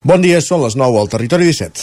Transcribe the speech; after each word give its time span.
Bon 0.00 0.22
dia, 0.24 0.38
són 0.40 0.62
les 0.64 0.72
9 0.80 0.96
al 0.96 1.10
Territori 1.12 1.44
17. 1.44 1.82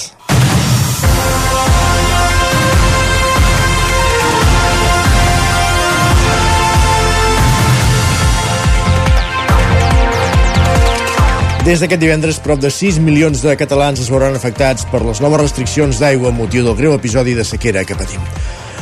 Des 11.61 11.77
d'aquest 11.77 12.01
divendres, 12.01 12.41
prop 12.41 12.57
de 12.57 12.73
6 12.73 12.97
milions 12.97 13.45
de 13.45 13.53
catalans 13.53 14.01
es 14.01 14.09
veuran 14.09 14.33
afectats 14.33 14.89
per 14.89 15.05
les 15.05 15.21
noves 15.21 15.43
restriccions 15.43 16.01
d'aigua 16.01 16.33
motiu 16.33 16.65
del 16.65 16.73
greu 16.81 16.97
episodi 16.97 17.37
de 17.37 17.45
sequera 17.45 17.85
que 17.85 18.01
patim. 18.01 18.25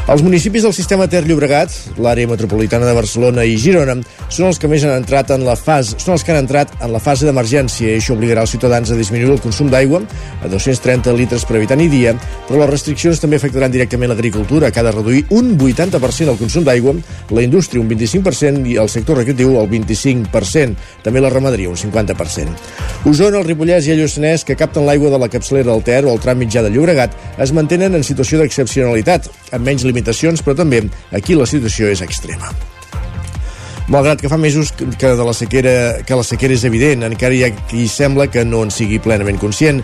Els 0.05 0.21
municipis 0.21 0.61
del 0.61 0.73
sistema 0.77 1.07
Ter 1.09 1.23
Llobregat, 1.25 1.71
l'àrea 1.97 2.29
metropolitana 2.29 2.85
de 2.85 2.93
Barcelona 2.93 3.41
i 3.41 3.55
Girona 3.57 3.95
són 4.29 4.51
els 4.51 4.59
que 4.61 4.69
més 4.69 4.83
han 4.85 4.93
entrat 4.93 5.31
en 5.33 5.41
la 5.47 5.55
fase 5.57 5.95
són 5.97 6.13
els 6.13 6.21
que 6.21 6.29
han 6.29 6.43
entrat 6.43 6.75
en 6.85 6.91
la 6.93 6.99
fase 7.01 7.25
d'emergència 7.25 7.87
i 7.89 7.95
això 7.97 8.13
obligarà 8.13 8.43
els 8.45 8.53
ciutadans 8.53 8.91
a 8.93 8.97
disminuir 8.99 9.33
el 9.33 9.41
consum 9.41 9.71
d'aigua 9.73 10.03
a 10.45 10.51
230 10.51 11.15
litres 11.17 11.47
per 11.49 11.57
habitant 11.57 11.81
i 11.81 11.87
dia, 11.89 12.13
però 12.45 12.59
les 12.61 12.69
restriccions 12.69 13.17
també 13.23 13.39
afectaran 13.41 13.73
directament 13.73 14.13
l'agricultura, 14.13 14.69
que 14.69 14.83
ha 14.83 14.85
de 14.85 14.93
reduir 14.93 15.23
un 15.33 15.55
80% 15.57 16.35
el 16.35 16.37
consum 16.37 16.69
d'aigua, 16.69 16.93
la 17.33 17.41
indústria 17.41 17.81
un 17.81 17.89
25% 17.89 18.61
i 18.69 18.77
el 18.77 18.93
sector 18.93 19.17
recreatiu 19.23 19.57
el 19.57 19.71
25%, 19.73 20.77
també 21.01 21.25
la 21.25 21.33
ramaderia 21.33 21.73
un 21.73 21.81
50%. 21.81 22.53
Osona, 23.09 23.41
el 23.41 23.49
Ripollès 23.49 23.89
i 23.89 23.95
el 23.95 24.03
Lluçanès, 24.03 24.45
que 24.45 24.57
capten 24.57 24.85
l'aigua 24.85 25.09
de 25.09 25.17
la 25.21 25.31
capçalera 25.33 25.71
del 25.71 25.83
Ter 25.85 26.03
o 26.05 26.13
el 26.13 26.21
tram 26.21 26.37
mitjà 26.37 26.61
de 26.61 26.69
Llobregat, 26.69 27.17
es 27.41 27.57
mantenen 27.57 27.97
en 27.97 28.05
situació 28.05 28.37
d'excepcionalitat, 28.41 29.29
amb 29.53 29.65
menys 29.65 29.81
limitacions, 29.81 29.94
però 30.43 30.55
també 30.57 30.83
aquí 31.15 31.37
la 31.37 31.47
situació 31.47 31.87
és 31.87 32.01
extrema. 32.01 32.51
Malgrat 33.87 34.17
que 34.17 34.29
fa 34.31 34.37
mesos 34.41 34.71
que, 34.73 35.11
de 35.13 35.25
la 35.25 35.33
sequera, 35.33 36.01
que 36.05 36.17
la 36.17 36.25
sequera 36.25 36.55
és 36.57 36.63
evident, 36.65 37.05
encara 37.05 37.35
hi 37.37 37.43
ha 37.45 37.51
qui 37.69 37.85
sembla 37.87 38.25
que 38.33 38.41
no 38.43 38.63
en 38.65 38.73
sigui 38.73 38.97
plenament 38.97 39.37
conscient. 39.37 39.83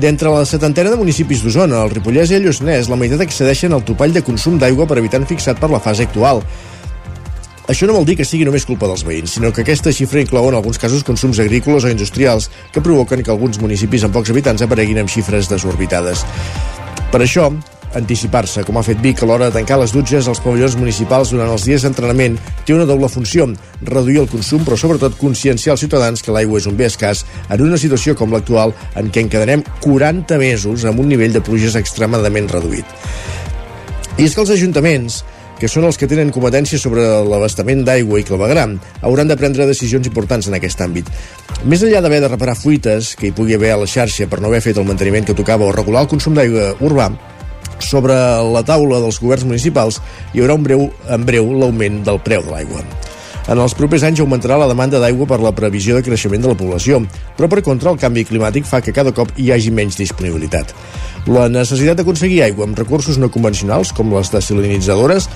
D'entre 0.00 0.30
la 0.30 0.44
setantena 0.46 0.92
de 0.92 0.98
municipis 1.00 1.40
d'Osona, 1.42 1.80
el 1.82 1.94
Ripollès 1.94 2.30
i 2.30 2.36
el 2.36 2.44
Lluçanès, 2.44 2.90
la 2.92 2.98
meitat 3.00 3.24
accedeixen 3.24 3.72
al 3.72 3.82
topall 3.88 4.12
de 4.12 4.22
consum 4.22 4.60
d'aigua 4.60 4.86
per 4.86 5.00
habitant 5.00 5.24
fixat 5.26 5.58
per 5.58 5.72
la 5.72 5.80
fase 5.80 6.04
actual. 6.04 6.44
Això 7.70 7.86
no 7.86 7.94
vol 7.94 8.04
dir 8.04 8.16
que 8.18 8.26
sigui 8.26 8.44
només 8.44 8.66
culpa 8.66 8.88
dels 8.90 9.04
veïns, 9.06 9.36
sinó 9.36 9.52
que 9.54 9.64
aquesta 9.64 9.92
xifra 9.94 10.20
inclou 10.20 10.48
en 10.50 10.56
alguns 10.58 10.78
casos 10.78 11.04
consums 11.06 11.38
agrícoles 11.38 11.86
o 11.86 11.90
industrials 11.92 12.50
que 12.74 12.82
provoquen 12.82 13.22
que 13.22 13.30
alguns 13.30 13.60
municipis 13.62 14.04
amb 14.04 14.16
pocs 14.16 14.32
habitants 14.34 14.64
apareguin 14.66 14.98
amb 15.00 15.10
xifres 15.12 15.48
desorbitades. 15.48 16.24
Per 17.10 17.20
això, 17.22 17.48
anticipar-se, 17.98 18.64
com 18.66 18.78
ha 18.78 18.84
fet 18.86 19.00
Vic 19.02 19.22
a 19.22 19.28
l'hora 19.28 19.48
de 19.48 19.56
tancar 19.58 19.80
les 19.80 19.94
dutxes 19.94 20.28
als 20.28 20.40
pavellons 20.44 20.76
municipals 20.78 21.32
durant 21.34 21.50
els 21.50 21.64
dies 21.66 21.82
d'entrenament, 21.86 22.38
té 22.66 22.74
una 22.74 22.86
doble 22.88 23.08
funció, 23.10 23.48
reduir 23.82 24.20
el 24.22 24.30
consum, 24.30 24.64
però 24.66 24.78
sobretot 24.78 25.18
conscienciar 25.20 25.74
els 25.74 25.84
ciutadans 25.84 26.22
que 26.22 26.34
l'aigua 26.34 26.60
és 26.60 26.68
un 26.70 26.78
bé 26.78 26.86
escàs 26.90 27.24
en 27.48 27.64
una 27.64 27.80
situació 27.80 28.14
com 28.18 28.32
l'actual 28.34 28.74
en 29.00 29.10
què 29.10 29.24
en 29.24 29.32
quedarem 29.32 29.64
40 29.82 30.38
mesos 30.38 30.86
amb 30.86 31.02
un 31.02 31.10
nivell 31.10 31.34
de 31.34 31.42
pluges 31.44 31.78
extremadament 31.80 32.48
reduït. 32.52 32.86
I 34.18 34.26
és 34.26 34.34
que 34.34 34.42
els 34.42 34.52
ajuntaments, 34.52 35.22
que 35.60 35.68
són 35.68 35.84
els 35.84 35.98
que 36.00 36.08
tenen 36.08 36.32
competència 36.32 36.80
sobre 36.80 37.04
l'abastament 37.28 37.82
d'aigua 37.84 38.20
i 38.20 38.24
clavegram, 38.24 38.78
hauran 39.04 39.28
de 39.28 39.36
prendre 39.36 39.68
decisions 39.68 40.08
importants 40.08 40.48
en 40.48 40.56
aquest 40.56 40.80
àmbit. 40.80 41.10
Més 41.68 41.84
enllà 41.84 42.00
d'haver 42.00 42.22
de 42.24 42.30
reparar 42.32 42.56
fuites 42.56 43.12
que 43.20 43.28
hi 43.28 43.34
pugui 43.36 43.58
haver 43.58 43.74
a 43.74 43.82
la 43.82 43.88
xarxa 43.90 44.28
per 44.30 44.40
no 44.40 44.48
haver 44.48 44.62
fet 44.64 44.80
el 44.80 44.88
manteniment 44.88 45.28
que 45.28 45.36
tocava 45.36 45.68
o 45.68 45.74
regular 45.76 46.06
el 46.06 46.12
consum 46.12 46.36
d'aigua 46.36 46.72
urbà, 46.80 47.10
sobre 47.86 48.16
la 48.54 48.64
taula 48.66 49.00
dels 49.02 49.20
governs 49.22 49.46
municipals 49.48 50.00
hi 50.34 50.42
haurà 50.42 50.56
un 50.58 50.66
breu, 50.66 50.88
en 51.08 51.24
breu 51.26 51.52
l'augment 51.60 52.02
del 52.06 52.20
preu 52.24 52.44
de 52.46 52.54
l'aigua. 52.54 52.84
En 53.50 53.58
els 53.58 53.72
propers 53.74 54.04
anys 54.06 54.20
augmentarà 54.22 54.58
la 54.60 54.68
demanda 54.70 55.00
d'aigua 55.02 55.26
per 55.26 55.40
la 55.42 55.54
previsió 55.56 55.96
de 55.96 56.04
creixement 56.06 56.44
de 56.44 56.52
la 56.52 56.58
població, 56.58 57.00
però 57.38 57.48
per 57.50 57.64
contra 57.66 57.90
el 57.90 57.98
canvi 57.98 58.26
climàtic 58.28 58.68
fa 58.68 58.82
que 58.84 58.94
cada 58.94 59.14
cop 59.16 59.32
hi 59.36 59.50
hagi 59.50 59.72
menys 59.74 59.98
disponibilitat. 59.98 60.70
La 61.26 61.48
necessitat 61.50 61.98
d'aconseguir 61.98 62.44
aigua 62.44 62.68
amb 62.68 62.78
recursos 62.78 63.18
no 63.18 63.32
convencionals, 63.32 63.90
com 63.96 64.14
les 64.14 64.30
desalinitzadores, 64.30 65.26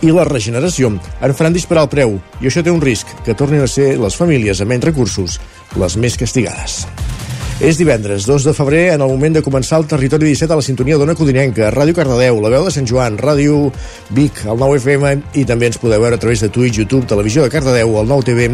i 0.00 0.14
la 0.14 0.24
regeneració 0.24 0.94
en 0.94 1.34
faran 1.34 1.56
disparar 1.56 1.84
el 1.84 1.92
preu, 1.92 2.18
i 2.40 2.48
això 2.48 2.62
té 2.64 2.72
un 2.72 2.80
risc, 2.80 3.10
que 3.26 3.36
tornin 3.36 3.64
a 3.64 3.70
ser 3.70 3.96
les 3.98 4.16
famílies 4.16 4.62
amb 4.62 4.72
menys 4.72 4.88
recursos 4.88 5.40
les 5.76 5.98
més 5.98 6.16
castigades. 6.16 6.84
És 7.58 7.74
divendres, 7.74 8.22
2 8.22 8.44
de 8.46 8.52
febrer, 8.54 8.92
en 8.94 9.02
el 9.02 9.10
moment 9.10 9.34
de 9.34 9.40
començar 9.42 9.80
el 9.80 9.86
Territori 9.90 10.28
17 10.28 10.54
a 10.54 10.58
la 10.60 10.62
sintonia 10.62 10.94
d'Ona 10.94 11.16
Codinenca, 11.18 11.72
Ràdio 11.74 11.96
Cardedeu, 11.96 12.36
la 12.38 12.52
veu 12.52 12.68
de 12.68 12.70
Sant 12.70 12.86
Joan, 12.86 13.16
Ràdio 13.18 13.72
Vic, 14.14 14.44
el 14.46 14.60
9 14.62 14.76
FM, 14.78 15.10
i 15.34 15.42
també 15.48 15.66
ens 15.66 15.80
podeu 15.82 15.98
veure 15.98 16.14
a 16.14 16.22
través 16.22 16.38
de 16.44 16.52
Twitch, 16.54 16.78
YouTube, 16.78 17.08
Televisió 17.10 17.42
de 17.42 17.50
Cardedeu, 17.50 17.96
el 17.98 18.06
9 18.06 18.28
TV 18.28 18.46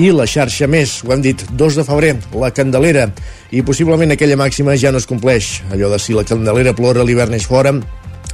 i 0.00 0.08
la 0.08 0.24
xarxa 0.24 0.64
més. 0.72 1.02
Ho 1.04 1.12
hem 1.12 1.20
dit, 1.26 1.44
2 1.52 1.76
de 1.82 1.84
febrer, 1.84 2.14
la 2.32 2.48
Candelera, 2.56 3.10
i 3.52 3.60
possiblement 3.60 4.16
aquella 4.16 4.40
màxima 4.40 4.78
ja 4.80 4.88
no 4.88 5.04
es 5.04 5.10
compleix. 5.10 5.60
Allò 5.68 5.92
de 5.92 6.00
si 6.00 6.16
la 6.16 6.24
Candelera 6.24 6.72
plora, 6.72 7.04
l'hivern 7.04 7.36
és 7.36 7.44
fora, 7.44 7.76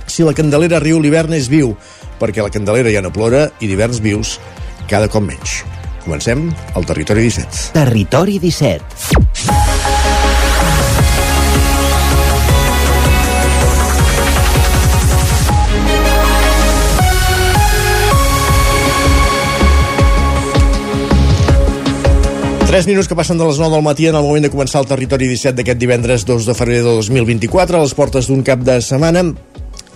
si 0.07 0.23
la 0.23 0.39
Candelera 0.39 0.79
riu, 0.79 1.03
l'hivern 1.03 1.35
és 1.35 1.51
viu, 1.51 1.75
perquè 2.23 2.47
la 2.47 2.55
Candelera 2.55 2.95
ja 2.95 3.03
no 3.03 3.11
plora 3.11 3.49
i 3.59 3.67
d'hiverns 3.67 3.99
vius 3.99 4.39
cada 4.87 5.11
cop 5.11 5.27
menys. 5.27 5.65
Comencem 6.07 6.47
al 6.79 6.87
Territori 6.87 7.27
17. 7.27 7.73
Territori 7.75 8.39
17. 8.39 9.82
Tres 22.73 22.87
minuts 22.89 23.05
que 23.05 23.13
passen 23.13 23.37
de 23.37 23.45
les 23.45 23.59
9 23.61 23.69
del 23.75 23.83
matí 23.85 24.07
en 24.09 24.17
el 24.17 24.23
moment 24.25 24.47
de 24.47 24.49
començar 24.49 24.81
el 24.81 24.87
territori 24.89 25.27
17 25.29 25.59
d'aquest 25.59 25.77
divendres 25.77 26.23
2 26.25 26.47
de 26.49 26.55
febrer 26.57 26.79
de 26.81 26.95
2024 26.97 27.77
a 27.77 27.81
les 27.83 27.93
portes 27.93 28.31
d'un 28.31 28.41
cap 28.41 28.63
de 28.65 28.79
setmana 28.81 29.27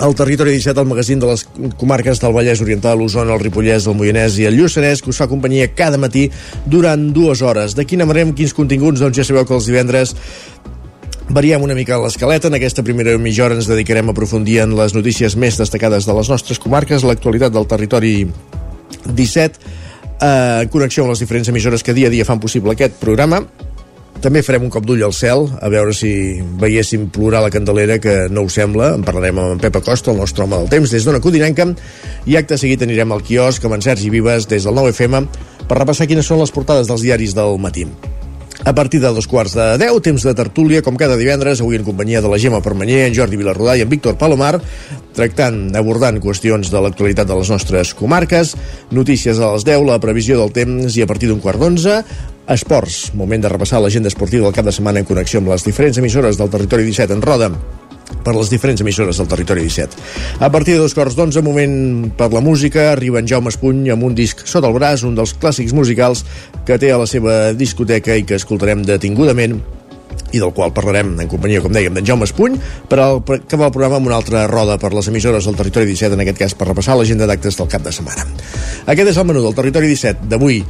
el 0.04 0.16
territori 0.18 0.52
17, 0.52 0.82
el 0.82 0.90
magazín 0.90 1.22
de 1.22 1.30
les 1.30 1.46
comarques 1.80 2.20
del 2.20 2.34
Vallès 2.36 2.60
Oriental, 2.60 2.98
l'Osona, 3.00 3.32
el 3.32 3.40
Ripollès, 3.40 3.86
el 3.88 3.96
Moianès 3.96 4.36
i 4.42 4.44
el 4.44 4.58
Lluçanès, 4.60 5.00
que 5.00 5.08
us 5.08 5.22
fa 5.22 5.24
companyia 5.30 5.70
cada 5.72 5.96
matí 5.96 6.26
durant 6.66 7.08
dues 7.16 7.40
hores. 7.40 7.78
De 7.80 7.86
quina 7.88 8.04
manera, 8.04 8.28
quins 8.36 8.52
continguts? 8.52 9.00
Doncs 9.00 9.22
ja 9.22 9.24
sabeu 9.24 9.48
que 9.48 9.56
els 9.56 9.70
divendres 9.72 10.12
Variem 11.32 11.64
una 11.64 11.74
mica 11.74 11.96
l'escaleta. 11.96 12.52
En 12.52 12.60
aquesta 12.60 12.84
primera 12.84 13.16
mitja 13.16 13.46
hora 13.46 13.56
ens 13.56 13.72
dedicarem 13.72 14.12
a 14.12 14.12
aprofundir 14.12 14.60
en 14.66 14.76
les 14.76 14.92
notícies 14.92 15.32
més 15.32 15.56
destacades 15.56 16.04
de 16.04 16.20
les 16.20 16.28
nostres 16.28 16.60
comarques, 16.60 17.08
l'actualitat 17.08 17.56
del 17.56 17.72
territori 17.72 18.14
17, 19.08 19.64
eh, 20.20 20.62
en 20.62 20.72
connexió 20.72 21.04
amb 21.04 21.14
les 21.14 21.22
diferents 21.22 21.48
emissores 21.52 21.82
que 21.82 21.94
dia 21.96 22.08
a 22.08 22.14
dia 22.14 22.26
fan 22.28 22.40
possible 22.40 22.74
aquest 22.74 22.98
programa. 23.02 23.42
També 24.24 24.40
farem 24.42 24.64
un 24.64 24.72
cop 24.72 24.86
d'ull 24.88 25.04
al 25.04 25.12
cel, 25.12 25.44
a 25.60 25.68
veure 25.68 25.92
si 25.94 26.40
veiéssim 26.60 27.10
plorar 27.12 27.42
la 27.44 27.52
candelera, 27.52 27.98
que 28.00 28.16
no 28.32 28.46
ho 28.46 28.50
sembla. 28.52 28.94
En 28.96 29.04
parlarem 29.04 29.42
amb 29.42 29.56
en 29.58 29.62
Pep 29.62 29.76
Acosta, 29.82 30.10
el 30.10 30.20
nostre 30.22 30.46
home 30.46 30.56
del 30.56 30.72
temps, 30.72 30.90
des 30.90 31.04
d'Ona 31.04 31.20
Codinenca, 31.20 31.68
i 32.24 32.40
acte 32.40 32.56
seguit 32.56 32.82
anirem 32.86 33.12
al 33.12 33.24
quiosc 33.26 33.68
amb 33.68 33.76
en 33.76 33.84
Sergi 33.84 34.10
Vives 34.10 34.48
des 34.48 34.64
del 34.64 34.76
9FM 34.80 35.26
per 35.68 35.82
repassar 35.82 36.08
quines 36.08 36.26
són 36.26 36.40
les 36.40 36.54
portades 36.54 36.88
dels 36.88 37.04
diaris 37.04 37.36
del 37.36 37.60
matí. 37.60 37.84
A 38.66 38.74
partir 38.74 38.98
de 38.98 39.06
dos 39.14 39.28
quarts 39.30 39.52
de 39.54 39.64
deu, 39.78 40.00
temps 40.02 40.24
de 40.26 40.32
tertúlia, 40.34 40.80
com 40.82 40.96
cada 40.98 41.14
divendres, 41.14 41.60
avui 41.62 41.78
en 41.78 41.84
companyia 41.86 42.18
de 42.18 42.26
la 42.26 42.34
Gemma 42.42 42.58
Permanyer, 42.64 43.04
en 43.06 43.14
Jordi 43.14 43.38
Vilarrodà 43.38 43.76
i 43.78 43.84
en 43.84 43.92
Víctor 43.92 44.16
Palomar, 44.18 44.58
tractant, 45.14 45.70
abordant 45.78 46.18
qüestions 46.18 46.72
de 46.74 46.82
l'actualitat 46.82 47.30
de 47.30 47.38
les 47.38 47.52
nostres 47.54 47.94
comarques, 47.94 48.56
notícies 48.90 49.38
a 49.38 49.52
les 49.54 49.68
10, 49.70 49.86
la 49.86 50.00
previsió 50.02 50.40
del 50.42 50.50
temps 50.50 50.98
i 50.98 51.06
a 51.06 51.06
partir 51.06 51.30
d'un 51.30 51.38
quart 51.38 51.62
d'onze, 51.62 52.00
esports, 52.50 53.12
moment 53.14 53.46
de 53.46 53.54
repassar 53.54 53.78
l'agenda 53.78 54.10
esportiva 54.10 54.50
del 54.50 54.58
cap 54.58 54.66
de 54.66 54.74
setmana 54.74 54.98
en 54.98 55.06
connexió 55.06 55.38
amb 55.38 55.54
les 55.54 55.62
diferents 55.62 56.02
emissores 56.02 56.34
del 56.34 56.50
territori 56.50 56.90
17 56.90 57.14
en 57.14 57.22
roda 57.22 57.54
per 58.26 58.34
les 58.34 58.50
diferents 58.50 58.82
emissores 58.82 59.20
del 59.20 59.30
territori 59.30 59.62
17. 59.62 60.02
A 60.42 60.50
partir 60.50 60.74
de 60.74 60.82
dos 60.82 60.96
quarts 60.98 61.14
d'onze, 61.14 61.44
moment 61.46 62.10
per 62.18 62.32
la 62.34 62.42
música, 62.42 62.90
arriba 62.90 63.22
en 63.22 63.30
Jaume 63.30 63.52
Espuny 63.54 63.92
amb 63.94 64.08
un 64.08 64.18
disc 64.18 64.42
sota 64.50 64.66
el 64.66 64.74
braç, 64.74 65.06
un 65.06 65.14
dels 65.14 65.36
clàssics 65.38 65.74
musicals 65.76 66.24
que 66.66 66.80
té 66.82 66.90
a 66.90 66.98
la 66.98 67.06
seva 67.06 67.54
discoteca 67.54 68.18
i 68.18 68.26
que 68.26 68.40
escoltarem 68.40 68.82
detingudament 68.86 69.60
i 70.34 70.40
del 70.42 70.52
qual 70.52 70.72
parlarem 70.74 71.14
en 71.22 71.28
companyia, 71.30 71.62
com 71.62 71.72
dèiem, 71.72 71.94
d'en 71.94 72.06
Jaume 72.06 72.26
Espuny, 72.26 72.58
per 72.90 72.98
al, 73.00 73.20
per 73.24 73.38
acabar 73.38 73.70
el 73.70 73.74
programa 73.76 74.00
amb 74.00 74.10
una 74.10 74.18
altra 74.18 74.42
roda 74.50 74.74
per 74.82 74.90
les 74.94 75.06
emissores 75.12 75.46
del 75.46 75.58
Territori 75.58 75.86
17, 75.92 76.16
en 76.16 76.24
aquest 76.24 76.40
cas 76.40 76.56
per 76.58 76.68
repassar 76.68 76.98
l'agenda 76.98 77.28
d'actes 77.30 77.58
del 77.58 77.70
cap 77.70 77.84
de 77.86 77.94
setmana. 77.94 78.26
Aquest 78.90 79.12
és 79.12 79.20
el 79.22 79.28
menú 79.28 79.44
del 79.44 79.54
Territori 79.56 79.92
17 79.92 80.26
d'avui, 80.32 80.64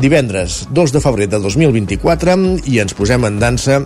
divendres 0.00 0.62
2 0.70 0.94
de 0.94 1.02
febrer 1.02 1.26
de 1.32 1.42
2024, 1.42 2.38
i 2.70 2.78
ens 2.84 2.94
posem 2.94 3.26
en 3.26 3.42
dansa 3.42 3.82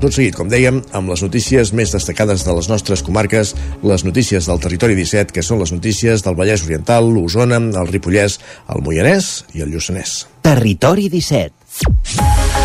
tot 0.00 0.12
seguit, 0.12 0.36
com 0.36 0.50
dèiem, 0.52 0.82
amb 0.96 1.12
les 1.12 1.22
notícies 1.24 1.72
més 1.76 1.94
destacades 1.94 2.44
de 2.46 2.56
les 2.56 2.68
nostres 2.72 3.02
comarques, 3.06 3.54
les 3.86 4.04
notícies 4.06 4.48
del 4.48 4.60
territori 4.62 4.98
17, 4.98 5.32
que 5.32 5.44
són 5.46 5.62
les 5.62 5.72
notícies 5.74 6.24
del 6.26 6.36
Vallès 6.38 6.66
Oriental, 6.66 7.08
l'Osona, 7.12 7.60
el 7.60 7.90
Ripollès, 7.92 8.40
el 8.72 8.84
Moianès 8.86 9.46
i 9.56 9.64
el 9.64 9.72
Lluçanès. 9.72 10.24
Territori 10.46 11.10
17. 11.12 12.55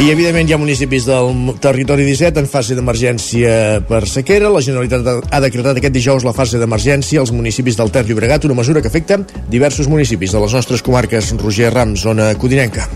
I, 0.00 0.06
evidentment, 0.08 0.48
hi 0.48 0.54
ha 0.56 0.56
municipis 0.56 1.04
del 1.04 1.58
territori 1.60 2.06
17 2.06 2.40
en 2.40 2.46
fase 2.48 2.72
d'emergència 2.78 3.82
per 3.84 4.00
sequera. 4.08 4.48
La 4.48 4.62
Generalitat 4.64 5.28
ha 5.28 5.42
decretat 5.44 5.76
aquest 5.76 5.92
dijous 5.92 6.24
la 6.24 6.32
fase 6.32 6.56
d'emergència 6.62 7.20
als 7.20 7.34
municipis 7.36 7.76
del 7.76 7.92
Ter 7.92 8.06
Llobregat, 8.08 8.48
una 8.48 8.56
mesura 8.62 8.80
que 8.80 8.88
afecta 8.88 9.20
diversos 9.52 9.92
municipis 9.92 10.32
de 10.32 10.40
les 10.40 10.56
nostres 10.56 10.80
comarques. 10.80 11.34
Roger 11.44 11.74
Rams, 11.76 12.08
zona 12.08 12.32
codinenca. 12.40 12.88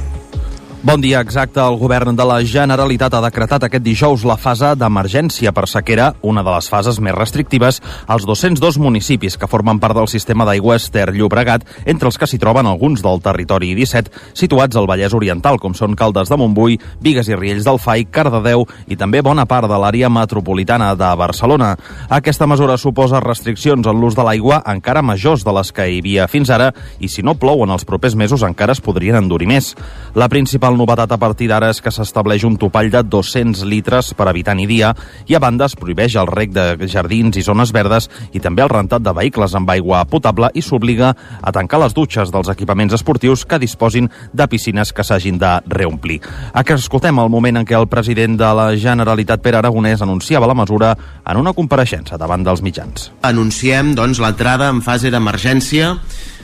Bon 0.84 1.00
dia, 1.00 1.22
exacte. 1.24 1.62
El 1.64 1.78
govern 1.80 2.12
de 2.12 2.24
la 2.28 2.42
Generalitat 2.44 3.14
ha 3.16 3.22
decretat 3.24 3.62
aquest 3.64 3.80
dijous 3.80 4.20
la 4.28 4.34
fase 4.36 4.74
d'emergència 4.76 5.48
per 5.56 5.62
sequera, 5.64 6.10
una 6.20 6.42
de 6.44 6.52
les 6.52 6.66
fases 6.68 6.98
més 7.00 7.14
restrictives, 7.16 7.78
als 8.04 8.26
202 8.28 8.76
municipis 8.76 9.38
que 9.40 9.48
formen 9.48 9.80
part 9.80 9.96
del 9.96 10.10
sistema 10.12 10.44
d'aigües 10.44 10.90
Ter 10.92 11.06
Llobregat, 11.16 11.64
entre 11.88 12.10
els 12.10 12.20
que 12.20 12.28
s'hi 12.28 12.36
troben 12.42 12.68
alguns 12.68 13.00
del 13.00 13.22
territori 13.24 13.70
17, 13.78 14.12
situats 14.36 14.76
al 14.76 14.84
Vallès 14.90 15.16
Oriental, 15.16 15.56
com 15.56 15.72
són 15.72 15.96
Caldes 15.96 16.28
de 16.28 16.36
Montbui, 16.36 16.76
Vigues 17.00 17.32
i 17.32 17.40
Riells 17.40 17.64
del 17.64 17.80
Fai, 17.80 18.04
Cardedeu 18.04 18.66
i 18.84 19.00
també 19.00 19.24
bona 19.24 19.48
part 19.48 19.72
de 19.72 19.80
l'àrea 19.80 20.12
metropolitana 20.12 20.92
de 21.00 21.10
Barcelona. 21.16 21.78
Aquesta 22.12 22.44
mesura 22.44 22.76
suposa 22.76 23.24
restriccions 23.24 23.88
en 23.88 24.04
l'ús 24.04 24.20
de 24.20 24.28
l'aigua 24.28 24.60
encara 24.68 25.00
majors 25.00 25.48
de 25.48 25.56
les 25.62 25.72
que 25.72 25.88
hi 25.88 26.04
havia 26.04 26.28
fins 26.28 26.52
ara 26.52 26.74
i 27.00 27.08
si 27.08 27.24
no 27.24 27.38
plou 27.40 27.64
en 27.64 27.72
els 27.72 27.88
propers 27.88 28.20
mesos 28.20 28.44
encara 28.44 28.76
es 28.76 28.84
podrien 28.84 29.16
endurir 29.16 29.48
més. 29.48 29.72
La 30.12 30.28
principal 30.28 30.73
principal 30.74 30.76
novetat 30.76 31.12
a 31.12 31.18
partir 31.18 31.48
d'ara 31.48 31.70
és 31.70 31.80
que 31.80 31.90
s'estableix 31.90 32.44
un 32.44 32.56
topall 32.58 32.90
de 32.90 33.02
200 33.02 33.64
litres 33.64 34.12
per 34.14 34.26
habitant 34.28 34.58
i 34.60 34.66
dia 34.66 34.94
i 35.26 35.34
a 35.34 35.40
banda 35.40 35.66
es 35.66 35.76
prohibeix 35.76 36.16
el 36.16 36.26
rec 36.26 36.50
de 36.52 36.88
jardins 36.88 37.36
i 37.36 37.42
zones 37.42 37.72
verdes 37.72 38.08
i 38.32 38.40
també 38.40 38.62
el 38.62 38.68
rentat 38.68 39.02
de 39.02 39.12
vehicles 39.12 39.54
amb 39.54 39.70
aigua 39.70 40.04
potable 40.04 40.50
i 40.54 40.62
s'obliga 40.62 41.14
a 41.40 41.52
tancar 41.52 41.80
les 41.80 41.94
dutxes 41.94 42.30
dels 42.30 42.48
equipaments 42.48 42.94
esportius 42.94 43.44
que 43.44 43.58
disposin 43.58 44.10
de 44.32 44.46
piscines 44.48 44.92
que 44.92 45.04
s'hagin 45.04 45.38
de 45.38 45.60
reomplir. 45.66 46.20
Aquí 46.52 46.72
escoltem 46.72 47.18
el 47.18 47.30
moment 47.30 47.56
en 47.56 47.66
què 47.66 47.78
el 47.78 47.88
president 47.88 48.36
de 48.38 48.52
la 48.54 48.68
Generalitat, 48.76 49.42
Pere 49.42 49.58
Aragonès, 49.58 50.02
anunciava 50.02 50.46
la 50.46 50.54
mesura 50.54 50.94
en 51.24 51.36
una 51.36 51.54
compareixença 51.54 52.18
davant 52.18 52.44
dels 52.44 52.62
mitjans. 52.62 53.10
Anunciem 53.22 53.94
doncs, 53.94 54.20
l'entrada 54.20 54.68
en 54.70 54.82
fase 54.82 55.10
d'emergència 55.10 55.94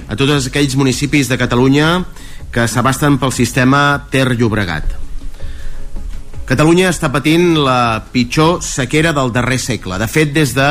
a 0.08 0.16
tots 0.16 0.46
aquells 0.46 0.76
municipis 0.76 1.28
de 1.28 1.38
Catalunya 1.38 2.04
que 2.50 2.66
s'abasten 2.66 3.18
pel 3.22 3.32
sistema 3.32 4.06
Ter-Llobregat. 4.10 4.96
Catalunya 6.50 6.88
està 6.90 7.12
patint 7.14 7.54
la 7.62 8.02
pitjor 8.10 8.58
sequera 8.66 9.14
del 9.14 9.30
darrer 9.30 9.60
segle. 9.62 10.00
De 10.02 10.08
fet, 10.10 10.32
des 10.34 10.56
de 10.56 10.68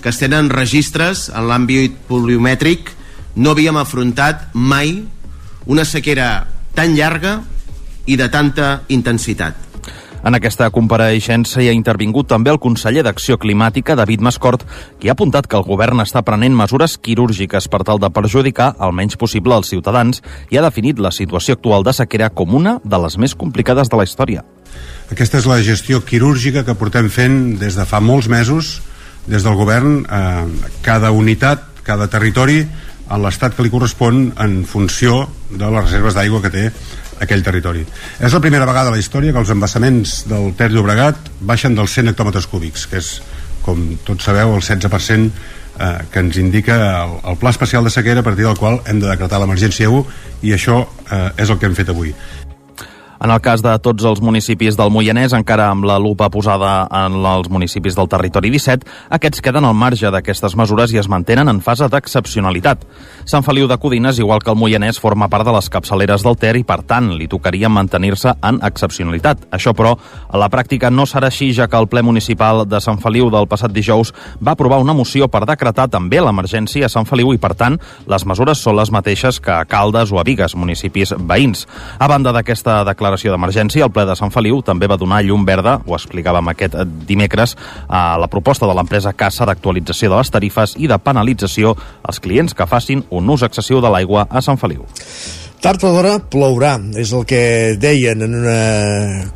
que 0.00 0.08
es 0.08 0.20
tenen 0.22 0.48
registres 0.48 1.26
en 1.28 1.50
l'àmbit 1.50 1.98
poliomètric, 2.08 2.94
no 3.36 3.52
havíem 3.52 3.76
afrontat 3.76 4.48
mai 4.54 5.02
una 5.68 5.84
sequera 5.84 6.46
tan 6.74 6.96
llarga 6.96 7.42
i 8.08 8.16
de 8.16 8.28
tanta 8.32 8.70
intensitat. 8.88 9.67
En 10.26 10.34
aquesta 10.34 10.66
compareixença 10.74 11.62
hi 11.62 11.68
ha 11.70 11.76
intervingut 11.76 12.26
també 12.30 12.50
el 12.50 12.58
conseller 12.58 13.04
d'Acció 13.06 13.36
Climàtica, 13.38 13.94
David 13.98 14.24
Mascort, 14.24 14.64
qui 14.98 15.08
ha 15.08 15.14
apuntat 15.14 15.46
que 15.46 15.56
el 15.58 15.66
govern 15.66 16.02
està 16.02 16.24
prenent 16.26 16.56
mesures 16.58 16.96
quirúrgiques 16.98 17.68
per 17.70 17.84
tal 17.86 18.02
de 18.02 18.10
perjudicar 18.10 18.72
el 18.82 18.94
menys 18.98 19.18
possible 19.20 19.54
als 19.54 19.70
ciutadans 19.70 20.22
i 20.50 20.58
ha 20.58 20.64
definit 20.66 20.98
la 20.98 21.14
situació 21.14 21.54
actual 21.54 21.86
de 21.86 21.94
sequera 21.94 22.30
com 22.34 22.56
una 22.58 22.78
de 22.84 23.02
les 23.04 23.18
més 23.18 23.36
complicades 23.38 23.88
de 23.88 24.00
la 24.00 24.08
història. 24.08 24.44
Aquesta 25.12 25.38
és 25.38 25.46
la 25.46 25.62
gestió 25.62 26.02
quirúrgica 26.04 26.64
que 26.66 26.76
portem 26.76 27.08
fent 27.08 27.56
des 27.62 27.78
de 27.78 27.86
fa 27.88 28.02
molts 28.02 28.28
mesos, 28.28 28.80
des 29.28 29.46
del 29.46 29.54
govern, 29.54 30.02
eh, 30.02 30.46
cada 30.82 31.12
unitat, 31.12 31.62
cada 31.86 32.10
territori, 32.10 32.66
en 33.08 33.22
l'estat 33.22 33.54
que 33.56 33.64
li 33.64 33.72
correspon 33.72 34.32
en 34.36 34.64
funció 34.68 35.28
de 35.48 35.64
les 35.64 35.84
reserves 35.86 36.16
d'aigua 36.16 36.42
que 36.44 36.52
té 36.52 36.64
aquell 37.20 37.44
territori. 37.44 37.84
És 38.20 38.34
la 38.34 38.42
primera 38.44 38.66
vegada 38.68 38.92
a 38.92 38.94
la 38.94 39.00
història 39.00 39.34
que 39.34 39.42
els 39.42 39.52
embassaments 39.54 40.22
del 40.30 40.52
Ter 40.58 40.70
Llobregat 40.72 41.30
baixen 41.40 41.76
dels 41.78 41.94
100 41.98 42.12
hectòmetres 42.12 42.48
cúbics, 42.50 42.86
que 42.90 43.00
és, 43.02 43.12
com 43.66 43.84
tots 44.06 44.28
sabeu, 44.28 44.54
el 44.56 44.62
16% 44.62 45.30
eh, 45.78 45.98
que 46.12 46.24
ens 46.24 46.38
indica 46.38 46.78
el, 47.04 47.16
el 47.32 47.38
pla 47.40 47.54
especial 47.54 47.84
de 47.84 47.94
sequera 47.94 48.20
a 48.20 48.26
partir 48.26 48.46
del 48.46 48.58
qual 48.58 48.80
hem 48.86 49.00
de 49.00 49.10
decretar 49.10 49.40
l'emergència 49.42 49.90
1 49.90 50.04
i 50.48 50.54
això 50.56 50.82
eh, 51.10 51.28
és 51.36 51.50
el 51.50 51.58
que 51.58 51.70
hem 51.70 51.78
fet 51.78 51.94
avui. 51.94 52.14
En 53.18 53.32
el 53.34 53.40
cas 53.42 53.64
de 53.66 53.72
tots 53.82 54.04
els 54.06 54.20
municipis 54.22 54.76
del 54.78 54.92
Moianès, 54.94 55.32
encara 55.34 55.72
amb 55.72 55.82
la 55.88 55.96
lupa 55.98 56.28
posada 56.30 56.86
en 56.94 57.16
els 57.18 57.48
municipis 57.50 57.96
del 57.98 58.06
territori 58.06 58.52
17, 58.54 58.86
aquests 59.16 59.42
queden 59.42 59.66
al 59.66 59.74
marge 59.74 60.12
d'aquestes 60.14 60.54
mesures 60.54 60.94
i 60.94 61.00
es 61.02 61.08
mantenen 61.10 61.50
en 61.50 61.58
fase 61.58 61.88
d'excepcionalitat. 61.90 62.84
Sant 63.26 63.42
Feliu 63.42 63.66
de 63.66 63.78
Codines, 63.82 64.20
igual 64.22 64.44
que 64.44 64.52
el 64.54 64.60
Moianès, 64.60 65.00
forma 65.02 65.26
part 65.28 65.48
de 65.48 65.54
les 65.56 65.66
capçaleres 65.68 66.22
del 66.22 66.38
Ter 66.38 66.54
i, 66.60 66.62
per 66.62 66.84
tant, 66.86 67.10
li 67.18 67.26
tocaria 67.26 67.68
mantenir-se 67.68 68.36
en 68.38 68.60
excepcionalitat. 68.62 69.48
Això, 69.50 69.74
però, 69.74 69.96
a 70.28 70.38
la 70.38 70.48
pràctica 70.48 70.92
no 70.94 71.02
serà 71.02 71.32
així, 71.32 71.50
ja 71.52 71.66
que 71.66 71.76
el 71.76 71.90
ple 71.90 72.04
municipal 72.06 72.62
de 72.70 72.78
Sant 72.80 73.02
Feliu 73.02 73.32
del 73.34 73.50
passat 73.50 73.74
dijous 73.74 74.14
va 74.38 74.54
aprovar 74.54 74.78
una 74.78 74.94
moció 74.94 75.26
per 75.26 75.42
decretar 75.42 75.88
també 75.90 76.22
l'emergència 76.22 76.86
a 76.86 76.92
Sant 76.94 77.10
Feliu 77.10 77.34
i, 77.34 77.42
per 77.42 77.56
tant, 77.58 77.80
les 78.06 78.28
mesures 78.30 78.62
són 78.62 78.78
les 78.78 78.94
mateixes 78.94 79.42
que 79.42 79.58
a 79.58 79.66
Caldes 79.66 80.14
o 80.14 80.22
a 80.22 80.26
Vigues, 80.28 80.54
municipis 80.54 81.16
veïns. 81.18 81.66
A 81.98 82.06
banda 82.06 82.30
d'aquesta 82.30 82.84
declaració 82.86 83.07
declaració 83.08 83.32
d'emergència, 83.32 83.86
el 83.86 83.92
ple 83.92 84.04
de 84.08 84.16
Sant 84.18 84.32
Feliu 84.34 84.60
també 84.64 84.88
va 84.90 84.98
donar 85.00 85.22
llum 85.24 85.46
verda, 85.48 85.78
ho 85.86 85.96
explicàvem 85.96 86.52
aquest 86.52 86.76
dimecres, 87.08 87.56
a 87.88 88.18
la 88.20 88.28
proposta 88.28 88.68
de 88.68 88.76
l'empresa 88.76 89.14
Casa 89.16 89.46
d'actualització 89.48 90.12
de 90.12 90.20
les 90.20 90.30
tarifes 90.30 90.76
i 90.78 90.88
de 90.90 90.98
penalització 91.00 91.74
als 92.02 92.20
clients 92.20 92.54
que 92.54 92.68
facin 92.68 93.04
un 93.10 93.28
ús 93.30 93.44
excessiu 93.46 93.80
de 93.80 93.90
l'aigua 93.92 94.28
a 94.28 94.42
Sant 94.44 94.60
Feliu. 94.60 94.84
Tard 95.58 95.82
o 95.82 95.90
d'hora 95.90 96.18
plourà, 96.30 96.76
és 97.00 97.10
el 97.16 97.24
que 97.26 97.74
deien 97.80 98.22
en 98.22 98.36
una 98.38 98.58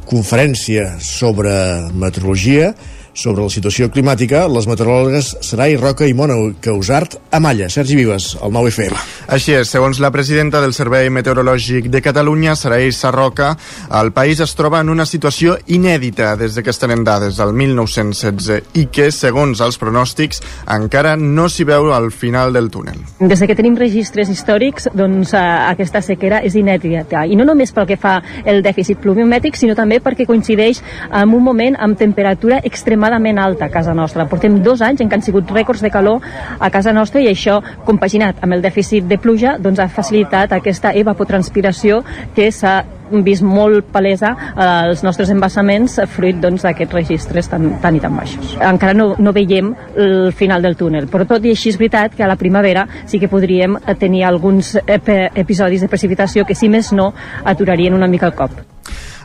conferència 0.07 0.93
sobre 1.03 1.51
meteorologia 1.99 2.75
sobre 3.15 3.43
la 3.43 3.53
situació 3.53 3.91
climàtica, 3.93 4.47
les 4.49 4.67
meteoròlogues 4.69 5.37
Sarai 5.45 5.77
Roca 5.77 6.07
i 6.09 6.15
Mona 6.17 6.37
Causart 6.65 7.19
a 7.31 7.41
Malla. 7.41 7.69
Sergi 7.69 7.97
Vives, 7.97 8.33
el 8.43 8.53
9 8.53 8.73
FM. 8.73 9.01
Així 9.33 9.55
és, 9.57 9.69
segons 9.69 10.01
la 10.01 10.11
presidenta 10.15 10.63
del 10.63 10.73
Servei 10.73 11.11
Meteorològic 11.13 11.91
de 11.93 12.01
Catalunya, 12.05 12.55
Sarai 12.57 12.93
Sarroca, 12.93 13.53
el 14.01 14.13
país 14.17 14.41
es 14.41 14.55
troba 14.57 14.81
en 14.81 14.89
una 14.93 15.07
situació 15.07 15.59
inèdita 15.67 16.35
des 16.41 16.57
que 16.57 16.73
es 16.73 16.81
tenen 16.81 17.05
dades 17.05 17.37
del 17.37 17.53
1916 17.53 18.79
i 18.81 18.87
que, 18.93 19.11
segons 19.13 19.61
els 19.61 19.79
pronòstics, 19.81 20.43
encara 20.73 21.15
no 21.17 21.49
s'hi 21.53 21.69
veu 21.69 21.93
al 21.93 22.11
final 22.13 22.53
del 22.57 22.71
túnel. 22.73 22.97
Des 23.21 23.45
que 23.45 23.57
tenim 23.59 23.77
registres 23.77 24.33
històrics, 24.33 24.89
doncs 24.97 25.35
eh, 25.37 25.43
aquesta 25.73 26.01
sequera 26.05 26.41
és 26.47 26.57
inèdita. 26.57 27.27
I 27.27 27.37
no 27.37 27.45
només 27.49 27.75
pel 27.77 27.89
que 27.91 28.01
fa 28.01 28.19
el 28.45 28.63
dèficit 28.65 29.01
pluviomètric, 29.03 29.59
sinó 29.59 29.77
també 29.77 30.01
perquè 30.01 30.27
coincideix 30.29 30.81
amb 31.11 31.37
un 31.37 31.45
moment 31.45 31.77
amb 31.79 31.99
temperatura 31.99 32.61
extrema 32.65 33.02
extremadament 33.03 33.39
alta 33.39 33.67
a 33.67 33.71
casa 33.71 33.95
nostra. 33.95 34.29
Portem 34.29 34.63
dos 34.63 34.81
anys 34.81 35.01
en 35.03 35.11
què 35.11 35.19
han 35.19 35.25
sigut 35.25 35.51
rècords 35.51 35.83
de 35.83 35.91
calor 35.91 36.23
a 36.59 36.71
casa 36.71 36.93
nostra 36.93 37.21
i 37.21 37.29
això, 37.29 37.61
compaginat 37.85 38.39
amb 38.43 38.55
el 38.55 38.63
dèficit 38.63 39.09
de 39.09 39.19
pluja, 39.19 39.59
doncs 39.59 39.81
ha 39.81 39.89
facilitat 39.89 40.53
aquesta 40.53 40.93
evapotranspiració 40.95 42.03
que 42.37 42.51
s'ha 42.53 42.83
vist 43.13 43.43
molt 43.45 43.91
palesa 43.93 44.31
als 44.57 45.03
nostres 45.05 45.29
embassaments 45.35 45.99
fruit 46.15 46.39
doncs, 46.41 46.63
d'aquests 46.63 46.93
doncs, 46.93 47.03
registres 47.03 47.51
tan, 47.51 47.75
tan 47.83 47.99
i 47.99 48.01
tan 48.01 48.17
baixos. 48.17 48.57
Encara 48.57 48.95
no, 48.95 49.13
no 49.19 49.35
veiem 49.37 49.75
el 49.97 50.33
final 50.33 50.63
del 50.63 50.79
túnel, 50.81 51.11
però 51.11 51.27
tot 51.29 51.45
i 51.45 51.53
així 51.53 51.75
és 51.75 51.81
veritat 51.81 52.17
que 52.17 52.25
a 52.25 52.31
la 52.31 52.39
primavera 52.41 52.87
sí 53.05 53.21
que 53.21 53.29
podríem 53.29 53.81
tenir 53.99 54.25
alguns 54.25 54.79
episodis 54.87 55.83
de 55.83 55.91
precipitació 55.93 56.47
que, 56.47 56.57
si 56.57 56.71
més 56.73 56.95
no, 56.97 57.13
aturarien 57.45 57.99
una 57.99 58.09
mica 58.09 58.31
el 58.31 58.39
cop. 58.39 58.72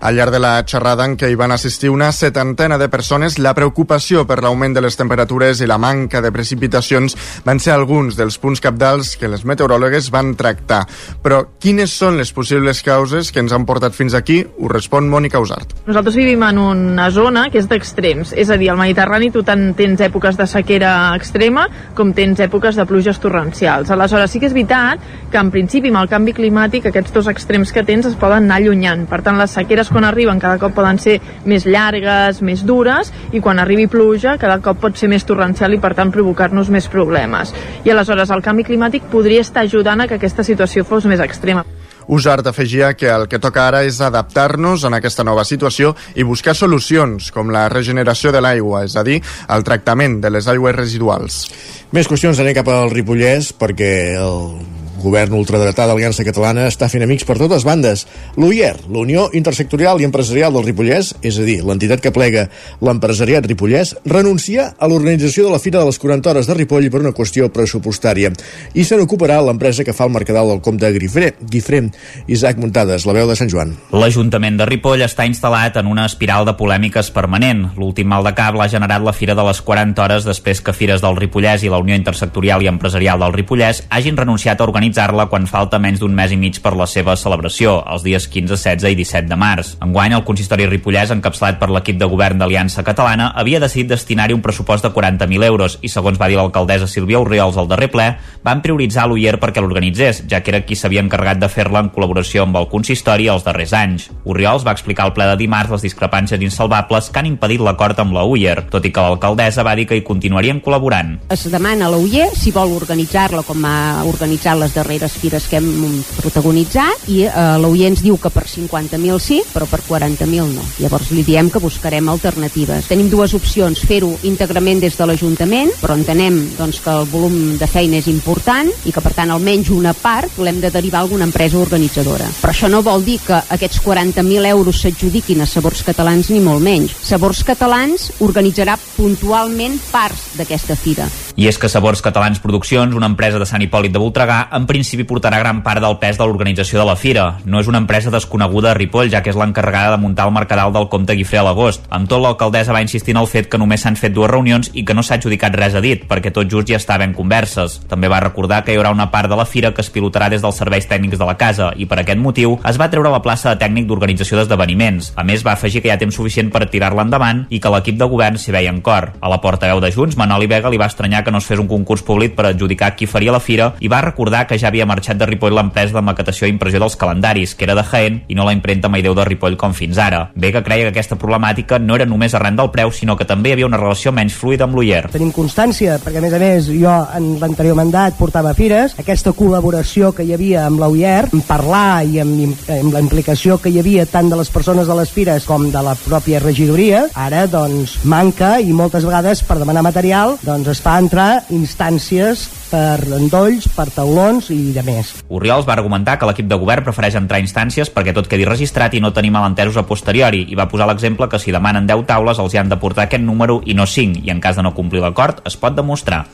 Al 0.01 0.15
llarg 0.15 0.31
de 0.31 0.39
la 0.39 0.61
xerrada 0.65 1.05
en 1.05 1.15
què 1.17 1.29
hi 1.31 1.37
van 1.39 1.51
assistir 1.51 1.89
una 1.89 2.11
setantena 2.11 2.77
de 2.77 2.89
persones, 2.89 3.39
la 3.39 3.53
preocupació 3.57 4.25
per 4.27 4.39
l'augment 4.43 4.75
de 4.75 4.83
les 4.85 4.97
temperatures 4.97 5.61
i 5.61 5.67
la 5.69 5.79
manca 5.81 6.21
de 6.21 6.31
precipitacions 6.31 7.15
van 7.45 7.59
ser 7.59 7.73
alguns 7.73 8.17
dels 8.17 8.37
punts 8.37 8.61
capdals 8.61 9.15
que 9.17 9.29
les 9.31 9.45
meteoròlogues 9.45 10.11
van 10.13 10.35
tractar. 10.37 10.83
Però 11.23 11.43
quines 11.59 11.93
són 11.93 12.19
les 12.19 12.31
possibles 12.33 12.83
causes 12.85 13.31
que 13.31 13.41
ens 13.41 13.55
han 13.55 13.65
portat 13.65 13.95
fins 13.97 14.13
aquí? 14.17 14.43
Ho 14.59 14.69
respon 14.71 15.09
Mònica 15.09 15.41
Usart. 15.41 15.73
Nosaltres 15.87 16.17
vivim 16.19 16.43
en 16.45 16.61
una 16.61 17.09
zona 17.11 17.47
que 17.51 17.61
és 17.61 17.69
d'extrems, 17.69 18.33
és 18.37 18.51
a 18.53 18.57
dir, 18.59 18.69
al 18.71 18.79
Mediterrani 18.79 19.31
tu 19.33 19.43
tant 19.47 19.71
tens 19.77 20.01
èpoques 20.05 20.37
de 20.37 20.47
sequera 20.49 20.93
extrema 21.17 21.67
com 21.97 22.13
tens 22.13 22.39
èpoques 22.43 22.77
de 22.77 22.85
pluges 22.89 23.19
torrencials. 23.23 23.91
Aleshores, 23.91 24.31
sí 24.31 24.41
que 24.41 24.49
és 24.49 24.55
veritat 24.55 25.01
que 25.31 25.41
en 25.41 25.51
principi 25.51 25.91
amb 25.91 26.03
el 26.03 26.11
canvi 26.11 26.35
climàtic 26.37 26.87
aquests 26.89 27.13
dos 27.15 27.29
extrems 27.31 27.73
que 27.73 27.85
tens 27.87 28.07
es 28.09 28.17
poden 28.19 28.45
anar 28.45 28.61
allunyant. 28.61 29.05
Per 29.09 29.21
tant, 29.25 29.37
les 29.39 29.53
sequeres 29.57 29.86
pluges 29.87 29.91
quan 29.91 30.03
arriben 30.03 30.39
cada 30.39 30.57
cop 30.59 30.73
poden 30.75 30.99
ser 30.99 31.19
més 31.45 31.65
llargues, 31.65 32.41
més 32.41 32.63
dures, 32.65 33.11
i 33.31 33.39
quan 33.39 33.59
arribi 33.59 33.87
pluja 33.87 34.37
cada 34.37 34.59
cop 34.61 34.79
pot 34.81 34.97
ser 34.97 35.07
més 35.07 35.25
torrencial 35.25 35.73
i 35.73 35.79
per 35.79 35.93
tant 35.95 36.11
provocar-nos 36.11 36.69
més 36.69 36.87
problemes. 36.87 37.53
I 37.85 37.91
aleshores 37.91 38.29
el 38.31 38.43
canvi 38.43 38.63
climàtic 38.63 39.07
podria 39.11 39.41
estar 39.41 39.63
ajudant 39.63 40.01
a 40.01 40.07
que 40.07 40.17
aquesta 40.17 40.43
situació 40.43 40.83
fos 40.83 41.05
més 41.05 41.19
extrema. 41.19 41.65
Usart 42.07 42.47
afegia 42.47 42.93
que 42.95 43.09
el 43.11 43.27
que 43.27 43.39
toca 43.39 43.65
ara 43.67 43.83
és 43.83 43.99
adaptar-nos 43.99 44.85
en 44.87 44.95
aquesta 44.95 45.25
nova 45.27 45.43
situació 45.43 45.93
i 46.15 46.23
buscar 46.23 46.55
solucions, 46.55 47.31
com 47.35 47.51
la 47.51 47.67
regeneració 47.67 48.31
de 48.31 48.41
l'aigua, 48.41 48.85
és 48.87 48.95
a 48.95 49.03
dir, 49.03 49.19
el 49.49 49.67
tractament 49.67 50.21
de 50.23 50.31
les 50.31 50.47
aigües 50.47 50.75
residuals. 50.75 51.43
Més 51.91 52.07
qüestions, 52.07 52.39
anem 52.39 52.55
cap 52.55 52.71
al 52.71 52.91
Ripollès, 52.95 53.51
perquè 53.59 53.91
el 54.23 54.76
govern 55.01 55.35
ultradretà 55.37 55.85
d'Aliança 55.87 56.25
Catalana 56.27 56.67
està 56.67 56.89
fent 56.91 57.05
amics 57.05 57.25
per 57.27 57.37
totes 57.39 57.65
bandes. 57.67 58.05
L'UIER, 58.37 58.75
la 58.89 59.01
Unió 59.03 59.27
Intersectorial 59.37 60.01
i 60.01 60.07
Empresarial 60.07 60.55
del 60.55 60.65
Ripollès, 60.65 61.13
és 61.21 61.37
a 61.39 61.45
dir, 61.47 61.59
l'entitat 61.65 62.01
que 62.03 62.13
plega 62.15 62.47
l'empresariat 62.83 63.45
ripollès, 63.47 63.95
renuncia 64.05 64.71
a 64.77 64.89
l'organització 64.89 65.47
de 65.47 65.53
la 65.53 65.61
Fira 65.61 65.79
de 65.79 65.89
les 65.89 65.99
40 65.99 66.31
hores 66.31 66.49
de 66.49 66.57
Ripoll 66.57 66.89
per 66.91 67.01
una 67.03 67.13
qüestió 67.15 67.49
pressupostària. 67.53 68.31
I 68.73 68.85
se 68.87 68.97
n'ocuparà 68.97 69.39
l'empresa 69.43 69.85
que 69.87 69.95
fa 69.95 70.07
el 70.07 70.13
mercadal 70.15 70.51
del 70.51 70.61
Comte 70.65 70.91
Guifré, 70.97 71.33
Guifré, 71.41 71.83
Isaac 72.27 72.57
Muntades, 72.61 73.05
la 73.05 73.15
veu 73.17 73.29
de 73.29 73.35
Sant 73.39 73.51
Joan. 73.51 73.75
L'Ajuntament 73.93 74.57
de 74.59 74.67
Ripoll 74.69 75.05
està 75.05 75.27
instal·lat 75.29 75.77
en 75.79 75.89
una 75.91 76.07
espiral 76.09 76.47
de 76.47 76.55
polèmiques 76.57 77.11
permanent. 77.15 77.67
L'últim 77.77 78.09
mal 78.09 78.25
de 78.25 78.33
cap 78.37 78.57
l'ha 78.57 78.69
generat 78.71 79.03
la 79.03 79.15
Fira 79.15 79.35
de 79.37 79.45
les 79.47 79.61
40 79.61 80.03
hores 80.03 80.27
després 80.27 80.61
que 80.61 80.75
Fires 80.75 81.03
del 81.03 81.17
Ripollès 81.19 81.63
i 81.63 81.71
la 81.71 81.81
Unió 81.83 81.95
Intersectorial 81.97 82.63
i 82.63 82.71
Empresarial 82.71 83.21
del 83.21 83.35
Ripollès 83.35 83.83
hagin 83.89 84.17
renunciat 84.17 84.59
a 84.59 84.67
organitzar-la 84.87 85.27
quan 85.27 85.47
falta 85.47 85.79
menys 85.79 85.99
d'un 85.99 86.13
mes 86.15 86.31
i 86.31 86.37
mig 86.39 86.61
per 86.63 86.71
la 86.77 86.85
seva 86.87 87.15
celebració, 87.19 87.83
els 87.91 88.03
dies 88.05 88.27
15, 88.27 88.55
16 88.55 88.93
i 88.93 88.95
17 88.95 89.27
de 89.27 89.35
març. 89.35 89.75
Enguany, 89.83 90.13
el 90.15 90.23
consistori 90.23 90.67
Ripollès, 90.67 91.11
encapçalat 91.11 91.59
per 91.59 91.69
l'equip 91.69 91.97
de 91.99 92.07
govern 92.07 92.39
d'Aliança 92.39 92.83
Catalana, 92.87 93.33
havia 93.35 93.59
decidit 93.59 93.89
destinar-hi 93.91 94.33
un 94.33 94.41
pressupost 94.41 94.85
de 94.85 94.91
40.000 94.93 95.43
euros 95.43 95.77
i, 95.81 95.89
segons 95.89 96.19
va 96.19 96.29
dir 96.31 96.37
l'alcaldessa 96.39 96.87
Sílvia 96.87 97.19
Urriols 97.19 97.57
al 97.57 97.67
darrer 97.67 97.89
ple, 97.91 98.07
van 98.43 98.61
prioritzar 98.63 99.07
l'UIER 99.07 99.37
perquè 99.41 99.61
l'organitzés, 99.61 100.23
ja 100.29 100.39
que 100.41 100.53
era 100.53 100.63
qui 100.63 100.77
s'havia 100.79 101.03
encarregat 101.03 101.41
de 101.41 101.51
fer-la 101.51 101.83
en 101.83 101.91
col·laboració 101.91 102.45
amb 102.45 102.61
el 102.61 102.69
consistori 102.71 103.27
els 103.27 103.43
darrers 103.43 103.75
anys. 103.75 104.07
Urriols 104.23 104.65
va 104.65 104.75
explicar 104.75 105.07
al 105.07 105.13
ple 105.17 105.27
de 105.27 105.35
dimarts 105.43 105.75
les 105.75 105.87
discrepàncies 105.89 106.41
insalvables 106.41 107.11
que 107.11 107.19
han 107.19 107.29
impedit 107.33 107.63
l'acord 107.63 107.99
amb 107.99 108.15
la 108.15 108.23
UIER, 108.23 108.69
tot 108.71 108.87
i 108.87 108.93
que 108.93 109.03
l'alcaldessa 109.03 109.67
va 109.67 109.75
dir 109.75 109.87
que 109.89 109.99
hi 109.99 110.05
continuarien 110.07 110.63
col·laborant. 110.63 111.17
Es 111.33 111.43
demana 111.51 111.87
a 111.87 111.91
la 111.91 111.99
UIER 111.99 112.31
si 112.37 112.55
vol 112.55 112.77
organitzar-la 112.77 113.43
com 113.43 113.65
ha 113.67 113.77
organitzat 114.07 114.59
les 114.59 114.76
darreres 114.77 115.17
fires 115.17 115.47
que 115.49 115.57
hem 115.59 116.01
protagonitzat 116.19 117.07
i 117.09 117.23
eh, 117.25 117.85
ens 117.87 118.03
diu 118.03 118.17
que 118.21 118.31
per 118.33 118.45
50.000 118.47 119.19
sí, 119.23 119.41
però 119.53 119.65
per 119.69 119.81
40.000 119.87 120.53
no. 120.53 120.63
Llavors 120.81 121.11
li 121.15 121.23
diem 121.25 121.49
que 121.49 121.61
buscarem 121.63 122.09
alternatives. 122.11 122.89
Tenim 122.91 123.09
dues 123.09 123.33
opcions, 123.37 123.81
fer-ho 123.87 124.11
íntegrament 124.27 124.81
des 124.83 124.97
de 124.97 125.07
l'Ajuntament, 125.07 125.71
però 125.81 125.95
entenem 125.97 126.39
doncs, 126.57 126.81
que 126.83 126.93
el 126.93 127.07
volum 127.11 127.57
de 127.57 127.69
feina 127.69 128.01
és 128.01 128.09
important 128.11 128.69
i 128.85 128.93
que 128.93 129.03
per 129.03 129.13
tant 129.17 129.31
almenys 129.33 129.71
una 129.73 129.95
part 129.97 130.37
l'hem 130.41 130.61
de 130.63 130.71
derivar 130.73 131.01
a 131.01 131.07
alguna 131.07 131.27
empresa 131.29 131.59
organitzadora. 131.61 132.27
Però 132.41 132.53
això 132.53 132.69
no 132.71 132.83
vol 132.85 133.05
dir 133.07 133.19
que 133.25 133.39
aquests 133.57 133.81
40.000 133.85 134.51
euros 134.51 134.83
s'adjudiquin 134.83 135.41
a 135.41 135.49
Sabors 135.49 135.85
Catalans 135.87 136.31
ni 136.33 136.43
molt 136.43 136.63
menys. 136.63 136.97
Sabors 137.01 137.43
Catalans 137.47 138.11
organitzarà 138.19 138.77
puntualment 138.97 139.79
parts 139.91 140.29
d'aquesta 140.37 140.75
fira. 140.75 141.07
I 141.37 141.45
és 141.45 141.59
que 141.61 141.69
Sabors 141.69 142.01
Catalans 142.01 142.39
Produccions, 142.41 142.95
una 142.97 143.05
empresa 143.05 143.37
de 143.37 143.45
Sant 143.45 143.61
Hipòlit 143.61 143.91
de 143.93 143.99
Voltregà, 144.01 144.47
en 144.57 144.63
principi 144.65 145.03
portarà 145.05 145.37
gran 145.37 145.59
part 145.61 145.83
del 145.83 145.99
pes 146.01 146.17
de 146.17 146.25
l'organització 146.25 146.79
de 146.79 146.85
la 146.89 146.95
fira. 146.97 147.25
No 147.45 147.59
és 147.61 147.67
una 147.69 147.77
empresa 147.77 148.09
desconeguda 148.09 148.71
a 148.71 148.73
Ripoll, 148.73 149.11
ja 149.13 149.21
que 149.21 149.29
és 149.29 149.37
l'encarregada 149.37 149.91
de 149.93 150.01
muntar 150.01 150.25
el 150.25 150.33
mercadal 150.33 150.73
del 150.73 150.87
Comte 150.89 151.13
Guifré 151.13 151.37
a 151.37 151.43
l'agost. 151.45 151.85
Amb 151.93 152.09
tot, 152.09 152.23
l'alcaldessa 152.23 152.73
va 152.73 152.81
insistir 152.81 153.13
en 153.13 153.19
el 153.21 153.29
fet 153.29 153.51
que 153.51 153.59
només 153.61 153.85
s'han 153.85 153.99
fet 154.01 154.15
dues 154.15 154.31
reunions 154.31 154.71
i 154.73 154.81
que 154.81 154.95
no 154.97 155.03
s'ha 155.05 155.19
adjudicat 155.21 155.53
res 155.53 155.77
a 155.77 155.83
dit, 155.85 156.07
perquè 156.09 156.31
tot 156.33 156.49
just 156.49 156.71
ja 156.71 156.79
estava 156.81 157.05
en 157.05 157.13
converses. 157.13 157.77
També 157.85 158.09
va 158.09 158.23
recordar 158.25 158.63
que 158.65 158.73
hi 158.73 158.81
haurà 158.81 158.95
una 158.97 159.11
part 159.13 159.29
de 159.29 159.37
la 159.37 159.45
fira 159.45 159.75
que 159.77 159.85
es 159.85 159.93
pilotarà 159.93 160.31
des 160.33 160.41
dels 160.41 160.57
serveis 160.57 160.89
tècnics 160.89 161.21
de 161.21 161.29
la 161.29 161.37
casa 161.37 161.69
i 161.77 161.85
per 161.85 162.01
aquest 162.01 162.17
motiu 162.17 162.57
es 162.65 162.81
va 162.81 162.89
treure 162.89 163.13
la 163.13 163.21
plaça 163.21 163.53
de 163.53 163.61
tècnic 163.61 163.85
d'organització 163.85 164.41
d'esdeveniments. 164.41 165.13
A 165.13 165.21
més, 165.21 165.45
va 165.45 165.53
afegir 165.53 165.85
que 165.85 165.91
hi 165.91 165.93
ha 165.93 166.01
temps 166.01 166.17
suficient 166.17 166.49
per 166.49 166.65
tirar-la 166.65 167.05
endavant 167.05 167.45
i 167.53 167.61
que 167.61 167.75
l'equip 167.77 168.01
de 168.01 168.09
govern 168.09 168.41
s'hi 168.41 168.57
veia 168.57 168.73
en 168.73 168.81
cor. 168.81 169.11
A 169.21 169.29
la 169.29 169.37
portaveu 169.45 169.85
de 169.85 169.93
Junts, 169.93 170.17
Manoli 170.17 170.49
Vega 170.49 170.73
li 170.73 170.81
va 170.81 170.89
estranyar 170.89 171.26
que 171.27 171.31
no 171.35 171.41
es 171.43 171.47
fes 171.49 171.59
un 171.59 171.67
concurs 171.67 172.05
públic 172.07 172.37
per 172.37 172.45
adjudicar 172.47 172.93
qui 172.95 173.05
faria 173.05 173.33
la 173.35 173.43
fira 173.43 173.73
i 173.83 173.89
va 173.91 173.99
recordar 174.05 174.45
que 174.47 174.55
ja 174.55 174.69
havia 174.71 174.87
marxat 174.87 175.19
de 175.19 175.27
Ripoll 175.27 175.57
l'empresa 175.57 175.97
de 175.97 176.03
maquetació 176.07 176.47
i 176.47 176.53
impressió 176.53 176.79
dels 176.79 176.95
calendaris, 176.95 177.53
que 177.55 177.67
era 177.67 177.75
de 177.75 177.83
Jaén, 177.83 178.21
i 178.31 178.35
no 178.37 178.45
la 178.47 178.53
impremta 178.55 178.87
Maideu 178.87 179.15
de 179.17 179.25
Ripoll 179.27 179.57
com 179.59 179.75
fins 179.75 179.99
ara. 179.99 180.29
Vega 180.39 180.63
creia 180.63 180.87
que 180.87 180.95
aquesta 180.95 181.17
problemàtica 181.19 181.81
no 181.83 181.97
era 181.97 182.07
només 182.07 182.35
arran 182.37 182.55
del 182.55 182.71
preu, 182.71 182.93
sinó 182.95 183.17
que 183.19 183.27
també 183.27 183.51
havia 183.51 183.67
una 183.67 183.79
relació 183.81 184.13
menys 184.15 184.37
fluida 184.39 184.63
amb 184.63 184.77
l'Uller. 184.77 185.09
Tenim 185.11 185.33
constància, 185.35 185.97
perquè 186.03 186.21
a 186.21 186.23
més 186.23 186.37
a 186.37 186.39
més 186.39 186.69
jo 186.71 186.95
en 187.17 187.27
l'anterior 187.41 187.75
mandat 187.75 188.15
portava 188.15 188.53
fires, 188.55 188.95
aquesta 189.03 189.35
col·laboració 189.35 190.13
que 190.15 190.23
hi 190.23 190.31
havia 190.37 190.63
amb 190.69 190.79
l'UIER, 190.79 191.27
parlar 191.47 192.05
i 192.07 192.21
amb, 192.23 192.63
amb 192.71 192.95
la 192.95 193.03
implicació 193.03 193.59
que 193.59 193.71
hi 193.73 193.81
havia 193.81 194.07
tant 194.07 194.31
de 194.31 194.39
les 194.39 194.51
persones 194.53 194.87
de 194.87 194.95
les 194.95 195.11
fires 195.11 195.45
com 195.47 195.67
de 195.73 195.83
la 195.83 195.97
pròpia 195.99 196.39
regidoria, 196.43 197.05
ara 197.15 197.43
doncs 197.51 197.99
manca 198.07 198.57
i 198.63 198.71
moltes 198.71 199.03
vegades 199.07 199.43
per 199.43 199.59
demanar 199.59 199.83
material 199.83 200.37
doncs 200.45 200.71
es 200.71 200.81
fa 200.83 200.97
entrar 201.17 201.49
instàncies 201.49 202.43
per 202.69 202.99
endolls, 203.17 203.65
per 203.73 203.87
taulons 203.89 204.51
i 204.53 204.69
de 204.75 204.83
més. 204.85 205.15
Oriols 205.33 205.65
va 205.65 205.73
argumentar 205.73 206.17
que 206.19 206.27
l'equip 206.29 206.45
de 206.45 206.57
govern 206.61 206.85
prefereix 206.85 207.15
entrar 207.17 207.39
a 207.39 207.41
instàncies 207.41 207.89
perquè 207.89 208.13
tot 208.13 208.27
quedi 208.29 208.45
registrat 208.45 208.93
i 208.93 208.99
no 209.01 209.09
tenir 209.15 209.31
malentesos 209.33 209.79
a 209.81 209.85
posteriori 209.89 210.43
i 210.51 210.57
va 210.59 210.67
posar 210.69 210.85
l'exemple 210.85 211.25
que 211.31 211.39
si 211.41 211.55
demanen 211.55 211.87
10 211.89 212.03
taules 212.05 212.37
els 212.37 212.53
hi 212.53 212.59
han 212.61 212.69
de 212.69 212.77
portar 212.77 213.07
aquest 213.07 213.23
número 213.25 213.63
i 213.65 213.73
no 213.73 213.87
5 213.89 214.21
i 214.27 214.29
en 214.29 214.41
cas 214.43 214.59
de 214.59 214.65
no 214.67 214.75
complir 214.77 215.01
l'acord 215.01 215.41
es 215.49 215.57
pot 215.57 215.73
demostrar. 215.73 216.27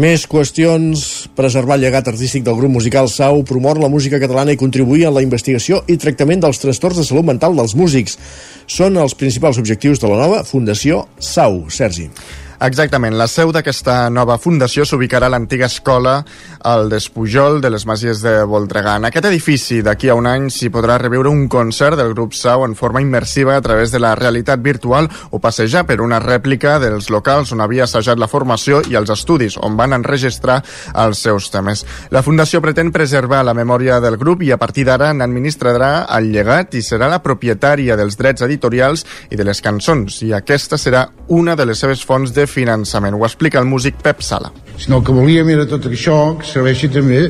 Més 0.00 0.24
qüestions. 0.24 1.02
Preservar 1.36 1.76
el 1.76 1.84
llegat 1.84 2.08
artístic 2.08 2.46
del 2.46 2.56
grup 2.56 2.72
musical 2.72 3.10
Sau, 3.12 3.42
promor 3.44 3.82
la 3.82 3.90
música 3.92 4.20
catalana 4.22 4.54
i 4.54 4.60
contribuir 4.60 5.10
en 5.10 5.18
la 5.18 5.24
investigació 5.26 5.82
i 5.92 5.98
tractament 6.00 6.40
dels 6.40 6.62
trastorns 6.62 7.02
de 7.02 7.04
salut 7.04 7.28
mental 7.28 7.58
dels 7.58 7.76
músics. 7.76 8.16
Són 8.64 8.96
els 8.96 9.12
principals 9.18 9.60
objectius 9.60 10.00
de 10.00 10.08
la 10.08 10.22
nova 10.24 10.40
Fundació 10.48 11.04
Sau. 11.20 11.66
Sergi. 11.68 12.08
Exactament, 12.62 13.16
la 13.18 13.26
seu 13.26 13.50
d'aquesta 13.50 14.06
nova 14.14 14.36
fundació 14.38 14.84
s'ubicarà 14.86 15.26
a 15.26 15.32
l'antiga 15.32 15.66
escola 15.66 16.12
al 16.70 16.86
Despujol 16.92 17.56
de 17.58 17.72
les 17.74 17.82
Masies 17.90 18.20
de 18.22 18.36
Voltregà. 18.46 18.92
En 19.00 19.08
aquest 19.08 19.26
edifici, 19.26 19.80
d'aquí 19.82 20.06
a 20.06 20.14
un 20.14 20.28
any, 20.30 20.46
s'hi 20.46 20.70
podrà 20.70 20.94
reviure 21.02 21.26
un 21.32 21.48
concert 21.50 21.98
del 21.98 22.12
grup 22.14 22.36
Sau 22.38 22.62
en 22.62 22.76
forma 22.78 23.02
immersiva 23.02 23.56
a 23.56 23.64
través 23.66 23.90
de 23.90 23.98
la 23.98 24.12
realitat 24.14 24.62
virtual 24.62 25.08
o 25.30 25.40
passejar 25.42 25.82
per 25.88 25.98
una 26.04 26.20
rèplica 26.22 26.76
dels 26.78 27.10
locals 27.10 27.50
on 27.50 27.64
havia 27.64 27.88
assajat 27.88 28.22
la 28.22 28.28
formació 28.30 28.78
i 28.86 28.94
els 28.94 29.10
estudis, 29.10 29.58
on 29.58 29.74
van 29.74 29.98
enregistrar 29.98 30.60
els 30.94 31.18
seus 31.18 31.50
temes. 31.50 31.82
La 32.14 32.22
fundació 32.22 32.62
pretén 32.62 32.94
preservar 32.94 33.42
la 33.42 33.56
memòria 33.58 33.98
del 33.98 34.20
grup 34.22 34.46
i 34.46 34.52
a 34.54 34.60
partir 34.62 34.86
d'ara 34.86 35.10
n'administrarà 35.10 36.06
el 36.14 36.30
llegat 36.30 36.78
i 36.78 36.84
serà 36.86 37.10
la 37.10 37.24
propietària 37.26 37.98
dels 37.98 38.14
drets 38.14 38.46
editorials 38.46 39.02
i 39.30 39.40
de 39.40 39.50
les 39.50 39.58
cançons, 39.66 40.22
i 40.22 40.30
aquesta 40.30 40.78
serà 40.78 41.08
una 41.26 41.58
de 41.58 41.66
les 41.66 41.82
seves 41.82 42.06
fonts 42.06 42.30
de 42.30 42.46
finançament. 42.52 43.16
Ho 43.16 43.26
explica 43.26 43.60
el 43.60 43.68
músic 43.70 43.98
Pep 44.04 44.22
Sala. 44.22 44.52
Sinó 44.78 45.00
que 45.04 45.14
volíem 45.14 45.50
era 45.54 45.66
tot 45.68 45.88
això 45.90 46.36
que 46.38 46.48
serveixi 46.48 46.90
també 46.92 47.24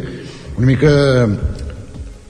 una 0.56 0.68
mica 0.68 0.92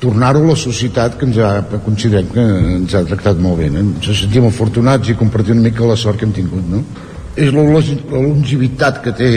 tornar-ho 0.02 0.42
a 0.42 0.50
la 0.50 0.58
societat 0.58 1.14
que 1.18 1.28
ens 1.28 1.38
ha, 1.38 1.50
considerem 1.84 2.30
que 2.34 2.44
ens 2.78 2.94
ha 2.98 3.04
tractat 3.06 3.38
molt 3.38 3.60
bé. 3.62 3.68
No? 3.70 3.84
Ens 3.86 4.24
sentim 4.24 4.48
afortunats 4.48 5.12
i 5.12 5.18
compartir 5.18 5.54
una 5.54 5.68
mica 5.68 5.86
la 5.86 5.98
sort 5.98 6.18
que 6.18 6.26
hem 6.26 6.34
tingut. 6.34 6.64
No? 6.70 6.82
És 7.38 7.52
la, 7.54 7.64
la 7.64 8.22
longevitat 8.24 8.98
que 9.04 9.14
té 9.16 9.30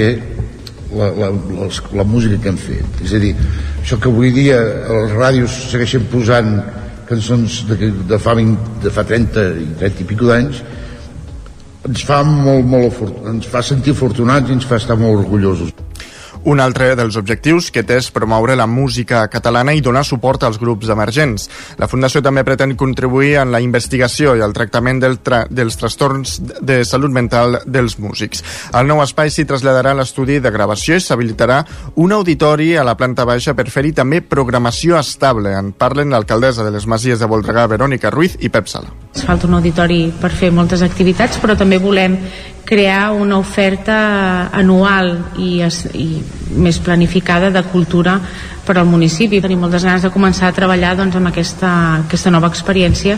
la, 0.95 1.11
la, 1.11 1.29
la, 1.29 1.69
la 1.99 2.07
música 2.07 2.39
que 2.41 2.49
hem 2.49 2.57
fet. 2.59 3.03
És 3.05 3.13
a 3.13 3.21
dir, 3.21 3.35
això 3.83 3.99
que 4.01 4.09
avui 4.09 4.33
dia 4.35 4.57
els 4.95 5.13
ràdios 5.13 5.59
segueixen 5.69 6.09
posant 6.11 6.57
cançons 7.05 7.61
de, 7.69 7.91
de, 8.09 8.19
fa, 8.21 8.33
20, 8.37 8.81
de 8.83 8.93
fa 8.93 9.05
30 9.05 9.45
i 9.61 9.67
30 9.81 10.01
i 10.01 10.09
pico 10.09 10.31
d'anys 10.31 10.63
ens 11.85 12.05
fa 12.05 12.21
molt, 12.25 12.65
molt 12.69 13.01
ens 13.29 13.49
fa 13.49 13.61
sentir 13.65 13.93
afortunats 13.95 14.49
i 14.49 14.57
ens 14.57 14.65
fa 14.67 14.79
estar 14.81 14.97
molt 14.99 15.25
orgullosos. 15.25 15.73
Un 16.45 16.59
altre 16.61 16.91
dels 16.93 17.15
objectius 17.17 17.71
que 17.73 17.81
té 17.81 17.95
és 17.97 18.11
promoure 18.13 18.53
la 18.53 18.67
música 18.69 19.23
catalana 19.33 19.73
i 19.73 19.81
donar 19.81 20.03
suport 20.05 20.43
als 20.45 20.59
grups 20.61 20.91
emergents. 20.93 21.47
La 21.81 21.87
Fundació 21.89 22.21
també 22.21 22.43
pretén 22.45 22.75
contribuir 22.77 23.39
en 23.41 23.49
la 23.49 23.63
investigació 23.65 24.35
i 24.37 24.43
el 24.45 24.53
tractament 24.53 25.01
del 25.01 25.17
tra 25.25 25.41
dels 25.49 25.79
trastorns 25.81 26.37
de 26.61 26.83
salut 26.85 27.09
mental 27.09 27.59
dels 27.65 27.97
músics. 27.97 28.43
Al 28.77 28.85
nou 28.85 29.01
espai 29.01 29.33
s'hi 29.33 29.47
traslladarà 29.49 29.95
l'estudi 29.97 30.37
de 30.37 30.53
gravació 30.53 30.99
i 30.99 31.01
s'habilitarà 31.01 31.63
un 31.95 32.13
auditori 32.13 32.75
a 32.77 32.85
la 32.85 32.93
planta 32.93 33.25
baixa 33.25 33.57
per 33.57 33.65
fer-hi 33.73 33.95
també 33.97 34.21
programació 34.21 34.99
estable. 35.01 35.57
En 35.57 35.73
parlen 35.73 36.13
l'alcaldessa 36.13 36.63
de 36.63 36.75
les 36.77 36.85
Masies 36.85 37.19
de 37.19 37.31
Voltregà, 37.31 37.65
Verònica 37.73 38.13
Ruiz 38.13 38.37
i 38.37 38.53
Pep 38.53 38.69
Sala. 38.69 38.93
Es 39.15 39.25
falta 39.25 39.49
un 39.49 39.57
auditori 39.57 40.11
per 40.21 40.29
fer 40.29 40.53
moltes 40.53 40.85
activitats, 40.85 41.41
però 41.41 41.57
també 41.57 41.81
volem 41.81 42.19
crear 42.65 43.13
una 43.13 43.37
oferta 43.37 44.49
anual 44.51 45.13
i, 45.37 45.61
i 45.93 46.07
més 46.57 46.79
planificada 46.81 47.51
de 47.53 47.63
cultura 47.69 48.17
per 48.65 48.79
al 48.79 48.89
municipi. 48.89 49.39
Tenim 49.41 49.61
moltes 49.61 49.85
ganes 49.85 50.03
de 50.03 50.11
començar 50.11 50.49
a 50.49 50.55
treballar 50.57 50.95
doncs, 50.97 51.15
amb 51.15 51.29
aquesta, 51.29 51.71
aquesta 52.01 52.33
nova 52.33 52.49
experiència 52.49 53.17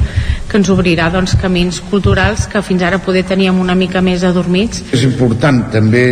que 0.50 0.60
ens 0.60 0.70
obrirà 0.74 1.08
doncs, 1.14 1.38
camins 1.40 1.80
culturals 1.90 2.46
que 2.52 2.62
fins 2.62 2.84
ara 2.84 3.00
poder 3.00 3.24
teníem 3.26 3.60
una 3.64 3.76
mica 3.76 4.04
més 4.04 4.28
adormits. 4.28 4.84
És 4.92 5.08
important 5.08 5.64
també 5.74 6.08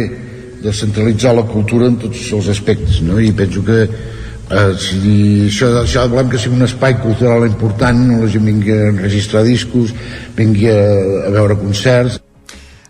descentralitzar 0.65 1.35
la 1.35 1.45
cultura 1.45 1.91
en 1.91 1.99
tots 2.01 2.31
els 2.33 2.49
aspectes 2.49 3.01
no? 3.05 3.19
i 3.21 3.31
penso 3.37 3.61
que 3.65 3.83
eh, 3.85 4.71
si 4.81 5.45
això, 5.45 5.69
això 5.83 6.07
volem 6.09 6.31
que 6.31 6.41
sigui 6.41 6.57
un 6.57 6.65
espai 6.65 6.97
cultural 7.03 7.45
important 7.45 8.01
on 8.07 8.23
la 8.25 8.31
gent 8.33 8.49
vingui 8.49 8.73
a 8.73 8.87
enregistrar 8.95 9.45
discos 9.45 9.93
vingui 10.37 10.71
a, 10.73 10.79
a 11.27 11.33
veure 11.35 11.59
concerts 11.61 12.24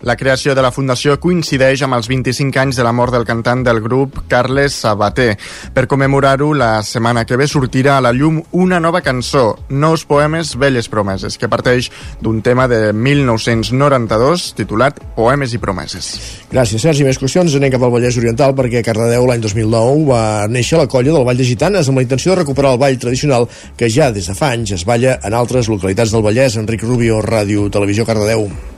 La 0.05 0.15
creació 0.15 0.53
de 0.53 0.61
la 0.61 0.69
Fundació 0.69 1.15
coincideix 1.17 1.81
amb 1.81 1.95
els 1.97 2.05
25 2.05 2.59
anys 2.61 2.77
de 2.77 2.83
la 2.85 2.91
mort 2.93 3.09
del 3.15 3.23
cantant 3.25 3.63
del 3.65 3.79
grup 3.81 4.19
Carles 4.29 4.75
Sabater. 4.83 5.31
Per 5.73 5.87
commemorar-ho, 5.89 6.51
la 6.53 6.83
setmana 6.85 7.23
que 7.25 7.39
ve 7.41 7.47
sortirà 7.49 7.95
a 7.97 8.03
la 8.05 8.11
llum 8.13 8.37
una 8.53 8.77
nova 8.79 9.01
cançó, 9.01 9.55
Nous 9.69 10.03
poemes, 10.05 10.53
velles 10.61 10.89
promeses, 10.93 11.39
que 11.41 11.49
parteix 11.49 11.89
d'un 12.21 12.43
tema 12.45 12.67
de 12.69 12.93
1992 12.93 14.51
titulat 14.59 15.01
Poemes 15.15 15.57
i 15.57 15.61
promeses. 15.63 16.11
Gràcies, 16.53 16.85
Sergi. 16.85 17.01
Més 17.01 17.17
qüestions. 17.17 17.57
Anem 17.57 17.73
cap 17.73 17.87
al 17.89 17.95
Vallès 17.97 18.21
Oriental 18.21 18.53
perquè 18.53 18.83
a 18.83 18.85
Cardedeu 18.85 19.25
l'any 19.25 19.41
2009 19.41 20.05
va 20.11 20.21
néixer 20.45 20.77
la 20.77 20.85
colla 20.85 21.17
del 21.17 21.25
Vall 21.25 21.41
de 21.41 21.49
Gitanes 21.49 21.89
amb 21.89 21.97
la 21.97 22.05
intenció 22.05 22.35
de 22.35 22.43
recuperar 22.43 22.75
el 22.75 22.81
ball 22.85 23.01
tradicional 23.01 23.49
que 23.73 23.89
ja 23.89 24.13
des 24.13 24.29
de 24.29 24.37
fa 24.37 24.53
anys 24.53 24.77
es 24.77 24.85
balla 24.85 25.17
en 25.25 25.33
altres 25.33 25.65
localitats 25.65 26.13
del 26.13 26.21
Vallès. 26.29 26.61
Enric 26.61 26.85
Rubio, 26.85 27.23
Ràdio 27.25 27.71
Televisió 27.73 28.05
Cardedeu. 28.05 28.74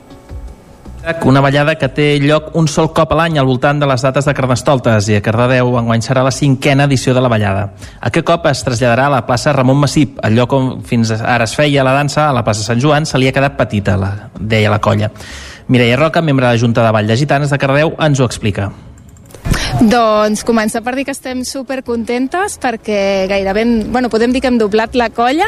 Una 1.23 1.39
ballada 1.39 1.77
que 1.79 1.87
té 1.87 2.07
lloc 2.19 2.49
un 2.59 2.65
sol 2.67 2.89
cop 2.95 3.13
a 3.13 3.17
l'any 3.19 3.37
al 3.39 3.47
voltant 3.47 3.79
de 3.79 3.87
les 3.87 4.01
dates 4.03 4.25
de 4.27 4.33
Carnestoltes 4.35 5.07
i 5.07 5.15
a 5.15 5.21
Cardedeu 5.23 5.77
enguany 5.79 6.03
serà 6.03 6.23
la 6.25 6.33
cinquena 6.35 6.83
edició 6.89 7.13
de 7.15 7.23
la 7.23 7.31
ballada. 7.31 7.69
Aquest 8.09 8.27
cop 8.27 8.47
es 8.51 8.63
traslladarà 8.67 9.05
a 9.07 9.13
la 9.15 9.21
plaça 9.27 9.53
Ramon 9.55 9.79
Massip, 9.79 10.19
el 10.27 10.35
lloc 10.35 10.57
on 10.57 10.67
fins 10.87 11.13
ara 11.15 11.47
es 11.47 11.55
feia 11.55 11.85
la 11.87 11.95
dansa 11.95 12.25
a 12.27 12.35
la 12.35 12.43
plaça 12.43 12.65
Sant 12.65 12.83
Joan 12.83 13.07
se 13.07 13.21
li 13.21 13.29
ha 13.29 13.35
quedat 13.35 13.55
petita, 13.55 13.95
la, 13.95 14.11
deia 14.35 14.73
la 14.73 14.81
colla. 14.83 15.11
Mireia 15.67 15.95
Roca, 15.95 16.21
membre 16.21 16.47
de 16.47 16.53
la 16.53 16.59
Junta 16.59 16.83
de 16.83 16.91
Vall 16.91 17.07
de 17.07 17.17
Gitanes 17.23 17.55
de 17.55 17.59
Cardedeu, 17.59 17.95
ens 18.03 18.19
ho 18.19 18.27
explica. 18.27 18.71
Doncs 19.77 20.41
començar 20.47 20.81
per 20.81 20.95
dir 20.97 21.03
que 21.05 21.13
estem 21.13 21.43
super 21.45 21.81
contentes 21.85 22.55
perquè 22.61 23.27
gairebé, 23.29 23.65
bueno, 23.93 24.09
podem 24.09 24.33
dir 24.33 24.41
que 24.41 24.49
hem 24.49 24.57
doblat 24.57 24.95
la 24.97 25.09
colla. 25.13 25.47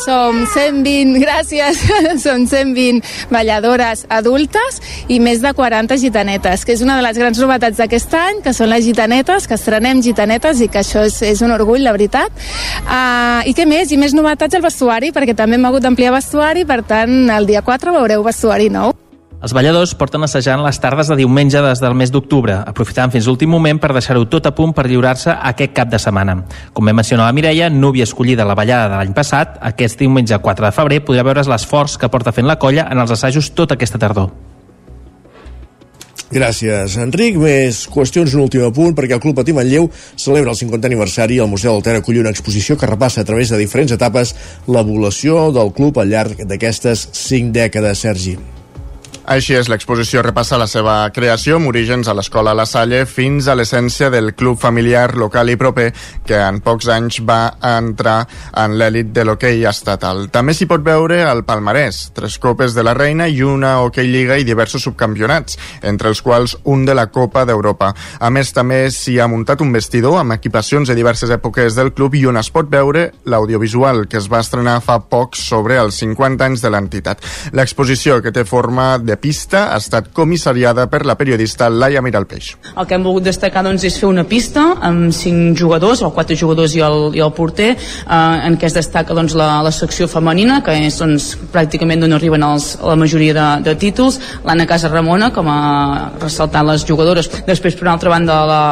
Som 0.00 0.42
120, 0.54 1.20
gràcies, 1.22 1.84
som 2.24 2.46
120 2.48 3.02
balladores 3.30 4.04
adultes 4.10 4.80
i 5.08 5.20
més 5.22 5.42
de 5.44 5.52
40 5.54 5.98
gitanetes, 6.02 6.64
que 6.66 6.74
és 6.74 6.84
una 6.84 6.98
de 6.98 7.06
les 7.06 7.22
grans 7.22 7.38
novetats 7.38 7.78
d'aquest 7.78 8.18
any, 8.18 8.42
que 8.44 8.54
són 8.56 8.72
les 8.72 8.84
gitanetes, 8.86 9.46
que 9.46 9.58
estrenem 9.58 10.02
gitanetes 10.02 10.62
i 10.64 10.70
que 10.72 10.82
això 10.82 11.06
és, 11.06 11.20
és 11.22 11.42
un 11.44 11.54
orgull, 11.54 11.84
la 11.86 11.94
veritat. 11.96 12.32
Uh, 12.84 13.46
I 13.48 13.54
què 13.54 13.68
més? 13.68 13.92
I 13.94 14.00
més 14.00 14.16
novetats 14.16 14.58
al 14.58 14.64
vestuari, 14.64 15.14
perquè 15.14 15.36
també 15.38 15.58
hem 15.58 15.68
hagut 15.70 15.86
d'ampliar 15.86 16.16
vestuari, 16.18 16.66
per 16.68 16.82
tant, 16.88 17.20
el 17.30 17.46
dia 17.46 17.62
4 17.62 17.94
veureu 17.94 18.26
vestuari 18.26 18.72
nou. 18.72 18.96
Els 19.38 19.52
balladors 19.54 19.92
porten 19.94 20.26
assajant 20.26 20.64
les 20.64 20.80
tardes 20.82 21.06
de 21.06 21.16
diumenge 21.20 21.60
des 21.62 21.78
del 21.78 21.94
mes 21.94 22.10
d'octubre, 22.10 22.56
aprofitant 22.66 23.12
fins 23.14 23.28
l'últim 23.28 23.52
moment 23.54 23.78
per 23.78 23.92
deixar-ho 23.94 24.24
tot 24.26 24.48
a 24.50 24.52
punt 24.54 24.72
per 24.74 24.88
lliurar-se 24.90 25.30
aquest 25.30 25.76
cap 25.76 25.92
de 25.92 26.00
setmana. 26.02 26.40
Com 26.74 26.90
bé 26.90 26.94
menciona 26.96 27.28
la 27.28 27.36
Mireia, 27.36 27.68
núvia 27.70 28.08
escollida 28.08 28.48
la 28.48 28.58
ballada 28.58 28.88
de 28.90 28.98
l'any 28.98 29.14
passat, 29.14 29.54
aquest 29.70 30.02
diumenge 30.02 30.40
4 30.42 30.66
de 30.66 30.74
febrer 30.74 30.98
podrà 31.06 31.22
veure's 31.30 31.46
l'esforç 31.46 31.94
que 32.02 32.10
porta 32.10 32.34
fent 32.34 32.50
la 32.50 32.58
colla 32.58 32.88
en 32.90 32.98
els 32.98 33.14
assajos 33.14 33.52
tota 33.54 33.78
aquesta 33.78 34.02
tardor. 34.02 34.34
Gràcies, 36.34 36.98
Enric. 36.98 37.38
Més 37.38 37.86
qüestions, 37.88 38.34
un 38.34 38.42
últim 38.48 38.66
punt, 38.74 38.92
perquè 38.98 39.14
el 39.16 39.22
Club 39.22 39.38
Patí 39.38 39.54
Manlleu 39.54 39.86
celebra 40.18 40.50
el 40.50 40.58
50 40.58 40.90
aniversari 40.90 41.38
i 41.38 41.42
el 41.46 41.48
Museu 41.48 41.78
del 41.78 41.86
Ter 41.86 41.96
acull 42.02 42.18
una 42.26 42.34
exposició 42.34 42.76
que 42.76 42.90
repassa 42.90 43.22
a 43.22 43.30
través 43.30 43.54
de 43.54 43.62
diferents 43.62 43.94
etapes 43.94 44.34
l'evolució 44.66 45.48
del 45.54 45.72
club 45.72 46.02
al 46.02 46.10
llarg 46.10 46.42
d'aquestes 46.42 47.08
cinc 47.14 47.54
dècades, 47.54 48.02
Sergi. 48.02 48.36
Així 49.28 49.52
és, 49.58 49.66
l'exposició 49.68 50.22
repassa 50.24 50.56
la 50.56 50.64
seva 50.64 50.94
creació 51.12 51.58
amb 51.58 51.68
orígens 51.68 52.08
a 52.08 52.14
l'escola 52.16 52.54
La 52.56 52.64
Salle 52.64 53.02
fins 53.04 53.44
a 53.44 53.54
l'essència 53.58 54.08
del 54.08 54.30
club 54.32 54.56
familiar 54.56 55.10
local 55.20 55.50
i 55.52 55.56
proper 55.60 55.90
que 56.24 56.38
en 56.40 56.62
pocs 56.64 56.88
anys 56.94 57.18
va 57.28 57.50
entrar 57.74 58.22
en 58.56 58.78
l'èlit 58.80 59.10
de 59.12 59.26
l'hoquei 59.28 59.66
estatal. 59.68 60.30
També 60.32 60.54
s'hi 60.56 60.64
pot 60.70 60.80
veure 60.86 61.18
el 61.28 61.42
palmarès, 61.44 61.98
tres 62.16 62.38
copes 62.40 62.72
de 62.72 62.86
la 62.88 62.94
Reina 62.96 63.26
i 63.28 63.42
una 63.44 63.74
hoquei 63.82 64.08
lliga 64.08 64.38
i 64.40 64.46
diversos 64.48 64.86
subcampionats, 64.88 65.58
entre 65.82 66.08
els 66.08 66.24
quals 66.24 66.56
un 66.64 66.86
de 66.88 66.96
la 66.96 67.10
Copa 67.12 67.44
d'Europa. 67.44 67.92
A 68.24 68.32
més, 68.32 68.54
també 68.56 68.80
s'hi 68.88 69.18
ha 69.20 69.28
muntat 69.28 69.60
un 69.60 69.76
vestidor 69.76 70.16
amb 70.22 70.38
equipacions 70.38 70.88
de 70.88 70.96
diverses 70.96 71.28
èpoques 71.36 71.76
del 71.76 71.92
club 71.92 72.16
i 72.16 72.24
on 72.32 72.40
es 72.40 72.48
pot 72.48 72.72
veure 72.72 73.10
l'audiovisual 73.28 74.06
que 74.08 74.22
es 74.22 74.32
va 74.32 74.40
estrenar 74.40 74.80
fa 74.80 75.02
poc 75.04 75.36
sobre 75.36 75.76
els 75.76 76.00
50 76.00 76.48
anys 76.48 76.64
de 76.64 76.72
l'entitat. 76.72 77.28
L'exposició, 77.52 78.22
que 78.24 78.32
té 78.32 78.48
forma 78.48 78.94
de 78.96 79.17
pista 79.20 79.68
ha 79.72 79.78
estat 79.78 80.10
comissariada 80.14 80.86
per 80.90 81.04
la 81.06 81.16
periodista 81.18 81.68
Laia 81.70 82.02
Miralpeix. 82.04 82.52
El 82.74 82.86
que 82.86 82.96
hem 82.96 83.04
volgut 83.06 83.26
destacar 83.26 83.64
doncs, 83.66 83.84
és 83.84 83.98
fer 84.00 84.08
una 84.08 84.24
pista 84.28 84.64
amb 84.84 85.12
cinc 85.14 85.58
jugadors, 85.58 86.02
o 86.02 86.10
quatre 86.14 86.36
jugadors 86.38 86.74
i 86.76 86.82
el, 86.84 86.98
i 87.18 87.22
el 87.24 87.32
porter, 87.36 87.70
eh, 87.74 88.46
en 88.48 88.58
què 88.58 88.68
es 88.68 88.76
destaca 88.76 89.16
doncs, 89.16 89.34
la, 89.38 89.50
la 89.64 89.72
secció 89.74 90.08
femenina, 90.10 90.60
que 90.64 90.74
és 90.86 90.98
doncs, 91.00 91.30
pràcticament 91.52 92.04
d'on 92.04 92.16
arriben 92.16 92.44
els, 92.46 92.70
la 92.84 92.96
majoria 92.98 93.34
de, 93.36 93.48
de 93.68 93.76
títols, 93.80 94.20
l'Anna 94.46 94.68
Casa 94.70 94.90
Ramona, 94.92 95.30
com 95.34 95.48
a 95.50 95.58
ressaltant 96.20 96.68
les 96.68 96.84
jugadores. 96.88 97.30
Després, 97.46 97.76
per 97.76 97.86
una 97.86 97.96
altra 97.96 98.12
banda, 98.12 98.38
la, 98.48 98.62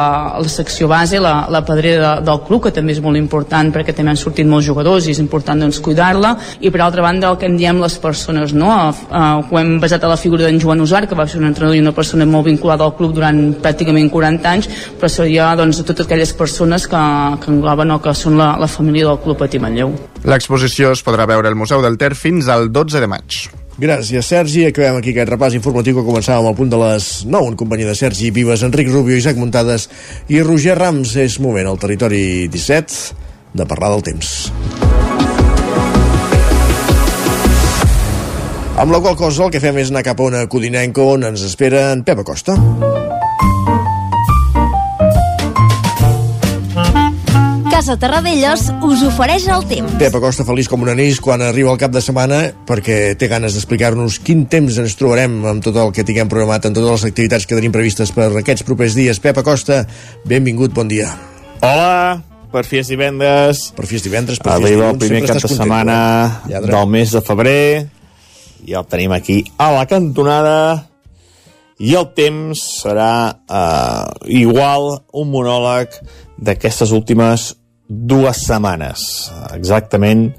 la 0.41 0.51
secció 0.51 0.89
base, 0.91 1.21
la, 1.23 1.47
la 1.51 1.63
pedrera 1.67 2.17
de, 2.17 2.25
del 2.27 2.41
club, 2.47 2.65
que 2.67 2.73
també 2.75 2.95
és 2.95 3.03
molt 3.03 3.19
important 3.19 3.71
perquè 3.73 3.95
també 3.95 4.13
han 4.13 4.19
sortit 4.19 4.47
molts 4.47 4.67
jugadors 4.67 5.07
i 5.07 5.13
és 5.15 5.21
important 5.23 5.59
doncs, 5.65 5.81
cuidar-la. 5.83 6.35
I 6.61 6.71
per 6.73 6.83
altra 6.85 7.05
banda, 7.05 7.31
el 7.31 7.39
que 7.41 7.49
en 7.49 7.57
diem 7.59 7.81
les 7.83 7.97
persones, 8.01 8.53
no? 8.57 8.71
Eh, 8.91 9.23
ho 9.47 9.59
hem 9.59 9.77
basat 9.83 10.03
a 10.03 10.11
la 10.11 10.19
figura 10.19 10.36
figura 10.37 10.51
d'en 10.51 10.59
Joan 10.61 10.81
Usar, 10.81 11.07
que 11.07 11.15
va 11.15 11.25
ser 11.27 11.39
un 11.39 11.47
entrenador 11.47 11.75
i 11.75 11.81
una 11.81 11.93
persona 11.95 12.25
molt 12.25 12.45
vinculada 12.45 12.85
al 12.85 12.95
club 12.95 13.13
durant 13.15 13.55
pràcticament 13.61 14.09
40 14.13 14.49
anys, 14.49 14.69
però 14.99 15.09
seria 15.09 15.49
doncs, 15.57 15.81
totes 15.83 16.05
aquelles 16.05 16.33
persones 16.33 16.87
que, 16.87 17.03
que 17.41 17.51
engloben 17.51 17.91
o 17.91 17.99
que 18.01 18.13
són 18.13 18.37
la, 18.37 18.55
la 18.59 18.67
família 18.69 19.07
del 19.07 19.21
club 19.23 19.39
Patí 19.39 19.59
Manlleu. 19.59 19.93
L'exposició 20.27 20.91
es 20.93 21.03
podrà 21.03 21.25
veure 21.29 21.49
al 21.49 21.57
Museu 21.57 21.81
del 21.81 21.97
Ter 21.97 22.13
fins 22.15 22.49
al 22.49 22.69
12 22.71 23.01
de 23.01 23.09
maig. 23.09 23.39
Gràcies, 23.77 24.25
Sergi. 24.25 24.65
Acabem 24.67 24.97
aquí 24.97 25.13
aquest 25.13 25.29
repàs 25.29 25.57
informatiu 25.57 25.99
que 25.99 26.05
començàvem 26.05 26.49
al 26.49 26.57
punt 26.57 26.73
de 26.73 26.81
les 26.81 27.09
9 27.29 27.53
en 27.53 27.57
companyia 27.59 27.91
de 27.91 27.97
Sergi 27.97 28.31
Vives, 28.33 28.65
Enric 28.65 28.89
Rubio, 28.93 29.17
Isaac 29.17 29.37
Muntades 29.37 29.87
i 30.33 30.41
Roger 30.41 30.77
Rams. 30.77 31.15
És 31.21 31.39
moment 31.41 31.69
al 31.69 31.81
territori 31.81 32.47
17 32.53 33.57
de 33.57 33.69
parlar 33.69 33.93
del 33.93 34.05
temps. 34.09 34.86
Amb 38.77 38.91
la 38.91 38.99
qual 39.01 39.15
cosa 39.17 39.41
el 39.47 39.49
que 39.49 39.57
fem 39.57 39.79
és 39.81 39.89
anar 39.89 40.03
cap 40.05 40.19
a 40.21 40.25
una 40.27 40.43
codinenca 40.45 41.01
on 41.01 41.23
ens 41.25 41.41
espera 41.47 41.87
en 41.95 42.03
Pep 42.05 42.19
Acosta. 42.21 42.53
Casa 47.71 47.95
Terradellos 47.97 48.67
us 48.85 49.01
ofereix 49.07 49.47
el 49.49 49.65
temps. 49.71 49.97
Pep 49.97 50.19
Acosta 50.21 50.45
feliç 50.45 50.69
com 50.69 50.85
un 50.85 50.93
anís 50.93 51.17
quan 51.17 51.41
arriba 51.41 51.73
el 51.73 51.81
cap 51.81 51.95
de 51.95 52.05
setmana 52.05 52.43
perquè 52.69 53.15
té 53.17 53.31
ganes 53.33 53.57
d'explicar-nos 53.57 54.19
quin 54.21 54.45
temps 54.45 54.77
ens 54.77 54.93
trobarem 55.01 55.41
amb 55.55 55.65
tot 55.65 55.81
el 55.81 55.89
que 55.89 56.05
tinguem 56.05 56.29
programat, 56.29 56.69
amb 56.69 56.77
totes 56.77 56.99
les 56.99 57.09
activitats 57.09 57.49
que 57.49 57.57
tenim 57.57 57.73
previstes 57.73 58.13
per 58.13 58.29
aquests 58.29 58.61
propers 58.69 58.93
dies. 58.93 59.17
Pep 59.17 59.41
Acosta, 59.41 59.87
benvingut, 60.29 60.77
bon 60.77 60.85
dia. 60.85 61.09
Hola, 61.65 62.21
per 62.53 62.67
fi 62.69 62.85
és 62.85 62.93
divendres. 62.93 63.71
Per 63.73 63.89
fi 63.89 63.97
és 63.97 64.05
divendres, 64.05 64.37
per 64.37 64.61
fi 64.61 64.69
és 64.69 64.77
dilluns. 64.77 64.93
el 64.93 65.01
primer 65.01 65.25
cap 65.25 65.41
de 65.41 65.47
content, 65.49 65.65
setmana 65.65 66.01
eh? 66.45 66.51
Lladre. 66.53 66.75
del 66.77 66.91
mes 66.93 67.17
de 67.17 67.25
febrer 67.25 67.63
i 68.65 68.75
el 68.77 68.87
tenim 68.89 69.13
aquí 69.13 69.43
a 69.57 69.71
la 69.75 69.85
cantonada. 69.89 70.87
I 71.77 71.93
el 71.93 72.07
temps 72.17 72.61
serà 72.81 73.37
eh, 73.37 74.05
igual 74.39 74.95
un 75.13 75.29
monòleg 75.29 75.93
d'aquestes 76.41 76.93
últimes 76.95 77.51
dues 77.87 78.41
setmanes. 78.47 79.03
Exactament 79.53 80.31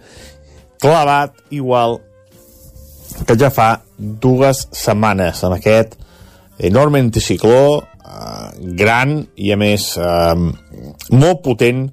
clavat 0.83 1.35
igual 1.55 2.01
que 3.27 3.37
ja 3.39 3.51
fa 3.55 3.71
dues 3.99 4.67
setmanes 4.75 5.43
amb 5.47 5.57
aquest 5.57 5.97
enorme 6.59 7.01
anticicló 7.03 7.79
eh, 7.79 8.49
gran 8.79 9.21
i 9.37 9.53
a 9.55 9.59
més 9.59 9.91
eh, 9.99 10.35
molt 11.15 11.43
potent 11.47 11.87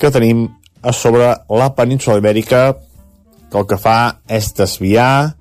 que 0.00 0.12
tenim 0.12 0.46
a 0.80 0.92
sobre 0.96 1.34
la 1.48 1.68
península 1.76 2.18
ibèrica 2.20 2.62
que 3.50 3.58
el 3.58 3.66
que 3.68 3.78
fa 3.80 4.22
és 4.28 4.52
desviar 4.56 5.36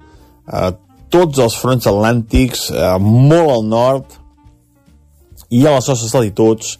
eh, 0.54 0.72
tots 1.10 1.42
els 1.42 1.56
fronts 1.58 1.88
atlàntics 1.90 2.70
eh, 2.74 2.98
molt 3.02 3.54
al 3.56 3.66
nord 3.70 4.20
i 5.50 5.66
a 5.66 5.74
les 5.74 5.90
nostres 5.90 6.14
latituds 6.14 6.78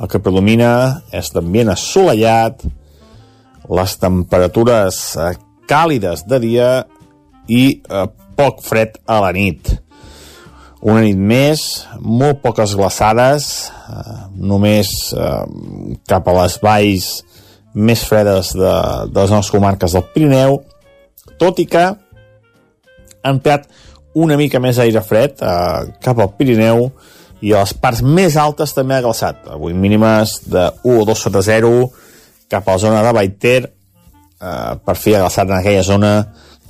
el 0.00 0.08
que 0.08 0.20
predomina 0.24 1.02
és 1.14 1.30
l'ambient 1.34 1.72
assolellat, 1.72 2.64
les 3.72 3.94
temperatures 4.00 5.00
eh, 5.20 5.32
càlides 5.68 6.24
de 6.28 6.40
dia 6.42 6.70
i 7.48 7.64
eh, 7.78 8.06
poc 8.36 8.62
fred 8.64 8.98
a 9.06 9.20
la 9.24 9.32
nit. 9.36 9.74
Una 10.82 11.04
nit 11.04 11.18
més, 11.18 11.62
molt 12.00 12.40
poques 12.42 12.74
glaçades, 12.78 13.50
eh, 13.92 14.16
només 14.34 14.90
eh, 15.14 15.42
cap 16.10 16.26
a 16.26 16.36
les 16.40 16.58
valls 16.64 17.10
més 17.72 18.02
fredes 18.04 18.52
de, 18.56 18.72
de 19.08 19.20
les 19.20 19.30
nostres 19.32 19.52
comarques 19.54 19.94
del 19.94 20.08
Pirineu, 20.14 20.58
tot 21.40 21.60
i 21.62 21.68
que 21.68 21.86
ha 23.22 23.32
entrat 23.32 23.68
una 24.14 24.36
mica 24.36 24.60
més 24.60 24.78
aire 24.82 25.00
fred 25.04 25.40
eh, 25.40 25.92
cap 26.02 26.20
al 26.20 26.32
Pirineu 26.36 26.88
i 27.42 27.52
a 27.52 27.64
les 27.64 27.74
parts 27.74 28.02
més 28.06 28.36
altes 28.38 28.74
també 28.76 28.94
ha 28.96 29.02
glaçat. 29.04 29.46
Avui 29.50 29.74
mínimes 29.74 30.42
de 30.46 30.68
1 30.84 31.00
o 31.00 31.06
2 31.08 31.22
sota 31.26 31.42
0 31.42 31.72
cap 32.52 32.68
a 32.68 32.76
la 32.76 32.82
zona 32.82 33.02
de 33.02 33.12
Baiter 33.16 33.60
eh, 33.64 34.72
per 34.84 34.96
fi 34.98 35.16
ha 35.16 35.24
glaçat 35.24 35.48
en 35.48 35.58
aquella 35.58 35.84
zona 35.86 36.12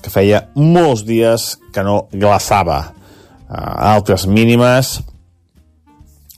que 0.03 0.11
feia 0.11 0.47
molts 0.59 1.05
dies 1.07 1.57
que 1.73 1.85
no 1.87 2.07
glaçava. 2.12 2.83
altres 3.53 4.25
mínimes 4.27 5.03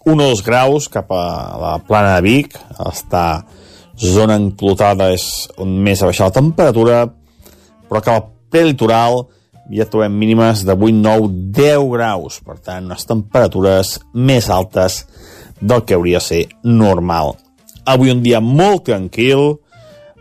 1 0.05 0.13
o 0.13 0.17
2 0.17 0.43
graus 0.43 0.89
cap 0.89 1.13
a 1.15 1.25
la 1.61 1.75
plana 1.87 2.17
de 2.17 2.25
Vic 2.27 2.57
està 2.91 3.45
zona 3.97 4.35
enclotada 4.37 5.13
és 5.15 5.47
on 5.63 5.71
més 5.87 6.03
ha 6.03 6.11
baixat 6.11 6.33
la 6.33 6.41
temperatura 6.41 6.97
però 7.89 8.03
cap 8.03 8.15
al 8.17 8.27
prelitoral 8.51 9.23
ja 9.71 9.87
trobem 9.89 10.13
mínimes 10.13 10.65
de 10.65 10.73
8, 10.73 10.93
9, 10.93 11.29
10 11.57 11.89
graus. 11.93 12.41
Per 12.45 12.59
tant 12.61 12.87
unes 12.89 13.07
temperatures 13.09 13.99
més 14.15 14.49
altes 14.53 15.05
del 15.61 15.85
que 15.85 15.97
hauria 15.97 16.21
de 16.21 16.25
ser 16.25 16.43
normal. 16.65 17.35
Avui 17.85 18.13
un 18.13 18.23
dia 18.25 18.41
molt 18.41 18.87
tranquil. 18.89 19.55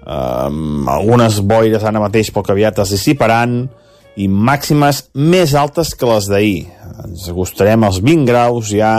Um, 0.03 0.88
algunes 0.91 1.39
boires 1.47 1.84
ara 1.84 2.01
mateix 2.03 2.32
poc 2.36 2.51
aviat 2.51 2.84
es 2.84 2.95
dissiparan. 2.95 3.63
I 4.19 4.27
màximes 4.29 5.08
més 5.17 5.56
altes 5.58 5.93
que 5.97 6.08
les 6.10 6.29
d'ahir. 6.29 6.63
Ens 7.03 7.27
acostarem 7.32 7.84
als 7.84 7.99
20 8.03 8.29
graus 8.29 8.69
ja 8.71 8.93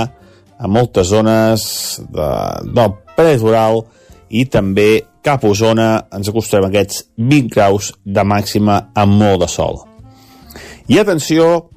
a 0.55 0.71
moltes 0.71 1.11
zones 1.13 1.65
de, 2.11 2.29
del 2.75 2.95
prelitoral 3.15 3.85
i 4.35 4.45
també 4.51 5.05
cap 5.25 5.45
a 5.45 5.55
Osona. 5.55 5.89
Ens 6.13 6.33
acostarem 6.33 6.69
a 6.69 6.73
aquests 6.73 7.05
20 7.17 7.51
graus 7.55 7.93
de 8.05 8.27
màxima 8.27 8.87
amb 8.95 9.21
molt 9.23 9.45
de 9.45 9.53
sol. 9.53 9.85
I 10.89 10.99
atenció, 11.01 11.71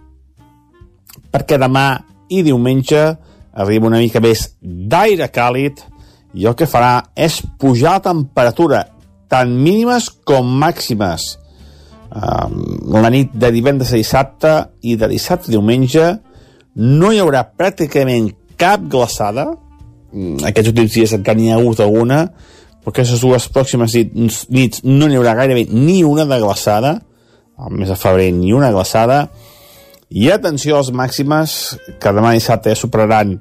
perquè 1.32 1.60
demà 1.60 1.88
i 2.30 2.42
diumenge 2.44 3.04
arriba 3.58 3.88
una 3.88 4.02
mica 4.04 4.22
més 4.22 4.50
d'aire 4.62 5.30
càlid 5.34 5.80
i 6.38 6.46
el 6.46 6.56
que 6.58 6.68
farà 6.70 7.08
és 7.16 7.40
pujar 7.60 7.98
la 7.98 8.06
temperatura 8.10 8.84
tant 9.32 9.52
mínimes 9.52 10.10
com 10.28 10.48
màximes. 10.62 11.36
Um, 12.08 12.62
la 12.96 13.10
nit 13.12 13.34
de 13.36 13.50
divendres 13.52 13.92
a 13.92 14.00
dissabte 14.00 14.54
i 14.88 14.96
de 15.00 15.10
dissabte 15.12 15.52
a 15.52 15.56
diumenge 15.56 16.06
no 16.78 17.12
hi 17.12 17.20
haurà 17.20 17.44
pràcticament 17.48 18.30
cap 18.60 18.86
glaçada. 18.92 19.50
Mm, 20.14 20.46
aquests 20.48 20.72
últims 20.72 20.94
dies 20.96 21.16
encara 21.18 21.40
n'hi 21.40 21.52
ha 21.52 21.58
hagut 21.60 21.82
alguna 21.84 22.28
però 22.88 22.94
aquestes 22.94 23.20
dues 23.20 23.50
pròximes 23.52 23.98
nits, 24.48 24.78
no 24.88 25.10
n'hi 25.10 25.18
haurà 25.20 25.34
gairebé 25.36 25.66
ni 25.74 26.06
una 26.08 26.24
de 26.24 26.38
glaçada 26.40 26.94
al 27.58 27.74
mes 27.74 27.90
de 27.90 27.98
febrer 27.98 28.32
ni 28.34 28.54
una 28.54 28.72
glaçada. 28.72 29.28
I 30.10 30.30
atenció 30.32 30.78
a 30.78 30.82
les 30.82 30.94
màximes 30.96 31.54
que 32.00 32.14
demà 32.16 32.32
dissabte 32.38 32.76
superaran 32.78 33.36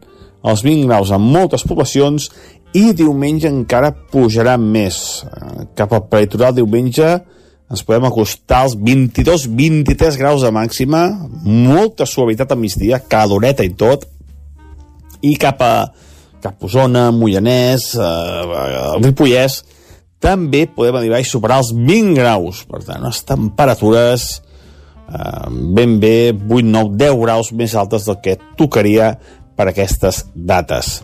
els 0.47 0.63
20 0.65 0.89
graus 0.89 1.13
en 1.15 1.23
moltes 1.23 1.65
poblacions 1.67 2.31
i 2.77 2.91
diumenge 2.97 3.49
encara 3.51 3.93
pujarà 4.13 4.57
més. 4.61 5.23
Eh, 5.25 5.67
cap 5.79 5.93
al 5.95 6.07
peritoral 6.11 6.57
diumenge 6.57 7.07
ens 7.67 7.83
podem 7.83 8.07
acostar 8.07 8.63
als 8.65 8.77
22-23 8.79 10.19
graus 10.21 10.45
de 10.47 10.53
màxima, 10.55 11.07
molta 11.43 12.07
suavitat 12.07 12.53
a 12.55 12.59
migdia, 12.59 13.01
caloreta 13.11 13.67
i 13.67 13.73
tot, 13.75 14.07
i 15.27 15.35
cap 15.41 15.63
a, 15.65 15.73
cap 16.43 16.63
a 16.63 16.87
Mollanès, 17.11 17.89
eh, 17.99 19.01
Ripollès, 19.03 19.65
també 20.27 20.65
podem 20.67 20.99
arribar 20.99 21.21
a 21.23 21.27
superar 21.27 21.61
els 21.63 21.71
20 21.77 22.19
graus. 22.19 22.65
Per 22.67 22.83
tant, 22.83 23.05
unes 23.05 23.23
temperatures 23.29 24.27
eh, 25.07 25.49
ben 25.77 25.99
bé 26.03 26.17
8, 26.35 26.67
9, 26.67 26.97
10 26.99 27.19
graus 27.23 27.53
més 27.55 27.77
altes 27.79 28.09
del 28.09 28.19
que 28.25 28.39
tocaria 28.59 29.13
per 29.57 29.71
aquestes 29.71 30.25
dates. 30.35 30.99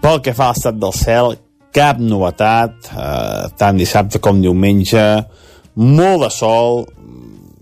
Pel 0.00 0.22
que 0.24 0.34
fa 0.36 0.48
a 0.48 0.54
l'estat 0.54 0.78
del 0.80 0.94
cel, 0.96 1.34
cap 1.74 1.98
novetat, 1.98 2.92
eh, 2.94 3.50
tant 3.58 3.78
dissabte 3.78 4.22
com 4.22 4.40
diumenge, 4.42 5.04
molt 5.80 6.24
de 6.24 6.30
sol, 6.34 6.84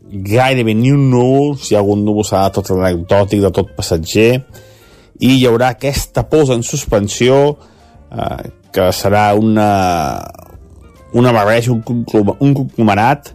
gairebé 0.09 0.75
ni 0.77 0.93
un 0.93 1.09
núvol, 1.13 1.57
si 1.61 1.73
hi 1.73 1.79
ha 1.79 1.83
algun 1.83 2.05
núvol 2.05 2.27
serà 2.29 2.49
tot 2.53 2.71
anecdòtic, 2.77 3.41
de 3.45 3.53
tot 3.57 3.73
passatger, 3.77 4.31
i 5.19 5.33
hi 5.35 5.49
haurà 5.49 5.73
aquesta 5.75 6.29
posa 6.31 6.55
en 6.55 6.63
suspensió 6.63 7.41
eh, 8.13 8.53
que 8.73 8.93
serà 8.95 9.33
una, 9.35 9.69
una 11.13 11.33
barreja, 11.33 11.73
un, 11.73 11.83
un 11.85 12.55
conglomerat 12.55 13.33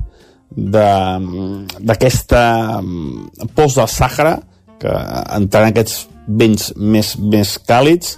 d'aquesta 1.84 2.42
mm, 2.82 3.50
pols 3.58 3.78
del 3.80 3.90
Sàhara 3.90 4.36
que 4.82 4.92
entraran 5.38 5.72
aquests 5.72 6.04
vents 6.28 6.74
més, 6.78 7.16
més 7.18 7.58
càlids 7.66 8.18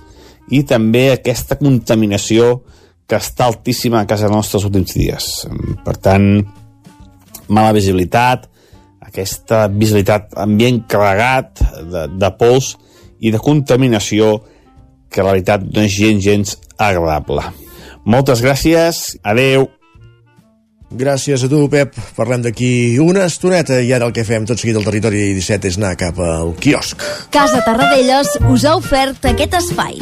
i 0.51 0.63
també 0.67 1.07
aquesta 1.13 1.57
contaminació 1.57 2.63
que 3.07 3.17
està 3.21 3.45
altíssima 3.47 4.01
a 4.01 4.09
casa 4.09 4.29
nostra 4.29 4.59
els 4.59 4.67
últims 4.67 4.95
dies. 4.97 5.25
Per 5.85 5.95
tant, 6.01 6.25
mala 7.47 7.73
visibilitat, 7.77 8.47
aquesta 9.05 9.67
visibilitat 9.69 10.33
ambient 10.41 10.81
carregat 10.89 11.61
de, 11.85 12.07
de 12.17 12.31
pols 12.39 12.73
i 13.21 13.31
de 13.31 13.41
contaminació 13.41 14.39
que 15.09 15.23
la 15.23 15.35
veritat 15.35 15.63
no 15.69 15.85
és 15.85 15.93
gens, 15.93 16.23
gens 16.25 16.57
agradable. 16.81 17.45
Moltes 18.05 18.41
gràcies, 18.45 19.17
adeu. 19.25 19.67
Gràcies 20.95 21.41
a 21.43 21.49
tu, 21.49 21.63
Pep. 21.73 21.97
Parlem 22.15 22.45
d'aquí 22.45 22.99
una 23.01 23.25
estoneta 23.25 23.81
i 23.81 23.89
ara 23.95 24.05
el 24.05 24.13
que 24.15 24.23
fem 24.27 24.45
tot 24.45 24.61
seguit 24.61 24.77
al 24.77 24.85
territori 24.85 25.33
17 25.33 25.73
és 25.73 25.79
anar 25.81 25.95
cap 25.99 26.21
al 26.21 26.53
quiosc. 26.61 27.01
Casa 27.33 27.63
Tarradellas 27.65 28.37
us 28.45 28.67
ha 28.69 28.77
ofert 28.77 29.25
aquest 29.33 29.57
espai. 29.57 29.97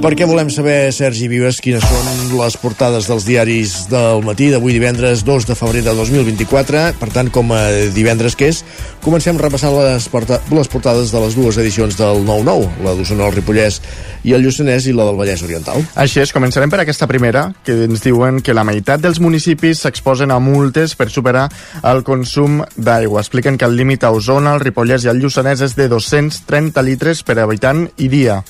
Perquè 0.00 0.24
volem 0.24 0.48
saber, 0.48 0.88
Sergi 0.96 1.26
Vives, 1.28 1.58
quines 1.60 1.84
són 1.84 2.30
les 2.38 2.54
portades 2.56 3.04
dels 3.04 3.26
diaris 3.28 3.74
del 3.90 4.22
matí 4.24 4.46
d'avui 4.48 4.72
divendres 4.72 5.20
2 5.28 5.44
de 5.50 5.56
febrer 5.58 5.82
de 5.84 5.92
2024. 5.92 6.84
Per 6.96 7.08
tant, 7.12 7.28
com 7.28 7.52
a 7.52 7.58
divendres 7.92 8.32
que 8.32 8.48
és, 8.48 8.62
comencem 9.04 9.36
repassant 9.36 9.76
les, 9.76 10.08
porta 10.08 10.40
les 10.56 10.72
portades 10.72 11.12
de 11.12 11.20
les 11.20 11.36
dues 11.36 11.60
edicions 11.60 12.00
del 12.00 12.24
9-9, 12.24 12.80
la 12.86 12.96
d'Osona, 12.96 13.28
el 13.28 13.36
Ripollès 13.36 13.82
i 14.24 14.32
el 14.32 14.48
Lluçanès 14.48 14.88
i 14.88 14.96
la 14.96 15.04
del 15.10 15.20
Vallès 15.20 15.44
Oriental. 15.44 15.84
Així 16.00 16.24
és, 16.24 16.32
començarem 16.32 16.72
per 16.72 16.80
aquesta 16.80 17.08
primera, 17.10 17.50
que 17.66 17.76
ens 17.84 18.00
diuen 18.00 18.40
que 18.40 18.56
la 18.56 18.64
meitat 18.64 19.04
dels 19.04 19.20
municipis 19.20 19.84
s'exposen 19.84 20.32
a 20.32 20.40
multes 20.40 20.96
per 20.96 21.10
superar 21.12 21.50
el 21.84 22.06
consum 22.08 22.62
d'aigua. 22.72 23.20
Expliquen 23.20 23.60
que 23.60 23.68
el 23.68 23.76
límit 23.76 24.08
a 24.08 24.16
Osona, 24.16 24.56
el 24.56 24.64
Ripollès 24.64 25.04
i 25.04 25.12
el 25.12 25.20
Lluçanès 25.20 25.60
és 25.68 25.76
de 25.76 25.92
230 25.92 26.88
litres 26.88 27.20
per 27.20 27.42
habitant 27.44 27.90
i 28.00 28.08
dia 28.08 28.40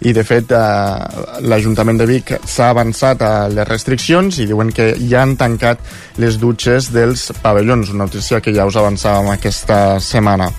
i 0.00 0.12
de 0.12 0.24
fet 0.26 0.52
eh, 0.52 1.40
l'Ajuntament 1.48 2.00
de 2.00 2.08
Vic 2.08 2.34
s'ha 2.44 2.70
avançat 2.74 3.22
a 3.24 3.32
les 3.52 3.68
restriccions 3.68 4.40
i 4.42 4.48
diuen 4.50 4.72
que 4.74 4.92
ja 5.00 5.22
han 5.24 5.36
tancat 5.40 5.80
les 6.20 6.40
dutxes 6.42 6.90
dels 6.92 7.30
pavellons, 7.42 7.94
una 7.94 8.04
notícia 8.04 8.40
que 8.40 8.54
ja 8.54 8.66
us 8.68 8.76
avançàvem 8.76 9.32
aquesta 9.32 10.00
setmana. 10.00 10.50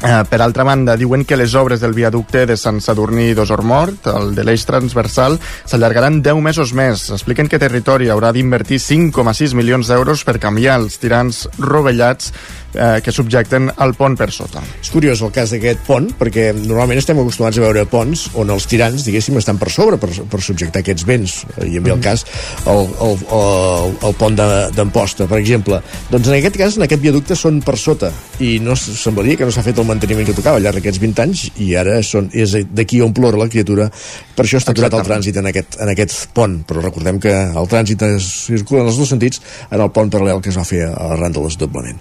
Eh, 0.00 0.24
per 0.24 0.40
altra 0.40 0.64
banda, 0.64 0.94
diuen 0.96 1.26
que 1.28 1.36
les 1.36 1.52
obres 1.54 1.82
del 1.82 1.92
viaducte 1.92 2.46
de 2.48 2.54
Sant 2.56 2.78
Sadurní 2.80 3.34
d'Osormort, 3.36 4.06
el 4.08 4.30
de 4.32 4.46
l'eix 4.48 4.62
transversal, 4.64 5.36
s'allargaran 5.68 6.22
10 6.24 6.40
mesos 6.40 6.72
més. 6.72 7.10
Expliquen 7.12 7.50
que 7.52 7.60
Territori 7.60 8.08
haurà 8.08 8.30
d'invertir 8.32 8.78
5,6 8.80 9.52
milions 9.58 9.92
d'euros 9.92 10.24
per 10.24 10.38
canviar 10.40 10.78
els 10.80 10.96
tirants 11.02 11.42
rovellats 11.58 12.32
eh, 12.74 13.00
que 13.04 13.14
subjecten 13.14 13.70
el 13.82 13.94
pont 13.98 14.16
per 14.18 14.30
sota. 14.34 14.62
És 14.80 14.90
curiós 14.92 15.22
el 15.24 15.32
cas 15.34 15.54
d'aquest 15.54 15.84
pont, 15.86 16.10
perquè 16.18 16.50
normalment 16.56 17.00
estem 17.00 17.20
acostumats 17.22 17.58
a 17.58 17.64
veure 17.64 17.86
ponts 17.90 18.28
on 18.40 18.52
els 18.54 18.66
tirants, 18.70 19.04
diguéssim, 19.06 19.38
estan 19.40 19.58
per 19.60 19.70
sobre 19.72 20.00
per, 20.00 20.10
per 20.30 20.42
subjectar 20.44 20.84
aquests 20.84 21.06
vents. 21.08 21.40
I 21.60 21.78
en 21.78 21.86
el 21.86 21.96
mm. 21.96 22.04
cas, 22.04 22.26
el, 22.70 22.86
el, 23.06 23.16
el, 23.40 23.96
el 24.10 24.18
pont 24.20 24.38
d'Amposta, 24.40 25.28
per 25.30 25.40
exemple. 25.40 25.80
Doncs 26.10 26.30
en 26.30 26.38
aquest 26.38 26.58
cas, 26.60 26.78
en 26.78 26.86
aquest 26.86 27.02
viaducte 27.02 27.38
són 27.38 27.60
per 27.64 27.76
sota 27.80 28.12
i 28.40 28.58
no 28.62 28.74
semblaria 28.76 29.36
que 29.36 29.46
no 29.46 29.52
s'ha 29.54 29.64
fet 29.64 29.78
el 29.80 29.88
manteniment 29.88 30.26
que 30.28 30.36
tocava 30.36 30.58
al 30.58 30.64
llarg 30.64 30.80
d'aquests 30.80 31.00
20 31.02 31.24
anys 31.24 31.44
i 31.60 31.72
ara 31.78 31.98
són, 32.06 32.30
és 32.32 32.54
d'aquí 32.72 33.00
on 33.04 33.12
plora 33.16 33.40
la 33.40 33.48
criatura 33.52 33.88
per 34.36 34.46
això 34.46 34.60
està 34.60 34.74
aturat 34.74 34.96
el 34.96 35.04
trànsit 35.06 35.40
en 35.40 35.50
aquest, 35.50 35.76
en 35.82 35.92
aquest 35.92 36.16
pont 36.36 36.60
però 36.68 36.84
recordem 36.84 37.20
que 37.22 37.32
el 37.32 37.70
trànsit 37.70 38.04
circula 38.24 38.84
en 38.84 38.90
els 38.92 39.00
dos 39.00 39.12
sentits 39.12 39.42
en 39.68 39.80
el 39.80 39.92
pont 39.94 40.12
paral·lel 40.12 40.40
que 40.44 40.52
es 40.52 40.58
va 40.58 40.66
fer 40.68 40.86
arran 40.88 41.36
del 41.36 41.48
desdoblament 41.48 42.00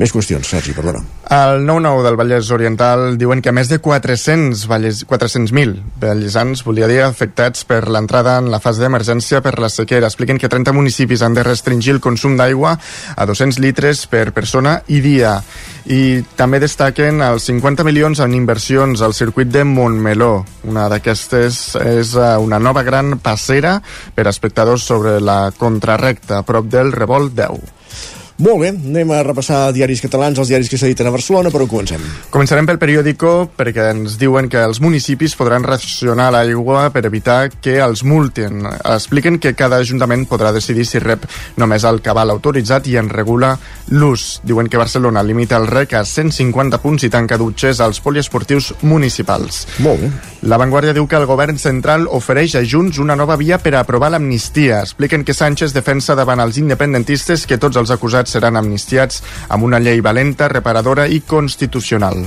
més 0.00 0.09
qüestions, 0.14 0.46
Sergi, 0.46 0.76
perdona 0.76 1.02
el 1.30 1.64
9-9 1.64 2.02
del 2.02 2.16
Vallès 2.18 2.48
Oriental 2.50 3.14
diuen 3.14 3.38
que 3.38 3.52
més 3.54 3.68
de 3.70 3.76
400 3.78 4.64
Vallès, 4.66 5.04
400.000 5.06 5.76
vallesans, 6.02 6.64
volia 6.66 6.88
dir, 6.90 7.04
afectats 7.04 7.62
per 7.68 7.84
l'entrada 7.86 8.34
en 8.42 8.48
la 8.50 8.58
fase 8.58 8.82
d'emergència 8.82 9.38
per 9.44 9.54
la 9.62 9.70
sequera. 9.70 10.10
Expliquen 10.10 10.42
que 10.42 10.50
30 10.50 10.74
municipis 10.74 11.22
han 11.22 11.38
de 11.38 11.46
restringir 11.46 11.94
el 11.94 12.02
consum 12.02 12.34
d'aigua 12.34 12.74
a 13.14 13.28
200 13.30 13.62
litres 13.62 14.02
per 14.10 14.32
persona 14.34 14.80
i 14.90 14.98
dia 15.06 15.38
i 15.86 16.20
també 16.34 16.58
destaquen 16.58 17.22
els 17.22 17.46
50 17.46 17.86
milions 17.86 18.18
en 18.18 18.34
inversions 18.34 18.98
al 19.00 19.14
circuit 19.14 19.54
de 19.54 19.62
Montmeló. 19.62 20.44
Una 20.66 20.90
d'aquestes 20.90 21.76
és 21.78 22.16
eh, 22.18 22.36
una 22.42 22.58
nova 22.58 22.82
gran 22.82 23.20
passera 23.22 23.78
per 24.16 24.26
espectadors 24.26 24.82
sobre 24.82 25.20
la 25.22 25.44
contrarrecta 25.56 26.40
a 26.40 26.46
prop 26.48 26.66
del 26.66 26.90
Revolt 26.90 27.38
10. 27.38 27.79
Molt 28.40 28.62
bé, 28.62 28.70
anem 28.72 29.10
a 29.12 29.18
repassar 29.20 29.66
diaris 29.76 30.00
catalans, 30.00 30.38
els 30.40 30.48
diaris 30.48 30.70
que 30.72 30.78
s'editen 30.80 31.04
a 31.04 31.12
Barcelona, 31.12 31.50
però 31.52 31.66
comencem. 31.68 32.00
Començarem 32.32 32.64
pel 32.64 32.78
periòdico 32.80 33.50
perquè 33.58 33.90
ens 33.92 34.14
diuen 34.16 34.48
que 34.48 34.62
els 34.64 34.80
municipis 34.80 35.34
podran 35.36 35.66
racionar 35.68 36.30
l'aigua 36.32 36.86
per 36.94 37.02
evitar 37.04 37.50
que 37.52 37.74
els 37.84 38.00
multin. 38.00 38.64
Expliquen 38.80 39.36
que 39.44 39.52
cada 39.58 39.82
ajuntament 39.84 40.24
podrà 40.30 40.54
decidir 40.56 40.86
si 40.88 41.02
rep 41.04 41.26
només 41.60 41.84
el 41.84 42.00
cabal 42.00 42.32
autoritzat 42.32 42.88
i 42.88 42.96
en 42.96 43.10
regula 43.12 43.52
l'ús. 43.92 44.40
Diuen 44.40 44.72
que 44.72 44.80
Barcelona 44.80 45.20
limita 45.22 45.60
el 45.60 45.68
rec 45.68 45.92
a 45.98 46.02
150 46.08 46.80
punts 46.80 47.04
i 47.04 47.12
tanca 47.12 47.36
dutxes 47.36 47.84
als 47.84 48.00
poliesportius 48.00 48.72
municipals. 48.80 49.66
Molt 49.84 50.00
bé. 50.00 50.10
La 50.48 50.56
Vanguardia 50.56 50.96
diu 50.96 51.04
que 51.04 51.20
el 51.20 51.28
govern 51.28 51.60
central 51.60 52.08
ofereix 52.08 52.56
a 52.56 52.64
Junts 52.64 53.02
una 53.04 53.18
nova 53.20 53.36
via 53.36 53.60
per 53.60 53.74
aprovar 53.76 54.08
l'amnistia. 54.14 54.80
Expliquen 54.80 55.28
que 55.28 55.36
Sánchez 55.36 55.76
defensa 55.76 56.16
davant 56.16 56.40
els 56.40 56.56
independentistes 56.56 57.44
que 57.44 57.60
tots 57.60 57.76
els 57.76 57.92
acusats 57.92 58.29
seran 58.30 58.56
amnistiats 58.56 59.24
amb 59.48 59.66
una 59.66 59.82
llei 59.82 60.00
valenta, 60.00 60.48
reparadora 60.48 61.08
i 61.08 61.20
constitucional. 61.26 62.24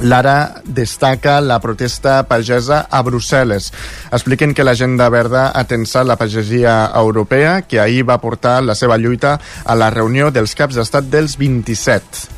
Lara 0.00 0.60
destaca 0.64 1.40
la 1.40 1.60
protesta 1.62 2.24
pagesa 2.26 2.80
a 2.90 3.02
Brussel·les. 3.06 3.70
Expliquen 4.10 4.54
que 4.54 4.66
l'agenda 4.66 5.06
verda 5.08 5.46
ha 5.54 5.64
tensat 5.70 6.06
la 6.06 6.18
pagesia 6.18 6.90
europea, 6.98 7.60
que 7.62 7.78
ahir 7.80 8.02
va 8.08 8.18
portar 8.18 8.60
la 8.64 8.74
seva 8.74 8.98
lluita 8.98 9.38
a 9.64 9.78
la 9.78 9.90
reunió 9.94 10.32
dels 10.34 10.56
caps 10.58 10.74
d'estat 10.80 11.06
dels 11.12 11.38
27. 11.38 12.33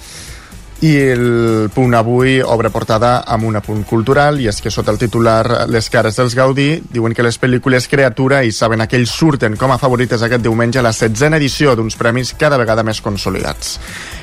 I 0.84 0.90
el 1.08 1.70
punt 1.72 1.94
avui 1.96 2.34
obre 2.44 2.68
portada 2.68 3.22
amb 3.24 3.46
un 3.48 3.56
apunt 3.56 3.80
cultural 3.88 4.36
i 4.42 4.48
és 4.50 4.58
que 4.60 4.68
sota 4.68 4.92
el 4.92 4.98
titular 5.00 5.64
Les 5.72 5.88
cares 5.88 6.18
dels 6.20 6.36
Gaudí 6.36 6.82
diuen 6.92 7.14
que 7.16 7.24
les 7.24 7.38
pel·lícules 7.40 7.88
Creatura 7.88 8.42
i 8.44 8.52
Saben 8.52 8.84
aquells 8.84 9.14
surten 9.16 9.56
com 9.56 9.72
a 9.72 9.78
favorites 9.80 10.20
aquest 10.20 10.44
diumenge 10.44 10.82
a 10.82 10.84
la 10.84 10.92
setzena 10.92 11.40
edició 11.40 11.72
d'uns 11.72 11.96
premis 11.96 12.34
cada 12.36 12.60
vegada 12.60 12.84
més 12.84 13.00
consolidats. 13.00 13.78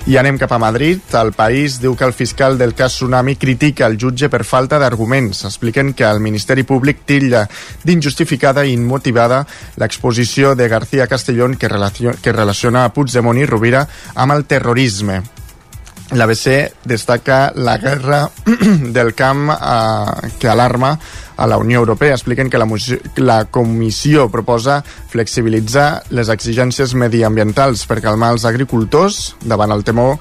I 0.05 0.19
anem 0.21 0.37
cap 0.37 0.53
a 0.53 0.61
Madrid. 0.61 1.01
El 1.17 1.33
país 1.33 1.79
diu 1.81 1.97
que 1.97 2.05
el 2.05 2.13
fiscal 2.13 2.59
del 2.61 2.77
cas 2.77 2.99
Tsunami 2.99 3.35
critica 3.35 3.89
el 3.89 3.97
jutge 3.97 4.29
per 4.29 4.43
falta 4.45 4.77
d'arguments. 4.77 5.47
Expliquen 5.49 5.95
que 5.97 6.05
el 6.05 6.21
Ministeri 6.21 6.61
Públic 6.69 7.01
tilla 7.09 7.47
d'injustificada 7.81 8.61
i 8.67 8.77
immotivada 8.77 9.41
l'exposició 9.81 10.53
de 10.53 10.69
García 10.69 11.07
Castellón 11.07 11.57
que, 11.57 11.67
relaciona, 11.67 12.19
que 12.21 12.31
relaciona 12.31 12.85
a 12.85 12.93
Puigdemont 12.93 13.41
i 13.41 13.49
Rovira 13.49 13.87
amb 14.13 14.37
el 14.37 14.45
terrorisme. 14.45 15.23
L'ABC 16.13 16.85
destaca 16.85 17.51
la 17.55 17.77
guerra 17.81 18.29
del 18.95 19.13
camp 19.17 19.49
eh, 19.49 20.29
que 20.39 20.47
alarma 20.47 20.97
a 21.35 21.47
la 21.47 21.57
Unió 21.57 21.79
Europea. 21.79 22.13
Expliquen 22.13 22.49
que 22.49 22.57
la, 22.57 22.67
la 23.17 23.45
comissió 23.45 24.29
proposa 24.29 24.83
flexibilitzar 25.09 26.03
les 26.13 26.29
exigències 26.29 26.93
mediambientals 26.93 27.87
per 27.89 28.01
calmar 28.05 28.33
els 28.35 28.45
agricultors 28.45 29.35
davant 29.41 29.73
el 29.73 29.83
temor 29.83 30.19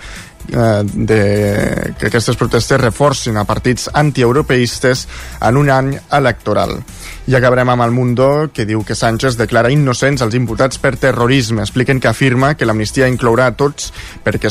eh, 0.48 0.82
de 0.84 1.94
que 1.98 2.08
aquestes 2.08 2.40
protestes 2.40 2.80
reforcin 2.80 3.36
a 3.36 3.44
partits 3.44 3.90
antieuropeistes 3.92 5.06
en 5.40 5.60
un 5.60 5.70
any 5.70 5.94
electoral. 6.10 6.78
I 7.22 7.36
acabarem 7.38 7.68
amb 7.70 7.84
el 7.84 7.92
Mundo, 7.94 8.50
que 8.50 8.64
diu 8.66 8.80
que 8.82 8.96
Sánchez 8.98 9.36
declara 9.38 9.70
innocents 9.70 10.24
els 10.24 10.34
imputats 10.34 10.80
per 10.82 10.96
terrorisme. 10.98 11.62
Expliquen 11.62 12.00
que 12.02 12.08
afirma 12.10 12.56
que 12.58 12.66
l'amnistia 12.66 13.06
inclourà 13.06 13.46
a 13.46 13.54
tots 13.54 13.92
perquè 14.24 14.50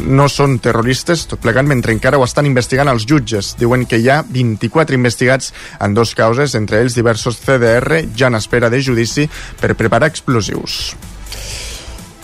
no 0.00 0.24
són 0.32 0.56
terroristes, 0.64 1.26
tot 1.28 1.42
plegant 1.44 1.68
mentre 1.68 1.92
encara 1.92 2.16
ho 2.16 2.24
estan 2.24 2.48
investigant 2.48 2.88
els 2.88 3.04
jutges. 3.04 3.52
Diuen 3.60 3.84
que 3.84 4.00
hi 4.00 4.08
ha 4.08 4.22
24 4.24 4.96
investigats 4.96 5.52
en 5.76 5.92
dos 5.92 6.14
causes, 6.16 6.56
entre 6.56 6.80
ells 6.80 6.96
diversos 6.96 7.36
CDR, 7.42 8.06
ja 8.16 8.32
en 8.32 8.40
espera 8.40 8.72
de 8.72 8.80
judici 8.80 9.28
per 9.60 9.76
preparar 9.76 10.08
explosius. 10.08 10.96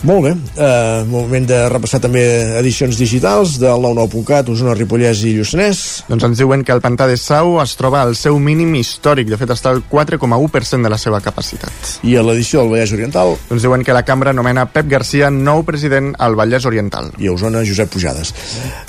Molt 0.03 0.25
bé, 0.25 0.31
uh, 0.35 1.05
moment 1.07 1.45
de 1.47 1.57
repassar 1.71 2.01
també 2.03 2.21
edicions 2.59 2.97
digitals 2.99 3.53
del 3.61 3.85
99.cat, 3.85 4.49
Osona, 4.51 4.73
Ripollès 4.75 5.21
i 5.23 5.31
Lluçanès. 5.37 5.77
Doncs 6.09 6.25
ens 6.27 6.41
diuen 6.41 6.65
que 6.67 6.73
el 6.75 6.81
pantà 6.83 7.05
de 7.07 7.15
Sau 7.15 7.55
es 7.63 7.77
troba 7.79 8.01
al 8.03 8.11
seu 8.19 8.35
mínim 8.35 8.73
històric, 8.75 9.29
de 9.31 9.39
fet 9.39 9.53
està 9.55 9.71
al 9.71 9.79
4,1% 9.87 10.83
de 10.83 10.91
la 10.91 10.97
seva 10.99 11.21
capacitat. 11.23 11.93
I 12.03 12.17
a 12.19 12.23
l'edició 12.27 12.59
del 12.59 12.73
Vallès 12.73 12.91
Oriental? 12.97 13.31
Doncs 13.47 13.63
diuen 13.63 13.85
que 13.87 13.95
la 13.95 14.01
cambra 14.03 14.33
nomena 14.35 14.65
Pep 14.73 14.89
Garcia 14.91 15.29
nou 15.31 15.63
president 15.63 16.11
al 16.19 16.35
Vallès 16.35 16.67
Oriental. 16.67 17.07
I 17.23 17.31
a 17.31 17.37
Osona, 17.37 17.63
Josep 17.63 17.95
Pujades. 17.95 18.33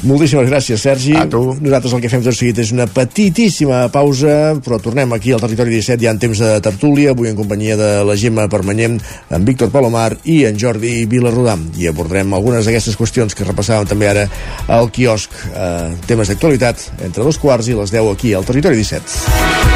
Moltíssimes 0.03 0.51
gràcies, 0.51 0.83
Sergi. 0.83 1.15
A 1.15 1.29
tu. 1.31 1.45
Nosaltres 1.61 1.95
el 1.95 2.03
que 2.03 2.11
fem 2.11 2.27
tot 2.27 2.35
seguit 2.35 2.59
és 2.59 2.75
una 2.75 2.89
petitíssima 2.91 3.85
pausa, 3.95 4.57
però 4.67 4.83
tornem 4.83 5.15
aquí 5.15 5.31
al 5.31 5.47
Territori 5.47 5.79
17 5.79 6.09
ja 6.09 6.11
en 6.11 6.19
temps 6.27 6.43
de 6.43 6.59
tertúlia, 6.59 7.15
avui 7.15 7.31
en 7.31 7.39
companyia 7.39 7.79
de 7.79 7.95
la 8.03 8.19
Gemma 8.19 8.51
Permanyent, 8.51 8.99
en 9.31 9.47
Víctor 9.47 9.71
Palomar 9.71 10.11
i 10.27 10.43
en 10.51 10.59
Jordi 10.59 11.04
Vilarrodà 11.11 11.57
i 11.79 11.89
abordarem 11.91 12.35
algunes 12.35 12.67
d'aquestes 12.67 12.99
qüestions 12.99 13.35
que 13.37 13.47
repassàvem 13.47 13.89
també 13.91 14.11
ara 14.11 14.29
al 14.69 14.91
quiosc 14.95 15.35
eh, 15.53 15.95
temes 16.09 16.31
d'actualitat 16.33 17.05
entre 17.07 17.25
dos 17.25 17.39
quarts 17.39 17.69
i 17.69 17.79
les 17.79 17.95
10 17.95 18.13
aquí 18.15 18.35
al 18.35 18.47
Territori 18.49 18.83
17 18.83 19.75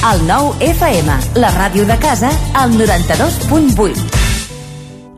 El 0.00 0.22
nou 0.24 0.54
FM, 0.64 1.12
la 1.36 1.50
ràdio 1.52 1.84
de 1.84 1.92
casa, 2.00 2.30
al 2.56 2.72
92.8. 2.72 4.16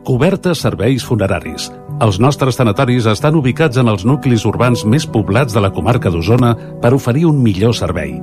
Cobertes 0.03 0.59
serveis 0.65 1.05
funeraris. 1.07 1.69
Els 2.03 2.19
nostres 2.19 2.59
tanatoris 2.59 3.07
estan 3.07 3.37
ubicats 3.39 3.79
en 3.79 3.87
els 3.87 4.03
nuclis 4.03 4.43
urbans 4.43 4.83
més 4.83 5.07
poblats 5.07 5.55
de 5.55 5.63
la 5.63 5.71
comarca 5.71 6.11
d'Osona 6.11 6.51
per 6.83 6.91
oferir 6.97 7.23
un 7.29 7.39
millor 7.39 7.71
servei. 7.79 8.17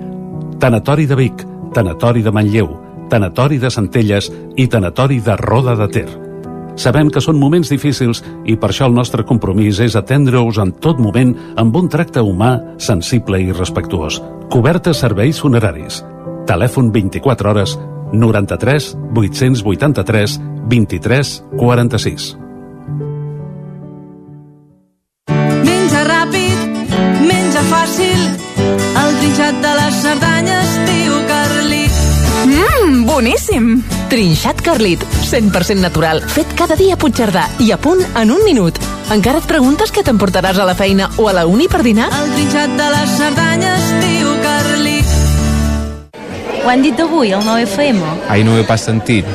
Tanatori 0.61 1.09
de 1.09 1.17
Vic, 1.17 1.47
Tanatori 1.73 2.21
de 2.21 2.35
Manlleu, 2.37 2.69
Tanatori 3.11 3.59
de 3.59 3.71
Centelles 3.75 4.31
i 4.57 4.69
Tanatori 4.71 5.21
de 5.21 5.37
Roda 5.37 5.77
de 5.77 5.89
Ter. 5.91 6.09
Sabem 6.81 7.11
que 7.13 7.21
són 7.21 7.37
moments 7.37 7.69
difícils 7.69 8.23
i 8.49 8.55
per 8.57 8.71
això 8.71 8.87
el 8.89 8.95
nostre 8.97 9.27
compromís 9.29 9.83
és 9.85 9.97
atendre-us 9.99 10.61
en 10.63 10.73
tot 10.81 11.01
moment 11.03 11.35
amb 11.61 11.77
un 11.77 11.91
tracte 11.93 12.23
humà, 12.25 12.55
sensible 12.79 13.43
i 13.43 13.53
respectuós. 13.53 14.23
Cobertes 14.51 15.03
serveis 15.03 15.43
funeraris. 15.43 16.01
Telèfon 16.49 16.89
24 16.95 17.51
hores 17.51 17.77
93 18.13 18.97
883 19.15 20.41
23 20.71 21.45
46. 21.59 22.31
Menja 25.67 26.03
ràpid, 26.07 26.59
menja 27.27 27.63
fàcil, 27.71 28.27
el 29.05 29.17
trinxat 29.21 29.63
de 29.63 29.75
les 29.83 30.03
Cerdanyes, 30.07 30.70
boníssim! 33.21 33.83
Trinxat 34.09 34.63
Carlit, 34.65 35.03
100% 35.29 35.77
natural, 35.77 36.23
fet 36.25 36.49
cada 36.57 36.77
dia 36.77 36.97
a 36.97 36.99
Puigcerdà 37.01 37.45
i 37.61 37.69
a 37.71 37.77
punt 37.77 38.01
en 38.17 38.33
un 38.33 38.41
minut. 38.47 38.79
Encara 39.13 39.43
et 39.43 39.49
preguntes 39.51 39.93
què 39.93 40.01
t'emportaràs 40.07 40.57
a 40.57 40.65
la 40.65 40.75
feina 40.79 41.11
o 41.21 41.29
a 41.29 41.35
la 41.37 41.45
uni 41.45 41.69
per 41.69 41.83
dinar? 41.85 42.09
El 42.17 42.33
trinxat 42.33 42.73
de 42.81 42.89
les 42.95 43.13
Cerdanyes, 43.21 43.91
tio 44.01 44.33
Carlit. 44.41 45.13
Ho 46.65 46.73
han 46.73 46.85
dit 46.87 47.05
avui, 47.05 47.35
el 47.37 47.45
9FM? 47.45 48.01
Ai, 48.33 48.41
no 48.45 48.57
ho 48.57 48.63
he 48.63 48.65
pas 48.65 48.89
sentit. 48.89 49.29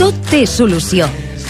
Tot 0.00 0.24
té 0.28 0.44
solució. 0.44 1.08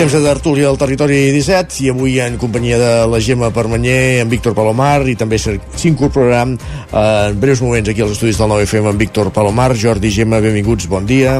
Temps 0.00 0.14
de 0.16 0.20
tertúlia 0.24 0.64
al 0.70 0.78
territori 0.80 1.16
17 1.28 1.82
i 1.84 1.90
avui 1.92 2.14
en 2.24 2.38
companyia 2.40 2.78
de 2.80 2.92
la 3.04 3.18
Gemma 3.20 3.50
Permanyer, 3.52 4.22
en 4.22 4.30
Víctor 4.32 4.54
Palomar 4.56 5.02
i 5.04 5.12
també 5.12 5.36
s'incorporarà 5.36 6.38
eh, 6.48 7.02
en 7.02 7.36
breus 7.42 7.60
moments 7.60 7.90
aquí 7.92 8.00
als 8.00 8.14
estudis 8.14 8.40
del 8.40 8.48
9FM 8.48 8.94
en 8.94 9.02
Víctor 9.02 9.28
Palomar. 9.28 9.74
Jordi 9.76 10.08
Gemma, 10.08 10.40
benvinguts, 10.40 10.88
bon 10.88 11.04
dia. 11.04 11.36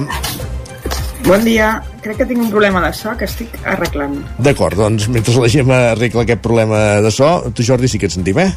Bon 1.25 1.41
dia. 1.41 1.71
Crec 2.05 2.21
que 2.21 2.29
tinc 2.29 2.45
un 2.45 2.53
problema 2.53 2.85
de 2.85 2.93
so 2.93 3.17
que 3.17 3.25
estic 3.25 3.57
arreglant. 3.65 4.21
D'acord, 4.37 4.77
doncs 4.77 5.09
mentre 5.09 5.41
la 5.41 5.49
Gemma 5.49 5.81
arregla 5.95 6.29
aquest 6.29 6.45
problema 6.45 7.01
de 7.01 7.17
so, 7.17 7.39
tu 7.57 7.65
Jordi 7.65 7.89
sí 7.89 7.97
que 7.97 8.13
et 8.13 8.19
sentim, 8.19 8.45
eh? 8.45 8.51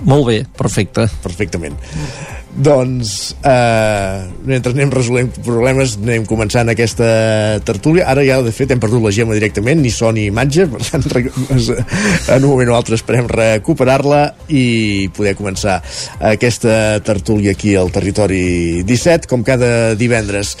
Molt 0.00 0.30
bé, 0.30 0.38
perfecte. 0.56 1.10
Perfectament. 1.20 1.76
Doncs, 2.52 3.34
eh, 3.48 4.28
mentre 4.44 4.74
anem 4.74 4.90
resolent 4.92 5.30
problemes, 5.40 5.94
anem 5.96 6.26
començant 6.28 6.68
aquesta 6.68 7.06
tertúlia. 7.64 8.04
Ara 8.12 8.24
ja, 8.26 8.42
de 8.44 8.52
fet, 8.52 8.74
hem 8.74 8.82
perdut 8.82 9.00
la 9.00 9.12
Gemma 9.14 9.36
directament, 9.38 9.80
ni 9.80 9.88
so 9.90 10.10
ni 10.12 10.26
imatge, 10.28 10.66
per 10.68 10.82
tant, 10.84 11.06
en 11.08 12.44
un 12.44 12.50
moment 12.50 12.74
o 12.74 12.76
altre 12.76 12.98
esperem 13.00 13.30
recuperar-la 13.32 14.22
i 14.52 15.08
poder 15.16 15.32
començar 15.38 15.80
aquesta 16.20 17.00
tertúlia 17.00 17.56
aquí 17.56 17.72
al 17.76 17.90
Territori 17.94 18.84
17, 18.84 19.32
com 19.32 19.46
cada 19.46 19.94
divendres 19.96 20.58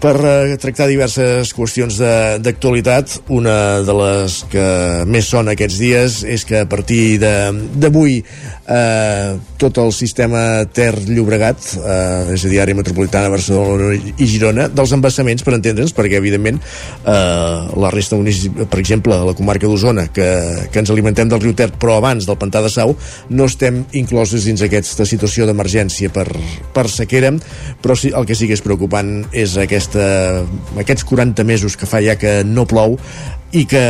per 0.00 0.16
eh, 0.24 0.56
tractar 0.60 0.88
diverses 0.88 1.52
qüestions 1.56 2.00
d'actualitat. 2.42 3.18
Una 3.36 3.56
de 3.84 3.96
les 4.00 4.40
que 4.50 4.66
més 5.10 5.28
sona 5.28 5.54
aquests 5.54 5.80
dies 5.80 6.22
és 6.24 6.46
que 6.48 6.62
a 6.64 6.68
partir 6.68 7.20
d'avui 7.20 8.20
eh, 8.20 9.36
tot 9.60 9.78
el 9.82 9.92
sistema 9.92 10.64
Ter-Llobregat, 10.72 11.66
eh, 11.76 12.34
és 12.34 12.44
a 12.44 12.48
dir, 12.48 12.60
àrea 12.62 12.78
metropolitana, 12.78 13.28
Barcelona 13.32 13.90
i 13.92 14.28
Girona, 14.30 14.68
dels 14.72 14.94
embassaments, 14.96 15.44
per 15.44 15.56
entendre'ns, 15.58 15.92
perquè 15.96 16.16
evidentment 16.20 16.60
eh, 16.60 17.58
la 17.76 17.90
resta 17.92 18.16
municipis, 18.16 18.68
per 18.70 18.80
exemple, 18.80 19.18
la 19.26 19.36
comarca 19.36 19.68
d'Osona, 19.68 20.06
que, 20.14 20.28
que 20.72 20.80
ens 20.80 20.92
alimentem 20.94 21.28
del 21.28 21.42
riu 21.42 21.54
Ter, 21.58 21.70
però 21.76 21.98
abans 21.98 22.28
del 22.28 22.38
pantà 22.40 22.62
de 22.64 22.70
Sau, 22.72 22.94
no 23.28 23.48
estem 23.50 23.82
incloses 23.98 24.46
dins 24.48 24.62
aquesta 24.64 25.04
situació 25.08 25.48
d'emergència 25.48 26.12
per, 26.14 26.28
per 26.72 26.86
sequera, 26.88 27.34
però 27.82 27.98
sí, 27.98 28.14
el 28.16 28.24
que 28.26 28.38
sí 28.38 28.48
que 28.48 28.56
és 28.56 28.64
preocupant 28.64 29.26
és 29.36 29.58
aquesta, 29.60 29.89
aquests 29.98 31.04
40 31.08 31.44
mesos 31.48 31.76
que 31.76 31.88
fa 31.88 32.02
ja 32.04 32.16
que 32.20 32.40
no 32.46 32.66
plou 32.70 32.98
i 33.50 33.64
que 33.66 33.82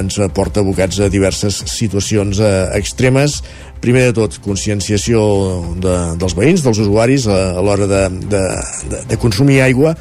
ens 0.00 0.18
porta 0.34 0.62
abocats 0.62 1.00
a 1.02 1.10
diverses 1.10 1.64
situacions 1.70 2.38
eh, 2.38 2.50
extremes. 2.78 3.40
Primer 3.82 4.06
de 4.08 4.14
tot, 4.16 4.38
conscienciació 4.44 5.24
de, 5.82 5.96
dels 6.20 6.36
veïns, 6.38 6.62
dels 6.64 6.78
usuaris 6.84 7.26
a, 7.26 7.40
a 7.58 7.64
l'hora 7.64 7.90
de, 7.90 8.04
de, 8.30 8.44
de, 8.92 9.02
de 9.10 9.18
consumir 9.20 9.60
aigua 9.64 9.96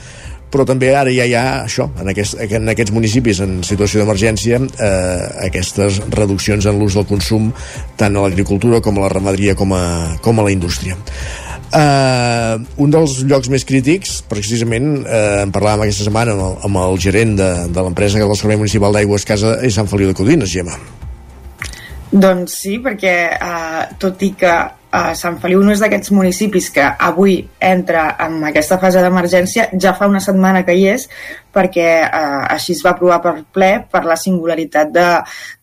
però 0.54 0.68
també 0.70 0.92
ara 0.94 1.10
ja 1.10 1.26
hi 1.26 1.34
ha 1.34 1.64
això, 1.64 1.88
en, 1.98 2.12
aquest, 2.12 2.38
en 2.38 2.70
aquests 2.70 2.94
municipis 2.94 3.40
en 3.42 3.56
situació 3.66 4.04
d'emergència 4.04 4.60
eh, 4.62 5.24
aquestes 5.48 5.98
reduccions 6.14 6.68
en 6.70 6.78
l'ús 6.78 6.94
del 7.00 7.08
consum 7.10 7.50
tant 7.98 8.14
a 8.14 8.28
l'agricultura 8.28 8.84
com 8.86 9.00
a 9.00 9.08
la 9.08 9.10
ramaderia 9.16 9.58
com 9.58 9.74
a, 9.74 9.84
com 10.22 10.38
a 10.38 10.46
la 10.46 10.54
indústria 10.54 11.00
Uh, 11.74 12.60
un 12.86 12.92
dels 12.94 13.24
llocs 13.26 13.50
més 13.50 13.64
crítics 13.66 14.20
precisament, 14.30 14.92
uh, 15.02 15.42
en 15.42 15.54
parlàvem 15.56 15.88
aquesta 15.88 16.06
setmana 16.06 16.36
amb 16.36 16.46
el, 16.46 16.60
amb 16.70 16.82
el 16.84 17.00
gerent 17.02 17.34
de, 17.40 17.50
de 17.74 17.86
l'empresa 17.88 18.22
del 18.22 18.38
Servei 18.38 18.62
Municipal 18.62 18.94
d'Aigües 18.94 19.26
Casa 19.26 19.56
és 19.66 19.74
Sant 19.74 19.90
Feliu 19.90 20.12
de 20.12 20.18
Codines, 20.20 20.54
Gemma. 20.54 20.78
Doncs 22.14 22.60
sí, 22.62 22.76
perquè 22.78 23.14
eh, 23.34 23.86
tot 23.98 24.22
i 24.22 24.30
que 24.38 24.52
eh, 24.54 25.14
Sant 25.18 25.40
Feliu 25.42 25.64
no 25.66 25.74
és 25.74 25.82
d'aquests 25.82 26.12
municipis 26.14 26.68
que 26.76 26.84
avui 27.08 27.40
entra 27.58 28.04
en 28.22 28.36
aquesta 28.52 28.78
fase 28.82 29.02
d'emergència, 29.02 29.72
ja 29.82 29.96
fa 29.98 30.06
una 30.12 30.22
setmana 30.22 30.62
que 30.68 30.76
hi 30.78 30.86
és, 30.92 31.08
perquè 31.54 31.88
eh, 32.04 32.44
així 32.54 32.76
es 32.78 32.84
va 32.86 32.94
aprovar 32.94 33.18
per 33.24 33.34
ple 33.58 33.72
per 33.90 34.04
la 34.06 34.20
singularitat 34.20 34.94
de, 34.94 35.08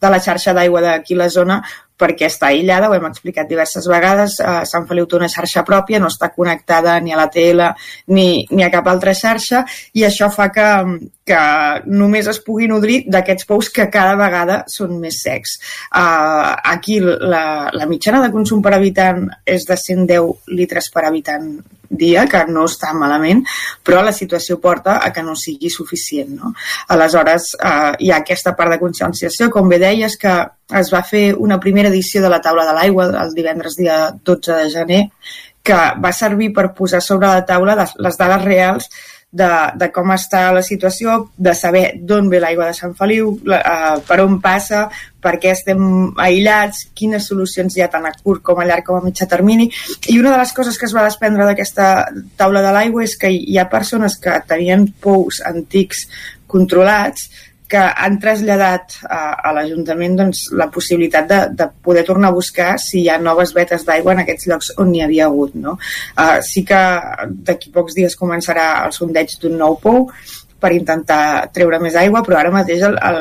de 0.02 0.10
la 0.10 0.18
xarxa 0.26 0.56
d'aigua 0.56 0.82
d'aquí 0.88 1.14
la 1.14 1.30
zona 1.30 1.60
perquè 2.00 2.30
està 2.30 2.50
aïllada, 2.50 2.88
ho 2.88 2.96
hem 2.96 3.06
explicat 3.10 3.48
diverses 3.50 3.86
vegades, 3.90 4.38
eh, 4.40 4.60
Sant 4.68 4.88
Feliu 4.88 5.06
té 5.06 5.18
una 5.20 5.30
xarxa 5.32 5.64
pròpia, 5.68 6.00
no 6.00 6.08
està 6.08 6.32
connectada 6.34 6.98
ni 7.00 7.12
a 7.12 7.20
la 7.20 7.28
TL 7.32 7.70
ni, 8.16 8.46
ni 8.50 8.64
a 8.64 8.70
cap 8.72 8.88
altra 8.88 9.14
xarxa, 9.14 9.64
i 9.94 10.06
això 10.08 10.30
fa 10.32 10.48
que, 10.54 10.68
que 11.30 11.40
només 11.86 12.28
es 12.30 12.42
pugui 12.42 12.68
nodrir 12.70 13.00
d'aquests 13.06 13.46
pous 13.46 13.70
que 13.74 13.86
cada 13.92 14.16
vegada 14.18 14.60
són 14.70 14.96
més 15.02 15.22
secs. 15.22 15.58
Uh, 15.90 16.54
aquí 16.74 16.98
la, 17.00 17.44
la 17.72 17.90
mitjana 17.90 18.22
de 18.24 18.32
consum 18.34 18.62
per 18.64 18.74
habitant 18.74 19.28
és 19.46 19.68
de 19.68 19.78
110 19.78 20.56
litres 20.58 20.90
per 20.90 21.06
habitant 21.06 21.52
dia, 21.90 22.24
que 22.30 22.44
no 22.46 22.64
està 22.70 22.92
malament, 22.94 23.42
però 23.84 24.00
la 24.06 24.14
situació 24.14 24.60
porta 24.62 25.00
a 25.02 25.10
que 25.12 25.24
no 25.26 25.34
sigui 25.36 25.70
suficient. 25.74 26.30
No? 26.38 26.52
Aleshores, 26.94 27.50
eh, 27.58 27.92
hi 28.06 28.12
ha 28.12 28.20
aquesta 28.22 28.54
part 28.56 28.70
de 28.70 28.78
conscienciació, 28.78 29.50
com 29.50 29.68
bé 29.68 29.80
deies, 29.82 30.16
que 30.16 30.36
es 30.80 30.92
va 30.94 31.02
fer 31.02 31.34
una 31.34 31.58
primera 31.58 31.90
edició 31.90 32.22
de 32.22 32.30
la 32.30 32.40
taula 32.40 32.64
de 32.68 32.76
l'aigua 32.78 33.08
el 33.24 33.34
divendres 33.34 33.74
dia 33.76 33.98
12 34.14 34.60
de 34.62 34.70
gener, 34.70 35.00
que 35.62 35.78
va 36.00 36.12
servir 36.16 36.52
per 36.54 36.70
posar 36.76 37.02
sobre 37.04 37.28
la 37.28 37.44
taula 37.44 37.74
les, 37.76 38.16
dades 38.16 38.44
reals 38.46 38.88
de, 39.30 39.48
de 39.78 39.88
com 39.94 40.10
està 40.10 40.48
la 40.54 40.62
situació, 40.66 41.30
de 41.38 41.54
saber 41.54 41.84
d'on 42.02 42.28
ve 42.32 42.40
l'aigua 42.42 42.70
de 42.70 42.74
Sant 42.74 42.96
Feliu, 42.98 43.36
la, 43.46 43.60
uh, 43.60 44.00
per 44.06 44.18
on 44.24 44.40
passa, 44.42 44.88
per 45.22 45.36
què 45.38 45.52
estem 45.54 45.82
aïllats, 46.18 46.88
quines 46.96 47.28
solucions 47.30 47.76
hi 47.76 47.84
ha 47.84 47.90
tant 47.92 48.08
a 48.08 48.14
curt 48.16 48.42
com 48.46 48.58
a 48.58 48.66
llarg 48.66 48.88
com 48.88 48.98
a 48.98 49.04
mitjà 49.04 49.28
termini. 49.30 49.68
I 50.08 50.18
una 50.18 50.34
de 50.34 50.40
les 50.40 50.54
coses 50.56 50.78
que 50.80 50.88
es 50.88 50.96
va 50.96 51.06
desprendre 51.06 51.46
d'aquesta 51.46 52.08
taula 52.40 52.64
de 52.64 52.74
l'aigua 52.74 53.04
és 53.06 53.14
que 53.20 53.30
hi 53.30 53.58
ha 53.60 53.68
persones 53.70 54.18
que 54.18 54.40
tenien 54.50 54.88
pous 55.04 55.42
antics 55.46 56.08
controlats 56.50 57.28
que 57.70 57.80
han 57.80 58.18
traslladat 58.22 58.98
a, 59.06 59.20
a 59.46 59.52
l'Ajuntament 59.54 60.16
doncs, 60.18 60.42
la 60.58 60.66
possibilitat 60.74 61.28
de, 61.30 61.40
de 61.60 61.68
poder 61.84 62.04
tornar 62.08 62.32
a 62.32 62.36
buscar 62.36 62.72
si 62.82 63.04
hi 63.04 63.08
ha 63.10 63.20
noves 63.22 63.54
vetes 63.56 63.86
d'aigua 63.86 64.16
en 64.16 64.24
aquests 64.24 64.50
llocs 64.50 64.72
on 64.82 64.90
n'hi 64.90 65.04
havia 65.06 65.28
hagut. 65.30 65.54
No? 65.54 65.76
Uh, 66.16 66.38
sí 66.44 66.64
que 66.66 66.80
d'aquí 67.46 67.72
pocs 67.74 67.96
dies 67.98 68.18
començarà 68.18 68.68
el 68.86 68.94
sondeig 68.96 69.38
d'un 69.42 69.58
nou 69.60 69.78
pou 69.82 70.08
per 70.60 70.72
intentar 70.76 71.48
treure 71.54 71.80
més 71.82 71.96
aigua, 71.98 72.22
però 72.26 72.38
ara 72.40 72.52
mateix 72.54 72.84
el, 72.86 72.98
el 72.98 73.20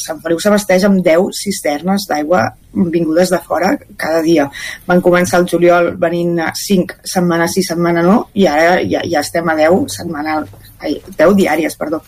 Sant 0.00 0.20
Feliu 0.24 0.42
s'abasteix 0.42 0.84
amb 0.88 1.02
10 1.04 1.40
cisternes 1.44 2.06
d'aigua 2.10 2.44
vingudes 2.74 3.30
de 3.30 3.38
fora 3.38 3.72
cada 3.96 4.20
dia. 4.22 4.48
Van 4.86 5.02
començar 5.02 5.40
el 5.40 5.48
juliol 5.50 5.92
venint 6.00 6.40
a 6.42 6.52
5 6.58 7.04
setmanes 7.14 7.54
sí, 7.54 7.62
setmana 7.66 8.02
no, 8.02 8.16
i 8.34 8.48
ara 8.50 8.80
ja, 8.82 9.02
ja 9.06 9.22
estem 9.22 9.48
a 9.48 9.56
10 9.58 9.86
setmanal, 9.98 10.48
ai, 10.80 10.98
10 11.18 11.36
diàries, 11.38 11.78
perdó. 11.78 12.02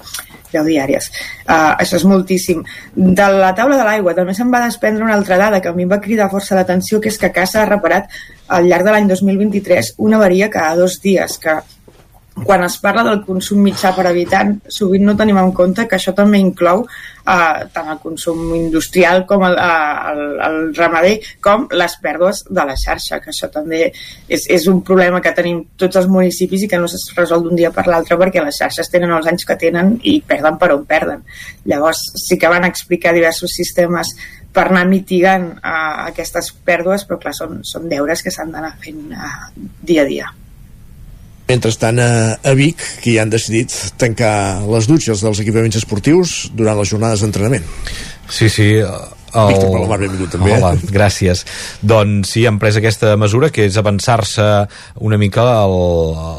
10 0.52 0.66
diàries. 0.66 1.08
Uh, 1.44 1.74
això 1.76 1.98
és 1.98 2.06
moltíssim. 2.06 2.62
De 2.94 3.28
la 3.34 3.52
taula 3.58 3.78
de 3.78 3.86
l'aigua 3.86 4.14
també 4.16 4.34
se'n 4.34 4.52
va 4.52 4.62
desprendre 4.64 5.04
una 5.04 5.16
altra 5.18 5.38
dada 5.40 5.60
que 5.60 5.70
a 5.70 5.76
mi 5.76 5.86
em 5.86 5.92
va 5.92 6.00
cridar 6.02 6.30
força 6.32 6.58
l'atenció, 6.58 7.00
que 7.00 7.10
és 7.12 7.18
que 7.20 7.32
Casa 7.34 7.62
ha 7.62 7.70
reparat 7.70 8.10
al 8.48 8.68
llarg 8.70 8.86
de 8.86 8.94
l'any 8.94 9.08
2023 9.10 9.96
una 10.06 10.20
avaria 10.20 10.50
cada 10.50 10.76
dos 10.78 11.00
dies, 11.02 11.38
que 11.42 11.58
quan 12.44 12.64
es 12.64 12.76
parla 12.78 13.02
del 13.06 13.22
consum 13.24 13.62
mitjà 13.64 13.94
per 13.96 14.04
habitant, 14.10 14.56
sovint 14.68 15.06
no 15.08 15.16
tenim 15.16 15.38
en 15.40 15.52
compte 15.56 15.86
que 15.88 15.96
això 15.96 16.12
també 16.16 16.36
inclou 16.42 16.82
eh, 16.84 17.64
tant 17.72 17.88
el 17.94 17.98
consum 18.02 18.42
industrial 18.58 19.24
com 19.28 19.44
el, 19.46 19.56
eh, 19.56 20.12
el, 20.12 20.20
el 20.48 20.58
ramader, 20.76 21.14
com 21.40 21.66
les 21.72 21.96
pèrdues 22.02 22.44
de 22.50 22.68
la 22.68 22.76
xarxa, 22.76 23.22
que 23.24 23.32
això 23.32 23.48
també 23.52 23.86
és, 23.88 24.46
és 24.52 24.68
un 24.72 24.82
problema 24.84 25.22
que 25.24 25.32
tenim 25.36 25.64
tots 25.80 25.96
els 25.96 26.10
municipis 26.12 26.66
i 26.66 26.70
que 26.70 26.80
no 26.82 26.90
es 26.90 27.08
resol 27.16 27.46
d'un 27.46 27.56
dia 27.56 27.72
per 27.72 27.86
l'altre 27.88 28.20
perquè 28.20 28.44
les 28.44 28.60
xarxes 28.60 28.92
tenen 28.92 29.16
els 29.16 29.32
anys 29.32 29.48
que 29.48 29.56
tenen 29.60 29.96
i 30.04 30.18
perden 30.20 30.60
per 30.60 30.74
on 30.76 30.84
perden. 30.88 31.24
Llavors 31.64 32.04
sí 32.20 32.36
que 32.38 32.52
van 32.52 32.68
explicar 32.68 33.16
diversos 33.16 33.56
sistemes 33.56 34.12
per 34.56 34.70
anar 34.70 34.86
mitigant 34.88 35.54
uh, 35.58 36.08
aquestes 36.08 36.52
pèrdues, 36.64 37.04
però 37.08 37.20
clar, 37.20 37.36
són, 37.36 37.62
són 37.64 37.88
deures 37.92 38.24
que 38.24 38.32
s'han 38.32 38.52
d'anar 38.52 38.76
fent 38.80 39.06
uh, 39.12 39.70
dia 39.84 40.04
a 40.04 40.08
dia. 40.08 40.34
Mentrestant, 41.46 42.00
a, 42.02 42.54
Vic, 42.58 42.82
que 43.02 43.14
ja 43.14 43.22
han 43.22 43.30
decidit 43.30 43.74
tancar 44.00 44.64
les 44.66 44.88
dutxes 44.90 45.22
dels 45.22 45.42
equipaments 45.44 45.78
esportius 45.78 46.38
durant 46.58 46.78
les 46.80 46.90
jornades 46.90 47.22
d'entrenament. 47.22 47.66
Sí, 48.26 48.50
sí, 48.50 48.72
el... 49.34 49.48
Víctor 49.50 49.72
Palomar, 49.72 49.98
benvingut 50.00 50.32
també. 50.36 50.54
Hola, 50.56 50.72
gràcies. 50.92 51.42
Doncs 51.82 52.32
sí, 52.34 52.44
han 52.48 52.60
pres 52.62 52.78
aquesta 52.78 53.14
mesura 53.20 53.50
que 53.52 53.66
és 53.66 53.76
avançar-se 53.80 54.44
una 55.04 55.18
mica 55.20 55.44
al, 55.62 55.74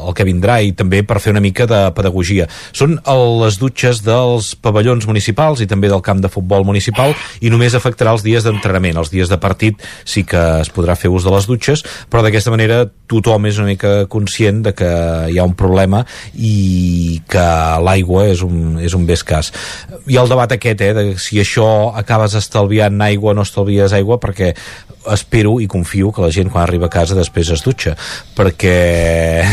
al 0.08 0.16
que 0.16 0.26
vindrà 0.26 0.58
i 0.64 0.72
també 0.76 1.02
per 1.06 1.20
fer 1.22 1.34
una 1.34 1.42
mica 1.44 1.68
de 1.68 1.80
pedagogia. 1.96 2.48
Són 2.72 2.98
les 3.42 3.58
dutxes 3.60 4.02
dels 4.06 4.54
pavellons 4.62 5.06
municipals 5.10 5.62
i 5.62 5.68
també 5.70 5.90
del 5.92 6.02
camp 6.04 6.22
de 6.24 6.32
futbol 6.32 6.66
municipal 6.68 7.14
i 7.44 7.52
només 7.52 7.76
afectarà 7.76 8.14
els 8.16 8.24
dies 8.26 8.46
d'entrenament. 8.46 8.98
Els 8.98 9.12
dies 9.12 9.30
de 9.30 9.38
partit 9.40 9.84
sí 10.08 10.24
que 10.28 10.42
es 10.62 10.72
podrà 10.74 10.96
fer 10.98 11.12
ús 11.12 11.26
de 11.26 11.34
les 11.34 11.46
dutxes, 11.48 11.84
però 12.10 12.24
d'aquesta 12.24 12.54
manera 12.54 12.82
tothom 13.08 13.46
és 13.48 13.60
una 13.60 13.70
mica 13.70 13.92
conscient 14.10 14.64
de 14.66 14.74
que 14.76 14.90
hi 15.32 15.38
ha 15.38 15.46
un 15.46 15.54
problema 15.58 16.02
i 16.34 17.20
que 17.28 17.46
l'aigua 17.84 18.26
és 18.32 18.42
un, 18.44 18.78
és 18.82 18.96
un 18.96 19.06
bé 19.08 19.16
escàs. 19.18 19.52
Hi 20.08 20.18
ha 20.18 20.24
el 20.24 20.32
debat 20.32 20.52
aquest, 20.56 20.82
eh, 20.84 20.92
de 20.96 21.06
si 21.20 21.40
això 21.42 21.68
acabes 21.98 22.34
estalviant 22.38 22.77
estalviant 22.78 23.02
aigua 23.02 23.34
no 23.34 23.42
estalvies 23.42 23.92
aigua 23.92 24.18
perquè 24.22 24.54
espero 25.12 25.58
i 25.60 25.66
confio 25.66 26.12
que 26.12 26.22
la 26.22 26.30
gent 26.30 26.50
quan 26.50 26.64
arriba 26.64 26.86
a 26.86 26.92
casa 26.92 27.16
després 27.16 27.50
es 27.50 27.62
dutxa 27.64 27.96
perquè 28.36 29.44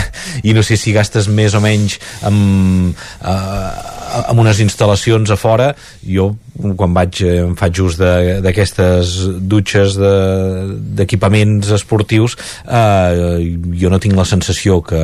i 0.44 0.54
no 0.54 0.64
sé 0.64 0.78
si 0.78 0.94
gastes 0.94 1.28
més 1.28 1.56
o 1.56 1.62
menys 1.64 1.98
amb, 2.26 2.94
uh, 3.22 3.96
amb 4.30 4.40
unes 4.40 4.60
instal·lacions 4.64 5.32
a 5.32 5.38
fora. 5.40 5.74
Jo 6.06 6.34
quan 6.56 6.94
vaig 6.96 7.20
em 7.28 7.52
faig 7.60 7.82
ús 7.84 7.98
d'aquestes 8.00 9.10
dutxes 9.44 9.98
d'equipaments 10.00 11.68
de, 11.68 11.76
esportius 11.76 12.38
uh, 12.64 13.42
jo 13.76 13.92
no 13.92 14.00
tinc 14.00 14.16
la 14.16 14.24
sensació 14.24 14.80
que, 14.86 15.02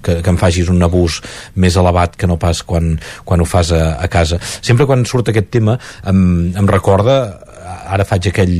que, 0.00 0.16
que 0.24 0.32
em 0.32 0.40
facis 0.40 0.70
un 0.72 0.80
abús 0.86 1.20
més 1.60 1.76
elevat 1.76 2.16
que 2.16 2.30
no 2.30 2.38
pas 2.40 2.62
quan, 2.64 2.94
quan 3.28 3.44
ho 3.44 3.48
fas 3.48 3.74
a, 3.76 3.82
a 4.00 4.08
casa. 4.08 4.40
Sempre 4.64 4.88
quan 4.88 5.04
surt 5.08 5.28
aquest 5.34 5.52
tema 5.52 5.76
em, 6.08 6.54
em 6.56 6.70
recorda 6.70 7.18
ara 7.84 8.06
faig 8.08 8.30
aquell, 8.30 8.54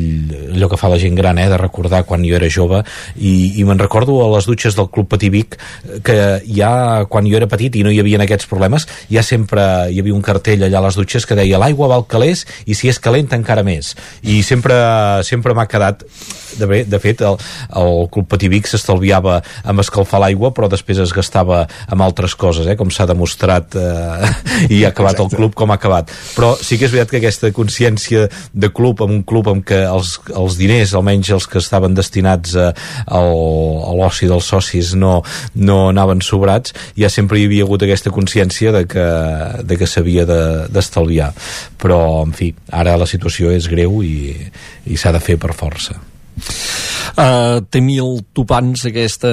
allò 0.54 0.68
que 0.70 0.78
fa 0.80 0.90
la 0.92 0.98
gent 1.00 1.16
gran, 1.18 1.38
eh, 1.38 1.48
de 1.50 1.58
recordar 1.60 2.04
quan 2.08 2.24
jo 2.26 2.36
era 2.36 2.50
jove, 2.50 2.82
i, 3.16 3.54
i 3.60 3.64
me'n 3.64 3.80
recordo 3.80 4.20
a 4.24 4.30
les 4.34 4.48
dutxes 4.50 4.76
del 4.76 4.90
Club 4.92 5.08
Patí 5.12 5.30
Vic, 5.32 5.58
que 6.04 6.18
ja 6.46 7.04
quan 7.10 7.28
jo 7.30 7.38
era 7.40 7.50
petit 7.50 7.76
i 7.76 7.84
no 7.86 7.92
hi 7.92 8.00
havia 8.02 8.20
aquests 8.24 8.48
problemes, 8.50 8.88
ja 9.10 9.24
sempre 9.26 9.90
hi 9.90 10.00
havia 10.00 10.14
un 10.14 10.24
cartell 10.24 10.64
allà 10.66 10.80
a 10.80 10.86
les 10.88 11.00
dutxes 11.00 11.26
que 11.26 11.38
deia 11.38 11.60
l'aigua 11.60 11.90
val 11.90 12.06
calés 12.08 12.44
i 12.66 12.76
si 12.78 12.90
és 12.92 13.00
calent 13.02 13.32
encara 13.34 13.64
més. 13.66 13.94
I 14.22 14.42
sempre, 14.46 14.74
sempre 15.26 15.54
m'ha 15.56 15.68
quedat 15.70 16.04
de, 16.58 16.66
bé, 16.66 16.84
de 16.84 16.98
fet, 17.02 17.22
el, 17.26 17.38
el 17.80 18.08
Club 18.12 18.28
Patí 18.30 18.48
Vic 18.52 18.68
s'estalviava 18.70 19.40
amb 19.66 19.82
escalfar 19.82 20.20
l'aigua, 20.22 20.52
però 20.54 20.68
després 20.70 21.00
es 21.02 21.12
gastava 21.14 21.64
amb 21.90 22.04
altres 22.04 22.36
coses, 22.38 22.68
eh, 22.70 22.76
com 22.78 22.92
s'ha 22.94 23.08
demostrat 23.10 23.76
eh, 23.78 24.30
i 24.74 24.84
ha 24.84 24.92
acabat 24.92 25.18
Exacte. 25.18 25.24
el 25.24 25.34
club 25.34 25.56
com 25.58 25.72
ha 25.72 25.78
acabat. 25.80 26.12
Però 26.36 26.54
sí 26.60 26.78
que 26.78 26.88
és 26.88 26.94
veritat 26.94 27.14
que 27.14 27.22
aquesta 27.22 27.50
consciència 27.56 28.28
de 28.52 28.70
club, 28.74 29.02
amb 29.04 29.13
un 29.14 29.22
club 29.26 29.50
en 29.52 29.62
què 29.66 29.80
els, 29.88 30.16
els 30.34 30.58
diners, 30.60 30.94
almenys 30.94 31.32
els 31.36 31.48
que 31.50 31.60
estaven 31.62 31.96
destinats 31.96 32.56
a, 32.58 32.70
a, 33.06 33.20
a 33.20 33.92
l'oci 33.98 34.28
dels 34.30 34.50
socis, 34.50 34.94
no, 34.98 35.16
no 35.54 35.78
anaven 35.90 36.22
sobrats, 36.24 36.74
ja 36.98 37.10
sempre 37.12 37.40
hi 37.40 37.48
havia 37.48 37.66
hagut 37.66 37.86
aquesta 37.86 38.12
consciència 38.14 38.74
de 38.74 38.84
que, 38.90 39.06
de 39.64 39.78
que 39.80 39.90
s'havia 39.90 40.26
d'estalviar. 40.26 41.30
De, 41.34 41.78
però, 41.80 42.00
en 42.24 42.34
fi, 42.36 42.52
ara 42.72 42.98
la 43.00 43.08
situació 43.10 43.54
és 43.54 43.70
greu 43.70 44.02
i, 44.04 44.34
i 44.90 45.00
s'ha 45.00 45.14
de 45.14 45.22
fer 45.22 45.38
per 45.40 45.54
força. 45.56 45.98
Uh, 47.14 47.60
té 47.70 47.82
mil 47.84 48.18
topants 48.34 48.86
aquesta, 48.88 49.30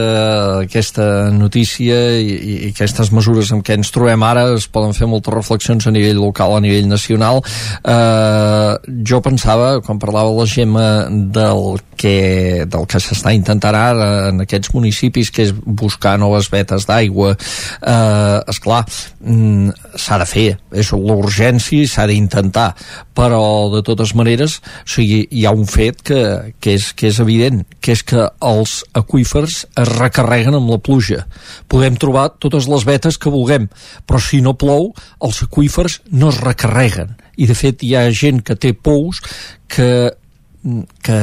aquesta 0.66 1.06
notícia 1.34 1.98
i, 2.20 2.36
i 2.36 2.72
aquestes 2.72 3.12
mesures 3.16 3.52
amb 3.56 3.66
què 3.66 3.78
ens 3.80 3.94
trobem 3.94 4.24
ara 4.28 4.48
es 4.56 4.68
poden 4.72 4.96
fer 4.98 5.10
moltes 5.10 5.34
reflexions 5.34 5.88
a 5.88 5.94
nivell 5.96 6.22
local, 6.22 6.58
a 6.58 6.64
nivell 6.64 6.90
nacional. 6.92 7.42
Uh, 7.82 8.76
jo 9.08 9.22
pensava 9.24 9.78
quan 9.86 10.02
parlava 10.02 10.34
la 10.36 10.48
Gemma 10.50 10.88
del 11.10 11.82
que, 12.02 12.66
del 12.66 12.88
que 12.90 13.02
s'està 13.02 13.34
intentant 13.36 13.78
ara 13.78 14.06
en 14.32 14.42
aquests 14.46 14.74
municipis 14.74 15.30
que 15.34 15.46
és 15.48 15.54
buscar 15.54 16.18
noves 16.22 16.50
vetes 16.52 16.88
d'aigua 16.90 17.36
uh, 17.36 18.40
esclar 18.50 18.82
mm, 18.86 19.96
s'ha 20.02 20.18
de 20.22 20.28
fer, 20.30 20.48
és 20.74 20.92
l'urgència 20.96 21.90
s'ha 21.90 22.08
d'intentar, 22.10 22.72
però 23.18 23.70
de 23.76 23.84
totes 23.86 24.16
maneres 24.18 24.60
o 24.62 24.90
sigui, 24.96 25.24
hi 25.30 25.46
ha 25.46 25.54
un 25.54 25.68
fet 25.70 26.02
que, 26.06 26.22
que 26.62 26.76
és 26.80 26.92
que 26.98 27.12
és 27.12 27.22
evident, 27.24 27.61
que 27.80 27.96
és 27.96 28.04
que 28.08 28.28
els 28.46 28.78
aqüífers 28.98 29.66
es 29.84 29.92
recarreguen 29.98 30.58
amb 30.58 30.72
la 30.74 30.80
pluja. 30.84 31.26
Podem 31.72 31.98
trobar 32.02 32.30
totes 32.42 32.70
les 32.72 32.86
vetes 32.88 33.20
que 33.22 33.34
vulguem, 33.34 33.68
però 34.06 34.22
si 34.22 34.42
no 34.42 34.58
plou, 34.58 34.92
els 35.22 35.44
aqüífers 35.48 36.02
no 36.12 36.32
es 36.32 36.42
recarreguen. 36.42 37.16
I 37.38 37.48
de 37.50 37.58
fet 37.58 37.84
hi 37.84 37.96
ha 37.96 38.10
gent 38.12 38.42
que 38.46 38.58
té 38.60 38.74
pous 38.74 39.22
que 39.72 39.92
que 41.02 41.18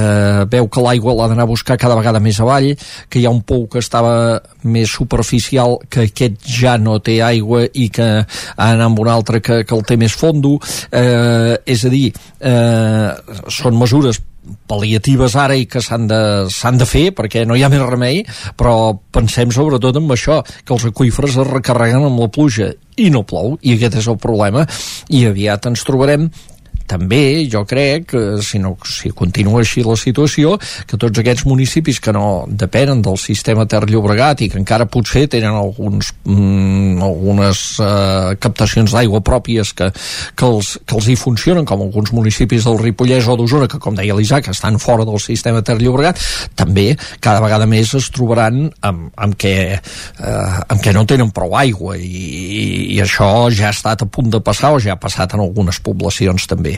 veu 0.51 0.66
que 0.68 0.82
l'aigua 0.82 1.14
l'ha 1.14 1.28
d'anar 1.30 1.45
a 1.47 1.51
buscar 1.51 1.78
cada 1.78 1.97
vegada 1.99 2.20
més 2.20 2.41
avall, 2.43 2.72
que 3.09 3.20
hi 3.20 3.26
ha 3.26 3.30
un 3.30 3.43
pou 3.47 3.66
que 3.70 3.78
estava 3.78 4.41
més 4.66 4.91
superficial, 4.91 5.78
que 5.89 6.09
aquest 6.09 6.43
ja 6.43 6.76
no 6.78 6.99
té 6.99 7.20
aigua 7.22 7.64
i 7.72 7.89
que 7.95 8.09
ha 8.18 8.70
d'anar 8.70 8.89
amb 8.91 8.99
un 9.05 9.12
altre 9.12 9.41
que, 9.41 9.62
que 9.64 9.76
el 9.76 9.84
té 9.86 9.97
més 10.01 10.16
fondo. 10.18 10.57
Eh, 10.91 11.55
és 11.66 11.84
a 11.86 11.93
dir, 11.93 12.09
eh, 12.41 13.39
són 13.61 13.78
mesures 13.78 14.18
pal·liatives 14.68 15.36
ara 15.38 15.57
i 15.59 15.66
que 15.70 15.82
s'han 15.84 16.07
de, 16.11 16.20
de 16.49 16.88
fer 16.88 17.07
perquè 17.16 17.44
no 17.46 17.57
hi 17.57 17.64
ha 17.64 17.72
més 17.72 17.84
remei, 17.84 18.22
però 18.59 18.99
pensem 19.14 19.53
sobretot 19.55 20.01
en 20.01 20.11
això, 20.14 20.42
que 20.64 20.76
els 20.76 20.86
aqüífers 20.90 21.38
es 21.38 21.51
recarreguen 21.51 22.09
amb 22.09 22.22
la 22.24 22.30
pluja 22.32 22.72
i 22.99 23.11
no 23.14 23.24
plou, 23.26 23.57
i 23.62 23.76
aquest 23.76 24.01
és 24.03 24.09
el 24.11 24.18
problema, 24.20 24.66
i 25.14 25.24
aviat 25.28 25.68
ens 25.70 25.84
trobarem 25.86 26.28
també 26.89 27.47
jo 27.51 27.64
crec 27.68 28.09
que 28.12 28.22
si, 28.45 28.61
no, 28.62 28.74
si 28.89 29.12
continua 29.16 29.61
així 29.62 29.84
la 29.84 29.97
situació 29.99 30.57
que 30.89 30.99
tots 31.01 31.20
aquests 31.20 31.45
municipis 31.49 32.01
que 32.01 32.14
no 32.16 32.47
depenen 32.49 33.03
del 33.05 33.18
sistema 33.20 33.66
Ter 33.68 33.84
Llobregat 33.89 34.43
i 34.45 34.49
que 34.53 34.59
encara 34.61 34.89
potser 34.89 35.26
tenen 35.30 35.53
alguns, 35.53 36.12
mm, 36.24 37.03
algunes 37.05 37.62
eh, 37.84 38.36
captacions 38.41 38.95
d'aigua 38.95 39.20
pròpies 39.24 39.74
que, 39.76 39.91
que, 39.93 40.47
els, 40.49 40.74
que 40.86 40.97
els 40.97 41.11
hi 41.11 41.18
funcionen 41.20 41.68
com 41.68 41.84
alguns 41.84 42.12
municipis 42.16 42.64
del 42.66 42.80
Ripollès 42.80 43.28
o 43.28 43.36
d'Osona 43.39 43.68
que 43.68 43.80
com 43.82 43.99
deia 43.99 44.16
l'Isaac 44.16 44.51
estan 44.55 44.80
fora 44.82 45.07
del 45.09 45.20
sistema 45.22 45.62
Ter 45.62 45.78
Llobregat 45.82 46.22
també 46.59 46.95
cada 47.20 47.43
vegada 47.45 47.68
més 47.68 47.93
es 47.99 48.09
trobaran 48.14 48.68
amb, 48.80 49.11
amb, 49.16 49.36
que, 49.39 49.55
eh, 49.76 50.59
amb 50.68 50.82
que 50.82 50.95
no 50.97 51.05
tenen 51.09 51.32
prou 51.34 51.57
aigua 51.59 51.99
i, 51.99 52.09
i, 52.09 52.66
i 52.97 53.03
això 53.05 53.49
ja 53.53 53.68
ha 53.68 53.76
estat 53.76 54.05
a 54.05 54.09
punt 54.09 54.32
de 54.32 54.41
passar 54.45 54.72
o 54.74 54.80
ja 54.82 54.95
ha 54.97 55.01
passat 55.01 55.36
en 55.36 55.45
algunes 55.45 55.80
poblacions 55.84 56.49
també 56.49 56.78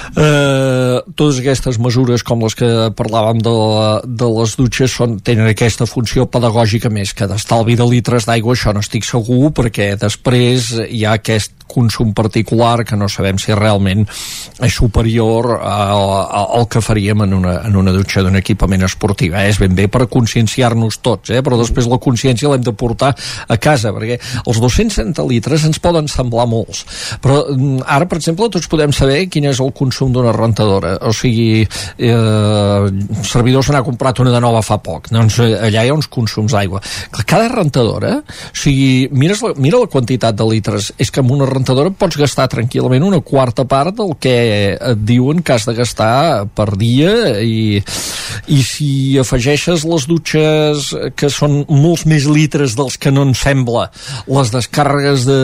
Eh, 0.11 0.97
totes 1.15 1.39
aquestes 1.39 1.77
mesures 1.79 2.23
com 2.27 2.41
les 2.43 2.55
que 2.57 2.67
parlàvem 2.99 3.39
de, 3.39 3.51
la, 3.51 3.85
de 4.03 4.27
les 4.35 4.55
dutxes 4.59 4.91
són, 4.99 5.15
tenen 5.23 5.47
aquesta 5.47 5.87
funció 5.87 6.25
pedagògica 6.27 6.91
més 6.91 7.13
que 7.15 7.29
d'estalvi 7.31 7.77
de 7.79 7.87
litres 7.87 8.27
d'aigua, 8.27 8.57
això 8.57 8.73
no 8.75 8.83
estic 8.83 9.07
segur 9.07 9.53
perquè 9.55 9.93
després 10.01 10.73
hi 10.89 11.05
ha 11.05 11.15
aquest 11.19 11.61
consum 11.71 12.11
particular 12.13 12.83
que 12.83 12.97
no 12.99 13.07
sabem 13.07 13.39
si 13.39 13.55
realment 13.55 14.03
és 14.03 14.75
superior 14.75 15.53
al 15.61 16.67
que 16.67 16.81
faríem 16.83 17.23
en 17.23 17.37
una, 17.37 17.53
en 17.69 17.77
una 17.79 17.93
dutxa 17.95 18.25
d'un 18.25 18.35
equipament 18.35 18.83
esportiu. 18.83 19.37
Eh? 19.39 19.47
És 19.47 19.61
ben 19.61 19.75
bé 19.77 19.87
per 19.91 20.09
conscienciar-nos 20.11 20.99
tots, 20.99 21.31
eh? 21.31 21.39
però 21.45 21.55
després 21.61 21.87
la 21.87 22.01
consciència 22.03 22.51
l'hem 22.51 22.65
de 22.67 22.75
portar 22.75 23.13
a 23.47 23.57
casa, 23.61 23.93
perquè 23.95 24.19
els 24.43 24.59
260 24.59 25.23
litres 25.29 25.63
ens 25.69 25.79
poden 25.79 26.11
semblar 26.11 26.49
molts, 26.51 26.83
però 27.23 27.45
mm, 27.55 27.85
ara, 27.87 28.09
per 28.11 28.19
exemple, 28.19 28.51
tots 28.51 28.67
podem 28.71 28.91
saber 28.95 29.23
quin 29.31 29.47
és 29.47 29.63
el 29.63 29.71
consum 29.77 30.00
d'una 30.09 30.33
rentadora. 30.33 30.95
O 31.05 31.13
sigui, 31.13 31.61
eh, 31.61 32.89
servidors 33.27 33.69
se 33.69 33.75
n'ha 33.75 33.83
comprat 33.85 34.19
una 34.23 34.33
de 34.33 34.41
nova 34.41 34.63
fa 34.65 34.79
poc, 34.81 35.11
doncs 35.13 35.37
eh, 35.43 35.53
allà 35.67 35.85
hi 35.85 35.91
ha 35.91 35.97
uns 35.97 36.09
consums 36.09 36.55
d'aigua. 36.55 36.81
Cada 37.29 37.47
rentadora, 37.53 38.17
o 38.25 38.57
sigui, 38.57 39.07
mires 39.13 39.43
la, 39.45 39.53
mira 39.61 39.79
la 39.83 39.89
quantitat 39.91 40.35
de 40.35 40.47
litres, 40.49 40.91
és 40.97 41.13
que 41.13 41.21
amb 41.21 41.35
una 41.37 41.45
rentadora 41.49 41.93
pots 41.93 42.17
gastar 42.17 42.49
tranquil·lament 42.51 43.05
una 43.05 43.21
quarta 43.21 43.67
part 43.69 43.95
del 44.01 44.15
que 44.21 44.35
et 44.73 45.05
diuen 45.05 45.43
que 45.45 45.53
has 45.53 45.67
de 45.69 45.75
gastar 45.77 46.47
per 46.57 46.71
dia 46.79 47.37
i, 47.45 47.77
i 48.49 48.59
si 48.65 48.91
afegeixes 49.21 49.85
les 49.85 50.07
dutxes 50.09 50.89
que 51.15 51.29
són 51.29 51.61
molts 51.69 52.07
més 52.09 52.25
litres 52.25 52.75
dels 52.79 52.97
que 52.97 53.13
no 53.13 53.27
en 53.27 53.35
sembla, 53.37 53.89
les 54.31 54.53
descàrregues 54.53 55.27
de 55.29 55.39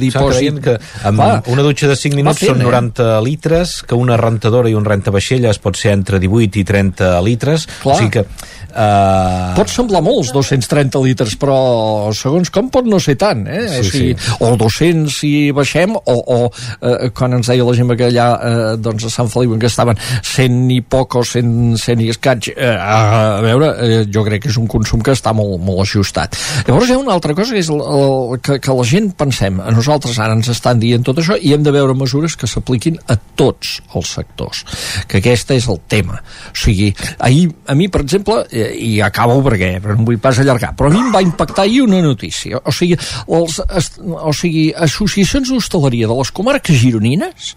dipòsit... 0.00 0.60
que 0.62 0.76
amb 1.08 1.22
Clar, 1.22 1.42
una 1.52 1.64
dutxa 1.64 1.88
de 1.90 1.96
5 1.98 2.18
minuts 2.18 2.42
són 2.42 2.60
90 2.62 3.04
eh? 3.04 3.20
litres, 3.24 3.76
que 3.86 3.96
una 4.02 4.18
rentadora 4.20 4.70
i 4.70 4.76
un 4.78 4.86
rentavaixelles 4.88 5.62
pot 5.62 5.78
ser 5.78 5.94
entre 5.96 6.20
18 6.22 6.60
i 6.62 6.66
30 6.68 7.14
litres, 7.26 7.68
Clar. 7.82 7.94
o 7.94 7.98
sigui 8.00 8.18
que 8.18 8.26
Uh... 8.72 9.52
Pot 9.52 9.68
semblar 9.68 10.00
molts, 10.04 10.30
230 10.32 11.00
litres, 11.04 11.34
però 11.40 12.08
segons 12.16 12.48
com 12.52 12.70
pot 12.72 12.86
no 12.88 12.96
ser 13.02 13.18
tant, 13.20 13.44
eh? 13.44 13.66
Sí, 13.68 13.80
o, 13.80 13.88
sigui, 13.90 14.12
sí. 14.16 14.36
o 14.40 14.52
200 14.56 15.12
si 15.12 15.32
baixem, 15.52 15.92
o, 15.92 16.14
o 16.16 16.38
uh, 16.48 17.10
quan 17.16 17.36
ens 17.36 17.50
deia 17.52 17.66
la 17.68 17.74
gent 17.76 17.92
que 17.92 18.08
allà 18.08 18.28
uh, 18.32 18.62
doncs 18.80 19.04
a 19.08 19.12
Sant 19.12 19.28
Feliu 19.32 19.52
que 19.60 19.68
estaven 19.68 19.98
100 20.00 20.72
i 20.72 20.80
poc 20.80 21.18
o 21.20 21.24
100, 21.26 21.76
100 21.82 22.04
i 22.06 22.08
escaig, 22.14 22.48
uh, 22.54 22.70
a 22.80 23.42
veure, 23.44 23.68
uh, 23.76 23.98
jo 24.08 24.24
crec 24.24 24.46
que 24.46 24.52
és 24.54 24.58
un 24.60 24.70
consum 24.72 25.04
que 25.04 25.12
està 25.12 25.34
molt, 25.36 25.58
molt 25.60 25.84
ajustat. 25.84 26.38
Llavors 26.68 26.88
hi 26.88 26.96
ha 26.96 27.02
una 27.02 27.12
altra 27.18 27.36
cosa 27.36 27.52
que 27.52 27.60
és 27.60 27.68
el, 27.72 27.82
el, 27.84 28.40
que, 28.40 28.56
que 28.62 28.78
la 28.78 28.88
gent 28.88 29.12
pensem, 29.20 29.60
a 29.60 29.74
nosaltres 29.76 30.16
ara 30.22 30.38
ens 30.38 30.48
estan 30.52 30.80
dient 30.80 31.04
tot 31.04 31.20
això 31.20 31.36
i 31.36 31.52
hem 31.52 31.66
de 31.66 31.76
veure 31.76 31.96
mesures 31.98 32.38
que 32.40 32.48
s'apliquin 32.48 32.96
a 33.12 33.18
tots 33.36 33.82
els 33.98 34.12
sectors, 34.18 34.62
que 35.08 35.20
aquest 35.20 35.52
és 35.56 35.68
el 35.70 35.80
tema. 35.90 36.20
O 36.52 36.56
sigui, 36.58 36.92
ahir, 37.18 37.48
a 37.66 37.76
mi, 37.78 37.88
per 37.92 38.02
exemple, 38.04 38.42
i 38.52 38.94
acabo 39.04 39.40
perquè 39.46 39.74
no 39.84 40.06
vull 40.06 40.20
pas 40.22 40.38
allargar, 40.42 40.72
però 40.78 40.90
a 40.90 40.94
mi 40.94 41.02
em 41.02 41.12
va 41.14 41.24
impactar 41.24 41.66
ahir 41.66 41.82
una 41.86 42.02
notícia, 42.04 42.60
o 42.62 42.74
sigui, 42.74 42.98
els, 43.28 43.60
o 43.60 44.32
sigui 44.36 44.70
associacions 44.76 45.52
d'hostaleria 45.52 46.10
de 46.10 46.18
les 46.18 46.32
comarques 46.34 46.78
gironines 46.82 47.54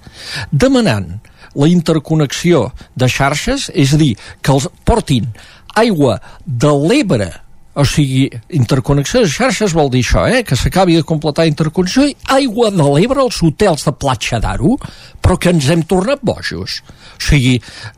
demanant 0.52 1.16
la 1.56 1.70
interconnexió 1.72 2.68
de 3.00 3.08
xarxes, 3.08 3.70
és 3.74 3.94
a 3.96 4.00
dir, 4.00 4.14
que 4.44 4.52
els 4.52 4.68
portin 4.88 5.32
aigua 5.76 6.20
de 6.46 6.72
l'Ebre 6.72 7.32
o 7.76 7.84
sigui, 7.84 8.30
interconnexió 8.55 9.21
de 9.23 9.30
xarxes 9.32 9.76
vol 9.76 9.89
dir 9.91 10.01
això, 10.05 10.23
eh? 10.32 10.43
que 10.47 10.55
s'acabi 10.55 10.95
de 10.95 11.03
completar 11.07 11.47
interconnexió 11.49 12.05
i 12.07 12.15
aigua 12.38 12.71
de 12.71 12.88
l'Ebre 12.88 13.19
als 13.26 13.41
hotels 13.43 13.84
de 13.84 13.93
Platja 13.99 14.39
d'Aro, 14.39 14.78
però 15.19 15.36
que 15.36 15.51
ens 15.51 15.67
hem 15.69 15.84
tornat 15.84 16.23
bojos. 16.23 16.80
O 17.19 17.21
sigui, 17.28 17.57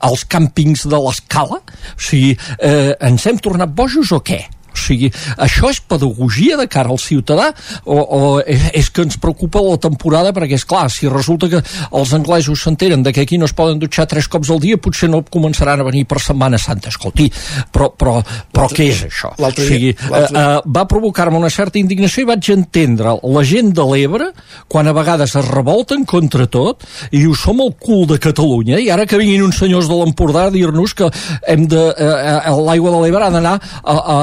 els 0.10 0.26
càmpings 0.26 0.88
de 0.90 1.02
l'escala, 1.06 1.62
o 1.62 2.02
sigui, 2.10 2.34
eh, 2.58 2.96
ens 3.06 3.30
hem 3.30 3.38
tornat 3.38 3.74
bojos 3.78 4.14
o 4.18 4.22
què? 4.26 4.42
O 4.78 4.86
sigui, 4.88 5.10
això 5.38 5.72
és 5.74 5.82
pedagogia 5.82 6.58
de 6.60 6.68
cara 6.72 6.94
al 6.94 7.02
ciutadà 7.02 7.50
o, 7.84 7.98
o 7.98 8.22
és 8.46 8.90
que 8.94 9.04
ens 9.08 9.18
preocupa 9.22 9.64
la 9.66 9.78
temporada 9.82 10.34
perquè, 10.36 10.60
és 10.60 10.66
clar, 10.68 10.86
si 10.94 11.10
resulta 11.12 11.50
que 11.52 11.62
els 11.62 12.14
anglesos 12.16 12.62
s'enteren 12.64 13.04
de 13.04 13.14
que 13.16 13.26
aquí 13.26 13.40
no 13.42 13.50
es 13.50 13.56
poden 13.58 13.82
dutxar 13.82 14.08
tres 14.08 14.30
cops 14.32 14.52
al 14.54 14.62
dia, 14.64 14.80
potser 14.82 15.10
no 15.12 15.24
començaran 15.26 15.82
a 15.82 15.88
venir 15.88 16.06
per 16.08 16.22
Setmana 16.24 16.60
Santa. 16.62 16.92
Escolti, 16.94 17.28
però, 17.74 17.90
però, 17.98 18.20
però 18.54 18.70
què 18.72 18.90
és 18.94 19.04
això? 19.10 19.34
O 19.38 19.52
sigui, 19.56 19.92
eh, 19.92 20.24
eh, 20.24 20.46
va 20.78 20.86
provocar-me 20.90 21.40
una 21.40 21.52
certa 21.54 21.80
indignació 21.82 22.24
i 22.24 22.30
vaig 22.32 22.52
entendre 22.54 23.18
la 23.24 23.44
gent 23.48 23.74
de 23.76 23.86
l'Ebre 23.92 24.30
quan 24.72 24.88
a 24.88 24.96
vegades 24.96 25.36
es 25.40 25.50
revolten 25.52 26.06
contra 26.08 26.48
tot 26.52 26.86
i 27.12 27.22
diu, 27.22 27.36
som 27.38 27.62
el 27.64 27.74
cul 27.80 28.06
de 28.10 28.20
Catalunya 28.22 28.80
i 28.84 28.90
ara 28.94 29.08
que 29.10 29.20
vinguin 29.20 29.46
uns 29.48 29.60
senyors 29.62 29.90
de 29.90 29.98
l'Empordà 29.98 30.48
a 30.48 30.54
dir-nos 30.54 30.96
que 30.98 31.10
hem 31.48 31.68
de, 31.70 31.84
eh 31.98 32.56
l'aigua 32.68 32.94
de 32.94 33.02
l'Ebre 33.04 33.26
ha 33.28 33.32
d'anar 33.34 33.56
a, 33.58 33.96
a, 33.96 34.18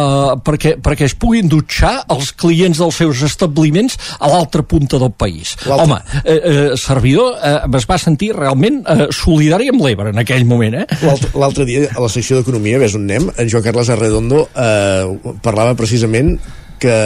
perquè, 0.45 0.77
perquè 0.83 1.09
es 1.09 1.17
puguin 1.19 1.49
dutxar 1.51 1.95
els 2.13 2.33
clients 2.39 2.81
dels 2.83 3.01
seus 3.01 3.23
establiments 3.27 3.97
a 4.19 4.31
l'altra 4.31 4.65
punta 4.67 5.01
del 5.03 5.13
país. 5.13 5.55
Home, 5.67 6.01
eh, 6.23 6.37
eh, 6.37 6.67
servidor 6.81 7.39
eh, 7.41 7.57
es 7.81 7.89
va 7.91 7.99
sentir 8.01 8.33
realment 8.37 8.83
eh, 8.85 9.09
solidari 9.15 9.71
amb 9.73 9.85
l'Ebre 9.85 10.13
en 10.15 10.21
aquell 10.23 10.47
moment. 10.49 10.81
Eh? 10.83 11.17
L'altre 11.41 11.67
dia, 11.69 11.89
a 11.91 12.05
la 12.05 12.11
secció 12.13 12.39
d'Economia, 12.39 12.81
ves 12.83 12.97
on 12.99 13.09
anem, 13.09 13.31
en 13.37 13.51
Joan 13.51 13.65
Carles 13.67 13.91
Arredondo 13.93 14.47
eh, 14.53 15.35
parlava 15.45 15.77
precisament 15.79 16.37
que, 16.83 16.97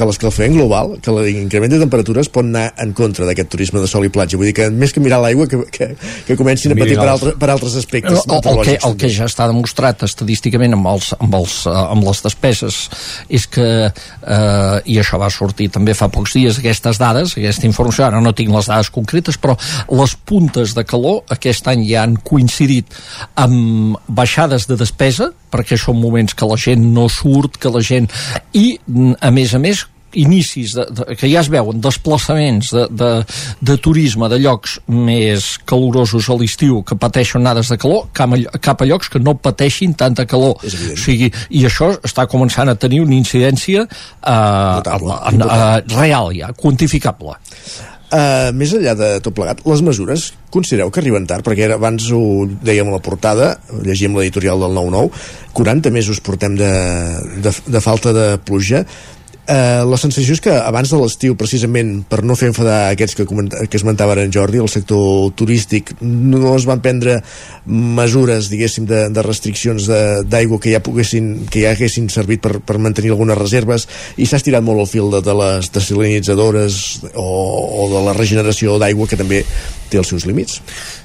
que 0.00 0.08
l'escalfament 0.08 0.56
global, 0.56 0.94
que 1.04 1.12
l'increment 1.12 1.72
de 1.74 1.80
temperatures 1.82 2.30
pot 2.32 2.46
anar 2.46 2.70
en 2.80 2.94
contra 2.96 3.28
d'aquest 3.28 3.50
turisme 3.52 3.82
de 3.82 3.88
sol 3.90 4.06
i 4.08 4.12
platja. 4.12 4.38
Vull 4.40 4.48
dir 4.48 4.56
que 4.56 4.70
més 4.72 4.94
que 4.96 5.02
mirar 5.04 5.20
l'aigua, 5.20 5.46
que, 5.50 5.60
que, 5.74 5.90
que 6.26 6.36
comencin 6.40 6.72
a 6.72 6.78
patir 6.78 6.96
per, 6.98 7.08
altre, 7.12 7.34
per 7.40 7.50
altres 7.52 7.76
aspectes. 7.80 8.24
El, 8.24 8.40
el, 8.40 8.62
que, 8.64 8.76
el 8.88 8.96
que 9.00 9.10
ja 9.12 9.28
està 9.28 9.48
demostrat 9.50 10.06
estadísticament 10.06 10.78
amb, 10.78 10.88
els, 10.94 11.12
amb, 11.18 11.36
els, 11.40 11.58
eh, 11.68 11.76
amb 11.96 12.06
les 12.08 12.24
despeses 12.24 12.80
és 13.28 13.46
que, 13.50 13.68
eh, 13.90 14.76
i 14.90 14.98
això 15.02 15.20
va 15.20 15.30
sortir 15.34 15.70
també 15.74 15.94
fa 15.98 16.08
pocs 16.12 16.38
dies, 16.38 16.60
aquestes 16.62 17.00
dades, 17.00 17.36
aquesta 17.36 17.68
informació, 17.68 18.06
ara 18.06 18.22
no 18.24 18.32
tinc 18.36 18.54
les 18.54 18.70
dades 18.70 18.90
concretes, 18.94 19.38
però 19.40 19.56
les 20.00 20.16
puntes 20.24 20.74
de 20.76 20.86
calor 20.88 21.22
aquest 21.36 21.68
any 21.70 21.84
ja 21.90 22.06
han 22.06 22.16
coincidit 22.24 22.96
amb 23.40 23.98
baixades 24.08 24.66
de 24.70 24.78
despesa, 24.80 25.30
perquè 25.50 25.78
són 25.80 25.98
moments 26.00 26.36
que 26.38 26.48
la 26.48 26.58
gent 26.60 26.84
no 26.94 27.08
surt, 27.10 27.58
que 27.60 27.72
la 27.72 27.82
gent... 27.84 28.08
I, 28.56 28.78
a 29.20 29.30
més 29.34 29.54
a 29.54 29.60
més, 29.62 29.84
inicis 30.18 30.74
de, 30.76 30.86
de, 30.90 31.16
que 31.18 31.28
ja 31.30 31.42
es 31.42 31.50
veuen 31.52 31.80
desplaçaments 31.82 32.72
de, 32.74 32.86
de, 32.90 33.10
de 33.60 33.76
turisme 33.82 34.28
de 34.32 34.40
llocs 34.42 34.78
més 34.88 35.52
calorosos 35.68 36.30
a 36.30 36.38
l'estiu 36.40 36.80
que 36.86 36.98
pateixen 37.00 37.40
onades 37.40 37.70
de 37.72 37.78
calor 37.80 38.08
cap 38.16 38.34
a, 38.34 38.40
cap 38.62 38.82
a 38.82 38.88
llocs 38.88 39.12
que 39.12 39.22
no 39.22 39.36
pateixin 39.38 39.94
tanta 39.98 40.26
calor. 40.30 40.58
O 40.60 40.96
sigui, 40.98 41.30
i 41.50 41.64
això 41.68 41.92
està 42.06 42.26
començant 42.30 42.70
a 42.70 42.78
tenir 42.78 43.02
una 43.04 43.16
incidència 43.16 43.86
eh, 43.86 44.74
Notable, 44.80 45.14
a, 45.14 45.30
a, 45.30 45.62
a, 45.76 45.78
real 45.94 46.34
ja, 46.36 46.52
quantificable. 46.56 47.38
Uh, 48.10 48.50
més 48.58 48.72
enllà 48.74 48.96
de 48.98 49.08
tot 49.22 49.36
plegat, 49.36 49.60
les 49.70 49.82
mesures 49.86 50.24
considereu 50.50 50.88
que 50.90 50.98
arriben 50.98 51.28
tard? 51.30 51.44
Perquè 51.46 51.62
era, 51.68 51.76
abans 51.78 52.08
ho 52.10 52.42
dèiem 52.50 52.88
a 52.90 52.96
la 52.96 53.02
portada, 53.06 53.52
llegíem 53.86 54.16
l'editorial 54.18 54.64
del 54.64 54.74
9-9, 54.74 55.20
40 55.54 55.92
mesos 55.94 56.18
portem 56.26 56.56
de, 56.58 56.70
de, 57.44 57.52
de 57.70 57.82
falta 57.84 58.10
de 58.16 58.26
pluja 58.42 58.82
eh, 59.46 59.82
la 59.86 59.98
sensació 60.00 60.34
és 60.36 60.42
que 60.44 60.52
abans 60.52 60.90
de 60.90 60.98
l'estiu, 61.00 61.36
precisament 61.38 62.00
per 62.08 62.20
no 62.26 62.36
fer 62.38 62.50
enfadar 62.50 62.90
aquests 62.90 63.16
que, 63.18 63.26
que 63.26 63.78
esmentava 63.78 64.16
en 64.20 64.32
Jordi, 64.34 64.60
el 64.62 64.70
sector 64.72 65.32
turístic 65.38 65.94
no 66.00 66.54
es 66.56 66.66
van 66.68 66.82
prendre 66.84 67.18
mesures, 67.66 68.50
diguéssim, 68.52 68.86
de, 68.90 69.02
de 69.14 69.26
restriccions 69.26 69.88
d'aigua 70.30 70.60
que 70.60 70.74
ja 70.74 70.82
poguessin, 70.84 71.46
que 71.50 71.64
ja 71.64 71.74
haguessin 71.74 72.08
servit 72.12 72.42
per, 72.44 72.58
per 72.60 72.78
mantenir 72.78 73.14
algunes 73.14 73.38
reserves 73.38 73.88
i 74.16 74.26
s'ha 74.28 74.40
estirat 74.40 74.64
molt 74.66 74.84
el 74.84 74.90
fil 74.90 75.12
de, 75.14 75.22
de 75.24 75.36
les 75.42 75.70
desalinitzadores 75.74 76.80
o, 77.14 77.28
o 77.84 77.90
de 77.92 78.06
la 78.08 78.16
regeneració 78.16 78.78
d'aigua 78.80 79.08
que 79.10 79.20
també 79.20 79.44
té 79.90 80.00
els 80.00 80.10
seus 80.10 80.26
límits. 80.28 80.60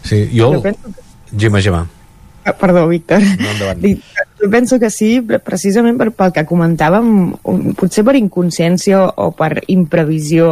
Sí, 0.05 0.25
jo... 0.33 0.53
Gemma, 1.35 1.59
Gemma. 1.59 1.85
Ah, 2.45 2.53
perdó, 2.53 2.87
Víctor. 2.87 3.21
No, 3.21 3.69
jo 4.41 4.49
penso 4.51 4.77
que 4.79 4.91
sí, 4.93 5.17
precisament 5.21 5.97
per, 5.97 6.11
pel 6.13 6.33
que 6.35 6.43
comentàvem, 6.45 7.07
potser 7.79 8.03
per 8.05 8.13
inconsciència 8.19 8.99
o 9.17 9.31
per 9.33 9.63
imprevisió, 9.73 10.51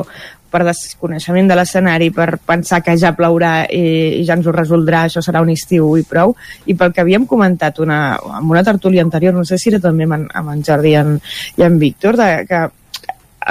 per 0.53 0.63
desconeixement 0.65 1.49
de 1.49 1.57
l'escenari, 1.57 2.09
per 2.13 2.39
pensar 2.41 2.81
que 2.85 2.95
ja 2.97 3.13
plourà 3.17 3.53
i, 3.69 3.83
i 4.19 4.23
ja 4.25 4.37
ens 4.37 4.49
ho 4.49 4.53
resoldrà, 4.55 5.03
això 5.05 5.21
serà 5.25 5.41
un 5.45 5.51
estiu 5.53 5.91
i 5.97 6.05
prou, 6.09 6.35
i 6.65 6.73
pel 6.77 6.93
que 6.93 7.01
havíem 7.05 7.29
comentat 7.29 7.81
una, 7.85 7.99
en 8.39 8.49
una 8.49 8.65
tertúlia 8.65 9.05
anterior, 9.05 9.33
no 9.37 9.45
sé 9.45 9.61
si 9.61 9.69
era 9.69 9.81
també 9.83 10.09
amb 10.09 10.17
en, 10.19 10.27
amb 10.33 10.53
en 10.53 10.65
Jordi 10.65 10.93
i 10.93 10.97
en, 11.01 11.15
i 11.61 11.65
en 11.69 11.79
Víctor, 11.81 12.17
de, 12.17 12.29
que 12.49 12.65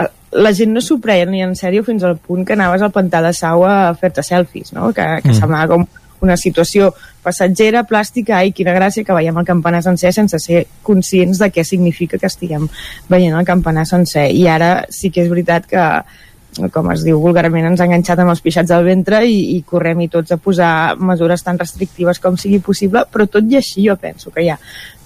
eh, 0.03 0.09
la 0.43 0.55
gent 0.59 0.74
no 0.74 0.82
s'ho 0.82 0.99
preia 1.03 1.30
ni 1.30 1.43
en 1.47 1.55
sèrio 1.59 1.86
fins 1.86 2.07
al 2.07 2.18
punt 2.18 2.47
que 2.47 2.59
anaves 2.59 2.82
al 2.82 2.95
pantà 2.95 3.22
de 3.22 3.34
sau 3.38 3.66
a 3.66 3.95
fer-te 3.99 4.26
selfies, 4.26 4.74
no? 4.74 4.90
que, 4.95 5.09
que 5.22 5.30
mm. 5.30 5.38
semblava 5.43 5.74
com 5.74 5.86
una 6.22 6.38
situació 6.38 6.93
passatgera, 7.23 7.85
plàstica, 7.89 8.37
ai, 8.41 8.51
quina 8.57 8.75
gràcia 8.75 9.07
que 9.07 9.14
veiem 9.14 9.39
el 9.39 9.47
campanar 9.49 9.83
sencer 9.85 10.12
sense 10.14 10.41
ser 10.43 10.64
conscients 10.83 11.39
de 11.43 11.51
què 11.55 11.64
significa 11.64 12.18
que 12.18 12.31
estiguem 12.31 12.68
veient 13.11 13.39
el 13.39 13.49
campanar 13.49 13.87
sencer. 13.87 14.29
I 14.35 14.49
ara 14.51 14.73
sí 14.91 15.11
que 15.11 15.23
és 15.25 15.31
veritat 15.31 15.68
que 15.70 15.87
com 16.73 16.91
es 16.93 17.05
diu 17.07 17.21
vulgarment, 17.21 17.65
ens 17.71 17.81
ha 17.81 17.87
enganxat 17.89 18.21
amb 18.21 18.33
els 18.35 18.43
pixats 18.45 18.73
al 18.75 18.85
ventre 18.85 19.23
i, 19.25 19.57
i 19.57 19.63
correm 19.65 20.03
i 20.05 20.09
tots 20.13 20.35
a 20.35 20.37
posar 20.37 20.73
mesures 21.01 21.45
tan 21.47 21.59
restrictives 21.61 22.21
com 22.21 22.37
sigui 22.37 22.61
possible, 22.65 23.07
però 23.09 23.27
tot 23.31 23.49
i 23.49 23.57
així 23.57 23.87
jo 23.87 23.97
penso 24.01 24.31
que 24.35 24.45
hi 24.45 24.51
ha 24.53 24.59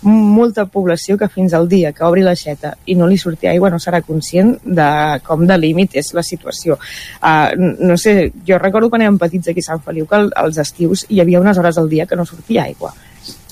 molta 0.07 0.67
població 0.71 1.17
que 1.19 1.29
fins 1.33 1.55
al 1.55 1.69
dia 1.71 1.93
que 1.95 2.05
obri 2.07 2.23
l'aixeta 2.23 2.75
i 2.87 2.95
no 2.99 3.07
li 3.09 3.17
surti 3.19 3.49
aigua 3.51 3.71
no 3.73 3.79
serà 3.83 4.03
conscient 4.07 4.57
de 4.65 4.91
com 5.27 5.47
de 5.47 5.57
límit 5.59 5.97
és 5.99 6.13
la 6.15 6.23
situació. 6.27 6.77
Uh, 7.23 7.73
no 7.81 7.97
sé, 7.97 8.33
jo 8.47 8.59
recordo 8.59 8.91
quan 8.91 9.07
érem 9.07 9.19
petits 9.19 9.51
aquí 9.51 9.65
a 9.65 9.71
Sant 9.71 9.83
Feliu 9.87 10.07
que 10.11 10.27
als 10.35 10.59
estius 10.63 11.07
hi 11.09 11.23
havia 11.23 11.41
unes 11.41 11.59
hores 11.59 11.79
al 11.79 11.91
dia 11.91 12.07
que 12.07 12.19
no 12.19 12.27
sortia 12.27 12.67
aigua 12.67 12.93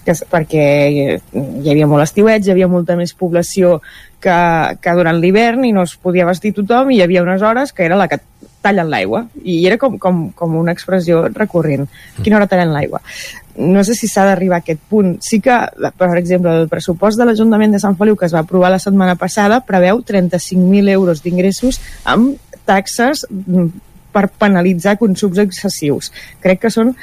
que, 0.05 0.17
perquè 0.31 0.65
hi 0.93 1.71
havia 1.71 1.89
molt 1.91 2.05
estiuets, 2.05 2.47
hi 2.47 2.55
havia 2.55 2.69
molta 2.71 2.97
més 2.99 3.15
població 3.17 3.79
que, 4.21 4.37
que 4.81 4.97
durant 4.97 5.21
l'hivern 5.21 5.65
i 5.65 5.73
no 5.77 5.85
es 5.85 5.97
podia 6.01 6.29
vestir 6.29 6.55
tothom 6.57 6.93
i 6.93 6.99
hi 6.99 7.05
havia 7.05 7.25
unes 7.25 7.43
hores 7.43 7.73
que 7.73 7.85
era 7.87 7.99
la 8.01 8.09
que 8.09 8.21
tallen 8.65 8.89
l'aigua 8.89 9.27
i 9.45 9.59
era 9.69 9.77
com, 9.77 9.99
com, 10.01 10.29
com 10.37 10.55
una 10.57 10.73
expressió 10.73 11.27
recurrent. 11.29 11.89
Quina 12.23 12.39
hora 12.39 12.49
tallen 12.49 12.73
l'aigua? 12.73 13.03
no 13.57 13.85
sé 13.85 13.95
si 13.95 14.09
s'ha 14.09 14.25
d'arribar 14.27 14.59
a 14.59 14.63
aquest 14.65 14.81
punt. 14.91 15.17
Sí 15.23 15.41
que, 15.41 15.55
per 15.97 16.11
exemple, 16.19 16.53
el 16.63 16.69
pressupost 16.69 17.19
de 17.19 17.27
l'Ajuntament 17.29 17.75
de 17.75 17.81
Sant 17.83 17.97
Feliu 17.99 18.17
que 18.19 18.27
es 18.27 18.35
va 18.35 18.43
aprovar 18.43 18.73
la 18.75 18.81
setmana 18.83 19.15
passada 19.21 19.61
preveu 19.63 20.03
35.000 20.03 20.91
euros 20.91 21.23
d'ingressos 21.23 21.81
amb 22.05 22.35
taxes 22.67 23.27
mm, 23.31 23.69
per 24.15 24.27
penalitzar 24.41 24.97
consums 24.99 25.39
excessius. 25.39 26.11
Crec 26.43 26.65
que 26.65 26.73
són 26.75 26.95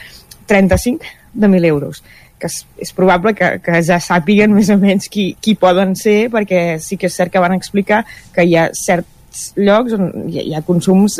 35 0.52 1.08
de 1.32 1.48
1.000 1.48 1.72
euros 1.72 2.04
que 2.42 2.50
és, 2.50 2.62
és 2.82 2.94
probable 2.98 3.36
que, 3.38 3.54
que 3.64 3.82
ja 3.86 4.00
sàpiguen 4.02 4.54
més 4.56 4.72
o 4.74 4.78
menys 4.82 5.10
qui, 5.14 5.32
qui 5.42 5.56
poden 5.60 5.94
ser, 6.00 6.26
perquè 6.34 6.80
sí 6.82 6.98
que 6.98 7.10
és 7.12 7.18
cert 7.18 7.34
que 7.34 7.44
van 7.44 7.56
explicar 7.58 8.04
que 8.36 8.48
hi 8.48 8.58
ha 8.58 8.72
certs 8.78 9.54
llocs 9.56 9.94
on 9.96 10.10
hi 10.28 10.50
hi 10.50 10.56
ha 10.58 10.66
consums 10.68 11.20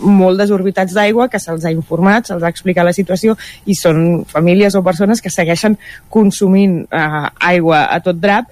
molt 0.00 0.40
desorbitats 0.40 0.94
d'aigua, 0.96 1.28
que 1.28 1.38
se'ls 1.40 1.64
ha 1.68 1.72
informat, 1.72 2.26
se'ls 2.26 2.44
ha 2.44 2.50
explicat 2.52 2.86
la 2.88 2.96
situació 2.96 3.36
i 3.68 3.76
són 3.76 4.24
famílies 4.28 4.76
o 4.76 4.82
persones 4.84 5.20
que 5.20 5.32
segueixen 5.32 5.76
consumint 6.08 6.82
eh, 6.88 7.28
aigua 7.52 7.86
a 7.92 8.00
tot 8.04 8.20
drap 8.20 8.48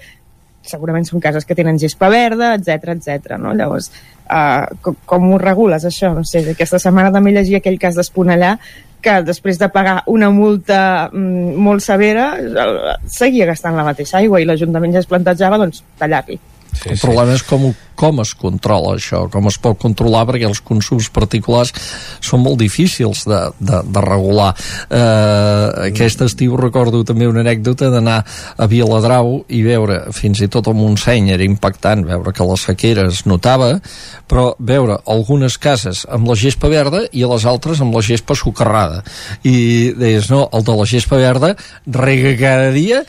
segurament 0.68 1.06
són 1.08 1.22
cases 1.24 1.46
que 1.48 1.56
tenen 1.56 1.78
gespa 1.80 2.10
verda, 2.12 2.52
etc 2.58 2.92
etc. 2.94 3.38
no? 3.40 3.54
Llavors, 3.56 3.90
eh, 4.28 4.66
com, 4.84 4.98
com 5.08 5.32
ho 5.32 5.38
regules, 5.40 5.86
això? 5.88 6.12
No 6.14 6.24
sé, 6.28 6.44
aquesta 6.52 6.80
setmana 6.82 7.12
també 7.14 7.32
llegia 7.32 7.62
aquell 7.62 7.80
cas 7.80 7.96
d'Esponellà 7.96 8.56
que 9.02 9.18
després 9.26 9.58
de 9.60 9.68
pagar 9.72 10.02
una 10.10 10.30
multa 10.34 11.08
mm, 11.12 11.56
molt 11.62 11.84
severa 11.84 12.30
seguia 13.06 13.46
gastant 13.48 13.76
la 13.78 13.86
mateixa 13.86 14.18
aigua 14.20 14.40
i 14.42 14.48
l'Ajuntament 14.48 14.96
ja 14.96 15.02
es 15.04 15.10
plantejava 15.10 15.60
doncs, 15.60 15.84
tallar-li. 16.00 16.38
Sí, 16.72 16.90
el 16.92 17.00
problema 17.00 17.36
és 17.36 17.44
com, 17.46 17.70
com 17.98 18.22
es 18.22 18.34
controla 18.38 18.94
això, 18.96 19.24
com 19.32 19.48
es 19.50 19.58
pot 19.62 19.78
controlar 19.82 20.24
perquè 20.28 20.46
els 20.48 20.62
consums 20.64 21.08
particulars 21.14 21.72
són 22.24 22.44
molt 22.44 22.60
difícils 22.62 23.24
de, 23.28 23.40
de, 23.58 23.82
de 23.82 24.04
regular. 24.04 24.52
Eh, 24.88 25.88
aquest 25.88 26.22
estiu 26.28 26.56
recordo 26.60 27.02
també 27.08 27.28
una 27.28 27.42
anècdota 27.44 27.90
d'anar 27.92 28.20
a 28.22 28.68
Viladrau 28.70 29.40
i 29.54 29.62
veure, 29.66 30.00
fins 30.14 30.42
i 30.44 30.50
tot 30.52 30.70
el 30.70 30.78
Montseny 30.78 31.32
era 31.34 31.46
impactant, 31.46 32.06
veure 32.06 32.34
que 32.34 32.46
la 32.46 32.58
sequera 32.60 33.08
es 33.10 33.24
notava, 33.26 33.74
però 34.28 34.52
veure 34.58 35.00
algunes 35.08 35.58
cases 35.58 36.04
amb 36.12 36.30
la 36.30 36.38
gespa 36.38 36.70
verda 36.70 37.04
i 37.10 37.24
a 37.24 37.32
les 37.32 37.48
altres 37.48 37.82
amb 37.82 37.96
la 37.96 38.04
gespa 38.04 38.36
socarrada. 38.38 39.02
I 39.42 39.56
deies, 39.98 40.30
no, 40.30 40.46
el 40.52 40.64
de 40.66 40.78
la 40.78 40.86
gespa 40.88 41.18
verda 41.18 41.54
rega 41.86 42.36
cada 42.38 42.70
dia 42.76 43.02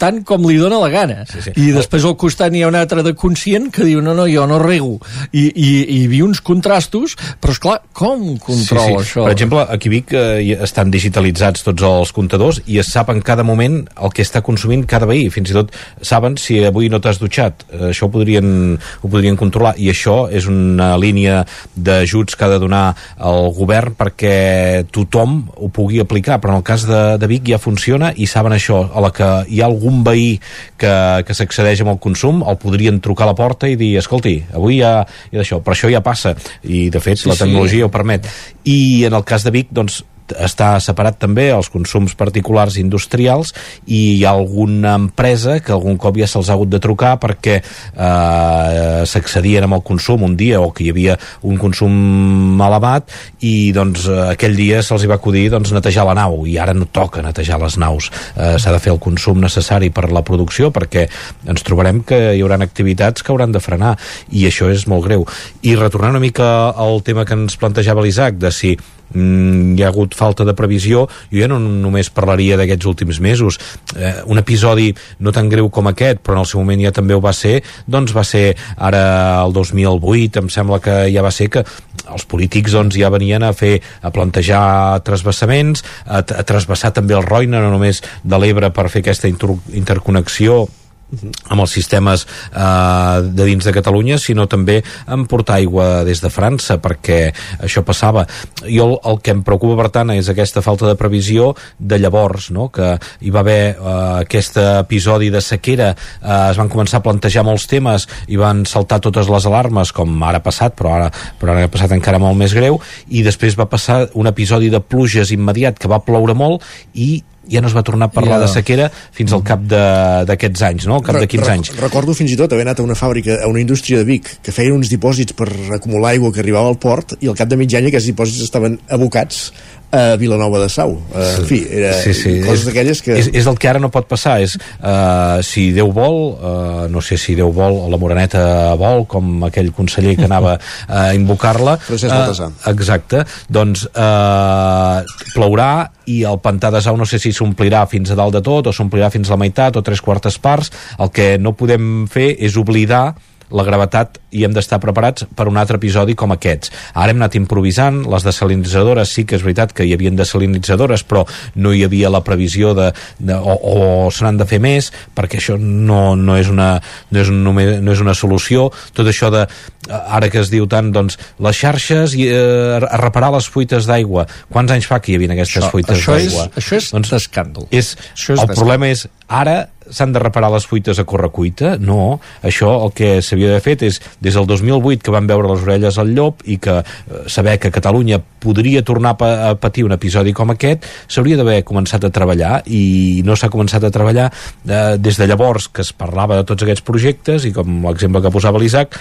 tant 0.00 0.22
com 0.28 0.44
li 0.44 0.58
dóna 0.60 0.78
la 0.82 0.90
gana. 0.92 1.24
Sí, 1.28 1.42
sí. 1.44 1.52
I 1.56 1.70
després 1.74 2.04
al 2.04 2.16
costat 2.20 2.52
n'hi 2.52 2.62
ha 2.64 2.70
un 2.70 2.76
altre 2.78 3.04
de 3.06 3.14
conscient 3.16 3.70
que 3.72 3.86
diu, 3.86 4.02
no, 4.04 4.14
no, 4.16 4.26
jo 4.28 4.35
no 4.44 4.58
rego. 4.60 4.98
I, 5.32 5.46
i, 5.48 5.70
i 5.96 6.00
vi 6.10 6.20
uns 6.24 6.42
contrastos, 6.44 7.16
però 7.40 7.54
és 7.54 7.60
clar, 7.62 7.78
com 7.96 8.24
controla 8.42 8.84
sí, 8.84 8.92
sí. 8.92 9.00
això? 9.00 9.24
Per 9.24 9.32
exemple, 9.32 9.64
aquí 9.72 9.92
Vic 9.92 10.12
eh, 10.16 10.56
estan 10.66 10.92
digitalitzats 10.92 11.64
tots 11.66 11.86
els 11.86 12.12
comptadors 12.16 12.60
i 12.66 12.80
es 12.82 12.90
sap 12.92 13.10
en 13.14 13.22
cada 13.24 13.46
moment 13.46 13.80
el 13.96 14.12
que 14.14 14.24
està 14.26 14.42
consumint 14.44 14.84
cada 14.88 15.08
veí. 15.08 15.28
Fins 15.32 15.52
i 15.52 15.56
tot 15.56 15.72
saben 16.04 16.36
si 16.40 16.58
avui 16.66 16.90
no 16.92 17.00
t'has 17.00 17.20
dutxat. 17.22 17.66
Eh, 17.70 17.82
això 17.92 18.10
ho 18.10 18.12
podrien, 18.12 18.76
ho 18.76 19.08
podrien 19.08 19.38
controlar. 19.40 19.76
I 19.80 19.90
això 19.94 20.26
és 20.28 20.48
una 20.50 20.92
línia 21.00 21.42
d'ajuts 21.74 22.36
que 22.36 22.46
ha 22.46 22.52
de 22.52 22.60
donar 22.62 22.84
el 23.16 23.50
govern 23.56 23.96
perquè 23.96 24.84
tothom 24.92 25.38
ho 25.56 25.70
pugui 25.72 26.02
aplicar. 26.02 26.40
Però 26.42 26.54
en 26.54 26.60
el 26.60 26.66
cas 26.66 26.86
de, 26.88 27.02
de 27.20 27.30
Vic 27.30 27.48
ja 27.48 27.62
funciona 27.62 28.12
i 28.12 28.28
saben 28.30 28.54
això. 28.56 28.82
A 28.92 29.02
la 29.04 29.12
que 29.14 29.30
hi 29.48 29.62
ha 29.62 29.70
algun 29.70 30.02
veí 30.06 30.36
que, 30.80 30.92
que 31.26 31.36
s'accedeix 31.36 31.82
amb 31.84 31.94
el 31.94 32.02
consum 32.02 32.42
el 32.46 32.58
podrien 32.60 33.00
trucar 33.04 33.26
a 33.26 33.32
la 33.32 33.38
porta 33.38 33.68
i 33.70 33.76
dir 33.78 33.94
escolti, 34.26 34.54
avui 34.54 34.78
hi 34.78 34.82
ha 34.82 35.06
d'això, 35.32 35.60
però 35.62 35.74
això 35.76 35.90
ja 35.90 36.02
passa 36.02 36.34
i 36.64 36.88
de 36.90 37.00
fet 37.00 37.22
sí, 37.22 37.30
la 37.30 37.38
tecnologia 37.38 37.84
sí. 37.84 37.86
ho 37.86 37.92
permet 37.92 38.28
i 38.64 39.04
en 39.06 39.14
el 39.14 39.24
cas 39.24 39.44
de 39.46 39.52
Vic 39.54 39.70
doncs 39.70 40.02
està 40.34 40.74
separat 40.82 41.18
també 41.22 41.48
els 41.54 41.68
consums 41.72 42.16
particulars 42.18 42.78
industrials 42.80 43.52
i 43.86 44.18
hi 44.18 44.24
ha 44.24 44.34
alguna 44.34 44.96
empresa 44.98 45.58
que 45.60 45.74
algun 45.74 45.98
cop 46.00 46.18
ja 46.18 46.28
se'ls 46.30 46.50
ha 46.50 46.56
hagut 46.56 46.72
de 46.72 46.80
trucar 46.82 47.16
perquè 47.22 47.58
eh, 47.60 49.02
s'accedien 49.06 49.66
amb 49.66 49.78
el 49.78 49.84
consum 49.86 50.24
un 50.26 50.36
dia 50.36 50.60
o 50.60 50.72
que 50.74 50.84
hi 50.84 50.90
havia 50.94 51.16
un 51.46 51.58
consum 51.60 52.60
elevat 52.66 53.12
i 53.46 53.72
doncs 53.76 54.08
aquell 54.32 54.56
dia 54.58 54.82
se'ls 54.82 55.06
va 55.06 55.18
acudir 55.20 55.48
doncs, 55.52 55.72
netejar 55.74 56.06
la 56.08 56.16
nau 56.18 56.44
i 56.46 56.56
ara 56.58 56.74
no 56.74 56.88
toca 56.90 57.22
netejar 57.24 57.58
les 57.62 57.78
naus. 57.80 58.10
Eh, 58.36 58.56
s'ha 58.58 58.74
de 58.74 58.82
fer 58.82 58.92
el 58.94 59.00
consum 59.02 59.40
necessari 59.42 59.90
per 59.94 60.10
la 60.12 60.24
producció 60.26 60.72
perquè 60.74 61.06
ens 61.46 61.66
trobarem 61.66 62.02
que 62.06 62.20
hi 62.34 62.42
haurà 62.42 62.58
activitats 62.64 63.22
que 63.22 63.32
hauran 63.34 63.52
de 63.52 63.62
frenar 63.62 63.96
i 64.32 64.46
això 64.48 64.70
és 64.72 64.86
molt 64.90 65.06
greu. 65.06 65.26
I 65.62 65.76
retornant 65.76 66.16
una 66.16 66.22
mica 66.22 66.70
al 66.70 67.02
tema 67.06 67.26
que 67.26 67.36
ens 67.36 67.58
plantejava 67.60 68.04
l'Isaac 68.04 68.40
de 68.40 68.52
si 68.52 68.76
mm, 69.14 69.76
hi 69.76 69.84
ha 69.84 69.90
hagut 69.90 70.14
falta 70.14 70.44
de 70.44 70.54
previsió. 70.56 71.06
Jo 71.32 71.44
ja 71.46 71.50
no 71.50 71.58
només 71.60 72.10
parlaria 72.10 72.56
d'aquests 72.58 72.86
últims 72.86 73.20
mesos. 73.20 73.58
Eh, 73.96 74.14
un 74.26 74.38
episodi 74.38 74.92
no 75.20 75.32
tan 75.32 75.48
greu 75.48 75.70
com 75.70 75.86
aquest 75.90 76.22
però 76.24 76.36
en 76.36 76.44
el 76.44 76.48
seu 76.50 76.60
moment 76.60 76.82
ja 76.82 76.92
també 76.94 77.14
ho 77.14 77.22
va 77.22 77.32
ser 77.36 77.60
doncs 77.86 78.14
va 78.16 78.24
ser 78.26 78.56
ara 78.76 79.42
el 79.44 79.54
2008 79.56 80.42
em 80.42 80.50
sembla 80.52 80.80
que 80.82 80.96
ja 81.12 81.24
va 81.24 81.32
ser 81.34 81.48
que 81.52 81.64
els 82.06 82.26
polítics 82.28 82.74
doncs 82.76 82.98
ja 82.98 83.10
venien 83.12 83.44
a 83.46 83.52
fer 83.56 83.78
a 84.02 84.12
plantejar 84.14 85.02
trasbassaments 85.06 85.84
a, 86.06 86.22
a 86.22 86.46
trasbassar 86.46 86.92
també 86.96 87.16
el 87.16 87.26
Roina 87.26 87.62
no 87.62 87.72
només 87.74 88.02
de 88.22 88.40
l'Ebre 88.42 88.72
per 88.74 88.88
fer 88.92 89.04
aquesta 89.04 89.30
inter 89.30 89.54
interconnexió 89.74 90.66
amb 91.06 91.62
els 91.62 91.72
sistemes 91.72 92.24
eh, 92.26 93.20
de 93.22 93.46
dins 93.46 93.64
de 93.64 93.74
Catalunya, 93.74 94.18
sinó 94.18 94.46
també 94.50 94.80
en 95.06 95.26
portar 95.30 95.60
aigua 95.60 96.04
des 96.06 96.20
de 96.22 96.30
França, 96.32 96.78
perquè 96.82 97.30
això 97.62 97.84
passava. 97.86 98.26
Jo 98.64 98.88
el, 98.88 98.96
el 99.12 99.20
que 99.22 99.34
em 99.34 99.42
preocupa, 99.46 99.78
per 99.82 99.90
tant, 99.94 100.12
és 100.16 100.28
aquesta 100.32 100.62
falta 100.64 100.88
de 100.88 100.96
previsió 100.98 101.52
de 101.78 102.00
llavors, 102.02 102.50
no? 102.54 102.68
que 102.74 102.96
hi 103.22 103.32
va 103.34 103.44
haver 103.44 103.60
eh, 103.74 103.76
aquest 104.24 104.58
episodi 104.62 105.30
de 105.30 105.42
sequera, 105.44 105.92
eh, 105.94 106.40
es 106.50 106.58
van 106.60 106.72
començar 106.72 107.00
a 107.00 107.06
plantejar 107.06 107.46
molts 107.46 107.68
temes 107.70 108.08
i 108.26 108.40
van 108.40 108.64
saltar 108.66 109.00
totes 109.04 109.30
les 109.30 109.46
alarmes, 109.46 109.94
com 109.94 110.18
ara 110.26 110.42
ha 110.42 110.44
passat, 110.44 110.74
però 110.76 110.96
ara, 110.98 111.12
però 111.40 111.54
ara 111.54 111.68
ha 111.68 111.72
passat 111.72 111.94
encara 111.96 112.20
molt 112.22 112.38
més 112.38 112.54
greu, 112.56 112.80
i 113.08 113.22
després 113.26 113.58
va 113.58 113.70
passar 113.70 114.06
un 114.18 114.28
episodi 114.30 114.70
de 114.72 114.82
pluges 114.82 115.32
immediat 115.34 115.78
que 115.78 115.90
va 115.90 116.02
ploure 116.02 116.34
molt 116.36 116.66
i 116.94 117.22
ja 117.50 117.62
no 117.62 117.70
es 117.70 117.76
va 117.76 117.82
tornar 117.86 118.10
a 118.10 118.14
parlar 118.14 118.40
ja. 118.40 118.46
de 118.46 118.50
sequera 118.52 118.88
fins 119.14 119.34
al 119.36 119.44
cap 119.46 119.62
d'aquests 119.66 120.64
anys, 120.68 120.88
no? 120.90 120.98
al 120.98 121.06
cap 121.06 121.18
de 121.20 121.28
15 121.30 121.52
anys. 121.52 121.72
Recordo 121.80 122.14
fins 122.16 122.34
i 122.34 122.38
tot 122.38 122.52
haver 122.52 122.66
anat 122.66 122.82
a 122.82 122.86
una 122.86 122.96
fàbrica, 122.98 123.38
a 123.42 123.50
una 123.50 123.62
indústria 123.62 124.02
de 124.02 124.08
Vic, 124.08 124.30
que 124.42 124.54
feien 124.54 124.76
uns 124.76 124.90
dipòsits 124.92 125.36
per 125.38 125.48
acumular 125.78 126.14
aigua 126.14 126.32
que 126.34 126.42
arribava 126.44 126.72
al 126.72 126.80
port 126.82 127.16
i 127.20 127.30
al 127.30 127.38
cap 127.38 127.50
de 127.50 127.58
mig 127.60 127.74
any 127.78 127.90
aquests 127.90 128.10
dipòsits 128.12 128.46
estaven 128.46 128.78
abocats 128.92 129.50
a 129.90 130.16
Vilanova 130.16 130.58
de 130.62 130.68
Sau. 130.68 130.96
Uh, 130.96 131.22
sí. 131.22 131.40
En 131.40 131.46
fi, 131.46 131.60
era 131.78 131.92
sí, 132.00 132.14
sí. 132.14 132.34
coses 132.44 132.66
d'aquelles 132.68 133.02
que... 133.02 133.16
És, 133.20 133.30
és 133.32 133.46
el 133.46 133.58
que 133.60 133.70
ara 133.70 133.82
no 133.82 133.90
pot 133.94 134.08
passar, 134.10 134.38
és 134.44 134.56
uh, 134.58 135.42
si 135.46 135.68
Déu 135.76 135.92
vol, 135.94 136.18
uh, 136.34 136.86
no 136.92 137.02
sé 137.04 137.18
si 137.20 137.36
Déu 137.38 137.52
vol 137.54 137.78
o 137.84 137.90
la 137.92 138.00
Moreneta 138.00 138.74
vol, 138.80 139.04
com 139.10 139.46
aquell 139.46 139.70
conseller 139.76 140.16
que 140.18 140.26
anava 140.26 140.56
a 140.88 141.08
invocar-la... 141.16 141.76
Francesc 141.86 142.12
Baltasar. 142.12 142.50
Uh, 142.54 142.72
exacte, 142.72 143.22
doncs 143.52 143.86
uh, 143.92 145.04
plourà 145.34 145.70
i 146.06 146.20
el 146.26 146.38
pantà 146.42 146.70
de 146.74 146.82
Sau 146.84 146.98
no 146.98 147.06
sé 147.08 147.18
si 147.22 147.32
s'omplirà 147.34 147.84
fins 147.90 148.12
a 148.12 148.18
dalt 148.18 148.36
de 148.36 148.42
tot 148.44 148.70
o 148.70 148.74
s'omplirà 148.74 149.10
fins 149.14 149.30
a 149.30 149.34
la 149.34 149.42
meitat 149.42 149.78
o 149.78 149.84
tres 149.86 150.02
quartes 150.02 150.38
parts. 150.42 150.70
El 151.02 151.10
que 151.14 151.34
no 151.38 151.56
podem 151.58 152.06
fer 152.10 152.32
és 152.38 152.58
oblidar 152.60 153.16
la 153.50 153.64
gravetat 153.66 154.20
i 154.36 154.44
hem 154.44 154.54
d'estar 154.54 154.78
preparats 154.82 155.26
per 155.36 155.46
un 155.50 155.56
altre 155.60 155.78
episodi 155.80 156.16
com 156.18 156.34
aquests. 156.34 156.72
Ara 156.94 157.12
hem 157.12 157.20
anat 157.20 157.36
improvisant, 157.38 158.02
les 158.10 158.26
desalinitzadores 158.26 159.12
sí 159.16 159.24
que 159.24 159.38
és 159.38 159.44
veritat 159.46 159.72
que 159.76 159.86
hi 159.86 159.94
havia 159.96 160.12
desalinitzadores, 160.16 161.04
però 161.06 161.24
no 161.56 161.72
hi 161.72 161.84
havia 161.86 162.10
la 162.12 162.22
previsió 162.26 162.74
de, 162.76 162.90
de 163.18 163.36
o, 163.36 163.56
o 163.56 164.10
se 164.10 164.26
n'han 164.26 164.40
de 164.40 164.48
fer 164.48 164.60
més, 164.62 164.90
perquè 165.16 165.40
això 165.40 165.56
no, 165.60 166.16
no, 166.18 166.36
és 166.40 166.50
una, 166.52 166.74
no, 167.10 167.22
és 167.22 167.32
un, 167.32 167.42
no 167.46 167.92
és 167.94 168.02
una 168.02 168.16
solució. 168.18 168.68
Tot 168.96 169.08
això 169.10 169.30
de, 169.34 169.46
ara 169.88 170.30
que 170.32 170.40
es 170.42 170.50
diu 170.52 170.66
tant, 170.70 170.90
doncs, 170.94 171.18
les 171.42 171.56
xarxes 171.58 172.16
i 172.18 172.28
eh, 172.30 172.80
a 172.80 173.00
reparar 173.00 173.32
les 173.36 173.48
fuites 173.50 173.88
d'aigua. 173.88 174.26
Quants 174.52 174.74
anys 174.74 174.90
fa 174.90 175.00
que 175.02 175.12
hi 175.12 175.20
havia 175.20 175.32
aquestes 175.36 175.62
això, 175.62 175.72
fuites 175.72 176.04
d'aigua? 176.06 176.48
Això 176.56 176.80
és 176.80 176.90
doncs, 176.94 177.14
escàndol. 177.20 177.70
És, 177.70 177.94
això 178.14 178.36
és 178.36 178.44
el 178.44 178.52
problema 178.54 178.90
és, 178.92 179.06
ara 179.28 179.64
s'han 179.90 180.12
de 180.14 180.22
reparar 180.22 180.50
les 180.54 180.66
fuites 180.66 180.98
a 180.98 181.04
correcuita? 181.08 181.76
No, 181.78 182.18
això 182.42 182.72
el 182.86 182.94
que 182.96 183.20
s'havia 183.22 183.52
de 183.54 183.62
fet 183.64 183.86
és 183.86 184.00
des 184.20 184.34
del 184.34 184.46
2008 184.48 185.04
que 185.04 185.14
van 185.14 185.28
veure 185.28 185.52
les 185.52 185.64
orelles 185.66 185.98
al 185.98 186.12
llop 186.16 186.42
i 186.44 186.58
que 186.62 186.78
eh, 186.80 187.22
saber 187.26 187.58
que 187.62 187.72
Catalunya 187.74 188.20
podria 188.42 188.82
tornar 188.86 189.16
a, 189.20 189.32
a 189.50 189.54
patir 189.58 189.84
un 189.86 189.94
episodi 189.96 190.32
com 190.36 190.52
aquest 190.54 190.86
s'hauria 191.08 191.38
d'haver 191.38 191.62
començat 191.66 192.04
a 192.06 192.12
treballar 192.14 192.60
i 192.66 193.22
no 193.26 193.36
s'ha 193.36 193.50
començat 193.52 193.84
a 193.84 193.92
treballar 193.94 194.28
eh, 194.30 194.96
des 194.98 195.18
de 195.18 195.26
llavors 195.26 195.68
que 195.68 195.82
es 195.82 195.92
parlava 195.96 196.38
de 196.38 196.46
tots 196.48 196.66
aquests 196.66 196.84
projectes 196.86 197.46
i 197.48 197.52
com 197.56 197.82
l'exemple 197.86 198.22
que 198.22 198.32
posava 198.34 198.60
l'Isaac 198.62 198.98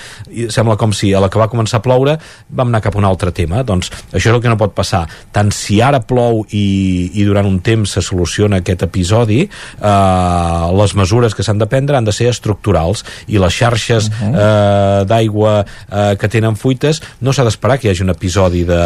sembla 0.49 0.77
com 0.79 0.93
si 0.95 1.13
a 1.13 1.21
la 1.23 1.29
que 1.29 1.41
va 1.41 1.49
començar 1.51 1.79
a 1.79 1.85
ploure 1.85 2.17
vam 2.49 2.71
anar 2.71 2.81
cap 2.83 2.95
a 2.95 3.01
un 3.01 3.07
altre 3.07 3.31
tema. 3.35 3.63
Doncs 3.67 3.91
això 4.11 4.29
és 4.29 4.35
el 4.35 4.41
que 4.43 4.51
no 4.51 4.59
pot 4.59 4.73
passar. 4.75 5.05
Tant 5.35 5.51
si 5.55 5.79
ara 5.83 6.01
plou 6.05 6.43
i, 6.51 6.65
i 7.13 7.25
durant 7.27 7.47
un 7.47 7.59
temps 7.65 7.95
se 7.97 8.03
soluciona 8.05 8.61
aquest 8.61 8.85
episodi 8.87 9.43
eh, 9.45 9.89
les 10.75 10.95
mesures 10.95 11.35
que 11.35 11.43
s'han 11.43 11.61
de 11.61 11.67
prendre 11.69 11.97
han 11.97 12.07
de 12.07 12.13
ser 12.15 12.29
estructurals 12.31 13.05
i 13.27 13.39
les 13.41 13.53
xarxes 13.53 14.09
uh 14.09 14.13
-huh. 14.13 14.33
eh, 14.35 15.05
d'aigua 15.05 15.65
eh, 15.91 16.15
que 16.19 16.27
tenen 16.27 16.55
fuites 16.55 17.01
no 17.21 17.33
s'ha 17.33 17.43
d'esperar 17.43 17.79
que 17.79 17.87
hi 17.87 17.91
hagi 17.91 18.03
un 18.03 18.09
episodi 18.09 18.63
de, 18.63 18.81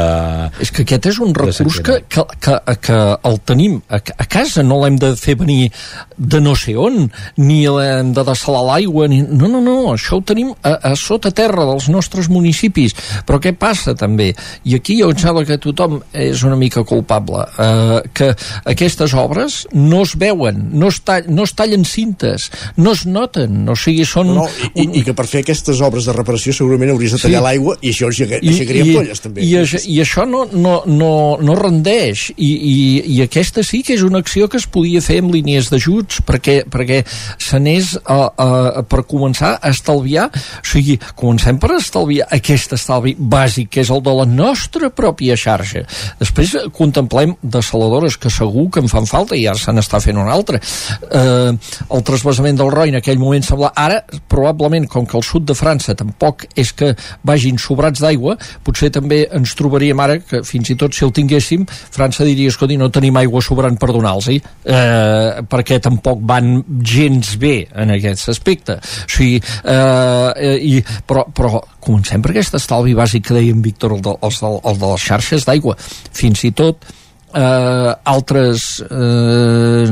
És 0.60 0.72
que 0.72 0.84
aquest 0.84 1.06
és 1.06 1.20
un 1.20 1.34
recurs 1.34 1.80
que, 1.82 2.04
que, 2.08 2.24
que, 2.40 2.76
que 2.82 3.00
el 3.24 3.40
tenim 3.46 3.82
a, 3.90 3.96
a 3.96 4.26
casa, 4.26 4.64
no 4.64 4.80
l'hem 4.84 4.98
de 5.00 5.14
fer 5.20 5.36
venir 5.40 5.72
de 6.18 6.42
no 6.44 6.56
sé 6.56 6.76
on, 6.80 7.10
ni 7.38 7.62
l'hem 7.68 8.14
de 8.14 8.24
dessalar 8.28 8.64
l'aigua, 8.68 9.08
ni... 9.12 9.22
no, 9.24 9.48
no, 9.48 9.62
no, 9.64 9.78
això 9.94 10.20
ho 10.20 10.24
tenim 10.26 10.52
a, 10.62 10.76
a 10.92 10.96
sota 11.00 11.32
terra 11.36 11.66
dels 11.70 11.90
nostres 11.92 12.30
municipis. 12.32 12.96
Però 13.28 13.40
què 13.42 13.54
passa 13.58 13.96
també? 13.98 14.32
I 14.68 14.78
aquí 14.80 15.00
jo 15.00 15.12
em 15.14 15.20
sembla 15.20 15.46
que 15.48 15.60
tothom 15.62 16.00
és 16.14 16.44
una 16.48 16.58
mica 16.60 16.84
culpable, 16.88 17.46
eh, 17.58 18.02
que 18.14 18.32
aquestes 18.70 19.16
obres 19.18 19.62
no 19.74 20.04
es 20.06 20.16
veuen, 20.20 20.68
no 20.80 20.92
es, 20.92 21.02
tall, 21.06 21.30
no 21.32 21.48
es 21.48 21.56
tallen 21.58 21.79
cintes, 21.88 22.50
no 22.78 22.94
es 22.96 23.06
noten, 23.06 23.64
o 23.70 23.76
sigui, 23.80 24.06
són... 24.08 24.34
No, 24.36 24.46
i, 24.74 24.88
i 25.00 25.04
que 25.06 25.16
per 25.18 25.26
fer 25.30 25.44
aquestes 25.44 25.82
obres 25.86 26.08
de 26.10 26.16
reparació 26.16 26.54
segurament 26.56 26.94
hauries 26.94 27.16
de 27.16 27.22
tallar 27.22 27.42
sí. 27.42 27.46
l'aigua 27.46 27.76
i 27.82 27.94
això 27.94 28.10
aixecaria 28.10 28.86
polles 28.94 29.24
també. 29.24 29.44
I, 29.46 29.54
això, 29.62 29.82
i 29.86 30.00
això 30.04 30.26
no, 30.30 30.46
no, 30.52 30.80
no, 30.90 31.12
no 31.44 31.58
rendeix. 31.60 32.30
I, 32.36 32.50
i, 32.50 32.76
i 33.16 33.22
aquesta 33.26 33.64
sí 33.66 33.82
que 33.86 33.96
és 33.98 34.06
una 34.06 34.22
acció 34.24 34.50
que 34.52 34.60
es 34.60 34.68
podia 34.70 35.04
fer 35.04 35.20
amb 35.24 35.34
línies 35.36 35.70
d'ajuts 35.72 36.24
perquè, 36.28 36.62
perquè 36.70 37.02
s'anés 37.42 37.96
a, 38.04 38.20
a, 38.30 38.50
per 38.90 39.06
començar 39.10 39.56
a 39.58 39.74
estalviar. 39.74 40.30
O 40.32 40.68
sigui, 40.68 41.00
comencem 41.20 41.60
per 41.62 41.74
estalviar 41.78 42.30
aquest 42.36 42.76
estalvi 42.78 43.16
bàsic 43.20 43.72
que 43.76 43.84
és 43.84 43.92
el 43.94 44.04
de 44.06 44.16
la 44.22 44.28
nostra 44.30 44.92
pròpia 44.94 45.38
xarxa. 45.40 45.86
Després 46.20 46.56
contemplem 46.76 47.36
desaladores 47.42 48.18
que 48.20 48.32
segur 48.34 48.70
que 48.74 48.84
en 48.84 48.92
fan 48.92 49.08
falta 49.10 49.38
i 49.38 49.46
ara 49.50 49.60
se 49.60 49.74
n'està 49.76 50.02
fent 50.04 50.20
una 50.20 50.34
altra. 50.34 50.60
Eh, 50.60 51.52
el 51.90 52.04
trasbassament 52.06 52.60
del 52.60 52.72
Roi 52.74 52.94
en 52.94 53.00
aquell 53.00 53.22
moment 53.22 53.46
sembla 53.46 53.72
ara 53.76 54.02
probablement 54.32 54.88
com 54.90 55.08
que 55.10 55.18
el 55.18 55.26
sud 55.26 55.48
de 55.50 55.58
França 55.58 55.96
tampoc 55.98 56.46
és 56.60 56.74
que 56.74 56.94
vagin 57.26 57.60
sobrats 57.62 58.02
d'aigua 58.04 58.38
potser 58.66 58.92
també 58.94 59.24
ens 59.36 59.56
trobaríem 59.58 60.00
ara 60.00 60.20
que 60.22 60.44
fins 60.48 60.72
i 60.74 60.78
tot 60.80 60.96
si 60.96 61.06
el 61.06 61.14
tinguéssim 61.16 61.66
França 61.70 62.26
diria, 62.28 62.50
escolti, 62.52 62.78
no 62.80 62.90
tenim 62.94 63.18
aigua 63.20 63.42
sobrant 63.44 63.78
per 63.80 63.92
donar-los 63.94 64.30
eh, 64.30 65.42
perquè 65.50 65.80
tampoc 65.84 66.22
van 66.30 66.60
gens 66.86 67.36
bé 67.42 67.68
en 67.76 67.94
aquest 67.96 68.30
aspecte. 68.34 68.78
O 68.80 69.12
sigui, 69.16 69.40
eh, 69.64 70.56
i, 70.60 70.80
però, 71.08 71.26
però 71.36 71.60
comencem 71.80 72.24
per 72.24 72.34
aquest 72.34 72.58
estalvi 72.60 72.96
bàsic 72.98 73.30
que 73.30 73.38
deia 73.38 73.56
en 73.56 73.64
Víctor 73.66 73.98
el 73.98 74.04
de, 74.06 74.16
el 74.22 74.40
de, 74.40 74.56
el 74.72 74.82
de 74.82 74.94
les 74.94 75.10
xarxes 75.12 75.48
d'aigua. 75.48 75.78
Fins 75.80 76.44
i 76.48 76.54
tot 76.56 76.86
eh, 77.34 77.94
altres 78.14 78.82
eh, 78.86 79.86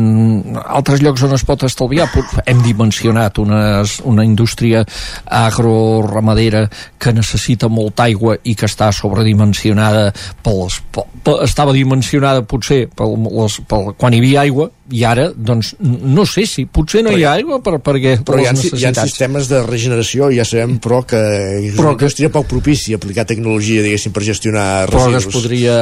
altres 0.66 1.04
llocs 1.04 1.24
on 1.28 1.36
es 1.38 1.46
pot 1.48 1.66
estalviar 1.68 2.08
hem 2.46 2.62
dimensionat 2.66 3.38
una, 3.42 3.84
una 4.10 4.26
indústria 4.26 4.84
agroramadera 5.26 6.68
que 6.98 7.14
necessita 7.14 7.70
molta 7.70 8.08
aigua 8.08 8.38
i 8.44 8.56
que 8.58 8.68
està 8.70 8.90
sobredimensionada 8.96 10.10
pels, 10.44 10.82
pel, 10.94 11.44
estava 11.46 11.76
dimensionada 11.76 12.46
potser 12.48 12.88
pel, 12.96 13.18
les, 13.42 13.62
pel, 13.68 13.94
quan 13.98 14.16
hi 14.16 14.24
havia 14.24 14.44
aigua 14.48 14.72
i 14.92 15.04
ara, 15.04 15.28
doncs, 15.36 15.74
no 15.84 16.24
sé 16.26 16.46
si 16.48 16.64
potser 16.64 17.02
no 17.04 17.12
però, 17.12 17.20
hi 17.20 17.26
ha 17.28 17.34
aigua 17.36 17.58
per, 17.64 17.74
perquè, 17.84 18.14
per 18.22 18.30
però 18.30 18.40
hi 18.40 18.48
ha, 18.48 18.54
hi 18.56 18.86
ha 18.88 18.94
sistemes 18.96 19.50
de 19.52 19.60
regeneració, 19.66 20.30
ja 20.32 20.46
sabem, 20.48 20.78
però 20.84 21.02
que 21.08 21.20
és 21.60 21.76
però 21.76 21.92
una 21.92 21.98
indústria 21.98 22.32
poc 22.32 22.48
propici 22.48 22.96
aplicar 22.96 23.28
tecnologia, 23.28 23.84
diguéssim, 23.84 24.16
per 24.16 24.24
gestionar 24.24 24.88
residus. 24.88 24.96
Però 24.96 25.12
que 25.12 25.20
es 25.20 25.28
podria 25.34 25.78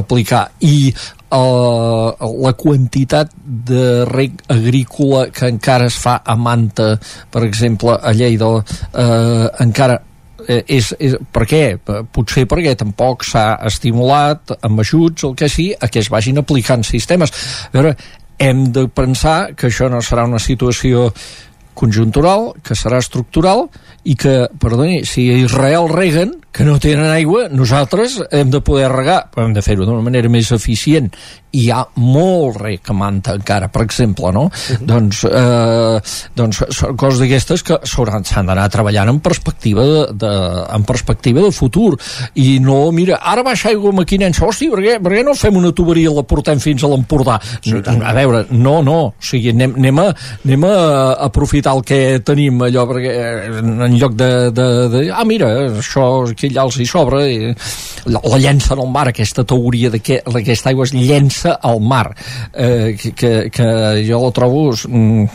aplicar. 0.00 0.42
I 0.64 0.94
uh, 1.30 2.10
la 2.42 2.52
quantitat 2.58 3.32
de 3.44 4.04
reg 4.08 4.42
agrícola 4.52 5.26
que 5.34 5.50
encara 5.52 5.88
es 5.90 5.96
fa 6.00 6.20
a 6.24 6.36
Manta, 6.36 6.94
per 7.30 7.44
exemple, 7.46 7.96
a 7.96 8.12
Lleida, 8.16 8.52
uh, 8.56 9.48
encara 9.64 10.00
eh, 10.48 10.62
és, 10.68 10.92
és, 10.98 11.16
per 11.32 11.46
què? 11.48 11.62
Potser 12.12 12.46
perquè 12.48 12.76
tampoc 12.78 13.24
s'ha 13.26 13.48
estimulat 13.68 14.56
amb 14.60 14.84
ajuts, 14.84 15.26
el 15.28 15.34
que 15.38 15.48
sí, 15.52 15.72
a 15.74 15.88
que 15.88 16.02
es 16.02 16.12
vagin 16.12 16.42
aplicant 16.42 16.86
sistemes. 16.86 17.32
A 17.70 17.74
veure, 17.74 17.96
hem 18.38 18.66
de 18.72 18.86
pensar 18.92 19.54
que 19.56 19.70
això 19.70 19.90
no 19.92 20.02
serà 20.04 20.26
una 20.28 20.40
situació 20.42 21.10
conjuntural, 21.76 22.54
que 22.64 22.76
serà 22.78 23.00
estructural 23.02 23.66
i 24.08 24.16
que, 24.16 24.46
perdoni, 24.60 25.02
si 25.08 25.28
Israel 25.42 25.90
reguen, 25.92 26.32
que 26.56 26.64
no 26.64 26.78
tenen 26.80 27.10
aigua, 27.12 27.50
nosaltres 27.52 28.14
hem 28.32 28.48
de 28.48 28.62
poder 28.64 28.88
regar, 28.88 29.26
però 29.28 29.44
hem 29.44 29.52
de 29.52 29.60
fer-ho 29.60 29.84
d'una 29.84 30.00
manera 30.00 30.30
més 30.32 30.48
eficient. 30.56 31.10
Hi 31.56 31.66
ha 31.72 31.82
molt 32.00 32.56
rec 32.62 32.82
que 32.88 32.94
manta 32.96 33.34
encara, 33.36 33.68
per 33.72 33.82
exemple, 33.84 34.30
no? 34.32 34.46
Uh 34.46 34.50
-huh. 34.50 34.86
Doncs, 34.88 35.24
eh, 35.24 36.00
doncs 36.34 36.62
són 36.70 36.96
coses 36.96 37.20
d'aquestes 37.20 37.62
que 37.62 37.78
s'han 37.84 38.46
d'anar 38.46 38.68
treballant 38.70 39.08
en 39.08 39.20
perspectiva 39.20 39.82
de, 39.84 40.06
de, 40.12 40.32
en 40.72 40.84
perspectiva 40.84 41.42
de 41.42 41.52
futur. 41.52 41.98
I 42.34 42.58
no, 42.60 42.90
mira, 42.90 43.18
ara 43.20 43.42
baixa 43.42 43.68
aigua 43.68 43.92
maquinensa, 43.92 44.46
hosti, 44.46 44.70
per 44.70 44.80
què, 44.80 45.02
per 45.02 45.12
què 45.12 45.24
no 45.24 45.34
fem 45.34 45.56
una 45.56 45.72
tuberia 45.72 46.10
i 46.10 46.14
la 46.14 46.22
portem 46.22 46.58
fins 46.58 46.82
a 46.82 46.88
l'Empordà? 46.88 47.40
A 48.02 48.12
veure, 48.12 48.46
no, 48.50 48.82
no, 48.82 48.98
o 49.06 49.14
sigui, 49.20 49.50
anem, 49.50 49.74
anem, 49.76 49.98
a, 49.98 50.14
anem 50.44 50.64
a 50.64 51.12
aprofitar 51.20 51.74
el 51.76 51.82
que 51.82 52.20
tenim, 52.20 52.62
allò, 52.62 52.86
perquè 52.86 53.12
en 53.60 53.98
lloc 53.98 54.14
de, 54.14 54.50
de, 54.50 54.88
de 54.88 55.10
ah, 55.12 55.24
mira, 55.24 55.48
això 55.80 56.24
aquí 56.30 56.45
allà 56.50 56.66
els 56.66 56.78
hi 56.80 56.86
sobra 56.88 57.22
i 57.28 57.52
la, 58.06 58.20
la 58.22 58.40
llença 58.42 58.74
al 58.76 58.86
mar, 58.90 59.06
aquesta 59.10 59.44
teoria 59.44 59.90
de 59.90 60.00
que 60.04 60.20
aquesta 60.24 60.70
aigua 60.70 60.86
es 60.86 60.94
llença 60.94 61.56
al 61.62 61.80
mar. 61.80 62.10
Eh, 62.52 62.94
que, 63.00 63.12
que, 63.12 63.32
que 63.52 63.68
jo 64.06 64.20
la 64.22 64.32
trobo 64.34 64.68
mm, 64.72 65.26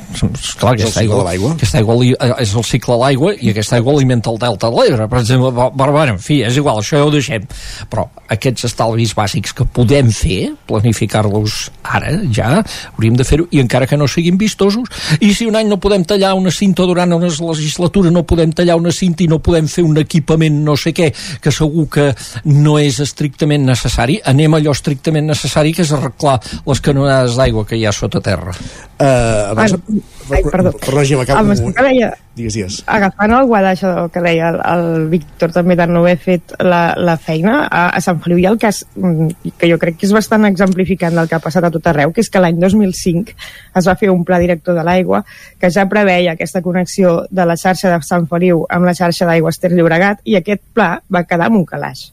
clar, 0.59 0.75
aquesta 0.75 1.03
aigua, 1.03 1.23
aquesta 1.53 1.81
aigua 1.81 1.97
li, 1.99 2.13
eh, 2.15 2.31
és 2.45 2.55
el 2.55 2.67
cicle 2.67 2.95
de 2.95 3.01
l'aigua 3.03 3.33
i 3.37 3.51
aquesta 3.51 3.77
aigua 3.79 3.95
alimenta 3.95 4.31
el 4.31 4.39
delta 4.41 4.71
de 4.71 4.79
l'Ebre. 4.79 5.09
Per 5.11 5.21
exemple, 5.21 5.51
però, 5.77 5.91
bueno, 5.91 6.17
en 6.17 6.23
fi, 6.23 6.41
és 6.47 6.59
igual 6.59 6.81
això 6.81 7.01
ja 7.01 7.07
ho 7.07 7.13
deixem. 7.13 7.47
Però 7.91 8.07
aquests 8.31 8.69
estalvis 8.71 9.15
bàsics 9.17 9.55
que 9.55 9.67
podem 9.67 10.11
fer, 10.15 10.53
planificar-los 10.69 11.69
ara, 11.83 12.13
ja, 12.33 12.61
hauríem 12.95 13.17
de 13.19 13.25
fer-ho 13.27 13.47
i 13.51 13.61
encara 13.61 13.87
que 13.89 13.97
no 13.99 14.07
siguin 14.09 14.37
vistosos 14.39 14.89
i 15.19 15.31
si 15.35 15.47
un 15.49 15.57
any 15.59 15.69
no 15.69 15.79
podem 15.81 16.03
tallar 16.07 16.33
una 16.37 16.51
cinta 16.53 16.85
durant 16.87 17.13
una 17.15 17.29
legislatura 17.29 18.11
no 18.13 18.23
podem 18.27 18.53
tallar 18.55 18.77
una 18.79 18.93
cinta 18.95 19.25
i 19.25 19.29
no 19.31 19.41
podem 19.43 19.67
fer 19.71 19.83
un 19.87 19.97
equipament 20.01 20.61
no 20.65 20.77
sé 20.79 20.93
què, 20.95 21.00
que 21.41 21.53
segur 21.55 21.87
que 21.91 22.07
no 22.51 22.77
és 22.81 22.99
estrictament 23.03 23.65
necessari, 23.67 24.19
anem 24.31 24.57
allò 24.57 24.75
estrictament 24.75 25.27
necessari, 25.31 25.73
que 25.75 25.85
és 25.85 25.93
arreglar 25.95 26.37
les 26.67 26.83
canonades 26.83 27.37
d'aigua 27.39 27.65
que 27.67 27.79
hi 27.79 27.87
ha 27.87 27.95
sota 27.95 28.21
terra. 28.23 28.53
Uh, 29.01 29.51
abans, 29.55 29.73
ah, 29.73 30.01
ai, 30.35 30.43
perdó. 30.43 30.71
Gemma, 31.03 31.23
acabo. 31.23 31.39
Amb 31.39 31.75
que 31.75 31.85
deia, 31.85 32.11
digues, 32.35 32.55
digues. 32.57 32.77
Agafant 32.87 33.33
el 33.35 33.47
guadaix 33.49 33.83
que 34.13 34.23
deia 34.23 34.51
el, 34.51 34.59
el 34.71 35.07
Víctor 35.11 35.53
també 35.55 35.75
de 35.79 35.87
no 35.89 36.03
haver 36.03 36.17
fet 36.21 36.55
la, 36.59 36.93
la 36.97 37.17
feina, 37.17 37.65
a, 37.65 37.87
a 37.95 38.01
Sant 38.03 38.21
Feliu 38.23 38.41
hi 38.41 38.47
ha 38.47 38.53
el 38.53 38.59
cas 38.61 38.83
mm, 38.95 39.51
que 39.59 39.71
jo 39.71 39.79
crec 39.81 39.99
que 39.99 40.07
és 40.09 40.15
bastant 40.15 40.47
exemplificant 40.49 41.17
del 41.17 41.29
que 41.31 41.37
ha 41.37 41.43
passat 41.43 41.67
a 41.67 41.73
tot 41.73 41.91
arreu, 41.91 42.13
que 42.15 42.23
és 42.23 42.31
que 42.31 42.43
l'any 42.43 42.61
2005 42.61 43.35
es 43.81 43.89
va 43.89 43.97
fer 43.99 44.11
un 44.13 44.23
pla 44.27 44.39
director 44.41 44.77
de 44.77 44.85
l'aigua 44.87 45.23
que 45.59 45.71
ja 45.73 45.87
preveia 45.91 46.35
aquesta 46.37 46.63
connexió 46.65 47.21
de 47.29 47.45
la 47.45 47.57
xarxa 47.59 47.91
de 47.91 48.01
Sant 48.07 48.29
Feliu 48.31 48.65
amb 48.69 48.87
la 48.87 48.95
xarxa 48.97 49.29
d'aigües 49.29 49.59
Ter 49.61 49.73
Llobregat 49.75 50.25
i 50.25 50.39
aquest 50.39 50.63
pla 50.73 50.95
va 51.11 51.27
quedar 51.27 51.51
amb 51.51 51.63
un 51.63 51.69
calaix 51.69 52.09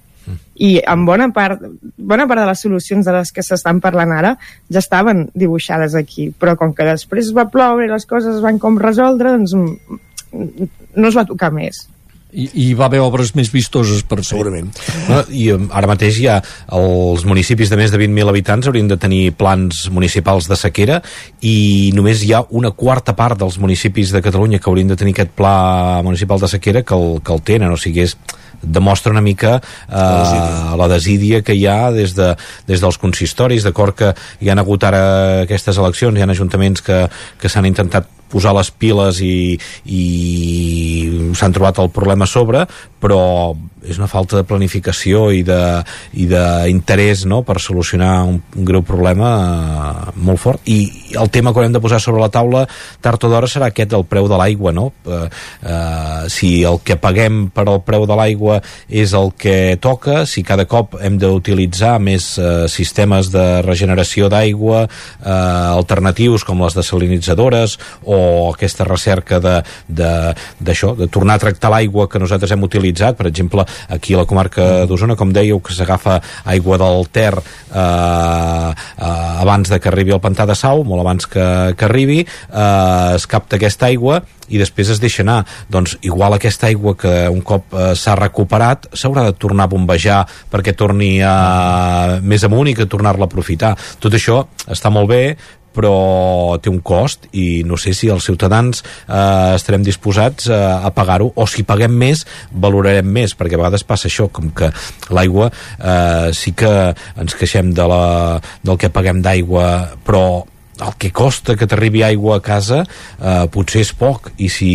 i 0.59 0.79
en 0.83 1.05
bona 1.07 1.29
part, 1.35 1.63
bona 1.97 2.27
part 2.27 2.43
de 2.43 2.49
les 2.51 2.63
solucions 2.67 3.07
de 3.07 3.15
les 3.15 3.31
que 3.35 3.45
s'estan 3.47 3.83
parlant 3.83 4.13
ara 4.15 4.35
ja 4.69 4.83
estaven 4.83 5.29
dibuixades 5.35 5.95
aquí, 5.99 6.31
però 6.35 6.57
com 6.59 6.75
que 6.75 6.87
després 6.89 7.31
va 7.37 7.49
ploure 7.53 7.87
i 7.87 7.93
les 7.93 8.07
coses 8.11 8.37
es 8.37 8.43
van 8.45 8.59
com 8.59 8.81
resoldre, 8.81 9.37
doncs 9.37 9.55
no 9.55 11.09
es 11.09 11.17
va 11.17 11.27
tocar 11.29 11.53
més. 11.55 11.87
I, 12.29 12.45
i 12.61 12.65
va 12.77 12.91
haver 12.91 12.99
obres 13.01 13.31
més 13.39 13.49
vistoses 13.49 14.03
per 14.05 14.19
segurament. 14.27 14.67
No, 15.09 15.23
i 15.33 15.47
um, 15.55 15.71
ara 15.73 15.89
mateix 15.89 16.19
ja 16.21 16.35
els 16.77 17.23
municipis 17.25 17.71
de 17.73 17.79
més 17.81 17.95
de 17.95 18.01
20.000 18.03 18.29
habitants 18.29 18.69
haurien 18.69 18.91
de 18.91 18.99
tenir 19.01 19.23
plans 19.39 19.87
municipals 19.95 20.51
de 20.51 20.59
sequera 20.61 20.99
i 21.41 21.89
només 21.97 22.21
hi 22.27 22.35
ha 22.37 22.43
una 22.51 22.75
quarta 22.77 23.15
part 23.17 23.41
dels 23.41 23.57
municipis 23.63 24.13
de 24.13 24.21
Catalunya 24.27 24.61
que 24.61 24.69
haurien 24.69 24.93
de 24.93 24.99
tenir 25.01 25.17
aquest 25.17 25.33
pla 25.39 26.03
municipal 26.05 26.43
de 26.43 26.53
sequera 26.53 26.85
que 26.85 26.99
el, 26.99 27.23
que 27.25 27.33
el 27.33 27.41
tenen, 27.49 27.73
o 27.73 27.81
sigui 27.81 28.05
és 28.05 28.19
demostra 28.63 29.13
una 29.13 29.23
mica 29.23 29.61
eh, 29.89 30.77
la 30.77 30.89
desídia. 30.89 31.43
que 31.43 31.55
hi 31.55 31.67
ha 31.67 31.91
des, 31.91 32.15
de, 32.15 32.35
des 32.67 32.81
dels 32.81 32.99
consistoris, 32.99 33.65
d'acord 33.65 33.95
que 33.95 34.13
hi 34.41 34.51
han 34.51 34.59
hagut 34.59 34.85
ara 34.85 35.43
aquestes 35.43 35.79
eleccions, 35.79 36.19
hi 36.19 36.23
ha 36.23 36.31
ajuntaments 36.31 36.83
que, 36.83 37.07
que 37.41 37.49
s'han 37.49 37.67
intentat 37.67 38.09
posar 38.33 38.55
les 38.57 38.71
piles 38.71 39.23
i, 39.25 39.59
i 39.85 40.03
s'han 41.39 41.55
trobat 41.57 41.81
el 41.83 41.91
problema 41.95 42.29
a 42.29 42.31
sobre, 42.31 42.67
però 43.01 43.23
és 43.89 43.99
una 43.99 44.09
falta 44.11 44.37
de 44.39 44.47
planificació 44.47 45.29
i 45.35 45.43
d'interès 45.47 47.25
no? 47.31 47.41
per 47.47 47.59
solucionar 47.63 48.25
un, 48.27 48.41
un 48.59 48.67
greu 48.67 48.83
problema 48.87 49.29
uh, 49.39 50.17
molt 50.19 50.43
fort 50.43 50.67
i 50.71 50.79
el 51.19 51.31
tema 51.35 51.53
que 51.53 51.61
haurem 51.61 51.77
de 51.77 51.83
posar 51.83 52.01
sobre 52.03 52.23
la 52.23 52.31
taula 52.33 52.65
tard 53.05 53.25
o 53.25 53.31
d'hora 53.31 53.49
serà 53.51 53.71
aquest 53.71 53.93
del 53.95 54.05
preu 54.09 54.29
de 54.31 54.39
l'aigua 54.41 54.75
no? 54.75 54.89
uh, 55.07 55.21
uh, 55.29 56.27
si 56.33 56.63
el 56.69 56.81
que 56.85 56.99
paguem 57.01 57.47
per 57.55 57.69
al 57.69 57.83
preu 57.87 58.07
de 58.09 58.19
l'aigua 58.19 58.59
és 58.89 59.15
el 59.17 59.33
que 59.39 59.79
toca, 59.81 60.25
si 60.27 60.43
cada 60.47 60.67
cop 60.69 60.99
hem 61.01 61.19
d'utilitzar 61.21 61.97
més 62.03 62.33
uh, 62.41 62.67
sistemes 62.71 63.31
de 63.35 63.47
regeneració 63.67 64.29
d'aigua 64.33 64.85
uh, 64.89 65.31
alternatius 65.79 66.45
com 66.45 66.65
les 66.65 66.77
desalinitzadores 66.77 67.79
o 68.05 68.18
o 68.19 68.49
aquesta 68.53 68.87
recerca 68.89 69.41
de, 69.43 69.57
de, 69.89 70.13
d'això, 70.61 70.95
de 70.99 71.09
tornar 71.13 71.39
a 71.39 71.45
tractar 71.47 71.73
l'aigua 71.73 72.09
que 72.11 72.21
nosaltres 72.23 72.53
hem 72.55 72.67
utilitzat, 72.67 73.19
per 73.19 73.29
exemple 73.31 73.65
aquí 73.89 74.15
a 74.15 74.23
la 74.23 74.29
comarca 74.29 74.87
d'Osona, 74.91 75.17
com 75.19 75.33
dèieu 75.35 75.63
que 75.65 75.77
s'agafa 75.77 76.19
aigua 76.49 76.79
del 76.83 77.07
Ter 77.15 77.35
eh, 77.35 77.79
eh, 77.79 79.43
abans 79.45 79.71
de 79.71 79.79
que 79.81 79.93
arribi 79.93 80.15
al 80.15 80.25
pantà 80.25 80.47
de 80.49 80.59
Sau, 80.59 80.85
molt 80.85 81.05
abans 81.05 81.29
que, 81.31 81.47
que 81.79 81.89
arribi 81.89 82.25
eh, 82.25 83.15
es 83.15 83.29
capta 83.31 83.57
aquesta 83.59 83.89
aigua 83.89 84.23
i 84.49 84.59
després 84.61 84.91
es 84.93 85.01
deixa 85.01 85.23
anar. 85.25 85.43
Doncs 85.71 85.97
igual 86.07 86.37
aquesta 86.37 86.69
aigua 86.69 86.97
que 86.99 87.13
un 87.33 87.43
cop 87.47 87.75
eh, 87.75 87.93
s'ha 87.99 88.17
recuperat 88.19 88.89
s'haurà 88.97 89.27
de 89.29 89.37
tornar 89.37 89.69
a 89.69 89.73
bombejar 89.73 90.23
perquè 90.53 90.75
torni 90.77 91.19
a, 91.25 92.19
més 92.23 92.45
amunt 92.49 92.71
i 92.71 92.77
que 92.79 92.89
tornar-la 92.89 93.29
a 93.29 93.31
aprofitar. 93.31 93.75
Tot 94.01 94.15
això 94.17 94.43
està 94.69 94.93
molt 94.93 95.11
bé, 95.13 95.23
però 95.79 96.59
té 96.63 96.73
un 96.73 96.81
cost 96.83 97.29
i 97.39 97.63
no 97.69 97.79
sé 97.79 97.95
si 97.95 98.11
els 98.11 98.27
ciutadans 98.27 98.83
eh, 98.83 99.55
estarem 99.55 99.87
disposats 99.87 100.51
eh, 100.51 100.59
a 100.59 100.91
pagar-ho 100.95 101.31
o 101.35 101.47
si 101.47 101.63
paguem 101.69 101.95
més 101.95 102.25
valorarem 102.51 103.07
més 103.07 103.37
perquè 103.39 103.55
a 103.55 103.63
vegades 103.63 103.87
passa 103.87 104.11
això 104.11 104.29
com 104.33 104.51
que 104.51 104.73
l'aigua 105.15 105.51
eh, 105.53 106.35
sí 106.35 106.55
que 106.59 106.75
ens 107.19 107.39
queixem 107.39 107.73
de 107.77 107.89
la, 107.89 108.05
del 108.65 108.79
que 108.81 108.93
paguem 108.93 109.23
d'aigua 109.23 109.69
però 110.07 110.25
el 110.79 110.95
que 110.99 111.11
costa 111.11 111.57
que 111.59 111.67
t'arribi 111.67 112.05
aigua 112.07 112.39
a 112.39 112.45
casa 112.45 112.85
eh, 112.85 113.47
potser 113.55 113.83
és 113.87 113.95
poc 113.99 114.33
i 114.39 114.51
si 114.53 114.73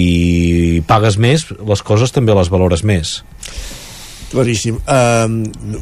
pagues 0.87 1.19
més 1.19 1.47
les 1.51 1.85
coses 1.85 2.11
també 2.15 2.35
les 2.35 2.51
valores 2.51 2.83
més 2.87 3.19
Claríssim. 4.33 4.79
Uh, 4.81 5.27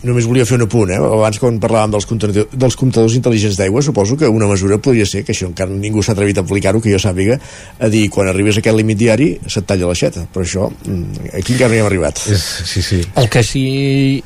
només 0.03 0.27
volia 0.27 0.45
fer 0.47 0.57
un 0.59 0.65
apunt, 0.65 0.91
eh? 0.91 0.99
Abans 0.99 1.39
quan 1.39 1.59
parlàvem 1.63 1.93
dels, 1.95 2.07
comptadors, 2.09 2.51
dels 2.51 2.77
comptadors 2.79 3.15
intel·ligents 3.15 3.57
d'aigua, 3.59 3.83
suposo 3.85 4.17
que 4.19 4.27
una 4.27 4.49
mesura 4.49 4.79
podria 4.83 5.07
ser, 5.07 5.23
que 5.27 5.31
això 5.35 5.47
encara 5.47 5.71
ningú 5.71 6.03
s'ha 6.03 6.15
atrevit 6.15 6.41
a 6.41 6.43
aplicar-ho, 6.43 6.81
que 6.83 6.91
jo 6.91 6.99
sàpiga, 7.01 7.37
a 7.79 7.89
dir, 7.91 8.03
quan 8.11 8.27
arribes 8.31 8.59
a 8.59 8.63
aquest 8.63 8.77
límit 8.77 8.99
diari, 8.99 9.29
se't 9.47 9.67
talla 9.69 9.87
l'aixeta. 9.87 10.25
Però 10.33 10.43
això, 10.43 10.67
mm, 10.67 11.31
aquí 11.39 11.55
encara 11.55 11.71
no 11.71 11.77
hi 11.77 11.83
hem 11.83 11.89
arribat. 11.89 12.23
És, 12.35 12.45
sí, 12.67 12.83
sí. 12.83 13.01
El 13.15 13.29
que 13.31 13.43
sí 13.47 13.65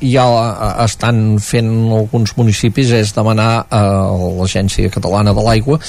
ja 0.02 0.26
estan 0.86 1.38
fent 1.44 1.72
alguns 1.94 2.34
municipis 2.38 2.96
és 2.98 3.14
demanar 3.14 3.68
a 3.70 3.84
l'Agència 4.42 4.90
Catalana 4.94 5.36
de 5.38 5.46
l'Aigua 5.46 5.80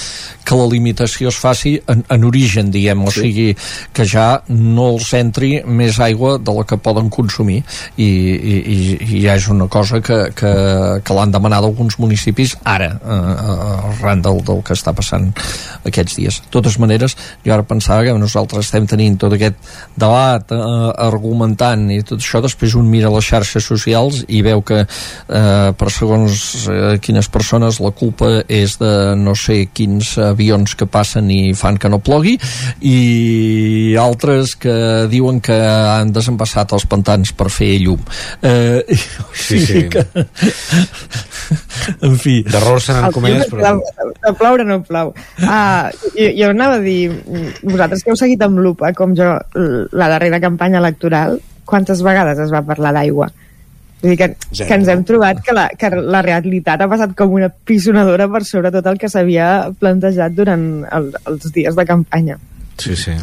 que 0.46 0.54
la 0.54 0.68
limitació 0.70 1.32
es 1.32 1.38
faci 1.42 1.74
en, 1.90 2.04
en 2.12 2.24
origen, 2.28 2.70
diguem, 2.70 3.02
o 3.02 3.10
sí. 3.10 3.24
sigui, 3.26 3.48
que 3.96 4.06
ja 4.06 4.28
no 4.52 4.92
els 4.92 5.10
entri 5.18 5.56
més 5.66 5.98
aigua 6.02 6.36
de 6.38 6.54
la 6.54 6.64
que 6.68 6.78
poden 6.78 7.10
consumir 7.10 7.62
i, 7.96 8.08
i, 8.34 8.56
i, 8.58 8.78
i 9.16 9.22
ja 9.24 9.36
és 9.38 9.48
una 9.52 9.68
cosa 9.72 10.00
que, 10.04 10.18
que, 10.36 10.52
que 11.04 11.16
l'han 11.16 11.34
demanat 11.34 11.64
alguns 11.64 11.98
municipis 12.02 12.56
ara, 12.64 12.90
eh, 12.96 13.92
arran 13.92 14.24
del, 14.24 14.42
del 14.46 14.62
que 14.66 14.76
està 14.76 14.94
passant 14.96 15.30
aquests 15.86 16.18
dies. 16.18 16.40
De 16.44 16.52
totes 16.54 16.78
maneres, 16.82 17.16
jo 17.44 17.54
ara 17.54 17.66
pensava 17.66 18.04
que 18.06 18.14
nosaltres 18.18 18.66
estem 18.66 18.86
tenint 18.90 19.18
tot 19.22 19.36
aquest 19.36 19.58
debat 19.98 20.52
eh, 20.54 20.60
argumentant 21.06 21.88
i 21.94 22.00
tot 22.06 22.20
això, 22.20 22.42
després 22.44 22.76
un 22.78 22.88
mira 22.90 23.12
les 23.14 23.26
xarxes 23.26 23.66
socials 23.66 24.22
i 24.28 24.42
veu 24.46 24.62
que 24.66 24.82
eh, 24.82 25.70
per 25.78 25.90
segons 25.92 26.66
eh, 26.70 26.96
quines 27.02 27.30
persones 27.32 27.80
la 27.82 27.92
culpa 27.96 28.32
és 28.48 28.76
de 28.80 28.92
no 29.18 29.36
sé 29.38 29.66
quins 29.74 30.16
eh, 30.18 30.30
avions 30.32 30.76
que 30.78 30.88
passen 30.90 31.30
i 31.32 31.54
fan 31.56 31.78
que 31.80 31.90
no 31.92 32.02
plogui 32.04 32.36
i 32.86 33.96
altres 34.00 34.56
que 34.60 34.76
diuen 35.12 35.40
que 35.44 35.56
han 35.56 36.12
desembassat 36.14 36.74
els 36.76 36.86
pantans 36.90 37.32
per 37.36 37.50
fer 37.52 37.76
llum 37.82 38.02
eh, 38.42 38.84
sí, 39.46 39.60
sí. 39.60 39.88
Que... 39.88 40.04
en 42.06 42.18
fi 42.20 42.40
d'errors 42.46 42.88
se 42.88 42.96
n'han 42.96 43.14
comès 43.14 43.46
però... 43.50 43.76
de 43.78 44.34
ploure 44.38 44.66
no 44.66 44.80
plau 44.86 45.12
ah, 45.46 45.90
jo, 46.14 46.28
jo 46.34 46.52
anava 46.52 46.80
a 46.80 46.84
dir 46.84 47.10
vosaltres 47.62 48.04
que 48.04 48.14
heu 48.14 48.18
seguit 48.18 48.42
amb 48.46 48.62
lupa 48.62 48.92
com 48.96 49.14
jo 49.18 49.34
la 49.54 50.12
darrera 50.12 50.42
campanya 50.42 50.82
electoral 50.82 51.40
quantes 51.66 52.02
vegades 52.06 52.38
es 52.46 52.54
va 52.54 52.64
parlar 52.66 52.94
d'aigua 52.96 53.30
Vull 54.02 54.12
dir 54.12 54.18
que, 54.20 54.26
Zero. 54.52 54.68
que 54.68 54.76
ens 54.76 54.88
hem 54.92 55.04
trobat 55.08 55.38
que 55.42 55.54
la, 55.56 55.66
que 55.78 55.88
la 55.88 56.20
realitat 56.24 56.82
ha 56.84 56.88
passat 56.90 57.14
com 57.16 57.32
una 57.38 57.48
pisonadora 57.48 58.28
per 58.28 58.42
sobre 58.44 58.70
tot 58.74 58.86
el 58.90 59.00
que 59.00 59.08
s'havia 59.08 59.46
plantejat 59.80 60.36
durant 60.36 60.66
el, 60.92 61.08
els 61.30 61.48
dies 61.54 61.78
de 61.78 61.86
campanya. 61.88 62.36
Sí, 62.76 62.94
sí. 62.94 63.16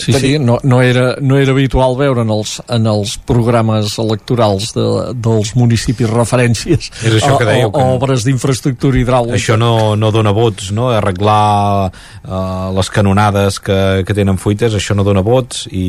Sí, 0.00 0.14
sí, 0.16 0.32
no, 0.38 0.58
no, 0.62 0.80
era, 0.82 1.14
no 1.20 1.38
era 1.38 1.52
habitual 1.52 1.96
veure 1.98 2.24
en 2.24 2.32
els, 2.32 2.56
en 2.72 2.86
els 2.90 3.16
programes 3.28 3.96
electorals 4.00 4.72
de, 4.76 4.86
dels 5.14 5.52
municipis 5.58 6.10
referències 6.10 6.90
És 7.04 7.18
això 7.18 7.36
que 7.40 7.48
dèieu, 7.48 7.72
que 7.74 7.84
obres 7.96 8.24
d'infraestructura 8.26 9.00
hidràulica. 9.00 9.36
Això 9.38 9.58
no, 9.60 9.94
no 10.00 10.12
dona 10.14 10.32
vots, 10.36 10.70
no? 10.76 10.90
Arreglar 10.94 11.90
uh, 11.90 12.70
les 12.76 12.92
canonades 12.94 13.60
que, 13.64 13.80
que 14.06 14.16
tenen 14.16 14.40
fuites, 14.40 14.76
això 14.76 14.96
no 14.96 15.04
dona 15.06 15.24
vots 15.26 15.66
i, 15.70 15.88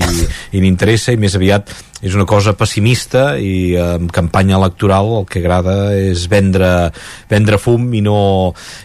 i 0.52 0.64
n'interessa 0.64 1.16
i 1.16 1.22
més 1.22 1.38
aviat 1.40 1.72
és 2.02 2.18
una 2.18 2.26
cosa 2.26 2.56
pessimista 2.58 3.36
i 3.38 3.76
eh, 3.78 3.88
en 4.00 4.10
campanya 4.10 4.58
electoral 4.58 5.12
el 5.20 5.28
que 5.30 5.44
agrada 5.44 5.94
és 5.94 6.26
vendre, 6.32 6.90
vendre 7.30 7.62
fum 7.62 7.92
i 7.94 8.02
no, 8.02 8.20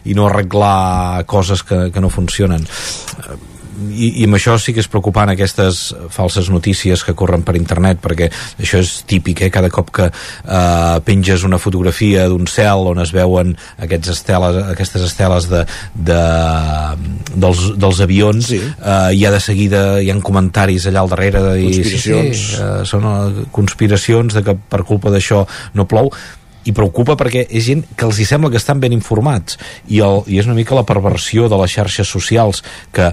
i 0.04 0.16
no 0.16 0.28
arreglar 0.28 1.24
coses 1.28 1.64
que, 1.64 1.86
que 1.92 2.04
no 2.04 2.12
funcionen 2.12 2.68
i, 3.76 4.08
i 4.22 4.26
amb 4.26 4.38
això 4.38 4.56
sí 4.60 4.74
que 4.74 4.82
és 4.82 4.88
preocupant 4.90 5.30
aquestes 5.32 5.80
falses 6.12 6.48
notícies 6.52 7.02
que 7.06 7.14
corren 7.18 7.44
per 7.46 7.56
internet 7.58 8.00
perquè 8.02 8.28
això 8.30 8.80
és 8.82 8.92
típic, 9.08 9.44
eh? 9.46 9.50
cada 9.52 9.70
cop 9.72 9.92
que 9.94 10.08
eh, 10.08 10.96
penges 11.06 11.44
una 11.48 11.60
fotografia 11.62 12.26
d'un 12.30 12.48
cel 12.50 12.88
on 12.92 13.02
es 13.02 13.12
veuen 13.14 13.54
aquests 13.82 14.14
esteles, 14.16 14.60
aquestes 14.72 15.06
esteles 15.08 15.50
de, 15.52 15.64
de, 15.94 16.22
dels, 17.34 17.66
dels 17.76 18.00
avions 18.04 18.50
sí. 18.52 18.62
eh, 18.62 19.12
hi 19.16 19.26
ha 19.26 19.34
de 19.34 19.42
seguida 19.42 19.84
hi 20.02 20.10
ha 20.10 20.18
comentaris 20.24 20.88
allà 20.88 21.04
al 21.04 21.12
darrere 21.12 21.42
de 21.44 21.54
dir, 21.60 21.68
conspiracions. 21.70 22.40
sí, 22.40 22.56
sí, 22.56 22.64
eh, 22.64 22.82
són 22.88 23.06
eh, 23.12 23.46
conspiracions 23.54 24.36
de 24.36 24.44
que 24.46 24.56
per 24.56 24.82
culpa 24.88 25.12
d'això 25.12 25.44
no 25.76 25.88
plou 25.90 26.10
i 26.66 26.74
preocupa 26.74 27.14
perquè 27.18 27.46
és 27.46 27.68
gent 27.68 27.84
que 27.94 28.06
els 28.08 28.18
hi 28.18 28.26
sembla 28.26 28.50
que 28.50 28.60
estan 28.60 28.80
ben 28.82 28.94
informats 28.96 29.58
i, 29.86 30.00
el, 30.02 30.24
i 30.26 30.40
és 30.40 30.50
una 30.50 30.58
mica 30.58 30.74
la 30.78 30.86
perversió 30.88 31.50
de 31.50 31.58
les 31.60 31.76
xarxes 31.78 32.10
socials 32.10 32.64
que 32.94 33.12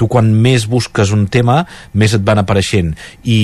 tu 0.00 0.08
quan 0.08 0.32
més 0.32 0.64
busques 0.70 1.12
un 1.12 1.26
tema 1.28 1.60
més 1.92 2.14
et 2.16 2.24
van 2.24 2.40
apareixent. 2.40 2.94
I, 3.28 3.40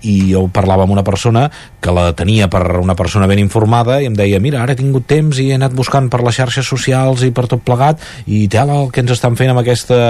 i 0.00 0.14
jo 0.32 0.46
parlava 0.52 0.86
amb 0.86 0.94
una 0.96 1.04
persona 1.04 1.48
que 1.80 1.92
la 1.92 2.10
tenia 2.16 2.48
per 2.52 2.62
una 2.80 2.96
persona 2.96 3.28
ben 3.28 3.40
informada 3.42 3.98
i 4.00 4.08
em 4.08 4.16
deia, 4.16 4.40
mira, 4.40 4.62
ara 4.62 4.74
he 4.74 4.80
tingut 4.80 5.06
temps 5.10 5.38
i 5.40 5.50
he 5.50 5.58
anat 5.58 5.74
buscant 5.76 6.08
per 6.12 6.22
les 6.24 6.36
xarxes 6.36 6.68
socials 6.68 7.24
i 7.26 7.32
per 7.36 7.46
tot 7.50 7.64
plegat 7.64 8.00
i 8.26 8.46
tela 8.52 8.78
el 8.82 8.90
que 8.92 9.04
ens 9.04 9.12
estan 9.14 9.36
fent 9.36 9.52
amb 9.52 9.62
aquesta, 9.62 10.00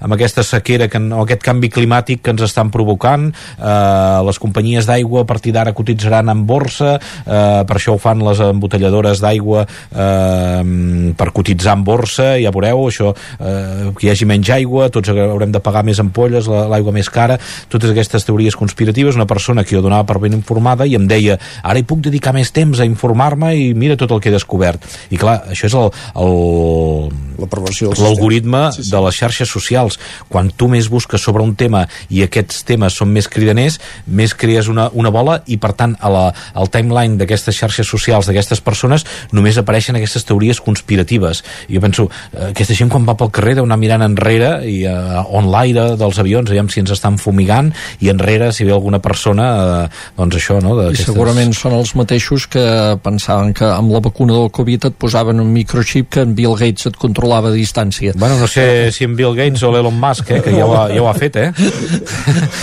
amb 0.00 0.16
aquesta 0.16 0.44
sequera 0.46 0.90
que, 0.90 0.98
o 0.98 1.22
aquest 1.24 1.44
canvi 1.46 1.70
climàtic 1.72 2.22
que 2.24 2.34
ens 2.34 2.44
estan 2.46 2.70
provocant. 2.74 3.28
Eh, 3.30 4.18
les 4.26 4.40
companyies 4.42 4.88
d'aigua 4.88 5.22
a 5.22 5.28
partir 5.28 5.54
d'ara 5.54 5.74
cotitzaran 5.76 6.30
en 6.32 6.44
borsa. 6.48 6.96
Eh, 6.98 7.62
per 7.68 7.78
això 7.78 7.96
ho 7.96 8.02
fan 8.02 8.22
les 8.26 8.42
embotelladores 8.42 9.22
d'aigua 9.22 9.66
eh, 9.66 11.14
per 11.18 11.30
cotitzar 11.36 11.76
en 11.78 11.86
borsa. 11.86 12.32
Ja 12.42 12.54
veureu, 12.54 12.86
això 12.90 13.12
eh, 13.12 13.92
que 13.96 14.08
hi 14.08 14.12
hagi 14.14 14.28
menys 14.28 14.52
aigua, 14.56 14.90
tots 14.94 15.12
haurem 15.36 15.52
de 15.54 15.62
pagar 15.62 15.84
més 15.86 16.00
ampolles, 16.02 16.48
l'aigua 16.48 16.94
més 16.96 17.10
cara, 17.12 17.38
totes 17.72 17.92
aquestes 17.92 18.26
teories 18.26 18.56
conspiratives, 18.58 19.18
una 19.18 19.28
persona 19.28 19.64
que 19.64 19.76
jo 19.76 19.84
donava 19.84 20.08
per 20.08 20.18
ben 20.22 20.36
informada 20.36 20.86
i 20.86 20.96
em 20.98 21.06
deia, 21.08 21.38
ara 21.62 21.80
hi 21.80 21.86
puc 21.86 22.02
dedicar 22.08 22.34
més 22.36 22.52
temps 22.56 22.80
a 22.80 22.88
informar-me 22.88 23.52
i 23.56 23.72
mira 23.74 23.98
tot 24.00 24.12
el 24.12 24.22
que 24.22 24.32
he 24.32 24.34
descobert. 24.34 24.84
I 25.10 25.20
clar, 25.20 25.38
això 25.52 25.70
és 25.70 25.76
el, 25.76 25.92
el 26.22 27.16
l'algoritme 27.36 28.72
sí, 28.72 28.84
sí. 28.84 28.90
de 28.90 29.00
les 29.04 29.16
xarxes 29.16 29.50
socials. 29.50 29.98
Quan 30.28 30.50
tu 30.50 30.68
més 30.72 30.88
busques 30.92 31.20
sobre 31.22 31.44
un 31.44 31.54
tema 31.58 31.84
i 32.10 32.22
aquests 32.24 32.64
temes 32.68 32.96
són 32.96 33.12
més 33.14 33.28
cridaners, 33.28 33.78
més 34.06 34.34
crees 34.34 34.70
una, 34.72 34.88
una 34.92 35.12
bola 35.14 35.40
i 35.46 35.58
per 35.60 35.72
tant 35.78 35.96
a 36.00 36.12
la, 36.12 36.24
al 36.54 36.70
timeline 36.72 37.18
d'aquestes 37.20 37.56
xarxes 37.56 37.88
socials 37.88 38.28
d'aquestes 38.28 38.62
persones 38.64 39.06
només 39.32 39.58
apareixen 39.58 39.98
aquestes 39.98 40.26
teories 40.28 40.60
conspiratives. 40.60 41.42
I 41.68 41.76
jo 41.76 41.84
penso, 41.84 42.08
eh, 42.32 42.50
aquesta 42.50 42.76
gent 42.78 42.92
quan 42.92 43.06
va 43.08 43.16
pel 43.18 43.32
carrer 43.34 43.56
deu 43.58 43.68
anar 43.68 43.78
mirant 43.80 44.04
enrere 44.06 44.50
i 44.68 44.78
uh, 44.88 45.25
on 45.30 45.50
l'aire 45.52 45.96
dels 45.98 46.18
avions, 46.22 46.50
aviam 46.50 46.68
si 46.72 46.82
ens 46.82 46.92
estan 46.94 47.18
fumigant 47.18 47.72
i 48.04 48.10
enrere 48.12 48.52
si 48.52 48.66
ve 48.66 48.74
alguna 48.74 49.00
persona 49.02 49.46
eh, 49.56 49.88
doncs 50.16 50.38
això, 50.38 50.58
no? 50.62 50.76
I 50.90 50.98
segurament 51.00 51.54
són 51.56 51.76
els 51.78 51.94
mateixos 51.98 52.46
que 52.50 52.64
pensaven 53.02 53.52
que 53.56 53.66
amb 53.68 53.92
la 53.94 54.02
vacuna 54.04 54.36
del 54.36 54.50
Covid 54.54 54.90
et 54.90 54.98
posaven 55.00 55.40
un 55.42 55.52
microchip 55.54 56.10
que 56.16 56.24
en 56.26 56.34
Bill 56.38 56.56
Gates 56.58 56.90
et 56.90 56.98
controlava 57.00 57.50
a 57.52 57.56
distància. 57.56 58.14
Bueno, 58.16 58.38
no 58.40 58.48
sé 58.50 58.90
si 58.92 59.04
en 59.04 59.16
Bill 59.18 59.34
Gates 59.36 59.62
o 59.66 59.72
l'Elon 59.74 59.98
Musk, 60.00 60.30
eh, 60.30 60.42
que 60.44 60.54
ja 60.54 60.66
ho, 60.66 60.74
ha, 60.76 60.86
ja 60.92 61.02
ho 61.02 61.08
ha 61.10 61.16
fet, 61.16 61.38
eh? 61.40 61.50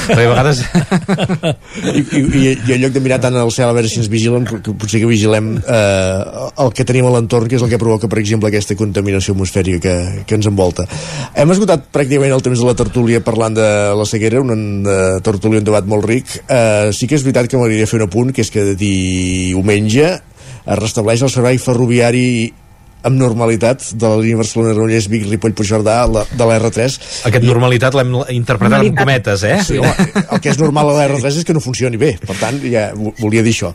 Perquè 0.08 0.26
a 0.26 0.32
vegades... 0.32 0.64
I, 1.84 2.02
i, 2.02 2.42
I 2.54 2.76
en 2.76 2.82
lloc 2.84 2.94
de 2.96 3.02
mirar 3.04 3.20
tant 3.24 3.36
al 3.40 3.52
cel 3.54 3.70
a 3.70 3.76
veure 3.76 3.90
si 3.90 4.00
ens 4.02 4.10
vigilen, 4.12 4.46
potser 4.48 5.02
que 5.02 5.10
vigilem 5.10 5.56
eh, 5.62 6.50
el 6.64 6.74
que 6.76 6.86
tenim 6.88 7.08
a 7.10 7.14
l'entorn, 7.16 7.50
que 7.50 7.58
és 7.60 7.66
el 7.66 7.72
que 7.72 7.82
provoca, 7.82 8.10
per 8.12 8.22
exemple, 8.22 8.50
aquesta 8.52 8.78
contaminació 8.80 9.36
atmosfèrica 9.36 9.82
que, 9.84 10.24
que 10.28 10.38
ens 10.38 10.50
envolta. 10.50 10.86
Hem 11.40 11.54
esgotat 11.56 11.90
pràcticament 11.94 12.34
el 12.36 12.44
temps 12.54 12.62
de 12.62 12.70
la 12.70 12.78
tertúlia 12.78 13.22
parlant 13.26 13.56
de 13.58 13.68
la 13.98 14.06
ceguera, 14.06 14.42
una 14.42 14.54
uh, 14.54 15.22
tertúlia, 15.26 15.60
un 15.60 15.66
debat 15.66 15.86
molt 15.90 16.06
ric. 16.06 16.30
Uh, 16.46 16.94
sí 16.94 17.08
que 17.10 17.18
és 17.18 17.26
veritat 17.26 17.50
que 17.50 17.58
m'agradaria 17.58 17.90
fer 17.90 17.98
un 17.98 18.06
apunt, 18.06 18.34
que 18.34 18.44
és 18.46 18.52
que 18.54 18.76
diumenge 18.78 20.10
es 20.14 20.78
restableix 20.80 21.24
el 21.26 21.32
servei 21.34 21.58
ferroviari 21.60 22.54
amb 23.04 23.20
normalitat 23.20 23.84
de 24.00 24.10
la 24.10 24.20
línia 24.22 24.40
Barcelona-Granollers, 24.40 25.10
Vic, 25.12 25.26
Ripoll, 25.30 25.56
Puigcerdà, 25.58 25.98
la, 26.08 26.24
de 26.30 26.48
la 26.48 26.58
R3. 26.62 26.98
Aquest 27.30 27.46
normalitat 27.48 27.98
l'hem 28.00 28.14
interpretat 28.32 28.80
normalitat. 28.80 28.94
amb 28.94 29.02
cometes, 29.02 29.44
eh? 29.48 29.58
Sí, 29.68 29.80
home, 29.82 30.08
el 30.24 30.44
que 30.44 30.54
és 30.54 30.60
normal 30.62 30.94
a 30.94 30.96
la 30.98 31.08
R3 31.12 31.42
és 31.44 31.48
que 31.48 31.56
no 31.56 31.64
funcioni 31.64 32.00
bé, 32.00 32.14
per 32.24 32.38
tant, 32.40 32.62
ja 32.64 32.88
volia 32.96 33.44
dir 33.46 33.54
això. 33.56 33.74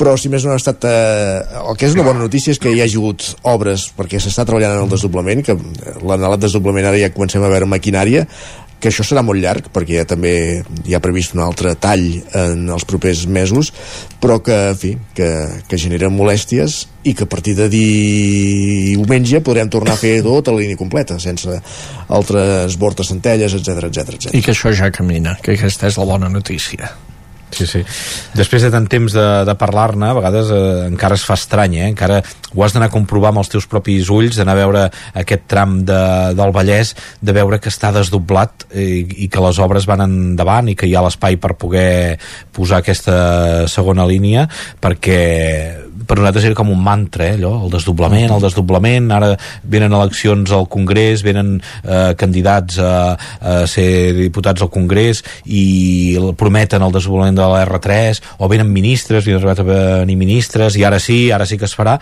Però, 0.00 0.16
si 0.20 0.32
més 0.32 0.44
no 0.46 0.54
ha 0.54 0.60
estat... 0.60 0.84
Eh, 0.88 1.64
el 1.64 1.80
que 1.80 1.88
és 1.88 1.96
una 1.96 2.06
bona 2.06 2.22
notícia 2.22 2.54
és 2.54 2.60
que 2.62 2.72
hi 2.74 2.82
ha 2.84 2.88
hagut 2.88 3.24
obres, 3.48 3.88
perquè 3.96 4.20
s'està 4.22 4.44
treballant 4.48 4.76
en 4.76 4.86
el 4.86 4.92
desdoblament, 4.92 5.44
que 5.46 5.56
l'anhelat 6.04 6.44
desdoblament 6.44 6.90
ara 6.92 7.00
ja 7.00 7.12
comencem 7.14 7.44
a 7.44 7.52
veure 7.52 7.68
maquinària, 7.70 8.26
que 8.78 8.90
això 8.90 9.04
serà 9.06 9.24
molt 9.26 9.42
llarg 9.42 9.70
perquè 9.74 9.98
ja 10.00 10.06
també 10.08 10.32
hi 10.86 10.94
ha 10.94 11.02
previst 11.02 11.34
un 11.34 11.42
altre 11.42 11.74
tall 11.80 12.06
en 12.38 12.68
els 12.70 12.86
propers 12.88 13.24
mesos 13.26 13.72
però 14.22 14.38
que, 14.44 14.56
en 14.72 14.78
fi, 14.78 14.92
que, 15.14 15.28
que 15.68 15.80
genera 15.80 16.10
molèsties 16.12 16.80
i 17.08 17.14
que 17.18 17.26
a 17.26 17.30
partir 17.30 17.56
de 17.58 17.68
diumenge 17.72 19.42
podrem 19.44 19.70
tornar 19.72 19.96
a 19.96 20.00
fer 20.00 20.18
tota 20.26 20.54
la 20.54 20.62
línia 20.62 20.78
completa 20.78 21.18
sense 21.22 21.58
altres 22.08 22.78
bortes 22.78 23.10
centelles, 23.10 23.54
etc 23.58 23.90
etc. 23.90 24.32
I 24.32 24.42
que 24.42 24.54
això 24.54 24.72
ja 24.74 24.90
camina, 24.94 25.36
que 25.42 25.56
aquesta 25.58 25.90
és 25.90 25.98
la 26.00 26.06
bona 26.08 26.30
notícia. 26.32 26.90
Sí, 27.50 27.66
sí. 27.66 27.80
Després 28.36 28.64
de 28.64 28.70
tant 28.72 28.86
temps 28.90 29.14
de, 29.14 29.26
de 29.48 29.54
parlar-ne, 29.58 30.10
a 30.10 30.16
vegades 30.16 30.50
eh, 30.52 30.60
encara 30.88 31.16
es 31.18 31.24
fa 31.26 31.36
estrany, 31.38 31.78
eh? 31.80 31.88
Encara 31.88 32.20
ho 32.20 32.64
has 32.64 32.74
d'anar 32.74 32.90
a 32.90 32.94
comprovar 32.94 33.32
amb 33.32 33.42
els 33.42 33.50
teus 33.52 33.66
propis 33.70 34.10
ulls, 34.12 34.36
d'anar 34.36 34.56
a 34.56 34.60
veure 34.60 34.84
aquest 35.22 35.48
tram 35.50 35.78
de, 35.88 36.00
del 36.38 36.54
Vallès, 36.54 36.94
de 37.24 37.36
veure 37.36 37.60
que 37.62 37.72
està 37.72 37.92
desdoblat 37.96 38.68
i, 38.68 38.84
eh, 38.84 39.24
i 39.26 39.30
que 39.32 39.42
les 39.44 39.60
obres 39.64 39.88
van 39.88 40.04
endavant 40.04 40.68
i 40.68 40.76
que 40.78 40.88
hi 40.88 40.94
ha 40.96 41.04
l'espai 41.04 41.40
per 41.40 41.56
poder 41.58 42.18
posar 42.54 42.82
aquesta 42.82 43.66
segona 43.70 44.06
línia, 44.08 44.48
perquè 44.82 45.22
per 46.08 46.18
nosaltres 46.18 46.48
era 46.48 46.56
com 46.58 46.72
un 46.72 46.80
mantra, 46.82 47.26
eh, 47.28 47.36
allò, 47.36 47.52
el 47.66 47.74
desdoblament, 47.74 48.32
el 48.32 48.44
desdoblament, 48.44 49.10
ara 49.14 49.34
venen 49.62 49.94
eleccions 49.96 50.52
al 50.56 50.66
Congrés, 50.72 51.22
venen 51.26 51.58
eh, 51.58 52.14
candidats 52.18 52.80
a, 52.80 52.94
a 53.40 53.58
ser 53.70 54.14
diputats 54.16 54.64
al 54.64 54.72
Congrés 54.72 55.22
i 55.44 56.16
prometen 56.40 56.84
el 56.84 56.94
desdoblament 56.94 57.38
de 57.38 57.46
la 57.52 57.62
R3, 57.66 58.22
o 58.40 58.48
venen 58.50 58.72
ministres, 58.72 59.28
i 59.28 59.36
arribat 59.36 59.62
a 59.62 59.68
venir 59.68 60.18
ministres, 60.18 60.80
i 60.80 60.86
ara 60.88 61.00
sí, 61.02 61.26
ara 61.34 61.46
sí 61.48 61.60
que 61.60 61.68
es 61.68 61.76
farà, 61.76 61.98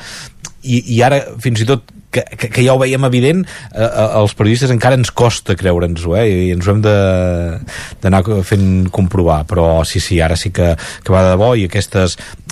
i, 0.67 0.83
i 0.97 1.03
ara 1.05 1.21
fins 1.43 1.63
i 1.63 1.69
tot 1.69 1.93
que, 2.17 2.23
que, 2.37 2.49
que 2.49 2.65
ja 2.65 2.75
ho 2.75 2.81
veiem 2.81 3.05
evident 3.09 3.43
eh, 3.45 3.85
eh, 3.85 4.07
els 4.21 4.35
periodistes 4.39 4.73
encara 4.73 4.97
ens 4.99 5.13
costa 5.15 5.57
creure'ns-ho 5.59 6.17
eh, 6.19 6.27
i 6.49 6.51
ens 6.55 6.67
ho 6.67 6.75
hem 6.75 6.83
d'anar 6.85 8.23
fent 8.47 8.89
comprovar. 8.95 9.43
Però 9.49 9.85
sí, 9.89 10.01
sí, 10.03 10.21
ara 10.25 10.39
sí 10.39 10.53
que, 10.55 10.73
que 10.77 11.15
va 11.15 11.27
de 11.29 11.37
bo 11.41 11.53
i 11.59 11.67
aquestes, 11.69 12.17
eh, 12.17 12.46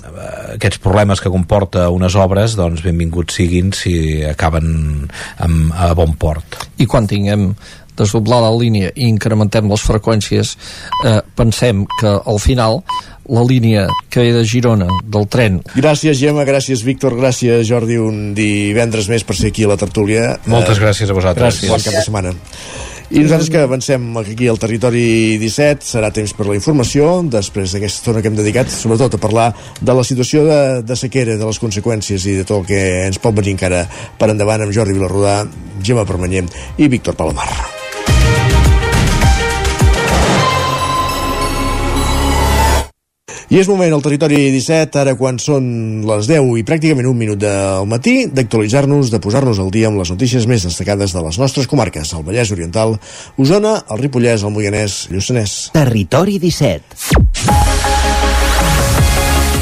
aquests 0.57 0.81
problemes 0.83 1.23
que 1.23 1.33
comporta 1.33 1.89
unes 1.95 2.17
obres 2.21 2.59
doncs 2.59 2.85
benvinguts 2.85 3.41
siguin 3.41 3.73
si 3.77 3.97
acaben 4.27 5.09
amb, 5.39 5.73
a 5.73 5.93
bon 5.97 6.15
port 6.21 6.61
i 6.79 6.87
quan 6.91 7.09
tinguem 7.11 7.53
desdoblar 7.95 8.41
la 8.43 8.53
línia 8.55 8.91
i 8.95 9.09
incrementem 9.09 9.69
les 9.71 9.83
freqüències 9.87 10.55
eh, 11.07 11.21
pensem 11.39 11.85
que 12.01 12.15
al 12.27 12.41
final 12.43 12.83
la 13.29 13.45
línia 13.47 13.87
que 14.11 14.21
ve 14.21 14.33
de 14.35 14.45
Girona 14.45 14.89
del 15.05 15.29
tren. 15.33 15.63
Gràcies 15.75 16.19
Gemma, 16.21 16.45
gràcies 16.45 16.85
Víctor, 16.85 17.17
gràcies 17.17 17.65
Jordi, 17.69 17.97
un 17.97 18.35
divendres 18.37 19.09
més 19.09 19.25
per 19.25 19.39
ser 19.39 19.53
aquí 19.55 19.65
a 19.65 19.73
la 19.73 19.79
tertúlia. 19.81 20.35
Moltes 20.45 20.77
eh, 20.77 20.83
gràcies 20.85 21.09
a 21.09 21.17
vosaltres. 21.17 21.63
Gràcies. 21.63 21.73
Bon 21.73 21.87
cap 21.87 21.97
de 21.97 22.05
setmana. 22.05 22.35
I 23.15 23.21
nosaltres 23.23 23.47
que 23.47 23.61
avancem 23.63 24.09
aquí 24.19 24.49
al 24.51 24.59
territori 24.59 25.37
17 25.39 25.87
serà 25.87 26.09
temps 26.11 26.33
per 26.35 26.49
la 26.49 26.57
informació 26.59 27.21
després 27.31 27.71
d'aquesta 27.71 28.03
estona 28.03 28.23
que 28.25 28.27
hem 28.33 28.41
dedicat 28.41 28.73
sobretot 28.75 29.15
a 29.15 29.21
parlar 29.23 29.45
de 29.79 29.95
la 29.95 30.03
situació 30.03 30.43
de, 30.49 30.59
de 30.83 30.97
sequera 30.99 31.39
de 31.39 31.47
les 31.47 31.63
conseqüències 31.63 32.27
i 32.27 32.35
de 32.41 32.49
tot 32.49 32.65
el 32.65 32.69
que 32.73 32.83
ens 33.05 33.23
pot 33.23 33.39
venir 33.39 33.55
encara 33.55 33.85
per 34.19 34.33
endavant 34.35 34.67
amb 34.67 34.75
Jordi 34.75 34.99
Vilarrodà 34.99 35.45
Gemma 35.79 36.09
Permanyer 36.11 36.49
i 36.75 36.91
Víctor 36.91 37.15
Palomar. 37.15 37.84
I 43.53 43.59
és 43.61 43.69
moment 43.69 43.93
al 43.93 44.03
territori 44.05 44.39
17, 44.55 45.01
ara 45.03 45.15
quan 45.21 45.37
són 45.43 45.67
les 46.09 46.29
10 46.31 46.55
i 46.61 46.65
pràcticament 46.67 47.09
un 47.11 47.19
minut 47.19 47.41
del 47.43 47.89
matí, 47.91 48.17
d'actualitzar-nos, 48.33 49.13
de 49.13 49.21
posar-nos 49.21 49.61
al 49.61 49.73
dia 49.75 49.91
amb 49.91 50.01
les 50.01 50.13
notícies 50.15 50.49
més 50.49 50.65
destacades 50.65 51.13
de 51.13 51.25
les 51.27 51.41
nostres 51.43 51.69
comarques, 51.69 52.15
el 52.17 52.25
Vallès 52.25 52.55
Oriental, 52.57 52.97
Osona, 53.37 53.77
el 53.91 54.03
Ripollès, 54.05 54.47
el 54.47 54.55
Moianès, 54.55 55.05
Lluçanès. 55.13 55.59
Territori 55.77 56.41
17. 56.41 57.64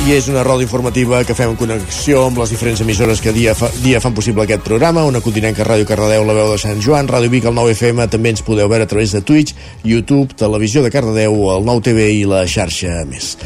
I 0.02 0.16
és 0.16 0.26
una 0.26 0.42
roda 0.42 0.64
informativa 0.64 1.20
que 1.22 1.34
fem 1.38 1.52
en 1.52 1.56
connexió 1.58 2.24
amb 2.26 2.40
les 2.42 2.50
diferents 2.50 2.80
emissores 2.82 3.20
que 3.22 3.30
dia, 3.30 3.52
fa, 3.54 3.68
dia 3.84 4.00
fan 4.02 4.16
possible 4.16 4.42
aquest 4.42 4.64
programa, 4.66 5.04
una 5.06 5.20
continenca 5.22 5.62
Ràdio 5.62 5.86
Cardedeu, 5.86 6.24
la 6.26 6.34
veu 6.34 6.48
de 6.50 6.56
Sant 6.58 6.80
Joan, 6.82 7.06
Ràdio 7.06 7.30
Vic, 7.30 7.46
el 7.46 7.54
9FM, 7.54 8.08
també 8.10 8.32
ens 8.34 8.42
podeu 8.42 8.66
veure 8.66 8.82
a 8.82 8.90
través 8.90 9.14
de 9.14 9.20
Twitch, 9.22 9.54
YouTube, 9.86 10.34
Televisió 10.34 10.82
de 10.82 10.90
Cardedeu, 10.90 11.36
el 11.54 11.62
9TV 11.68 12.08
i 12.16 12.24
la 12.26 12.42
xarxa 12.50 13.04
més. 13.06 13.36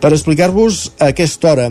Per 0.00 0.14
explicar-vos 0.16 0.86
aquesta 1.04 1.52
hora 1.52 1.68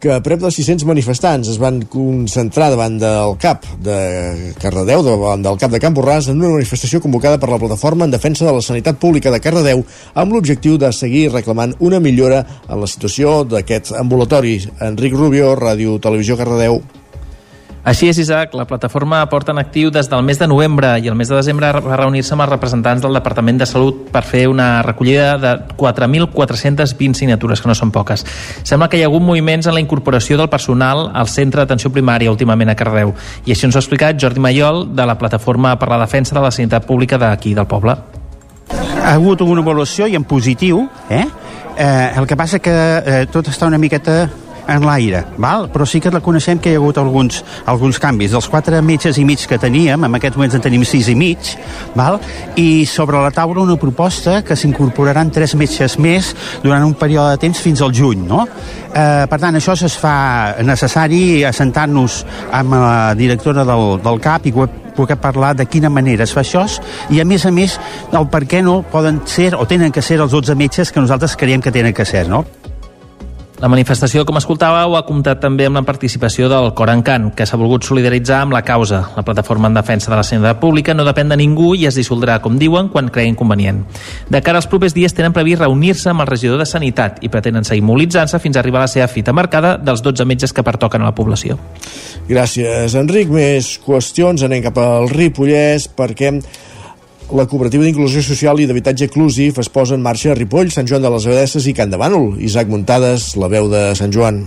que 0.00 0.16
prop 0.24 0.40
de 0.42 0.50
600 0.52 0.84
manifestants 0.88 1.48
es 1.52 1.58
van 1.60 1.80
concentrar 1.90 2.70
davant 2.72 2.98
del 3.00 3.36
CAP 3.40 3.68
de 3.84 3.98
Cardedeu, 4.60 5.04
davant 5.06 5.44
del 5.44 5.60
CAP 5.60 5.76
de 5.76 5.80
Camp 5.82 5.96
Borràs, 5.96 6.28
en 6.30 6.40
una 6.42 6.54
manifestació 6.56 7.00
convocada 7.04 7.38
per 7.40 7.50
la 7.52 7.60
plataforma 7.62 8.04
en 8.08 8.14
defensa 8.14 8.44
de 8.44 8.52
la 8.52 8.64
sanitat 8.64 9.00
pública 9.00 9.32
de 9.32 9.40
Cardedeu 9.44 9.84
amb 10.14 10.34
l'objectiu 10.34 10.76
de 10.80 10.92
seguir 10.92 11.30
reclamant 11.32 11.76
una 11.80 12.00
millora 12.00 12.44
en 12.68 12.80
la 12.80 12.90
situació 12.90 13.42
d'aquest 13.48 13.94
ambulatori. 13.98 14.58
Enric 14.84 15.16
Rubio, 15.16 15.54
Ràdio 15.58 16.00
Televisió 16.02 16.36
Cardedeu. 16.40 16.82
Així 17.84 18.08
és, 18.08 18.16
Isaac, 18.16 18.54
la 18.56 18.64
plataforma 18.64 19.18
porta 19.28 19.52
en 19.52 19.58
actiu 19.60 19.90
des 19.92 20.06
del 20.08 20.22
mes 20.24 20.38
de 20.40 20.46
novembre 20.48 20.94
i 21.04 21.08
el 21.10 21.16
mes 21.20 21.28
de 21.28 21.36
desembre 21.36 21.68
va 21.84 21.98
reunir-se 22.00 22.32
amb 22.32 22.40
els 22.46 22.52
representants 22.54 23.02
del 23.04 23.12
Departament 23.12 23.58
de 23.60 23.66
Salut 23.68 23.98
per 24.12 24.22
fer 24.24 24.46
una 24.48 24.80
recollida 24.82 25.34
de 25.36 25.50
4.420 25.76 27.12
signatures, 27.12 27.60
que 27.60 27.68
no 27.68 27.76
són 27.76 27.92
poques. 27.92 28.24
Sembla 28.64 28.88
que 28.88 28.96
hi 28.96 29.04
ha 29.04 29.10
hagut 29.10 29.20
moviments 29.20 29.68
en 29.68 29.76
la 29.76 29.82
incorporació 29.84 30.38
del 30.40 30.48
personal 30.48 31.10
al 31.12 31.28
centre 31.28 31.60
d'atenció 31.60 31.92
primària 31.92 32.32
últimament 32.32 32.72
a 32.72 32.76
Cardeu. 32.78 33.12
I 33.44 33.52
així 33.52 33.68
ens 33.68 33.76
ho 33.76 33.82
ha 33.82 33.84
explicat 33.84 34.16
Jordi 34.16 34.40
Mayol, 34.40 34.86
de 34.96 35.04
la 35.04 35.18
Plataforma 35.20 35.74
per 35.76 35.90
la 35.92 36.00
Defensa 36.00 36.32
de 36.32 36.40
la 36.40 36.52
Sanitat 36.56 36.86
Pública 36.88 37.18
d'aquí, 37.20 37.52
del 37.52 37.68
poble. 37.68 37.98
Ha 38.72 39.12
hagut 39.12 39.44
una 39.44 39.60
evaluació 39.60 40.08
i 40.08 40.16
en 40.16 40.24
positiu, 40.24 40.86
eh? 41.10 41.26
Eh, 41.76 42.12
el 42.16 42.26
que 42.26 42.36
passa 42.38 42.62
que 42.64 42.72
eh, 42.72 43.20
tot 43.28 43.52
està 43.52 43.68
una 43.68 43.82
miqueta 43.82 44.22
en 44.68 44.84
l'aire, 44.86 45.24
val? 45.38 45.68
però 45.72 45.86
sí 45.88 46.00
que 46.00 46.12
reconeixem 46.12 46.58
que 46.62 46.72
hi 46.72 46.76
ha 46.76 46.80
hagut 46.80 46.98
alguns, 47.00 47.42
alguns 47.66 47.98
canvis. 48.00 48.32
Dels 48.34 48.48
quatre 48.50 48.80
metges 48.82 49.18
i 49.18 49.24
mig 49.24 49.44
que 49.48 49.58
teníem, 49.60 50.06
en 50.06 50.18
aquests 50.18 50.38
moments 50.38 50.56
en 50.56 50.64
tenim 50.64 50.84
sis 50.88 51.08
i 51.12 51.16
mig, 51.18 51.54
val? 51.96 52.20
i 52.60 52.84
sobre 52.88 53.20
la 53.22 53.32
taula 53.34 53.62
una 53.64 53.76
proposta 53.80 54.40
que 54.46 54.56
s'incorporaran 54.56 55.32
tres 55.34 55.54
metges 55.58 55.98
més 55.98 56.34
durant 56.62 56.84
un 56.86 56.94
període 56.98 57.34
de 57.34 57.42
temps 57.46 57.60
fins 57.60 57.82
al 57.84 57.94
juny. 57.94 58.24
No? 58.28 58.44
Eh, 58.94 59.26
per 59.30 59.40
tant, 59.42 59.56
això 59.58 59.74
es 59.74 59.98
fa 59.98 60.54
necessari 60.64 61.44
assentar-nos 61.44 62.22
amb 62.54 62.78
la 62.78 63.14
directora 63.18 63.66
del, 63.66 63.98
del 64.04 64.20
CAP 64.22 64.50
i 64.50 64.54
poder 64.94 65.16
parlar 65.18 65.54
de 65.56 65.66
quina 65.66 65.90
manera 65.90 66.24
es 66.24 66.32
fa 66.32 66.44
això 66.44 66.64
i 67.10 67.18
a 67.20 67.24
més 67.26 67.44
a 67.44 67.50
més 67.50 67.78
el 68.12 68.28
per 68.30 68.44
què 68.46 68.62
no 68.62 68.82
poden 68.92 69.20
ser 69.26 69.52
o 69.58 69.66
tenen 69.66 69.92
que 69.92 70.02
ser 70.02 70.20
els 70.22 70.32
12 70.32 70.54
metges 70.54 70.92
que 70.92 71.02
nosaltres 71.02 71.36
creiem 71.36 71.60
que 71.60 71.74
tenen 71.74 71.92
que 71.92 72.06
ser, 72.06 72.28
no? 72.28 72.44
La 73.62 73.68
manifestació, 73.70 74.24
com 74.26 74.34
escoltàveu, 74.34 74.96
ha 74.98 75.04
comptat 75.06 75.38
també 75.38 75.68
amb 75.68 75.78
la 75.78 75.84
participació 75.86 76.48
del 76.50 76.72
Corancant, 76.74 77.28
que 77.38 77.46
s'ha 77.46 77.58
volgut 77.60 77.86
solidaritzar 77.86 78.40
amb 78.42 78.56
la 78.56 78.64
causa. 78.66 78.98
La 79.14 79.22
plataforma 79.22 79.70
en 79.70 79.78
defensa 79.78 80.10
de 80.10 80.18
la 80.18 80.24
sanitat 80.26 80.58
pública 80.58 80.94
no 80.94 81.06
depèn 81.06 81.30
de 81.30 81.38
ningú 81.38 81.70
i 81.78 81.86
es 81.86 81.94
dissoldrà, 81.94 82.40
com 82.42 82.58
diuen, 82.58 82.88
quan 82.90 83.12
creguin 83.14 83.38
convenient. 83.38 83.84
De 84.26 84.42
cara 84.42 84.58
als 84.58 84.66
propers 84.66 84.96
dies 84.96 85.14
tenen 85.14 85.32
previst 85.32 85.62
reunir-se 85.62 86.10
amb 86.10 86.24
el 86.24 86.30
regidor 86.32 86.58
de 86.58 86.66
Sanitat 86.66 87.22
i 87.22 87.30
pretenen 87.30 87.64
seguir 87.64 87.86
mobilitzant-se 87.86 88.42
fins 88.42 88.58
a 88.58 88.64
arribar 88.64 88.82
a 88.82 88.88
la 88.88 88.90
seva 88.90 89.06
fita 89.06 89.32
marcada 89.32 89.76
dels 89.78 90.02
12 90.02 90.26
metges 90.26 90.52
que 90.52 90.66
pertoquen 90.66 91.06
a 91.06 91.12
la 91.12 91.14
població. 91.14 91.54
Gràcies, 92.26 92.98
Enric. 92.98 93.30
Més 93.30 93.76
qüestions. 93.86 94.42
Anem 94.42 94.66
cap 94.66 94.82
al 94.82 95.06
Ripollès 95.14 95.86
perquè 95.94 96.34
la 97.32 97.46
cooperativa 97.48 97.86
d'inclusió 97.86 98.20
social 98.22 98.60
i 98.60 98.66
d'habitatge 98.68 99.08
Clusiv 99.12 99.60
es 99.62 99.70
posa 99.72 99.96
en 99.96 100.04
marxa 100.04 100.32
a 100.32 100.36
Ripoll, 100.36 100.72
Sant 100.74 100.88
Joan 100.90 101.06
de 101.06 101.12
les 101.14 101.26
Abadesses 101.26 101.70
i 101.70 101.72
Can 101.76 101.94
de 101.94 102.00
Bànol. 102.00 102.34
Isaac 102.44 102.68
Muntades, 102.68 103.32
la 103.40 103.48
veu 103.48 103.70
de 103.72 103.86
Sant 103.96 104.12
Joan. 104.12 104.44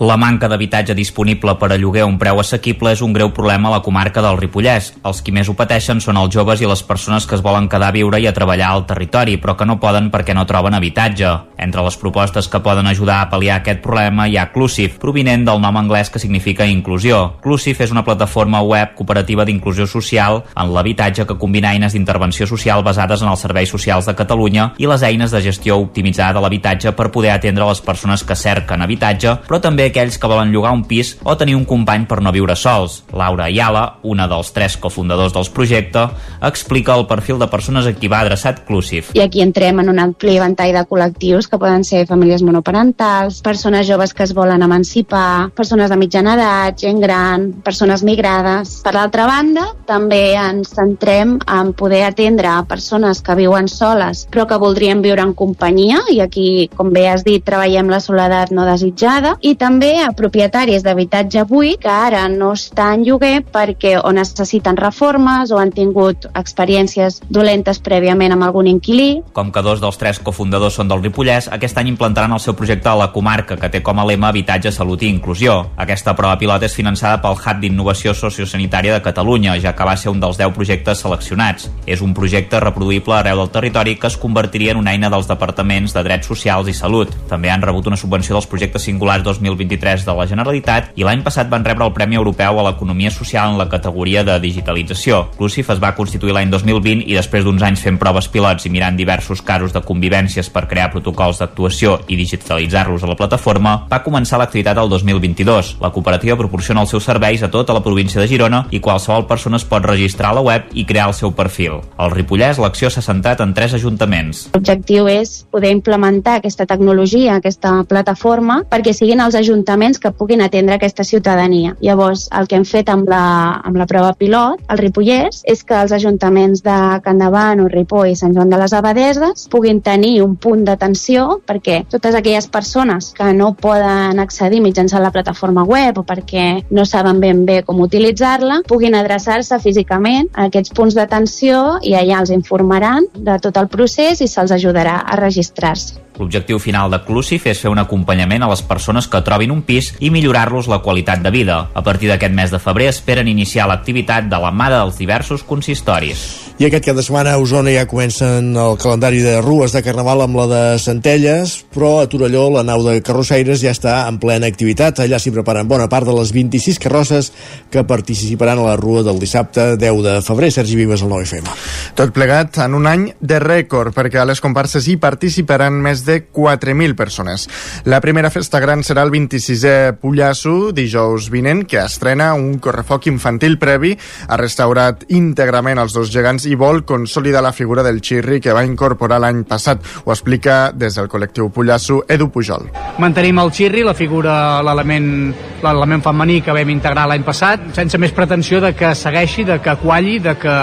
La 0.00 0.16
manca 0.16 0.48
d'habitatge 0.50 0.90
disponible 0.98 1.52
per 1.54 1.68
a 1.70 1.76
lloguer 1.78 2.02
a 2.02 2.06
un 2.10 2.16
preu 2.18 2.40
assequible 2.42 2.90
és 2.90 3.00
un 3.06 3.12
greu 3.14 3.28
problema 3.30 3.68
a 3.68 3.76
la 3.76 3.82
comarca 3.82 4.24
del 4.24 4.40
Ripollès. 4.40 4.88
Els 5.06 5.20
qui 5.22 5.30
més 5.30 5.46
ho 5.46 5.54
pateixen 5.54 6.00
són 6.02 6.18
els 6.18 6.32
joves 6.34 6.58
i 6.64 6.66
les 6.66 6.82
persones 6.82 7.28
que 7.30 7.36
es 7.38 7.44
volen 7.44 7.68
quedar 7.70 7.92
a 7.92 7.94
viure 7.94 8.18
i 8.18 8.26
a 8.26 8.32
treballar 8.34 8.72
al 8.72 8.82
territori, 8.88 9.36
però 9.38 9.54
que 9.54 9.68
no 9.70 9.78
poden 9.78 10.08
perquè 10.10 10.34
no 10.34 10.42
troben 10.50 10.74
habitatge. 10.74 11.30
Entre 11.62 11.84
les 11.86 11.96
propostes 11.96 12.48
que 12.50 12.58
poden 12.58 12.88
ajudar 12.90 13.20
a 13.22 13.28
pal·liar 13.30 13.60
aquest 13.60 13.84
problema 13.84 14.26
hi 14.26 14.34
ha 14.36 14.48
Clusiv, 14.50 14.96
provinent 14.98 15.46
del 15.46 15.62
nom 15.62 15.78
anglès 15.78 16.10
que 16.10 16.18
significa 16.18 16.66
inclusió. 16.66 17.38
Clusiv 17.44 17.84
és 17.86 17.94
una 17.94 18.02
plataforma 18.02 18.64
web 18.66 18.96
cooperativa 18.98 19.46
d'inclusió 19.46 19.86
social 19.86 20.42
en 20.56 20.74
l'habitatge 20.74 21.22
que 21.24 21.38
combina 21.38 21.70
eines 21.70 21.94
d'intervenció 21.94 22.50
social 22.50 22.82
basades 22.82 23.22
en 23.22 23.30
els 23.30 23.46
serveis 23.46 23.70
socials 23.70 24.10
de 24.10 24.16
Catalunya 24.18 24.72
i 24.82 24.90
les 24.90 25.06
eines 25.06 25.30
de 25.30 25.44
gestió 25.46 25.78
optimitzada 25.78 26.34
de 26.34 26.42
l'habitatge 26.42 26.96
per 26.98 27.12
poder 27.14 27.30
atendre 27.38 27.70
les 27.70 27.80
persones 27.80 28.26
que 28.26 28.34
cerquen 28.34 28.82
habitatge, 28.82 29.38
però 29.46 29.62
també 29.62 29.83
també 29.84 29.92
aquells 29.92 30.16
que 30.16 30.28
volen 30.30 30.52
llogar 30.52 30.72
un 30.72 30.84
pis 30.88 31.14
o 31.24 31.34
tenir 31.36 31.54
un 31.58 31.64
company 31.68 32.06
per 32.08 32.20
no 32.22 32.32
viure 32.32 32.54
sols. 32.56 33.02
Laura 33.12 33.48
Ayala, 33.50 33.98
una 34.02 34.26
dels 34.30 34.52
tres 34.54 34.78
cofundadors 34.80 35.34
dels 35.34 35.50
projectes, 35.52 36.14
explica 36.40 36.94
el 36.96 37.06
perfil 37.06 37.38
de 37.38 37.48
persones 37.52 37.86
a 37.86 37.92
qui 37.92 38.08
va 38.08 38.22
adreçat 38.24 38.62
Clusiv. 38.64 39.10
I 39.14 39.20
aquí 39.20 39.42
entrem 39.42 39.82
en 39.82 39.90
un 39.92 40.00
ampli 40.00 40.38
ventall 40.40 40.72
de 40.72 40.84
col·lectius 40.88 41.50
que 41.50 41.58
poden 41.60 41.84
ser 41.84 42.06
famílies 42.08 42.42
monoparentals, 42.42 43.42
persones 43.44 43.86
joves 43.86 44.14
que 44.14 44.24
es 44.24 44.32
volen 44.32 44.62
emancipar, 44.64 45.50
persones 45.54 45.90
de 45.92 45.98
mitjana 46.00 46.38
edat, 46.38 46.80
gent 46.80 47.02
gran, 47.02 47.50
persones 47.64 48.04
migrades. 48.06 48.78
Per 48.86 48.94
l'altra 48.96 49.26
banda, 49.28 49.66
també 49.84 50.32
ens 50.38 50.72
centrem 50.72 51.36
en 51.44 51.74
poder 51.76 52.04
atendre 52.08 52.48
a 52.48 52.64
persones 52.64 53.20
que 53.20 53.36
viuen 53.36 53.68
soles 53.68 54.24
però 54.30 54.46
que 54.48 54.60
voldrien 54.60 55.02
viure 55.04 55.22
en 55.22 55.34
companyia 55.36 56.00
i 56.12 56.20
aquí, 56.24 56.70
com 56.74 56.92
bé 56.94 57.08
has 57.10 57.24
dit, 57.26 57.44
treballem 57.44 57.90
la 57.92 58.00
soledat 58.00 58.52
no 58.54 58.64
desitjada 58.64 59.34
i 59.42 59.54
també 59.58 59.73
a 59.82 60.12
propietaris 60.12 60.84
d'habitatge 60.84 61.42
buit 61.48 61.80
que 61.82 61.90
ara 61.90 62.28
no 62.28 62.52
està 62.54 62.92
en 62.94 63.02
lloguer 63.02 63.42
perquè 63.42 63.96
o 63.98 64.12
necessiten 64.14 64.76
reformes 64.76 65.50
o 65.50 65.58
han 65.58 65.72
tingut 65.74 66.28
experiències 66.34 67.20
dolentes 67.28 67.80
prèviament 67.82 68.32
amb 68.32 68.44
algun 68.46 68.68
inquilí. 68.70 69.22
Com 69.32 69.50
que 69.50 69.62
dos 69.62 69.80
dels 69.82 69.98
tres 69.98 70.20
cofundadors 70.22 70.78
són 70.78 70.88
del 70.88 71.02
Ripollès, 71.02 71.48
aquest 71.52 71.78
any 71.80 71.90
implantaran 71.90 72.32
el 72.32 72.40
seu 72.40 72.54
projecte 72.54 72.88
a 72.88 72.94
la 72.94 73.10
comarca, 73.12 73.56
que 73.56 73.68
té 73.68 73.82
com 73.82 73.98
a 73.98 74.04
lema 74.06 74.28
Habitatge, 74.28 74.72
Salut 74.72 75.02
i 75.02 75.08
Inclusió. 75.10 75.70
Aquesta 75.76 76.14
prova 76.14 76.38
pilot 76.38 76.62
és 76.68 76.76
finançada 76.76 77.20
pel 77.22 77.34
Hub 77.34 77.60
d'Innovació 77.60 78.14
Sociosanitària 78.14 78.94
de 78.94 79.02
Catalunya, 79.02 79.58
ja 79.60 79.74
que 79.74 79.88
va 79.88 79.96
ser 79.96 80.12
un 80.14 80.20
dels 80.20 80.38
10 80.38 80.54
projectes 80.54 81.02
seleccionats. 81.02 81.68
És 81.86 82.00
un 82.00 82.14
projecte 82.14 82.60
reproduïble 82.60 83.18
arreu 83.18 83.42
del 83.42 83.50
territori 83.50 83.96
que 83.98 84.06
es 84.06 84.16
convertiria 84.16 84.72
en 84.72 84.82
una 84.84 84.94
eina 84.94 85.10
dels 85.10 85.28
departaments 85.28 85.94
de 85.94 86.04
Drets 86.06 86.30
Socials 86.30 86.70
i 86.70 86.76
Salut. 86.76 87.10
També 87.28 87.50
han 87.50 87.62
rebut 87.62 87.90
una 87.90 87.98
subvenció 87.98 88.38
dels 88.38 88.46
projectes 88.46 88.86
singulars 88.86 89.24
2023 89.64 90.04
de 90.04 90.14
la 90.14 90.26
Generalitat 90.28 90.92
i 90.98 91.04
l'any 91.04 91.22
passat 91.24 91.48
van 91.50 91.64
rebre 91.64 91.86
el 91.86 91.92
Premi 91.96 92.16
Europeu 92.16 92.58
a 92.60 92.64
l'Economia 92.68 93.10
Social 93.10 93.52
en 93.52 93.58
la 93.58 93.68
categoria 93.68 94.24
de 94.24 94.36
digitalització. 94.40 95.24
Clusif 95.38 95.70
es 95.70 95.80
va 95.82 95.94
constituir 95.96 96.34
l'any 96.34 96.50
2020 96.52 97.04
i 97.08 97.16
després 97.16 97.44
d'uns 97.44 97.62
anys 97.62 97.82
fent 97.84 97.98
proves 97.98 98.28
pilots 98.28 98.66
i 98.66 98.72
mirant 98.72 98.96
diversos 98.96 99.42
casos 99.42 99.72
de 99.72 99.82
convivències 99.82 100.50
per 100.52 100.66
crear 100.68 100.90
protocols 100.92 101.40
d'actuació 101.40 101.98
i 102.08 102.18
digitalitzar-los 102.20 103.04
a 103.04 103.10
la 103.10 103.18
plataforma, 103.18 103.74
va 103.90 104.02
començar 104.04 104.38
l'activitat 104.38 104.78
el 104.78 104.90
2022. 104.92 105.76
La 105.80 105.92
cooperativa 105.94 106.38
proporciona 106.40 106.84
els 106.84 106.92
seus 106.94 107.04
serveis 107.04 107.42
a 107.42 107.50
tota 107.50 107.74
la 107.74 107.82
província 107.82 108.20
de 108.20 108.28
Girona 108.28 108.64
i 108.70 108.80
qualsevol 108.80 109.26
persona 109.26 109.60
es 109.60 109.66
pot 109.68 109.84
registrar 109.84 110.32
a 110.32 110.38
la 110.40 110.44
web 110.44 110.72
i 110.74 110.84
crear 110.84 111.08
el 111.08 111.16
seu 111.16 111.32
perfil. 111.34 111.80
Al 111.96 112.12
Ripollès, 112.12 112.60
l'acció 112.60 112.90
s'ha 112.90 113.04
centrat 113.04 113.40
en 113.40 113.54
tres 113.54 113.74
ajuntaments. 113.74 114.48
L'objectiu 114.54 115.08
és 115.10 115.44
poder 115.50 115.72
implementar 115.74 116.38
aquesta 116.38 116.66
tecnologia, 116.66 117.38
aquesta 117.38 117.76
plataforma, 117.88 118.62
perquè 118.70 118.94
siguin 118.94 119.22
els 119.24 119.36
ajuntaments 119.38 119.53
que 120.00 120.10
puguin 120.10 120.42
atendre 120.42 120.74
aquesta 120.74 121.04
ciutadania. 121.04 121.76
Llavors, 121.80 122.28
el 122.32 122.48
que 122.48 122.56
hem 122.56 122.64
fet 122.64 122.88
amb 122.88 123.08
la, 123.08 123.60
amb 123.64 123.76
la 123.76 123.86
prova 123.86 124.14
pilot, 124.18 124.60
al 124.68 124.78
Ripollès, 124.78 125.42
és 125.44 125.62
que 125.64 125.74
els 125.74 125.92
ajuntaments 125.92 126.62
de 126.64 126.78
Can 127.04 127.18
Davant, 127.18 127.60
Ripoll 127.74 128.10
i 128.12 128.16
Sant 128.16 128.34
Joan 128.34 128.50
de 128.50 128.58
les 128.60 128.72
Abadeses 128.72 129.48
puguin 129.50 129.80
tenir 129.84 130.22
un 130.22 130.36
punt 130.36 130.64
d'atenció 130.64 131.40
perquè 131.46 131.84
totes 131.90 132.14
aquelles 132.14 132.46
persones 132.48 133.12
que 133.16 133.32
no 133.32 133.52
poden 133.54 134.20
accedir 134.22 134.62
mitjançant 134.64 135.02
la 135.02 135.12
plataforma 135.14 135.64
web 135.64 135.98
o 135.98 136.06
perquè 136.06 136.64
no 136.70 136.84
saben 136.84 137.20
ben 137.20 137.44
bé 137.44 137.62
com 137.62 137.82
utilitzar-la, 137.84 138.62
puguin 138.68 138.96
adreçar-se 138.98 139.58
físicament 139.60 140.30
a 140.34 140.48
aquests 140.48 140.74
punts 140.74 140.96
d'atenció 140.96 141.78
i 141.82 141.94
allà 141.98 142.22
els 142.22 142.34
informaran 142.34 143.10
de 143.14 143.38
tot 143.42 143.60
el 143.60 143.68
procés 143.68 144.20
i 144.20 144.30
se'ls 144.30 144.54
ajudarà 144.54 145.00
a 145.04 145.20
registrar-se. 145.20 146.03
L'objectiu 146.14 146.60
final 146.62 146.92
de 146.92 147.00
Clusif 147.02 147.48
és 147.50 147.58
fer 147.58 147.72
un 147.72 147.80
acompanyament 147.82 148.44
a 148.44 148.50
les 148.52 148.62
persones 148.62 149.08
que 149.10 149.22
trobin 149.26 149.50
un 149.50 149.64
pis 149.66 149.90
i 149.98 150.12
millorar-los 150.14 150.68
la 150.70 150.78
qualitat 150.84 151.24
de 151.24 151.32
vida. 151.34 151.58
A 151.74 151.82
partir 151.82 152.10
d'aquest 152.10 152.34
mes 152.36 152.54
de 152.54 152.62
febrer 152.62 152.92
esperen 152.92 153.26
iniciar 153.26 153.66
l'activitat 153.66 154.30
de 154.30 154.38
la 154.38 154.52
mà 154.54 154.70
dels 154.70 155.00
diversos 155.00 155.42
consistoris. 155.42 156.44
I 156.54 156.68
aquest 156.68 156.84
cap 156.86 156.94
de 156.94 157.02
setmana 157.02 157.32
a 157.34 157.38
Osona 157.42 157.72
ja 157.74 157.88
comencen 157.90 158.52
el 158.54 158.76
calendari 158.78 159.18
de 159.24 159.40
rues 159.42 159.72
de 159.74 159.80
Carnaval 159.82 160.20
amb 160.22 160.36
la 160.38 160.44
de 160.46 160.60
Centelles, 160.78 161.56
però 161.74 161.96
a 161.98 162.06
Torelló 162.06 162.44
la 162.54 162.62
nau 162.62 162.84
de 162.86 163.00
carrossaires 163.02 163.58
ja 163.58 163.72
està 163.74 163.96
en 164.06 164.20
plena 164.22 164.46
activitat. 164.46 165.02
Allà 165.02 165.18
s'hi 165.18 165.32
preparen 165.34 165.66
bona 165.66 165.88
part 165.90 166.06
de 166.06 166.14
les 166.14 166.30
26 166.30 166.78
carrosses 166.78 167.32
que 167.74 167.82
participaran 167.82 168.62
a 168.62 168.68
la 168.68 168.76
rua 168.78 169.02
del 169.02 169.18
dissabte 169.18 169.72
10 169.82 170.02
de 170.06 170.14
febrer. 170.22 170.52
Sergi 170.54 170.78
Vives, 170.78 171.02
al 171.02 171.10
9FM. 171.10 171.50
Tot 171.98 172.14
plegat 172.14 172.62
en 172.62 172.78
un 172.78 172.86
any 172.86 173.08
de 173.18 173.42
rècord, 173.42 173.90
perquè 173.90 174.22
a 174.22 174.28
les 174.30 174.38
comparses 174.44 174.86
hi 174.86 174.94
participaran 175.02 175.74
més 175.74 176.03
de 176.04 176.20
4.000 176.30 176.94
persones. 176.94 177.48
La 177.84 178.00
primera 178.00 178.30
festa 178.30 178.60
gran 178.60 178.82
serà 178.84 179.04
el 179.04 179.12
26è 179.14 179.94
Pullasso, 180.00 180.72
dijous 180.72 181.30
vinent, 181.32 181.64
que 181.68 181.80
estrena 181.82 182.32
un 182.34 182.58
correfoc 182.58 183.08
infantil 183.10 183.58
previ, 183.58 183.94
ha 184.28 184.38
restaurat 184.40 185.04
íntegrament 185.08 185.80
els 185.82 185.96
dos 185.96 186.12
gegants 186.12 186.46
i 186.46 186.54
vol 186.58 186.84
consolidar 186.84 187.42
la 187.44 187.52
figura 187.52 187.82
del 187.82 188.02
xirri 188.04 188.40
que 188.40 188.54
va 188.54 188.64
incorporar 188.66 189.20
l'any 189.22 189.44
passat. 189.48 189.82
Ho 190.04 190.12
explica 190.12 190.72
des 190.74 190.96
del 190.98 191.10
col·lectiu 191.10 191.50
Pullasso 191.52 192.02
Edu 192.08 192.30
Pujol. 192.32 192.70
Mantenim 193.02 193.40
el 193.42 193.52
xirri, 193.54 193.84
la 193.86 193.94
figura, 193.94 194.62
l'element 194.64 195.34
l'element 195.64 196.02
femení 196.04 196.40
que 196.44 196.54
vam 196.54 196.72
integrar 196.74 197.06
l'any 197.08 197.24
passat, 197.24 197.70
sense 197.76 197.98
més 198.00 198.12
pretensió 198.12 198.60
de 198.60 198.74
que 198.76 198.94
segueixi, 198.98 199.46
de 199.48 199.60
que 199.64 199.76
qualli, 199.80 200.18
de 200.22 200.36
que 200.40 200.56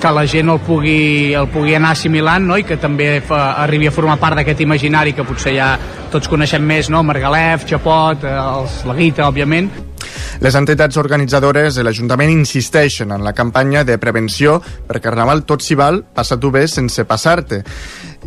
que 0.00 0.10
la 0.16 0.24
gent 0.26 0.48
el 0.48 0.58
pugui, 0.64 1.34
el 1.36 1.46
pugui 1.52 1.74
anar 1.76 1.92
assimilant 1.92 2.46
no? 2.48 2.56
i 2.56 2.64
que 2.64 2.78
també 2.80 3.20
fa, 3.26 3.52
arribi 3.62 3.90
a 3.90 3.92
formar 3.92 4.16
part 4.20 4.40
d'aquest 4.40 4.64
imaginari 4.64 5.12
que 5.12 5.26
potser 5.28 5.52
ja 5.58 5.74
tots 6.10 6.30
coneixem 6.30 6.64
més, 6.64 6.88
no? 6.90 7.02
Margalef, 7.06 7.66
Chapot, 7.68 8.24
eh, 8.24 8.34
els, 8.34 8.80
la 8.88 8.96
Guita, 8.96 9.28
òbviament. 9.28 9.70
Les 10.40 10.56
entitats 10.56 10.96
organitzadores 10.96 11.76
de 11.76 11.84
l'Ajuntament 11.84 12.32
insisteixen 12.32 13.12
en 13.12 13.22
la 13.26 13.34
campanya 13.36 13.84
de 13.84 13.98
prevenció 14.00 14.56
per 14.88 15.02
Carnaval 15.04 15.44
tot 15.44 15.60
s'hi 15.60 15.76
val, 15.76 16.00
passa-t'ho 16.16 16.50
bé 16.54 16.64
sense 16.70 17.04
passar-te 17.04 17.60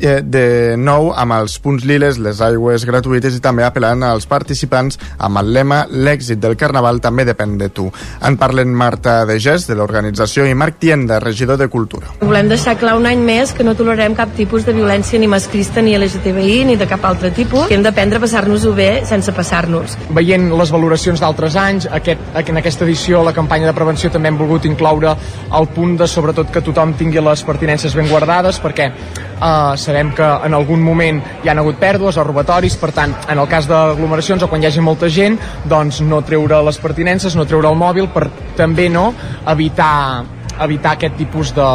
de 0.03 0.75
nou 0.77 1.11
amb 1.15 1.35
els 1.37 1.57
punts 1.63 1.85
liles, 1.87 2.19
les 2.19 2.41
aigües 2.43 2.85
gratuïtes 2.87 3.37
i 3.37 3.41
també 3.43 3.63
apel·lant 3.63 4.03
als 4.07 4.27
participants 4.29 4.99
amb 5.17 5.39
el 5.39 5.53
lema 5.55 5.83
l'èxit 5.89 6.41
del 6.43 6.57
Carnaval 6.59 6.99
també 7.03 7.25
depèn 7.27 7.57
de 7.57 7.69
tu. 7.69 7.89
En 8.21 8.37
parlen 8.37 8.73
Marta 8.75 9.21
de 9.29 9.39
Gest, 9.39 9.69
de 9.69 9.77
l'organització, 9.79 10.45
i 10.45 10.55
Marc 10.57 10.79
Tienda, 10.81 11.19
regidor 11.23 11.57
de 11.61 11.69
Cultura. 11.71 12.13
Volem 12.21 12.51
deixar 12.51 12.75
clar 12.81 12.97
un 12.99 13.07
any 13.09 13.23
més 13.23 13.53
que 13.55 13.63
no 13.63 13.75
tolerarem 13.79 14.15
cap 14.17 14.33
tipus 14.37 14.67
de 14.67 14.75
violència 14.75 15.19
ni 15.19 15.29
masclista 15.31 15.81
ni 15.81 15.95
LGTBI 15.97 16.63
ni 16.69 16.77
de 16.79 16.87
cap 16.89 17.05
altre 17.07 17.31
tipus. 17.31 17.67
Que 17.69 17.77
hem 17.77 17.85
d'aprendre 17.85 18.19
a 18.19 18.25
passar-nos-ho 18.25 18.73
bé 18.77 18.89
sense 19.07 19.31
passar-nos. 19.35 19.97
Veient 20.13 20.49
les 20.51 20.73
valoracions 20.73 21.23
d'altres 21.23 21.57
anys, 21.59 21.87
aquest, 21.91 22.27
en 22.43 22.59
aquesta 22.59 22.85
edició 22.85 23.23
la 23.23 23.33
campanya 23.33 23.69
de 23.69 23.75
prevenció 23.77 24.11
també 24.13 24.31
hem 24.31 24.39
volgut 24.39 24.67
incloure 24.69 25.15
el 25.57 25.69
punt 25.73 25.97
de 25.99 26.07
sobretot 26.09 26.51
que 26.53 26.61
tothom 26.65 26.93
tingui 26.99 27.21
les 27.23 27.43
pertinences 27.47 27.95
ben 27.97 28.09
guardades 28.11 28.59
perquè 28.63 28.89
uh, 28.91 29.73
sabem 29.93 30.11
que 30.17 30.25
en 30.25 30.55
algun 30.57 30.81
moment 30.81 31.19
hi 31.43 31.51
han 31.51 31.59
hagut 31.61 31.77
pèrdues 31.77 32.17
o 32.17 32.25
robatoris, 32.25 32.77
per 32.81 32.91
tant, 32.95 33.13
en 33.29 33.39
el 33.39 33.49
cas 33.49 33.67
d'aglomeracions 33.69 34.43
o 34.43 34.49
quan 34.49 34.63
hi 34.63 34.69
hagi 34.71 34.81
molta 34.81 35.09
gent, 35.09 35.37
doncs 35.69 36.01
no 36.01 36.23
treure 36.25 36.63
les 36.65 36.79
pertinences, 36.81 37.37
no 37.37 37.45
treure 37.45 37.69
el 37.69 37.77
mòbil 37.77 38.09
per 38.13 38.25
també 38.57 38.89
no 38.89 39.11
evitar 39.53 40.23
evitar 40.63 40.93
aquest 40.93 41.15
tipus 41.17 41.53
de, 41.57 41.69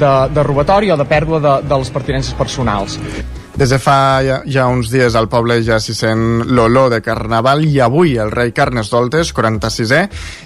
de, 0.00 0.12
de 0.34 0.42
robatori 0.44 0.92
o 0.92 0.96
de 0.96 1.08
pèrdua 1.08 1.40
de, 1.40 1.54
de 1.68 1.82
les 1.84 1.92
pertinences 1.92 2.36
personals. 2.36 2.98
Des 3.58 3.68
de 3.68 3.78
fa 3.82 4.22
ja, 4.24 4.36
ja 4.46 4.64
uns 4.70 4.88
dies 4.92 5.16
al 5.18 5.26
poble 5.28 5.56
ja 5.66 5.80
s'hi 5.82 5.92
sent 5.96 6.46
l'olor 6.54 6.88
de 6.92 7.00
Carnaval 7.02 7.64
i 7.66 7.80
avui 7.82 8.14
el 8.22 8.30
rei 8.30 8.52
Carnestoltes, 8.56 9.32
46è, 9.36 10.00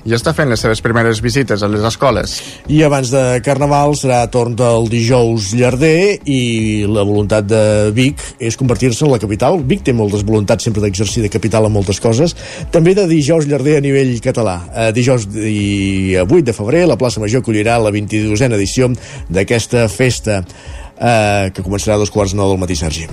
ja 0.08 0.16
està 0.16 0.32
fent 0.34 0.48
les 0.50 0.62
seves 0.64 0.80
primeres 0.84 1.20
visites 1.22 1.62
a 1.62 1.68
les 1.70 1.84
escoles. 1.84 2.36
I 2.72 2.80
abans 2.86 3.12
de 3.12 3.22
Carnaval 3.44 3.94
serà 4.00 4.22
torn 4.32 4.56
del 4.58 4.88
dijous 4.90 5.52
llarder 5.54 6.20
i 6.24 6.40
la 6.88 7.04
voluntat 7.06 7.46
de 7.50 7.62
Vic 7.94 8.22
és 8.40 8.58
convertir-se 8.58 9.04
en 9.06 9.12
la 9.12 9.20
capital. 9.22 9.60
Vic 9.62 9.84
té 9.84 9.94
moltes 9.94 10.24
voluntats 10.26 10.64
sempre 10.64 10.82
d'exercir 10.82 11.26
de 11.26 11.32
capital 11.32 11.68
en 11.68 11.76
moltes 11.76 12.00
coses. 12.02 12.34
També 12.74 12.96
de 12.96 13.06
dijous 13.10 13.46
llarder 13.50 13.78
a 13.78 13.84
nivell 13.84 14.16
català. 14.24 14.56
A 14.72 14.88
dijous 14.96 15.28
i 15.34 16.16
a 16.18 16.24
8 16.24 16.48
de 16.48 16.56
febrer 16.56 16.86
la 16.88 16.98
plaça 16.98 17.22
Major 17.22 17.44
acollirà 17.44 17.76
la 17.78 17.92
22a 17.94 18.50
edició 18.54 18.90
d'aquesta 19.28 19.86
festa 19.92 20.42
eh, 20.98 21.50
que 21.54 21.62
començarà 21.62 21.96
a 21.96 22.02
dos 22.02 22.10
quarts 22.10 22.34
nou 22.34 22.50
del 22.50 22.60
matí, 22.60 22.76
Sergi. 22.76 23.06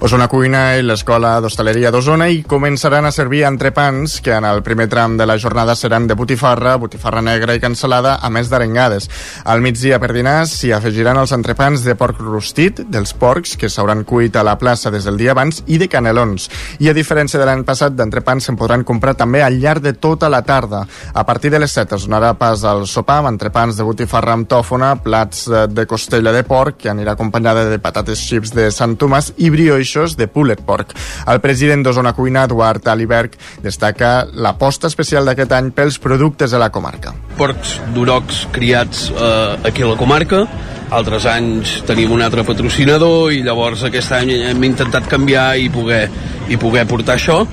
Osona 0.00 0.28
Cuina 0.32 0.78
i 0.78 0.84
l'Escola 0.84 1.34
d'Hostaleria 1.44 1.90
d'Osona 1.92 2.30
i 2.32 2.42
començaran 2.48 3.04
a 3.04 3.12
servir 3.12 3.42
entrepans 3.44 4.18
que 4.24 4.32
en 4.32 4.46
el 4.48 4.62
primer 4.64 4.88
tram 4.88 5.16
de 5.18 5.26
la 5.28 5.36
jornada 5.38 5.74
seran 5.76 6.06
de 6.08 6.16
botifarra, 6.16 6.76
botifarra 6.80 7.20
negra 7.22 7.54
i 7.54 7.60
cansalada, 7.60 8.16
a 8.22 8.30
més 8.32 8.48
d'arengades. 8.48 9.10
Al 9.44 9.60
migdia 9.60 10.00
per 10.00 10.12
dinar 10.16 10.46
s'hi 10.48 10.72
afegiran 10.72 11.20
els 11.20 11.34
entrepans 11.36 11.84
de 11.84 11.96
porc 12.00 12.20
rostit, 12.24 12.80
dels 12.88 13.12
porcs 13.12 13.56
que 13.60 13.68
s'hauran 13.68 14.04
cuit 14.08 14.36
a 14.36 14.44
la 14.46 14.56
plaça 14.58 14.90
des 14.90 15.04
del 15.04 15.20
dia 15.20 15.34
abans, 15.36 15.62
i 15.66 15.78
de 15.78 15.88
canelons. 15.88 16.48
I 16.80 16.88
a 16.88 16.96
diferència 16.96 17.40
de 17.40 17.46
l'any 17.46 17.66
passat, 17.68 17.92
d'entrepans 17.92 18.48
se'n 18.48 18.56
podran 18.56 18.84
comprar 18.88 19.14
també 19.18 19.44
al 19.44 19.60
llarg 19.60 19.84
de 19.84 19.92
tota 19.92 20.30
la 20.32 20.42
tarda. 20.42 20.86
A 21.12 21.26
partir 21.26 21.50
de 21.52 21.60
les 21.60 21.72
7 21.76 21.96
es 21.98 22.08
donarà 22.08 22.32
pas 22.40 22.64
al 22.64 22.86
sopar 22.88 23.20
amb 23.20 23.34
entrepans 23.34 23.76
de 23.76 23.84
botifarra 23.84 24.32
amb 24.32 24.48
tòfona, 24.48 24.94
plats 25.04 25.44
de 25.68 25.86
costella 25.86 26.32
de 26.32 26.42
porc, 26.48 26.80
que 26.80 26.90
anirà 26.90 27.16
acompanyada 27.20 27.68
de 27.68 27.78
patates 27.78 28.24
xips 28.24 28.56
de 28.56 28.70
Sant 28.72 28.96
Tomàs 28.96 29.34
i 29.36 29.52
brioix 29.52 29.90
peixos 29.90 30.16
de 30.16 30.28
pulled 30.30 30.62
pork. 30.66 30.94
El 31.26 31.40
president 31.42 31.82
d'Osona 31.82 32.12
Cuina, 32.14 32.44
Eduard 32.46 32.86
Aliberg, 32.88 33.36
destaca 33.62 34.26
l'aposta 34.32 34.86
especial 34.86 35.26
d'aquest 35.26 35.52
any 35.52 35.70
pels 35.74 35.98
productes 35.98 36.54
de 36.54 36.60
la 36.60 36.70
comarca. 36.70 37.12
Porcs 37.38 37.78
d'urocs 37.94 38.46
criats 38.54 39.08
eh, 39.10 39.58
aquí 39.66 39.82
a 39.82 39.90
la 39.90 39.98
comarca, 39.98 40.44
altres 40.90 41.26
anys 41.26 41.80
tenim 41.86 42.12
un 42.14 42.22
altre 42.22 42.44
patrocinador 42.46 43.32
i 43.34 43.42
llavors 43.46 43.82
aquest 43.86 44.14
any 44.14 44.32
hem 44.50 44.64
intentat 44.66 45.10
canviar 45.10 45.56
i 45.58 45.68
poder, 45.70 46.06
i 46.48 46.58
poder 46.58 46.86
portar 46.86 47.18
això 47.18 47.44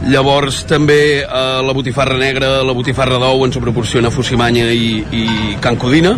Llavors 0.00 0.62
també 0.64 1.20
eh, 1.20 1.40
la 1.60 1.72
botifarra 1.76 2.14
negra, 2.16 2.62
la 2.64 2.72
botifarra 2.72 3.18
d'ou 3.20 3.44
ens 3.44 3.58
proporciona 3.60 4.08
Fusimanya 4.08 4.70
i, 4.72 4.94
i 5.12 5.24
Can 5.60 5.76
Codina, 5.76 6.14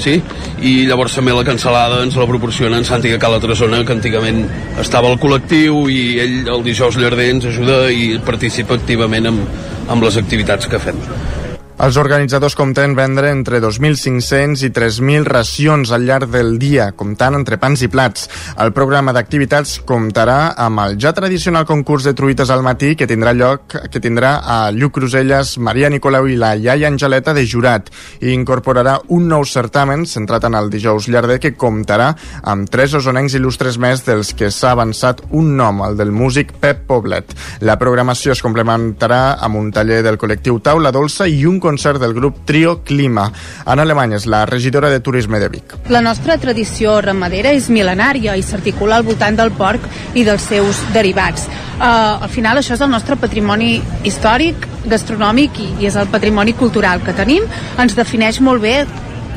sí? 0.00 0.16
i 0.64 0.74
llavors 0.88 1.14
també 1.16 1.34
la 1.36 1.44
cancel·lada 1.46 2.00
ens 2.04 2.16
la 2.20 2.28
proporciona 2.30 2.80
en 2.80 2.88
Santi 2.88 3.12
Cala 3.20 3.40
Tresona, 3.42 3.84
que 3.84 3.96
antigament 3.96 4.42
estava 4.80 5.12
al 5.12 5.20
col·lectiu 5.22 5.86
i 5.92 6.02
ell 6.24 6.40
el 6.56 6.66
dijous 6.66 6.98
llarder 7.00 7.30
ens 7.36 7.48
ajuda 7.52 7.82
i 7.92 8.16
participa 8.26 8.78
activament 8.80 9.30
amb, 9.30 9.62
amb 9.88 10.08
les 10.08 10.20
activitats 10.20 10.70
que 10.70 10.82
fem. 10.82 11.49
Els 11.80 11.96
organitzadors 11.96 12.52
compten 12.58 12.92
vendre 12.92 13.30
entre 13.32 13.56
2.500 13.64 14.66
i 14.66 14.68
3.000 14.76 15.24
racions 15.24 15.88
al 15.96 16.02
llarg 16.04 16.28
del 16.28 16.58
dia, 16.60 16.90
comptant 16.92 17.38
entre 17.38 17.56
pans 17.56 17.80
i 17.80 17.88
plats. 17.88 18.26
El 18.60 18.74
programa 18.76 19.14
d'activitats 19.16 19.78
comptarà 19.88 20.50
amb 20.60 20.82
el 20.82 20.98
ja 21.00 21.14
tradicional 21.16 21.64
concurs 21.64 22.04
de 22.04 22.12
truites 22.12 22.52
al 22.52 22.60
matí 22.66 22.90
que 23.00 23.08
tindrà 23.08 23.32
lloc 23.32 23.78
que 23.88 24.02
tindrà 24.04 24.34
a 24.44 24.58
Lluc 24.76 24.98
Cruselles, 24.98 25.54
Maria 25.56 25.88
Nicolau 25.88 26.28
i 26.28 26.36
la 26.36 26.50
iaia 26.58 26.90
Angeleta 26.90 27.32
de 27.32 27.46
jurat 27.48 27.88
i 28.20 28.34
incorporarà 28.34 28.98
un 29.16 29.30
nou 29.32 29.48
certamen 29.48 30.04
centrat 30.04 30.44
en 30.50 30.58
el 30.60 30.68
dijous 30.68 31.08
llarder 31.08 31.38
que 31.40 31.54
comptarà 31.56 32.10
amb 32.44 32.68
tres 32.68 32.98
osonencs 33.00 33.38
il·lustres 33.40 33.80
més 33.80 34.04
dels 34.04 34.34
que 34.36 34.52
s'ha 34.52 34.74
avançat 34.76 35.24
un 35.30 35.56
nom, 35.56 35.80
el 35.88 35.96
del 35.96 36.12
músic 36.12 36.52
Pep 36.60 36.84
Poblet. 36.92 37.32
La 37.64 37.80
programació 37.80 38.36
es 38.36 38.44
complementarà 38.44 39.38
amb 39.40 39.56
un 39.64 39.72
taller 39.72 40.02
del 40.04 40.20
col·lectiu 40.20 40.60
Taula 40.60 40.92
Dolça 40.92 41.24
i 41.24 41.46
un 41.48 41.56
concert 41.70 42.00
del 42.02 42.14
grup 42.14 42.42
Trio 42.44 42.80
Clima. 42.82 43.28
Ana 43.64 43.86
Alemany 43.86 44.16
és 44.18 44.26
la 44.26 44.42
regidora 44.48 44.90
de 44.90 45.00
Turisme 45.00 45.38
de 45.38 45.48
Vic. 45.52 45.76
La 45.92 46.02
nostra 46.02 46.36
tradició 46.42 46.98
ramadera 47.04 47.54
és 47.54 47.70
mil·lenària 47.70 48.34
i 48.36 48.42
s'articula 48.42 48.98
al 48.98 49.06
voltant 49.06 49.38
del 49.38 49.52
porc 49.54 49.86
i 50.18 50.26
dels 50.26 50.48
seus 50.50 50.80
derivats. 50.94 51.46
Uh, 51.80 52.26
al 52.26 52.32
final 52.32 52.58
això 52.60 52.74
és 52.74 52.82
el 52.84 52.90
nostre 52.92 53.16
patrimoni 53.16 53.78
històric, 54.04 54.66
gastronòmic 54.90 55.62
i, 55.62 55.68
i 55.80 55.88
és 55.88 55.96
el 55.96 56.10
patrimoni 56.12 56.56
cultural 56.58 57.04
que 57.06 57.14
tenim. 57.16 57.46
Ens 57.78 57.94
defineix 57.96 58.42
molt 58.44 58.66
bé 58.66 58.74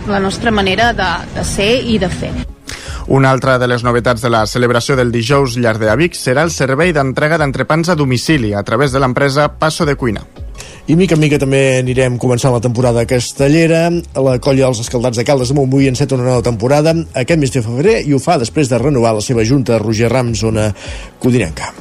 la 0.09 0.19
nostra 0.19 0.51
manera 0.51 0.91
de, 0.97 1.11
de 1.37 1.45
ser 1.47 1.71
i 1.85 1.99
de 2.01 2.09
fer. 2.11 2.33
Una 3.07 3.31
altra 3.31 3.59
de 3.59 3.67
les 3.67 3.83
novetats 3.83 4.23
de 4.23 4.31
la 4.31 4.45
celebració 4.47 4.95
del 4.99 5.11
dijous 5.11 5.59
llarg 5.59 5.83
de 5.83 5.95
Vic 5.99 6.15
serà 6.17 6.47
el 6.47 6.55
servei 6.55 6.95
d'entrega 6.95 7.37
d'entrepans 7.37 7.91
a 7.91 7.99
domicili 7.99 8.55
a 8.55 8.63
través 8.63 8.95
de 8.95 9.03
l'empresa 9.03 9.51
Passo 9.59 9.85
de 9.85 9.95
Cuina. 9.99 10.23
I 10.83 10.97
mica 10.99 11.15
en 11.15 11.21
mica 11.23 11.37
també 11.39 11.77
anirem 11.79 12.17
començant 12.19 12.51
la 12.51 12.59
temporada 12.59 13.05
castellera. 13.07 13.85
La 14.19 14.33
colla 14.43 14.65
dels 14.65 14.81
escaldats 14.83 15.15
de 15.15 15.23
Caldes 15.23 15.53
de 15.53 15.55
Montbui 15.55 15.87
enceta 15.87 16.17
una 16.19 16.27
nova 16.27 16.43
temporada 16.43 16.91
aquest 17.23 17.39
mes 17.39 17.55
de 17.55 17.63
febrer 17.63 18.01
i 18.03 18.11
ho 18.11 18.19
fa 18.19 18.35
després 18.41 18.67
de 18.67 18.83
renovar 18.83 19.15
la 19.15 19.23
seva 19.23 19.47
junta 19.47 19.79
Roger 19.79 20.11
Rams, 20.11 20.43
zona 20.43 20.73
codinenca. 21.23 21.71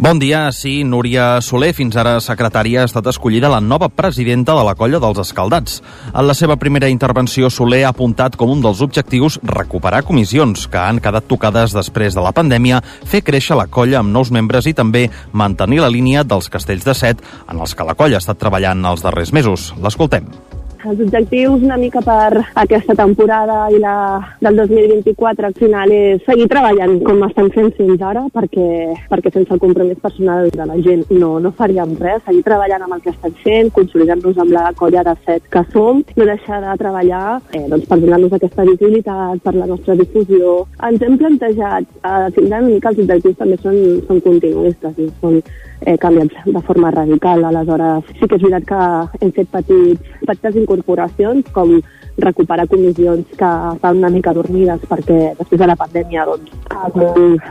Bon 0.00 0.18
dia, 0.18 0.50
sí, 0.50 0.80
Núria 0.80 1.42
Soler, 1.44 1.74
fins 1.76 1.92
ara 2.00 2.14
secretària, 2.24 2.80
ha 2.80 2.88
estat 2.88 3.10
escollida 3.10 3.50
la 3.52 3.58
nova 3.60 3.90
presidenta 3.92 4.54
de 4.56 4.62
la 4.64 4.72
colla 4.72 4.96
dels 4.96 5.18
Escaldats. 5.20 5.82
En 6.08 6.24
la 6.24 6.32
seva 6.32 6.54
primera 6.56 6.88
intervenció, 6.88 7.50
Soler 7.52 7.82
ha 7.84 7.90
apuntat 7.92 8.38
com 8.40 8.48
un 8.48 8.62
dels 8.64 8.80
objectius 8.80 9.36
recuperar 9.44 10.00
comissions 10.08 10.64
que 10.72 10.80
han 10.80 11.02
quedat 11.04 11.28
tocades 11.28 11.76
després 11.76 12.16
de 12.16 12.24
la 12.24 12.32
pandèmia, 12.32 12.78
fer 12.80 13.20
créixer 13.20 13.58
la 13.60 13.66
colla 13.68 13.98
amb 14.00 14.08
nous 14.14 14.30
membres 14.32 14.70
i 14.70 14.72
també 14.72 15.10
mantenir 15.36 15.82
la 15.84 15.92
línia 15.92 16.24
dels 16.24 16.48
castells 16.48 16.88
de 16.88 16.96
set 16.96 17.20
en 17.44 17.60
els 17.60 17.76
que 17.76 17.84
la 17.84 17.92
colla 17.92 18.16
ha 18.16 18.24
estat 18.24 18.40
treballant 18.40 18.80
els 18.94 19.04
darrers 19.04 19.34
mesos. 19.36 19.74
L'escoltem. 19.84 20.32
Els 20.80 21.00
objectius 21.04 21.60
una 21.60 21.76
mica 21.76 22.00
per 22.00 22.40
aquesta 22.62 22.94
temporada 22.96 23.66
i 23.68 23.78
la 23.82 23.94
del 24.40 24.56
2024 24.56 25.48
al 25.50 25.56
final 25.58 25.92
és 25.92 26.22
seguir 26.24 26.46
treballant 26.48 26.94
com 27.04 27.20
estem 27.26 27.50
fent 27.52 27.68
fins 27.76 28.00
ara 28.00 28.22
perquè, 28.32 28.68
perquè 29.10 29.32
sense 29.34 29.52
el 29.52 29.60
compromís 29.60 30.00
personal 30.00 30.48
de 30.54 30.66
la 30.70 30.78
gent 30.80 31.04
no, 31.12 31.34
no 31.44 31.52
faríem 31.58 31.92
res, 32.00 32.24
seguir 32.24 32.42
treballant 32.48 32.86
amb 32.86 32.96
el 32.96 33.04
que 33.04 33.12
estem 33.12 33.36
fent, 33.44 33.72
consolidar-nos 33.76 34.40
amb 34.40 34.56
la 34.56 34.70
colla 34.80 35.04
de 35.04 35.16
set 35.26 35.50
que 35.52 35.64
som, 35.74 36.00
no 36.16 36.28
deixar 36.32 36.62
de 36.64 36.76
treballar 36.80 37.24
eh, 37.52 37.66
doncs 37.68 37.88
per 37.90 38.00
donar-nos 38.00 38.38
aquesta 38.38 38.64
visibilitat, 38.70 39.44
per 39.44 39.54
la 39.58 39.68
nostra 39.68 39.98
difusió. 40.00 40.62
Ens 40.88 41.04
hem 41.04 41.18
plantejat, 41.20 41.90
eh, 42.00 42.28
fins 42.36 42.46
una 42.48 42.62
mica 42.64 42.94
els 42.94 43.04
objectius 43.04 43.36
també 43.42 43.60
són, 43.60 43.82
són 44.08 44.24
continuistes, 44.24 44.96
no? 44.96 45.12
són 45.20 45.42
eh, 45.80 45.96
canviats 45.98 46.34
de 46.44 46.62
forma 46.66 46.90
radical. 46.90 47.44
Aleshores, 47.44 48.04
sí 48.18 48.26
que 48.26 48.36
és 48.36 48.44
veritat 48.44 48.68
que 48.68 49.24
hem 49.24 49.32
fet 49.38 49.50
petits, 49.54 50.12
petites 50.26 50.60
incorporacions, 50.62 51.48
com 51.56 51.80
recuperar 52.20 52.68
comissions 52.68 53.26
que 53.38 53.50
estan 53.74 54.02
una 54.02 54.10
mica 54.12 54.34
dormides 54.36 54.82
perquè 54.90 55.34
després 55.38 55.60
de 55.60 55.68
la 55.70 55.78
pandèmia 55.78 56.26
doncs, 56.28 56.52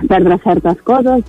perdre 0.07 0.37
certes 0.43 0.81
coses, 0.85 1.23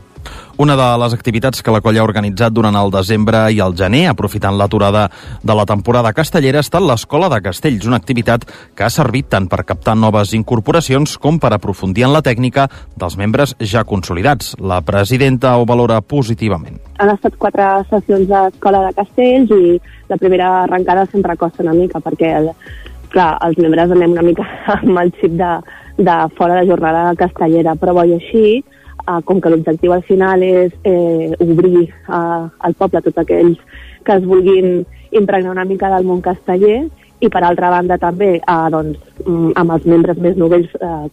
una 0.61 0.77
de 0.77 0.89
les 1.01 1.15
activitats 1.17 1.63
que 1.65 1.73
la 1.73 1.81
colla 1.81 2.03
ha 2.03 2.07
organitzat 2.07 2.53
durant 2.53 2.77
el 2.77 2.91
desembre 2.93 3.47
i 3.55 3.61
el 3.65 3.77
gener, 3.79 4.07
aprofitant 4.11 4.59
l'aturada 4.59 5.07
de 5.43 5.57
la 5.57 5.65
temporada 5.69 6.13
castellera, 6.13 6.61
ha 6.61 6.67
estat 6.67 6.85
l'Escola 6.85 7.31
de 7.33 7.41
Castells, 7.45 7.87
una 7.89 8.01
activitat 8.01 8.45
que 8.77 8.85
ha 8.85 8.91
servit 8.93 9.31
tant 9.33 9.49
per 9.49 9.65
captar 9.69 9.97
noves 9.97 10.35
incorporacions 10.37 11.17
com 11.19 11.39
per 11.41 11.55
aprofundir 11.57 12.05
en 12.09 12.13
la 12.13 12.23
tècnica 12.27 12.69
dels 12.97 13.17
membres 13.17 13.57
ja 13.73 13.87
consolidats. 13.89 14.53
La 14.61 14.83
presidenta 14.85 15.57
ho 15.57 15.65
valora 15.65 16.01
positivament. 16.01 16.77
Han 17.01 17.15
estat 17.15 17.41
quatre 17.41 17.71
sessions 17.89 18.29
d'Escola 18.29 18.85
de 18.89 18.95
Castells 19.01 19.57
i 19.57 19.81
la 20.11 20.19
primera 20.21 20.53
arrencada 20.65 21.07
sempre 21.07 21.39
costa 21.41 21.65
una 21.65 21.77
mica 21.77 22.03
perquè 22.05 22.35
el, 22.37 22.51
clar, 23.15 23.37
els 23.47 23.59
membres 23.59 23.93
anem 23.95 24.17
una 24.17 24.27
mica 24.27 24.47
amb 24.77 25.01
el 25.03 25.13
xip 25.21 25.37
de, 25.41 25.55
de 25.99 26.17
fora 26.37 26.61
de 26.61 26.69
jornada 26.69 27.15
castellera, 27.19 27.77
però 27.79 27.95
bo 27.97 28.05
i 28.05 28.17
així, 28.17 28.61
eh, 29.01 29.21
com 29.25 29.41
que 29.41 29.53
l'objectiu 29.53 29.93
al 29.95 30.05
final 30.09 30.43
és 30.47 30.73
eh, 30.85 31.33
obrir 31.41 31.89
eh, 31.89 32.43
al 32.69 32.77
poble 32.79 33.03
tots 33.03 33.23
aquells 33.25 33.59
que 34.05 34.17
es 34.17 34.25
vulguin 34.25 34.85
impregnar 35.11 35.53
una 35.53 35.65
mica 35.69 35.91
del 35.93 36.07
món 36.09 36.23
casteller 36.25 36.85
i 37.21 37.29
per 37.29 37.43
altra 37.45 37.71
banda 37.71 37.99
també 38.01 38.37
eh, 38.39 38.69
doncs, 38.73 38.99
mm, 39.27 39.53
amb 39.61 39.77
els 39.77 39.87
membres 39.87 40.19
més 40.19 40.37
novells 40.41 40.73
eh, 40.81 41.09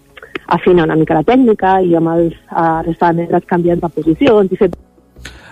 afinar 0.48 0.88
una 0.88 0.96
mica 0.96 1.18
la 1.18 1.28
tècnica 1.28 1.78
i 1.84 1.96
amb 2.00 2.14
els 2.16 2.34
eh, 2.34 2.82
resta 2.88 3.12
de 3.12 3.24
membres 3.24 3.50
canviant 3.50 3.82
de 3.84 3.96
posicions 3.96 4.52
i 4.52 4.60
fer 4.60 4.72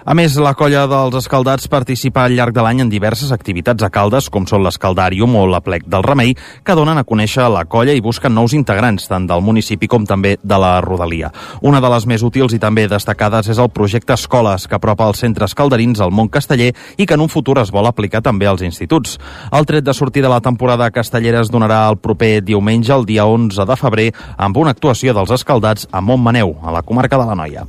a 0.06 0.14
més, 0.14 0.36
la 0.38 0.54
colla 0.54 0.84
dels 0.86 1.16
escaldats 1.18 1.66
participa 1.66 2.28
al 2.28 2.36
llarg 2.38 2.54
de 2.54 2.62
l'any 2.62 2.84
en 2.84 2.90
diverses 2.92 3.32
activitats 3.34 3.82
a 3.82 3.90
Caldes, 3.90 4.28
com 4.30 4.46
són 4.46 4.62
l'escaldàrium 4.62 5.34
o 5.34 5.48
la 5.50 5.64
plec 5.66 5.88
del 5.90 6.04
remei, 6.06 6.36
que 6.62 6.76
donen 6.78 7.00
a 7.02 7.04
conèixer 7.04 7.48
la 7.50 7.64
colla 7.66 7.96
i 7.98 8.04
busquen 8.06 8.36
nous 8.38 8.54
integrants, 8.54 9.08
tant 9.10 9.26
del 9.26 9.42
municipi 9.42 9.90
com 9.90 10.06
també 10.06 10.36
de 10.44 10.60
la 10.62 10.76
rodalia. 10.86 11.32
Una 11.66 11.82
de 11.82 11.90
les 11.90 12.06
més 12.06 12.22
útils 12.22 12.54
i 12.54 12.60
també 12.62 12.84
destacades 12.92 13.50
és 13.50 13.58
el 13.58 13.72
projecte 13.74 14.14
Escoles, 14.14 14.68
que 14.70 14.78
apropa 14.78 15.08
els 15.10 15.24
centres 15.26 15.58
calderins 15.58 16.04
al 16.06 16.14
món 16.14 16.30
casteller 16.30 16.70
i 16.98 17.08
que 17.10 17.18
en 17.18 17.26
un 17.26 17.32
futur 17.34 17.58
es 17.64 17.74
vol 17.74 17.90
aplicar 17.90 18.22
també 18.22 18.46
als 18.46 18.62
instituts. 18.62 19.18
El 19.52 19.66
tret 19.66 19.88
de 19.88 19.96
sortir 19.98 20.22
de 20.22 20.30
la 20.30 20.42
temporada 20.42 20.92
castellera 20.92 21.42
es 21.42 21.50
donarà 21.50 21.82
el 21.90 21.98
proper 21.98 22.44
diumenge, 22.46 22.94
el 22.94 23.10
dia 23.10 23.26
11 23.26 23.66
de 23.66 23.80
febrer, 23.82 24.12
amb 24.38 24.62
una 24.62 24.78
actuació 24.78 25.18
dels 25.18 25.34
escaldats 25.34 25.90
a 25.92 26.02
Montmaneu, 26.02 26.60
a 26.62 26.78
la 26.78 26.86
comarca 26.86 27.18
de 27.18 27.26
la 27.26 27.42
Noia. 27.42 27.66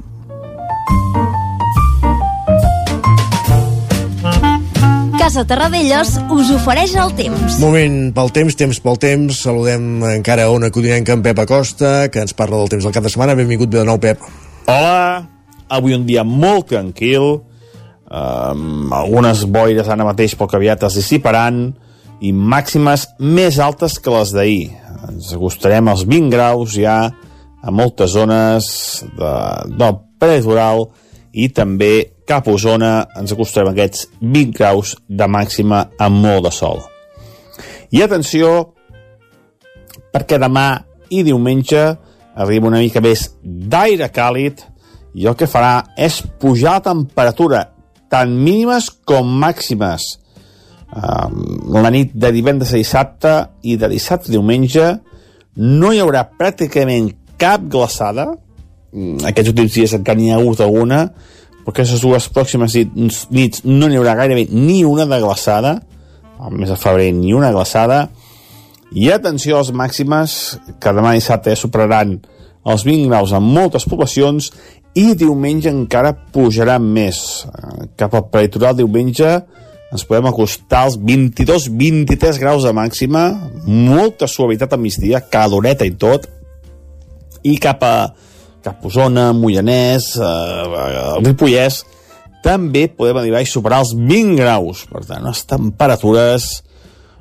Casa 5.27 5.43
Terradellos 5.43 6.13
us 6.31 6.53
ofereix 6.55 6.93
el 7.03 7.09
temps. 7.19 7.57
Moment 7.59 8.13
pel 8.15 8.29
temps, 8.31 8.55
temps 8.55 8.79
pel 8.79 8.99
temps. 9.03 9.41
Saludem 9.43 10.05
encara 10.07 10.45
a 10.47 10.53
una 10.55 10.69
codinenca 10.71 11.17
en 11.17 11.25
Pep 11.25 11.41
Acosta, 11.43 12.07
que 12.15 12.23
ens 12.23 12.31
parla 12.39 12.61
del 12.61 12.71
temps 12.71 12.87
del 12.87 12.95
cap 12.95 13.03
de 13.03 13.11
setmana. 13.11 13.35
Benvingut 13.35 13.73
de 13.73 13.83
nou, 13.83 13.99
Pep. 13.99 14.23
Hola, 14.71 15.27
avui 15.67 15.99
un 15.99 16.07
dia 16.07 16.23
molt 16.23 16.69
tranquil, 16.71 17.41
um, 18.07 18.95
algunes 18.95 19.43
boires 19.51 19.91
ara 19.91 20.07
mateix 20.07 20.39
poc 20.39 20.55
aviat 20.55 20.87
es 20.87 21.01
dissiparan 21.03 21.73
i 22.23 22.31
màximes 22.31 23.09
més 23.19 23.59
altes 23.59 23.99
que 23.99 24.15
les 24.15 24.31
d'ahir. 24.31 24.69
Ens 25.11 25.35
acostarem 25.35 25.91
als 25.91 26.07
20 26.07 26.31
graus 26.39 26.79
ja 26.79 27.01
a 27.11 27.75
moltes 27.75 28.15
zones 28.15 28.69
de, 29.19 29.39
del 29.75 30.05
prelitoral 30.23 30.87
i 31.35 31.51
també 31.51 31.97
cap 32.27 32.49
Osona 32.51 33.07
ens 33.19 33.33
acostarem 33.33 33.71
a 33.71 33.77
aquests 33.77 34.09
20 34.21 34.53
graus 34.57 34.97
de 35.09 35.29
màxima 35.31 35.87
amb 36.03 36.23
molt 36.25 36.49
de 36.49 36.53
sol. 36.55 36.83
I 37.95 38.03
atenció, 38.03 38.73
perquè 40.13 40.41
demà 40.43 40.69
i 41.15 41.23
diumenge 41.23 41.85
arriba 42.37 42.69
una 42.69 42.83
mica 42.83 43.01
més 43.01 43.31
d'aire 43.43 44.11
càlid 44.13 44.61
i 45.17 45.27
el 45.29 45.37
que 45.39 45.49
farà 45.49 45.81
és 45.97 46.21
pujar 46.41 46.77
la 46.77 46.87
temperatura 46.91 47.63
tant 48.13 48.31
mínimes 48.31 48.91
com 49.09 49.29
màximes. 49.41 50.05
Um, 50.87 51.73
la 51.75 51.91
nit 51.91 52.13
de 52.15 52.31
divendres 52.33 52.73
a 52.73 52.79
dissabte 52.79 53.33
i 53.67 53.75
de 53.81 53.89
dissabte 53.91 54.31
a 54.31 54.37
diumenge 54.37 54.85
no 55.57 55.91
hi 55.93 56.03
haurà 56.03 56.23
pràcticament 56.39 57.11
cap 57.41 57.65
glaçada, 57.73 58.29
mm, 58.93 59.25
aquests 59.31 59.53
últims 59.53 59.75
dies 59.75 59.97
encara 59.97 60.21
n'hi 60.21 60.31
ha 60.31 60.39
hagut 60.39 60.61
alguna, 60.61 61.01
però 61.67 61.75
aquestes 61.75 61.99
dues 61.99 62.29
pròximes 62.31 62.77
nits, 62.95 63.65
no 63.67 63.89
n'hi 63.91 63.99
haurà 63.99 64.15
gairebé 64.15 64.45
ni 64.55 64.85
una 64.87 65.03
de 65.11 65.19
glaçada, 65.19 65.81
al 66.39 66.55
mes 66.55 66.71
de 66.71 66.77
febrer 66.79 67.09
ni 67.11 67.33
una 67.35 67.51
glaçada, 67.51 68.05
i 68.95 69.09
atenció 69.11 69.57
a 69.57 69.65
les 69.65 69.73
màximes, 69.75 70.37
que 70.79 70.93
demà 70.95 71.17
dissabte 71.17 71.51
ja 71.51 71.59
superaran 71.59 72.21
els 72.67 72.85
20 72.87 73.11
graus 73.11 73.35
en 73.35 73.43
moltes 73.43 73.87
poblacions 73.91 74.53
i 74.95 75.09
diumenge 75.19 75.73
encara 75.73 76.15
pujarà 76.15 76.79
més. 76.79 77.19
Eh, 77.51 77.89
Cap 77.99 78.15
al 78.15 78.29
peritoral 78.31 78.79
diumenge 78.79 79.33
ens 79.91 80.07
podem 80.07 80.31
acostar 80.31 80.85
als 80.87 81.01
22-23 81.03 82.39
graus 82.43 82.63
de 82.63 82.73
màxima, 82.75 83.27
molta 83.67 84.31
suavitat 84.31 84.75
a 84.75 84.79
migdia, 84.79 85.25
caloreta 85.31 85.87
i 85.87 85.97
tot, 85.99 86.31
i 87.43 87.59
cap 87.63 87.83
a, 87.83 87.95
cap 88.67 88.83
a 88.83 88.91
Osona, 88.91 89.31
Mollanès, 89.37 90.13
eh, 90.19 91.21
Ripollès, 91.23 91.85
també 92.45 92.87
podem 92.93 93.21
arribar 93.23 93.43
a 93.43 93.49
superar 93.49 93.83
els 93.85 93.95
20 93.97 94.37
graus. 94.39 94.85
Per 94.91 95.03
tant, 95.07 95.25
les 95.27 95.45
temperatures 95.51 96.49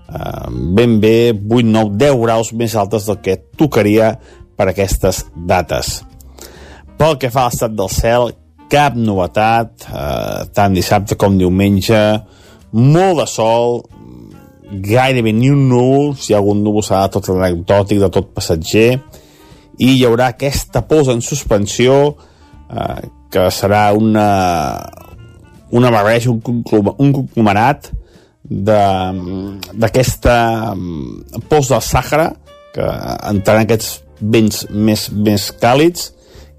eh, 0.10 0.48
ben 0.78 1.00
bé 1.02 1.34
8, 1.34 1.70
9, 1.70 1.96
10 2.02 2.20
graus 2.24 2.52
més 2.54 2.76
altes 2.78 3.08
del 3.10 3.22
que 3.26 3.38
tocaria 3.58 4.16
per 4.56 4.70
aquestes 4.72 5.26
dates. 5.36 6.00
Pel 6.96 7.18
que 7.20 7.32
fa 7.34 7.46
a 7.46 7.52
l'estat 7.52 7.76
del 7.76 7.92
cel, 7.92 8.32
cap 8.72 8.96
novetat, 8.98 9.90
eh, 9.90 10.46
tant 10.56 10.74
dissabte 10.74 11.18
com 11.20 11.38
diumenge, 11.38 12.02
molt 12.76 13.22
de 13.22 13.28
sol, 13.30 13.84
gairebé 14.66 15.34
ni 15.36 15.52
un 15.54 15.68
núvol, 15.70 16.16
si 16.18 16.32
hi 16.32 16.36
ha 16.36 16.42
algun 16.42 16.64
núvol 16.66 16.84
serà 16.84 17.06
tot 17.12 17.30
anecdòtic, 17.30 18.02
de 18.02 18.10
tot 18.14 18.32
passatger, 18.36 18.98
i 19.78 19.96
hi 19.98 20.06
haurà 20.08 20.32
aquesta 20.34 20.84
pols 20.88 21.10
en 21.12 21.22
suspensió 21.26 21.98
eh, 22.70 23.02
que 23.32 23.50
serà 23.52 23.90
una, 23.98 24.30
una 25.76 25.92
barreja, 25.92 26.32
un, 26.32 26.42
un 26.46 27.12
conglomerat 27.12 27.92
d'aquesta 28.46 30.36
mm, 30.76 31.46
pols 31.50 31.72
del 31.74 31.82
Sàhara 31.84 32.30
que 32.76 32.86
entraran 33.32 33.66
aquests 33.66 34.02
vents 34.22 34.66
més, 34.72 35.10
més 35.12 35.50
càlids 35.60 36.12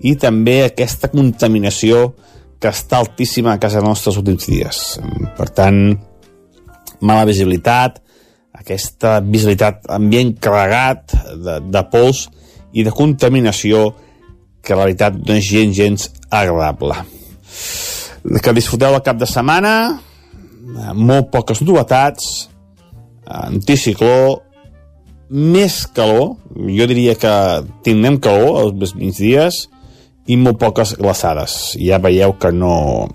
i 0.05 0.17
també 0.21 0.63
aquesta 0.65 1.09
contaminació 1.13 2.11
que 2.61 2.73
està 2.73 2.99
altíssima 2.99 3.55
a 3.55 3.61
casa 3.61 3.83
nostra 3.85 4.11
els 4.11 4.21
últims 4.21 4.49
dies. 4.49 4.83
Per 5.37 5.49
tant, 5.57 5.79
mala 7.01 7.27
visibilitat, 7.29 8.01
aquesta 8.57 9.21
visibilitat 9.25 9.87
ambient 9.93 10.35
carregat 10.43 11.15
de, 11.37 11.61
de 11.73 11.83
pols 11.93 12.27
i 12.77 12.85
de 12.85 12.93
contaminació 12.93 13.89
que 14.67 14.77
la 14.77 14.85
veritat 14.85 15.17
no 15.17 15.37
és 15.37 15.47
gens, 15.47 15.77
gens 15.77 16.09
agradable. 16.29 16.99
Que 18.43 18.55
disfruteu 18.57 18.97
el 18.97 19.05
cap 19.07 19.19
de 19.21 19.29
setmana, 19.31 19.73
molt 20.95 21.31
poques 21.33 21.63
novetats, 21.63 22.49
anticicló, 23.27 24.43
més 25.31 25.85
calor, 25.95 26.37
jo 26.55 26.87
diria 26.91 27.17
que 27.19 27.33
tindrem 27.87 28.19
calor 28.23 28.61
els 28.67 28.95
migdies 28.99 29.65
i 30.27 30.37
molt 30.39 30.61
poques 30.61 30.97
glaçades. 30.99 31.77
Ja 31.81 32.03
veieu 32.03 32.37
que 32.41 32.53
no... 32.53 33.09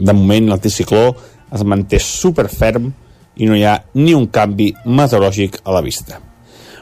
De 0.00 0.14
moment 0.16 0.46
l'anticicló 0.48 1.10
es 1.52 1.62
manté 1.68 1.98
super 2.00 2.46
ferm 2.48 2.88
i 3.36 3.48
no 3.50 3.58
hi 3.58 3.66
ha 3.68 3.74
ni 3.98 4.14
un 4.16 4.30
canvi 4.32 4.70
meteorològic 4.86 5.60
a 5.64 5.74
la 5.76 5.82
vista. 5.84 6.29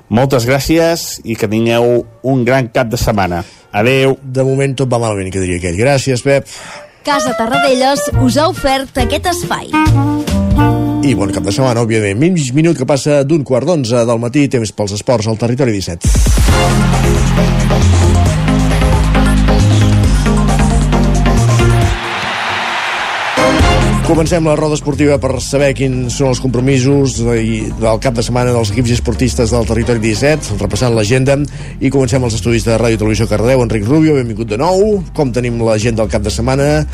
Moltes 0.09 0.47
gràcies 0.48 1.18
i 1.24 1.36
que 1.36 1.48
tingueu 1.51 2.02
un 2.22 2.44
gran 2.44 2.70
cap 2.72 2.89
de 2.89 3.01
setmana. 3.01 3.43
Adeu. 3.72 4.16
De 4.22 4.44
moment 4.44 4.74
tot 4.76 4.89
va 4.89 5.01
malament, 5.02 5.30
que 5.32 5.43
diria 5.43 5.60
aquell. 5.60 5.76
Gràcies, 5.76 6.24
Pep. 6.24 6.48
Casa 7.05 7.35
Tarradellas 7.36 8.09
us 8.24 8.36
ha 8.36 8.48
ofert 8.48 8.97
aquest 9.05 9.28
espai. 9.30 9.70
I 11.05 11.14
bon 11.16 11.30
cap 11.32 11.44
de 11.47 11.55
setmana, 11.55 11.85
òbviament. 11.85 12.18
Mig 12.20 12.52
minut 12.56 12.76
que 12.76 12.89
passa 12.89 13.22
d'un 13.24 13.44
quart 13.47 13.68
d'onze 13.68 14.05
del 14.09 14.20
matí, 14.20 14.48
temps 14.48 14.72
pels 14.72 14.97
esports 14.98 15.28
al 15.30 15.40
territori 15.40 15.76
17. 15.76 16.88
Comencem 24.09 24.40
la 24.48 24.55
roda 24.56 24.72
esportiva 24.72 25.18
per 25.20 25.35
saber 25.44 25.74
quins 25.76 26.14
són 26.16 26.30
els 26.32 26.39
compromisos 26.40 27.18
de- 27.20 27.68
del 27.76 27.98
cap 28.01 28.14
de 28.16 28.22
setmana 28.24 28.55
dels 28.55 28.70
equips 28.72 28.94
esportistes 28.97 29.51
del 29.52 29.66
territori 29.68 30.01
17, 30.01 30.56
repassant 30.59 30.94
l'agenda, 30.97 31.36
i 31.78 31.90
comencem 31.90 32.24
els 32.24 32.35
estudis 32.39 32.64
de 32.64 32.78
Ràdio 32.78 32.94
i 32.97 32.98
Televisió 33.02 33.28
Cardeu. 33.28 33.60
Enric 33.62 33.85
Rubio, 33.85 34.14
benvingut 34.14 34.48
de 34.48 34.56
nou. 34.56 35.05
Com 35.12 35.30
tenim 35.30 35.60
l'agenda 35.60 36.02
del 36.02 36.10
cap 36.10 36.22
de 36.22 36.30
setmana? 36.30 36.86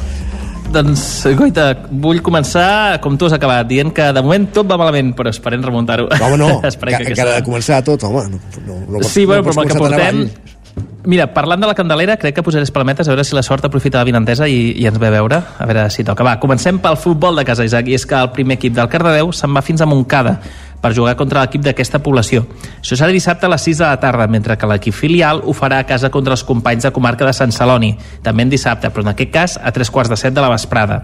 Doncs, 0.72 1.22
Goita, 1.38 1.86
vull 1.92 2.20
començar, 2.20 2.98
com 3.00 3.16
tu 3.16 3.26
has 3.26 3.32
acabat, 3.32 3.68
dient 3.68 3.92
que 3.94 4.10
de 4.12 4.20
moment 4.20 4.48
tot 4.52 4.66
va 4.66 4.76
malament, 4.76 5.14
però 5.14 5.30
esperem 5.30 5.62
remuntar-ho. 5.62 6.08
Home, 6.20 6.36
no, 6.36 6.60
Esperem 6.64 6.98
que, 6.98 7.12
encara 7.12 7.36
ha 7.36 7.40
de 7.40 7.44
començar 7.46 7.78
tot, 7.84 8.02
home. 8.02 8.26
No, 8.28 8.40
no, 8.66 8.98
no 8.98 9.02
sí, 9.06 9.24
bueno, 9.24 9.44
no 9.44 9.50
però 9.52 9.60
amb 9.60 9.62
el 9.62 9.70
que 9.70 9.78
portem... 9.78 10.00
avall. 10.00 10.30
Mira, 11.04 11.26
parlant 11.34 11.60
de 11.60 11.68
la 11.68 11.74
Candelera, 11.76 12.16
crec 12.16 12.38
que 12.38 12.42
posaré 12.42 12.64
espalmetes 12.64 13.08
a 13.08 13.12
veure 13.12 13.26
si 13.28 13.34
la 13.36 13.42
sort 13.44 13.66
aprofita 13.68 14.00
la 14.00 14.08
vinentesa 14.08 14.46
i, 14.48 14.70
i 14.80 14.86
ens 14.88 14.96
ve 14.96 15.10
a 15.10 15.12
veure, 15.12 15.36
a 15.36 15.66
veure 15.68 15.82
si 15.92 16.04
toca. 16.04 16.24
Va, 16.24 16.38
comencem 16.40 16.78
pel 16.80 16.96
futbol 16.96 17.36
de 17.36 17.44
casa, 17.44 17.66
Isaac, 17.68 17.90
i 17.92 17.98
és 17.98 18.06
que 18.08 18.16
el 18.16 18.30
primer 18.32 18.56
equip 18.56 18.72
del 18.72 18.88
Cardedeu 18.88 19.28
se'n 19.36 19.52
va 19.52 19.60
fins 19.60 19.84
a 19.84 19.88
Montcada 19.90 20.38
per 20.80 20.94
jugar 20.96 21.12
contra 21.20 21.44
l'equip 21.44 21.60
d'aquesta 21.64 22.00
població. 22.04 22.46
Això 22.80 22.96
serà 22.96 23.12
dissabte 23.12 23.44
a 23.44 23.52
les 23.52 23.68
6 23.68 23.82
de 23.82 23.84
la 23.84 24.00
tarda, 24.00 24.30
mentre 24.32 24.56
que 24.56 24.68
l'equip 24.68 24.96
filial 24.96 25.44
ho 25.44 25.52
farà 25.52 25.82
a 25.84 25.88
casa 25.88 26.08
contra 26.12 26.36
els 26.38 26.44
companys 26.44 26.88
de 26.88 26.92
comarca 26.96 27.28
de 27.28 27.36
Sant 27.36 27.52
Celoni, 27.52 27.94
també 28.24 28.48
en 28.48 28.56
dissabte, 28.56 28.88
però 28.88 29.04
en 29.04 29.12
aquest 29.12 29.32
cas 29.32 29.60
a 29.60 29.76
tres 29.76 29.92
quarts 29.92 30.12
de 30.12 30.20
set 30.20 30.32
de 30.32 30.44
la 30.44 30.52
vesprada. 30.56 31.02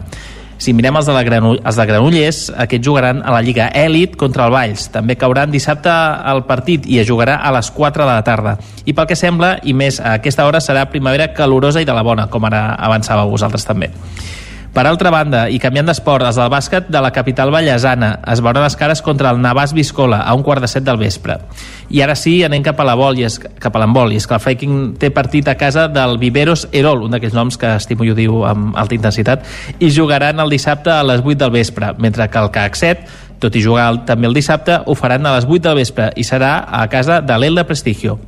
Si 0.60 0.74
mirem 0.76 0.98
els 0.98 1.06
de, 1.08 1.14
la 1.16 1.22
Granu 1.24 1.54
els 1.56 1.76
de 1.78 1.84
Granollers, 1.88 2.38
aquests 2.52 2.84
jugaran 2.84 3.22
a 3.24 3.32
la 3.32 3.40
Lliga 3.40 3.70
Èlit 3.72 4.18
contra 4.20 4.44
el 4.44 4.52
Valls. 4.52 4.90
També 4.92 5.16
cauran 5.16 5.48
dissabte 5.48 5.88
al 5.88 6.42
partit 6.44 6.84
i 6.84 6.98
es 7.00 7.08
jugarà 7.08 7.38
a 7.40 7.52
les 7.56 7.70
4 7.72 8.04
de 8.04 8.10
la 8.10 8.26
tarda. 8.26 8.58
I 8.84 8.92
pel 8.92 9.08
que 9.08 9.16
sembla, 9.16 9.54
i 9.64 9.72
més 9.72 10.02
a 10.04 10.18
aquesta 10.18 10.44
hora, 10.44 10.60
serà 10.60 10.84
primavera 10.92 11.30
calorosa 11.32 11.80
i 11.80 11.88
de 11.88 11.96
la 11.96 12.04
bona, 12.04 12.28
com 12.28 12.44
ara 12.44 12.74
avançàveu 12.76 13.32
vosaltres 13.32 13.64
també. 13.64 13.88
Per 14.70 14.84
altra 14.86 15.10
banda, 15.10 15.48
i 15.50 15.58
canviant 15.58 15.88
d'esport, 15.90 16.22
els 16.22 16.36
del 16.38 16.50
bàsquet 16.52 16.86
de 16.94 17.00
la 17.02 17.10
capital 17.10 17.50
ballesana 17.50 18.12
es 18.30 18.38
veuran 18.38 18.62
les 18.62 18.76
cares 18.78 19.00
contra 19.02 19.32
el 19.34 19.40
Navàs 19.42 19.72
Viscola 19.74 20.20
a 20.22 20.34
un 20.38 20.44
quart 20.46 20.62
de 20.62 20.70
set 20.70 20.84
del 20.86 21.00
vespre. 21.00 21.40
I 21.90 22.04
ara 22.06 22.14
sí, 22.14 22.36
anem 22.46 22.62
cap 22.62 22.78
a 22.78 22.86
la 22.86 22.94
vol, 22.94 23.18
i 23.18 23.26
és, 23.26 23.40
cap 23.42 23.74
a 23.74 23.82
l'embol, 23.82 24.14
i 24.14 24.20
és 24.20 24.28
que 24.30 24.38
el 24.38 24.44
Viking 24.44 24.76
té 25.02 25.10
partit 25.10 25.50
a 25.50 25.56
casa 25.58 25.88
del 25.90 26.20
Viveros 26.22 26.68
Erol, 26.70 27.02
un 27.08 27.16
d'aquells 27.16 27.34
noms 27.34 27.58
que 27.58 27.74
estimo 27.82 28.06
i 28.06 28.14
ho 28.14 28.18
diu 28.18 28.44
amb 28.46 28.78
alta 28.78 28.94
intensitat, 28.94 29.42
i 29.82 29.90
jugaran 29.90 30.38
el 30.38 30.54
dissabte 30.54 30.94
a 30.94 31.02
les 31.02 31.24
8 31.26 31.40
del 31.42 31.56
vespre, 31.58 31.90
mentre 31.98 32.30
que 32.30 32.38
el 32.38 32.54
CAC 32.54 32.78
7 32.78 33.18
tot 33.40 33.56
i 33.56 33.62
jugar 33.64 34.04
també 34.06 34.28
el 34.28 34.36
dissabte, 34.36 34.82
ho 34.86 34.94
faran 34.94 35.26
a 35.26 35.38
les 35.38 35.48
8 35.48 35.64
del 35.70 35.80
vespre 35.80 36.12
i 36.14 36.26
serà 36.28 36.60
a 36.68 36.84
casa 36.92 37.22
de 37.24 37.38
l'Elda 37.40 37.64
Prestigio. 37.64 38.20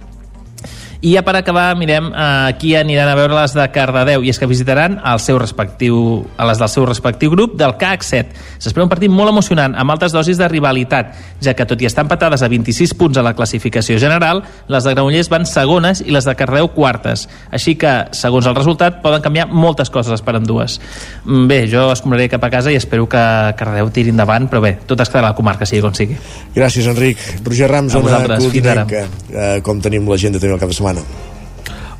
I 1.03 1.17
ja 1.17 1.25
per 1.27 1.33
acabar, 1.35 1.75
mirem 1.75 2.13
a 2.15 2.53
qui 2.61 2.77
aniran 2.79 3.09
a 3.11 3.17
veure 3.19 3.35
les 3.35 3.57
de 3.57 3.65
Cardedeu, 3.75 4.23
i 4.23 4.31
és 4.31 4.39
que 4.39 4.47
visitaran 4.47 5.01
el 5.03 5.19
seu 5.19 5.35
respectiu, 5.41 5.97
a 6.39 6.47
les 6.47 6.61
del 6.63 6.69
seu 6.71 6.85
respectiu 6.87 7.33
grup 7.33 7.57
del 7.59 7.75
CAC 7.75 8.05
7. 8.07 8.37
S'espera 8.63 8.87
un 8.87 8.93
partit 8.93 9.11
molt 9.11 9.33
emocionant, 9.33 9.75
amb 9.75 9.91
altes 9.91 10.15
dosis 10.15 10.39
de 10.39 10.47
rivalitat, 10.47 11.11
ja 11.43 11.57
que 11.59 11.67
tot 11.67 11.83
i 11.83 11.89
estar 11.89 12.05
empatades 12.07 12.45
a 12.47 12.49
26 12.53 12.95
punts 13.01 13.19
a 13.19 13.25
la 13.27 13.33
classificació 13.35 13.99
general, 13.99 14.45
les 14.71 14.87
de 14.87 14.93
Granollers 14.95 15.31
van 15.33 15.49
segones 15.51 16.05
i 16.07 16.15
les 16.15 16.29
de 16.29 16.37
Cardedeu 16.39 16.71
quartes. 16.77 17.27
Així 17.51 17.75
que, 17.75 17.97
segons 18.15 18.47
el 18.47 18.55
resultat, 18.55 19.03
poden 19.03 19.27
canviar 19.27 19.49
moltes 19.51 19.91
coses 19.91 20.23
per 20.23 20.39
dues. 20.39 20.79
Bé, 21.27 21.65
jo 21.67 21.89
escombraré 21.91 22.29
cap 22.31 22.47
a 22.47 22.53
casa 22.55 22.71
i 22.71 22.79
espero 22.79 23.11
que 23.11 23.25
Cardedeu 23.59 23.91
tiri 23.91 24.15
endavant, 24.15 24.47
però 24.47 24.63
bé, 24.63 24.77
tot 24.87 25.03
es 25.03 25.11
quedarà 25.11 25.33
a 25.33 25.35
la 25.35 25.41
comarca, 25.43 25.67
sigui 25.67 25.83
com 25.83 25.99
sigui. 25.99 26.15
Gràcies, 26.55 26.87
Enric. 26.95 27.19
Roger 27.43 27.73
Rams, 27.75 27.99
A 27.99 28.39
codinenca. 28.39 29.05
Eh, 29.33 29.59
com 29.67 29.83
tenim 29.83 30.07
l'agenda 30.07 30.39
també 30.39 30.55
el 30.55 30.63
cap 30.63 30.71
de 30.71 30.79
setmana? 30.79 30.92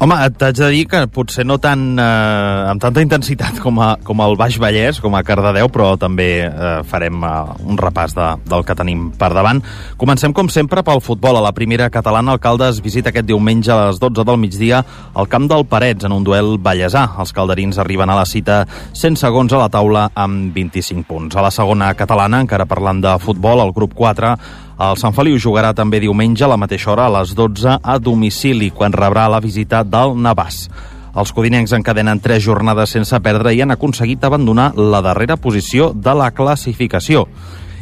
Home, 0.03 0.17
t'haig 0.35 0.57
de 0.59 0.69
dir 0.75 0.87
que 0.91 0.99
potser 1.15 1.45
no 1.47 1.61
tan, 1.63 1.83
eh, 1.95 2.71
amb 2.73 2.83
tanta 2.83 3.05
intensitat 3.05 3.61
com, 3.63 3.77
a, 3.79 3.93
com 4.03 4.19
al 4.19 4.33
Baix 4.35 4.57
Vallès, 4.59 4.97
com 4.99 5.15
a 5.15 5.21
Cardedeu, 5.23 5.69
però 5.71 5.93
també 5.95 6.27
eh, 6.43 6.73
farem 6.91 7.21
eh, 7.23 7.29
un 7.71 7.79
repàs 7.79 8.17
de, 8.17 8.33
del 8.51 8.65
que 8.67 8.75
tenim 8.75 9.05
per 9.15 9.29
davant. 9.31 9.61
Comencem, 10.01 10.35
com 10.35 10.51
sempre, 10.51 10.83
pel 10.83 10.99
futbol. 11.07 11.39
A 11.39 11.45
la 11.45 11.53
primera 11.55 11.87
catalana, 11.87 12.35
el 12.35 12.43
Caldes 12.43 12.81
visita 12.83 13.13
aquest 13.13 13.29
diumenge 13.31 13.71
a 13.71 13.79
les 13.85 14.03
12 14.03 14.27
del 14.27 14.41
migdia 14.43 14.83
al 15.15 15.31
camp 15.31 15.47
del 15.53 15.69
Parets 15.71 16.11
en 16.11 16.19
un 16.19 16.27
duel 16.27 16.57
ballesà. 16.59 17.05
Els 17.23 17.31
calderins 17.31 17.79
arriben 17.79 18.11
a 18.11 18.19
la 18.19 18.27
cita 18.27 18.65
100 18.67 19.21
segons 19.23 19.55
a 19.55 19.63
la 19.63 19.71
taula 19.71 20.09
amb 20.19 20.51
25 20.51 21.07
punts. 21.07 21.39
A 21.39 21.47
la 21.47 21.55
segona 21.55 21.95
catalana, 21.95 22.43
encara 22.43 22.67
parlant 22.67 23.07
de 23.07 23.15
futbol, 23.23 23.63
el 23.63 23.71
grup 23.71 23.95
4, 23.95 24.35
el 24.81 24.97
Sant 24.97 25.13
Feliu 25.13 25.37
jugarà 25.37 25.75
també 25.77 26.01
diumenge 26.01 26.45
a 26.47 26.49
la 26.49 26.57
mateixa 26.57 26.93
hora 26.95 27.07
a 27.07 27.13
les 27.19 27.35
12 27.37 27.79
a 27.83 27.99
domicili, 28.01 28.71
quan 28.73 28.93
rebrà 28.93 29.29
la 29.29 29.41
visita 29.41 29.83
del 29.85 30.17
Navàs. 30.17 30.65
Els 31.13 31.33
codinencs 31.37 31.75
encadenen 31.77 32.23
tres 32.25 32.41
jornades 32.41 32.95
sense 32.97 33.19
perdre 33.21 33.53
i 33.53 33.61
han 33.61 33.75
aconseguit 33.75 34.25
abandonar 34.25 34.71
la 34.79 35.03
darrera 35.05 35.37
posició 35.37 35.91
de 35.93 36.15
la 36.17 36.31
classificació. 36.33 37.27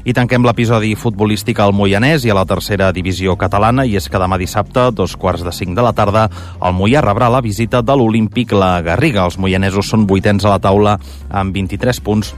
I 0.03 0.15
tanquem 0.17 0.43
l'episodi 0.43 0.95
futbolístic 0.97 1.61
al 1.61 1.75
Moianès 1.77 2.25
i 2.25 2.33
a 2.33 2.35
la 2.35 2.47
tercera 2.49 2.89
divisió 2.97 3.37
catalana, 3.39 3.85
i 3.85 3.95
és 4.01 4.09
que 4.09 4.19
demà 4.19 4.39
dissabte, 4.41 4.89
dos 4.97 5.15
quarts 5.15 5.45
de 5.47 5.53
cinc 5.53 5.77
de 5.77 5.85
la 5.85 5.93
tarda, 5.93 6.27
el 6.59 6.75
Moià 6.75 7.05
rebrà 7.05 7.29
la 7.31 7.43
visita 7.45 7.83
de 7.85 7.97
l'Olímpic 7.97 8.57
La 8.57 8.81
Garriga. 8.83 9.29
Els 9.29 9.39
moianesos 9.39 9.93
són 9.93 10.09
vuitens 10.11 10.45
a 10.45 10.57
la 10.57 10.59
taula 10.59 10.97
amb 11.31 11.55
23 11.55 12.01
punts 12.01 12.35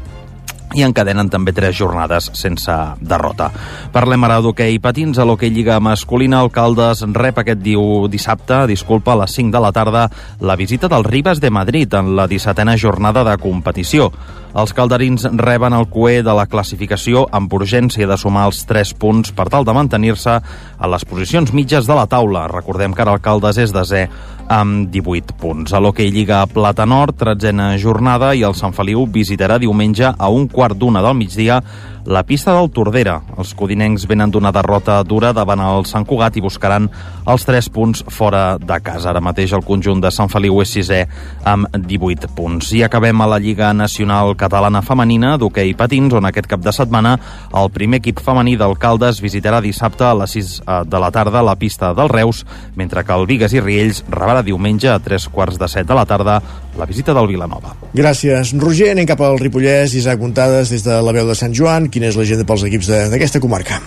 i 0.74 0.85
encadenen 0.86 1.31
també 1.32 1.55
tres 1.57 1.77
jornades 1.78 2.31
sense 2.39 2.74
derrota. 3.01 3.51
Parlem 3.93 4.24
ara 4.24 4.40
d'hoquei 4.43 4.78
patins. 4.82 5.19
A 5.19 5.27
l'hoquei 5.28 5.53
Lliga 5.53 5.78
Masculina, 5.81 6.43
el 6.43 6.53
Caldes 6.55 7.05
rep 7.12 7.43
aquest 7.43 7.62
diu 7.62 8.07
dissabte, 8.12 8.66
disculpa, 8.70 9.12
a 9.15 9.23
les 9.23 9.35
5 9.39 9.53
de 9.53 9.62
la 9.62 9.73
tarda, 9.73 10.07
la 10.40 10.57
visita 10.57 10.89
del 10.89 11.05
Ribes 11.05 11.40
de 11.40 11.51
Madrid 11.51 11.94
en 11.94 12.15
la 12.16 12.28
17a 12.28 12.78
jornada 12.78 13.24
de 13.24 13.36
competició. 13.39 14.11
Els 14.53 14.74
calderins 14.77 15.24
reben 15.41 15.73
el 15.73 15.87
cué 15.89 16.20
de 16.20 16.35
la 16.37 16.45
classificació 16.51 17.24
amb 17.33 17.53
urgència 17.57 18.09
de 18.09 18.19
sumar 18.20 18.45
els 18.51 18.61
3 18.69 18.93
punts 19.01 19.33
per 19.33 19.49
tal 19.49 19.65
de 19.65 19.73
mantenir-se 19.73 20.35
a 20.83 20.91
les 20.93 21.07
posicions 21.09 21.55
mitges 21.57 21.89
de 21.89 21.97
la 21.97 22.05
taula. 22.11 22.45
Recordem 22.53 22.93
que 22.93 23.05
ara 23.05 23.15
el 23.16 23.23
Caldes 23.24 23.57
és 23.62 23.73
desè 23.73 24.07
amb 24.53 24.91
18 24.93 25.39
punts. 25.41 25.73
A 25.73 25.81
l'Hockey 25.81 26.11
Lliga 26.12 26.43
Plata 26.53 26.85
Nord, 26.85 27.16
tretzena 27.16 27.73
jornada, 27.81 28.35
i 28.37 28.45
el 28.45 28.57
Sant 28.59 28.77
Feliu 28.77 29.07
visitarà 29.09 29.57
diumenge 29.62 30.12
a 30.12 30.29
un 30.29 30.49
quart 30.53 30.77
d'una 30.77 31.01
del 31.01 31.16
migdia 31.16 31.62
la 32.05 32.24
pista 32.27 32.53
del 32.57 32.70
Tordera. 32.74 33.20
Els 33.39 33.53
codinencs 33.55 34.09
venen 34.11 34.33
d'una 34.35 34.51
derrota 34.55 34.97
dura 35.07 35.31
davant 35.33 35.61
el 35.62 35.87
Sant 35.87 36.07
Cugat 36.09 36.37
i 36.37 36.43
buscaran 36.43 36.89
els 37.31 37.47
3 37.47 37.69
punts 37.70 38.03
fora 38.11 38.59
de 38.59 38.79
casa. 38.83 39.12
Ara 39.12 39.23
mateix 39.23 39.55
el 39.55 39.62
conjunt 39.66 40.03
de 40.03 40.11
Sant 40.11 40.31
Feliu 40.33 40.59
és 40.65 40.73
sisè 40.74 41.05
amb 41.47 41.70
18 41.70 42.33
punts. 42.35 42.73
I 42.74 42.83
acabem 42.83 43.23
a 43.23 43.29
la 43.31 43.39
Lliga 43.39 43.70
Nacional 43.73 44.35
Catalana 44.43 44.82
Femenina 44.82 45.36
d'hoquei 45.39 45.73
patins, 45.78 46.12
on 46.19 46.27
aquest 46.27 46.48
cap 46.51 46.62
de 46.64 46.74
setmana 46.74 47.14
el 47.59 47.70
primer 47.74 48.01
equip 48.02 48.20
femení 48.24 48.56
d'Alcaldes 48.59 49.23
visitarà 49.23 49.62
dissabte 49.62 50.09
a 50.09 50.14
les 50.19 50.35
6 50.35 50.52
eh, 50.60 50.81
de 50.90 51.02
la 51.02 51.12
tarda 51.14 51.44
la 51.47 51.55
pista 51.60 51.93
del 51.94 52.10
Reus, 52.10 52.43
mentre 52.77 53.05
que 53.06 53.14
el 53.14 53.27
Vigues 53.31 53.55
i 53.55 53.62
Riells 53.62 54.02
rebrà 54.10 54.43
diumenge 54.43 54.90
a 54.90 54.98
3 54.98 55.28
quarts 55.32 55.60
de 55.62 55.70
7 55.70 55.86
de 55.89 55.98
la 55.98 56.06
tarda 56.06 56.40
la 56.78 56.86
visita 56.89 57.14
del 57.14 57.28
Vilanova. 57.31 57.77
Gràcies, 57.94 58.55
Roger. 58.59 58.93
Anem 58.97 59.06
cap 59.09 59.20
al 59.23 59.39
Ripollès. 59.40 59.94
Isaac 59.98 60.23
Montades 60.23 60.73
des 60.73 60.86
de 60.86 61.02
la 61.05 61.12
veu 61.14 61.28
de 61.28 61.36
Sant 61.39 61.55
Joan. 61.55 61.90
Quina 61.93 62.10
és 62.10 62.19
l'agenda 62.19 62.48
pels 62.48 62.64
equips 62.70 62.90
d'aquesta 63.12 63.43
comarca? 63.44 63.82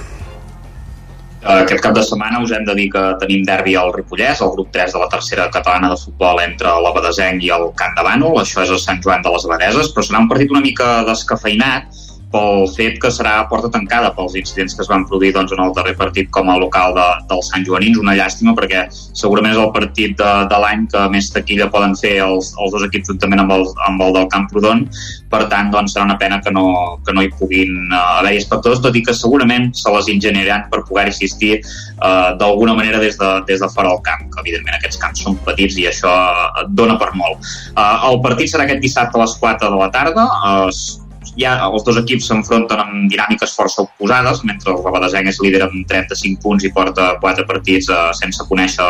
Aquest 1.45 1.83
cap 1.85 1.93
de 1.93 2.01
setmana 2.01 2.39
us 2.41 2.51
hem 2.55 2.63
de 2.65 2.73
dir 2.73 2.87
que 2.93 3.01
tenim 3.21 3.43
derbi 3.45 3.75
al 3.77 3.91
Ripollès, 3.93 4.39
el 4.41 4.49
grup 4.55 4.71
3 4.73 4.95
de 4.95 5.01
la 5.01 5.09
tercera 5.11 5.45
catalana 5.53 5.91
de 5.91 5.99
futbol 6.01 6.41
entre 6.41 6.71
l'Abadesenc 6.81 7.45
i 7.45 7.51
el 7.53 7.67
Camp 7.77 7.93
de 7.99 8.05
Bànol. 8.07 8.39
Això 8.41 8.63
és 8.63 8.73
a 8.73 8.79
Sant 8.81 9.03
Joan 9.05 9.21
de 9.21 9.33
les 9.35 9.45
Abadeses, 9.45 9.91
però 9.93 10.07
serà 10.07 10.23
un 10.23 10.29
partit 10.31 10.55
una 10.55 10.63
mica 10.65 10.87
descafeinat 11.05 12.01
pel 12.33 12.65
fet 12.73 12.97
que 13.01 13.11
serà 13.13 13.35
porta 13.49 13.69
tancada 13.73 14.11
pels 14.15 14.35
incidents 14.39 14.75
que 14.75 14.83
es 14.83 14.89
van 14.91 15.05
produir 15.09 15.33
doncs, 15.35 15.53
en 15.55 15.61
el 15.63 15.73
darrer 15.77 15.95
partit 15.99 16.29
com 16.35 16.49
a 16.49 16.57
local 16.61 16.95
de, 16.97 17.05
dels 17.29 17.51
Sant 17.51 17.65
Joanins. 17.67 17.99
Una 18.01 18.15
llàstima 18.17 18.55
perquè 18.57 18.85
segurament 18.91 19.55
és 19.55 19.61
el 19.61 19.71
partit 19.75 20.15
de, 20.19 20.31
de 20.51 20.59
l'any 20.63 20.85
que 20.91 21.05
més 21.13 21.29
taquilla 21.33 21.69
poden 21.73 21.95
fer 21.99 22.17
els, 22.25 22.53
els 22.59 22.73
dos 22.75 22.87
equips 22.87 23.11
juntament 23.13 23.43
amb 23.45 23.55
el, 23.55 23.67
amb 23.87 24.03
el 24.05 24.17
del 24.17 24.29
Camprodon. 24.33 24.85
Per 25.31 25.43
tant, 25.51 25.71
doncs, 25.73 25.95
serà 25.95 26.05
una 26.07 26.17
pena 26.21 26.41
que 26.43 26.53
no, 26.55 26.65
que 27.05 27.15
no 27.15 27.23
hi 27.25 27.31
puguin 27.39 27.75
uh, 27.91 28.19
haver 28.19 28.35
espectadors, 28.39 28.83
tot 28.83 28.95
i 28.95 29.03
que 29.05 29.15
segurament 29.15 29.71
se 29.75 29.93
les 29.95 30.11
ingeniaran 30.13 30.67
per 30.71 30.83
poder 30.87 31.09
assistir 31.11 31.57
uh, 31.59 32.35
d'alguna 32.39 32.75
manera 32.77 33.01
des 33.03 33.19
de, 33.19 33.31
des 33.49 33.63
de 33.63 33.71
fora 33.73 33.91
del 33.91 34.03
camp, 34.05 34.27
que 34.31 34.43
evidentment 34.45 34.77
aquests 34.77 35.01
camps 35.01 35.25
són 35.25 35.39
petits 35.47 35.79
i 35.81 35.89
això 35.91 36.11
uh, 36.11 36.67
dona 36.77 36.99
per 37.01 37.11
molt. 37.19 37.41
Uh, 37.75 38.11
el 38.11 38.21
partit 38.25 38.51
serà 38.51 38.67
aquest 38.67 38.83
dissabte 38.83 39.19
a 39.19 39.25
les 39.25 39.35
4 39.41 39.71
de 39.71 39.81
la 39.81 39.91
tarda, 39.93 40.29
uh, 41.35 41.39
ja 41.39 41.55
els 41.67 41.83
dos 41.83 41.99
equips 42.01 42.29
s'enfronten 42.29 42.81
amb 42.81 43.11
dinàmiques 43.11 43.55
força 43.57 43.83
oposades, 43.83 44.41
mentre 44.47 44.73
el 44.73 44.81
Badesenc 44.95 45.29
és 45.31 45.41
líder 45.43 45.65
amb 45.67 45.83
35 45.91 46.41
punts 46.43 46.63
i 46.63 46.71
porta 46.71 47.15
4 47.21 47.45
partits 47.49 47.91
eh, 47.91 48.01
sense 48.17 48.47
conèixer 48.49 48.87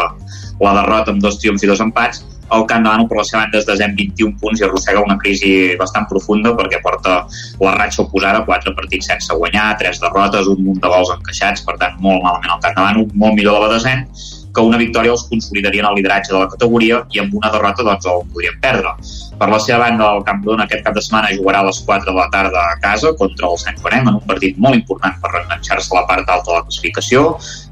la 0.62 0.74
derrota 0.80 1.12
amb 1.12 1.22
dos 1.24 1.40
triomfs 1.42 1.66
i 1.66 1.72
dos 1.72 1.82
empats. 1.84 2.24
El 2.54 2.68
Camp 2.70 2.84
de 2.86 2.92
Manu, 2.92 3.08
per 3.10 3.18
la 3.18 3.26
seva 3.26 3.42
banda, 3.42 3.58
és 3.58 3.66
desè 3.66 3.88
amb 3.88 3.98
21 3.98 4.38
punts 4.42 4.62
i 4.62 4.66
arrossega 4.68 5.02
una 5.02 5.18
crisi 5.18 5.74
bastant 5.80 6.06
profunda 6.12 6.54
perquè 6.54 6.78
porta 6.84 7.24
la 7.60 7.74
ratxa 7.74 8.04
oposada, 8.06 8.44
4 8.46 8.76
partits 8.78 9.10
sense 9.10 9.34
guanyar, 9.34 9.72
3 9.82 10.02
derrotes, 10.04 10.52
un 10.54 10.62
munt 10.68 10.82
de 10.84 10.92
gols 10.94 11.14
encaixats, 11.18 11.66
per 11.66 11.80
tant, 11.82 11.98
molt 12.06 12.22
malament 12.22 12.54
el 12.54 12.62
Camp 12.62 12.78
de 12.78 12.86
Manu, 12.86 13.08
molt 13.18 13.40
millor 13.40 13.58
el 13.58 13.66
Badesenc, 13.66 14.22
que 14.56 14.64
una 14.64 14.80
victòria 14.82 15.14
els 15.14 15.26
consolidaria 15.30 15.84
en 15.84 15.90
el 15.90 16.00
lideratge 16.00 16.32
de 16.34 16.40
la 16.40 16.50
categoria 16.54 17.02
i 17.14 17.22
amb 17.24 17.36
una 17.40 17.52
derrota 17.54 17.86
doncs 17.88 18.08
el 18.12 18.24
podrien 18.32 18.58
perdre. 18.64 18.96
Per 19.40 19.50
la 19.52 19.60
seva 19.60 19.82
banda, 19.84 20.10
el 20.16 20.24
Camprodon 20.28 20.64
aquest 20.64 20.86
cap 20.86 20.96
de 20.96 21.04
setmana 21.04 21.34
jugarà 21.36 21.62
a 21.62 21.68
les 21.70 21.82
4 21.90 22.08
de 22.08 22.16
la 22.18 22.30
tarda 22.34 22.64
a 22.72 22.80
casa 22.84 23.12
contra 23.20 23.52
el 23.52 23.60
Sant 23.62 23.80
Joanem 23.82 24.10
en 24.10 24.20
un 24.22 24.26
partit 24.32 24.58
molt 24.66 24.80
important 24.80 25.20
per 25.22 25.34
reenganxar-se 25.34 25.92
a 25.92 26.00
la 26.00 26.06
part 26.10 26.30
alta 26.38 26.52
de 26.52 26.58
la 26.58 26.66
classificació 26.68 27.26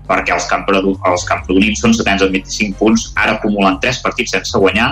perquè 0.10 0.36
els, 0.36 0.48
els 0.52 1.28
camprodonins 1.32 1.80
són 1.80 1.96
setens 1.96 2.26
amb 2.26 2.36
25 2.36 2.80
punts, 2.80 3.12
ara 3.16 3.38
acumulen 3.38 3.80
3 3.84 4.02
partits 4.04 4.36
sense 4.36 4.60
guanyar 4.60 4.90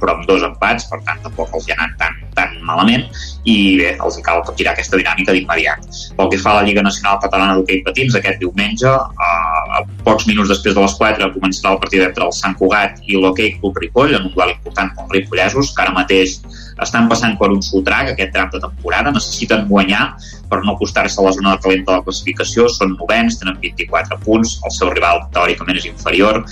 però 0.00 0.16
amb 0.16 0.26
dos 0.28 0.44
empats, 0.46 0.88
per 0.90 1.00
tant 1.06 1.20
tampoc 1.24 1.54
els 1.56 1.68
hi 1.68 1.74
ha 1.74 1.78
anat 1.78 1.94
tan, 2.00 2.18
tan 2.38 2.56
malament 2.66 3.06
i 3.44 3.56
bé, 3.80 3.94
els 4.04 4.18
cal 4.26 4.42
capgirar 4.46 4.74
aquesta 4.74 4.98
dinàmica 5.00 5.34
d'immediat. 5.36 5.86
Pel 6.18 6.30
que 6.32 6.40
fa 6.42 6.54
a 6.54 6.58
la 6.60 6.66
Lliga 6.68 6.84
Nacional 6.86 7.20
Catalana 7.22 7.56
d'Hockey 7.58 7.82
Patins, 7.86 8.16
aquest 8.18 8.40
diumenge, 8.42 8.90
eh, 8.90 9.78
a 9.78 9.84
pocs 10.06 10.28
minuts 10.30 10.52
després 10.52 10.76
de 10.76 10.84
les 10.84 10.98
4, 11.00 11.30
començarà 11.38 11.74
el 11.74 11.82
partit 11.84 12.06
entre 12.08 12.28
el 12.28 12.36
Sant 12.36 12.58
Cugat 12.60 13.00
i 13.06 13.18
l'Hockey 13.18 13.58
Club 13.60 13.80
Ripoll, 13.82 14.14
en 14.18 14.28
un 14.30 14.36
duel 14.36 14.54
important 14.56 14.92
pels 14.96 15.16
ripollesos, 15.18 15.74
que 15.74 15.86
ara 15.86 15.96
mateix 15.96 16.38
estan 16.82 17.08
passant 17.10 17.36
per 17.38 17.50
un 17.54 17.62
sotrac 17.62 18.10
aquest 18.12 18.32
tram 18.34 18.50
de 18.52 18.60
temporada, 18.62 19.12
necessiten 19.14 19.66
guanyar 19.68 20.04
per 20.50 20.62
no 20.64 20.74
acostar-se 20.74 21.20
a 21.20 21.26
la 21.26 21.32
zona 21.36 21.54
de 21.54 21.62
talent 21.64 21.84
de 21.86 21.96
la 21.96 22.04
classificació, 22.06 22.68
són 22.72 22.96
novens, 22.98 23.38
tenen 23.40 23.58
24 23.62 24.20
punts, 24.24 24.58
el 24.64 24.74
seu 24.74 24.92
rival 24.94 25.24
teòricament 25.34 25.80
és 25.80 25.88
inferior, 25.90 26.42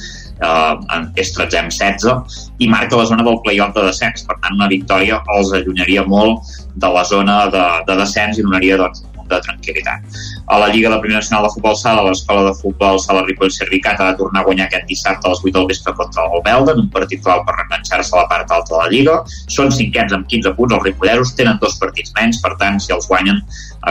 eh, 0.43 1.01
és 1.23 1.32
13 1.36 1.62
amb 1.62 1.74
16 1.74 2.40
i 2.59 2.69
marca 2.70 2.99
la 2.99 3.07
zona 3.11 3.27
del 3.27 3.40
play-off 3.44 3.74
de 3.77 3.86
descens. 3.89 4.27
Per 4.28 4.39
tant, 4.40 4.59
una 4.59 4.70
victòria 4.70 5.23
els 5.36 5.53
allunyaria 5.59 6.05
molt 6.07 6.55
de 6.74 6.93
la 6.93 7.05
zona 7.05 7.47
de, 7.53 7.65
de 7.89 7.99
descens 8.01 8.39
i 8.39 8.47
donaria 8.47 8.78
doncs, 8.81 9.05
de 9.31 9.40
tranquil·litat. 9.47 10.19
A 10.47 10.59
la 10.62 10.69
Lliga 10.73 10.90
de 10.93 10.99
Primera 11.03 11.20
Nacional 11.20 11.47
de 11.47 11.53
Futbol 11.55 11.77
Sala, 11.78 12.05
l'Escola 12.09 12.44
de 12.49 12.55
Futbol 12.61 13.01
Sala 13.03 13.24
Ripoll 13.27 13.53
Servicat 13.55 14.01
ha 14.01 14.11
de 14.12 14.19
tornar 14.23 14.43
a 14.43 14.49
guanyar 14.49 14.69
aquest 14.69 14.86
dissabte 14.90 15.28
a 15.28 15.35
les 15.35 15.43
8 15.44 15.55
del 15.59 15.69
vespre 15.70 15.94
contra 16.01 16.27
el 16.27 16.44
Belda, 16.47 16.77
en 16.77 16.85
un 16.85 16.90
partit 16.90 17.23
clau 17.24 17.44
per 17.47 17.57
reenganxar-se 17.59 18.16
a 18.16 18.23
la 18.23 18.28
part 18.32 18.51
alta 18.51 18.74
de 18.74 18.82
la 18.82 18.90
Lliga. 18.93 19.19
Són 19.57 19.73
cinquens 19.74 20.15
amb 20.16 20.28
15 20.28 20.55
punts, 20.59 20.77
els 20.77 20.86
ripolleros 20.89 21.35
tenen 21.39 21.61
dos 21.62 21.78
partits 21.82 22.15
menys, 22.19 22.43
per 22.43 22.57
tant, 22.61 22.81
si 22.82 22.94
els 22.97 23.09
guanyen 23.11 23.43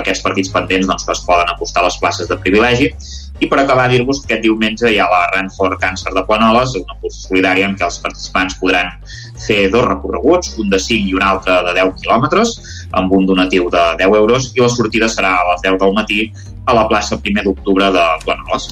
aquests 0.01 0.23
partits 0.25 0.51
pendents, 0.53 0.87
doncs 0.87 1.07
es 1.11 1.25
poden 1.27 1.49
apostar 1.51 1.83
les 1.85 1.97
places 2.01 2.29
de 2.31 2.39
privilegi 2.39 2.91
i 3.41 3.47
per 3.49 3.57
acabar, 3.57 3.87
dir-vos 3.89 4.19
que 4.21 4.27
aquest 4.27 4.43
diumenge 4.45 4.89
hi 4.91 4.99
ha 5.01 5.07
la 5.09 5.21
Run 5.31 5.49
for 5.55 5.73
Càncer 5.81 6.13
de 6.13 6.21
Planoles, 6.27 6.75
una 6.77 6.97
cursa 7.01 7.23
solidària 7.25 7.65
en 7.65 7.73
què 7.77 7.87
els 7.87 7.97
participants 8.03 8.57
podran 8.61 8.91
fer 9.41 9.63
dos 9.73 9.87
recorreguts, 9.87 10.53
un 10.61 10.69
de 10.69 10.77
5 10.79 11.09
i 11.09 11.15
un 11.17 11.25
altre 11.25 11.57
de 11.65 11.73
10 11.79 11.95
quilòmetres, 12.03 12.53
amb 13.01 13.15
un 13.17 13.25
donatiu 13.25 13.69
de 13.73 13.85
10 14.03 14.17
euros, 14.21 14.51
i 14.53 14.61
la 14.61 14.69
sortida 14.69 15.09
serà 15.09 15.33
a 15.39 15.47
les 15.49 15.65
10 15.65 15.79
del 15.81 15.97
matí 15.97 16.21
a 16.69 16.77
la 16.77 16.85
plaça 16.91 17.17
1 17.17 17.47
d'octubre 17.47 17.89
de 17.97 18.05
Planoles. 18.25 18.69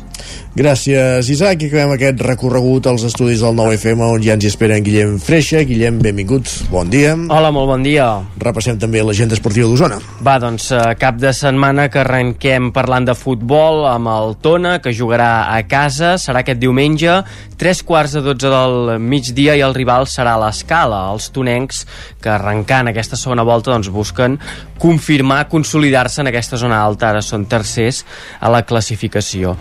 Gràcies, 0.60 1.30
Isaac. 1.30 1.62
I 1.62 1.68
acabem 1.70 1.94
aquest 1.94 2.22
recorregut 2.26 2.88
als 2.90 3.06
estudis 3.08 3.44
del 3.46 3.54
9FM, 3.56 4.02
on 4.02 4.24
ja 4.24 4.34
ens 4.36 4.44
hi 4.44 4.50
espera 4.50 4.76
en 4.76 4.84
Guillem 4.84 5.18
Freixa. 5.22 5.62
Guillem, 5.64 6.00
benvinguts. 6.04 6.66
Bon 6.72 6.90
dia. 6.90 7.14
Hola, 7.16 7.52
molt 7.56 7.70
bon 7.70 7.86
dia. 7.86 8.08
Repassem 8.42 8.80
també 8.82 9.04
l'agenda 9.06 9.38
esportiva 9.38 9.70
d'Osona. 9.70 10.00
Va, 10.26 10.40
doncs, 10.42 10.72
eh, 10.76 10.82
cap 11.00 11.20
de 11.22 11.32
setmana 11.38 11.88
que 11.94 12.02
arrenquem 12.02 12.72
parlant 12.76 13.06
de 13.08 13.16
futbol 13.16 13.86
amb 13.88 14.10
el 14.12 14.36
Tona, 14.42 14.80
que 14.82 14.92
jugarà 14.92 15.54
a 15.54 15.62
casa. 15.68 16.16
Serà 16.18 16.42
aquest 16.44 16.60
diumenge, 16.60 17.22
tres 17.56 17.84
quarts 17.84 18.18
de 18.18 18.22
12 18.26 18.50
del 18.50 19.00
migdia, 19.00 19.56
i 19.56 19.62
el 19.62 19.78
rival 19.78 20.08
serà 20.08 20.36
l'Escala. 20.42 21.12
Els 21.14 21.30
tonencs, 21.32 21.86
que 22.20 22.34
arrencant 22.34 22.90
aquesta 22.90 23.16
segona 23.16 23.44
volta, 23.44 23.72
doncs, 23.72 23.88
busquen 23.94 24.40
confirmar, 24.80 25.48
consolidar-se 25.48 26.22
en 26.22 26.32
aquesta 26.32 26.58
zona 26.58 26.82
alta. 26.82 27.10
Ara 27.12 27.22
són 27.22 27.46
tercers 27.46 28.04
a 28.40 28.50
la 28.50 28.64
classificació. 28.66 29.58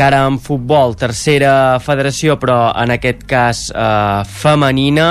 Encara 0.00 0.22
en 0.24 0.38
futbol, 0.40 0.94
tercera 0.96 1.76
federació, 1.84 2.38
però 2.40 2.70
en 2.72 2.88
aquest 2.94 3.26
cas 3.28 3.58
eh, 3.68 4.22
femenina, 4.24 5.08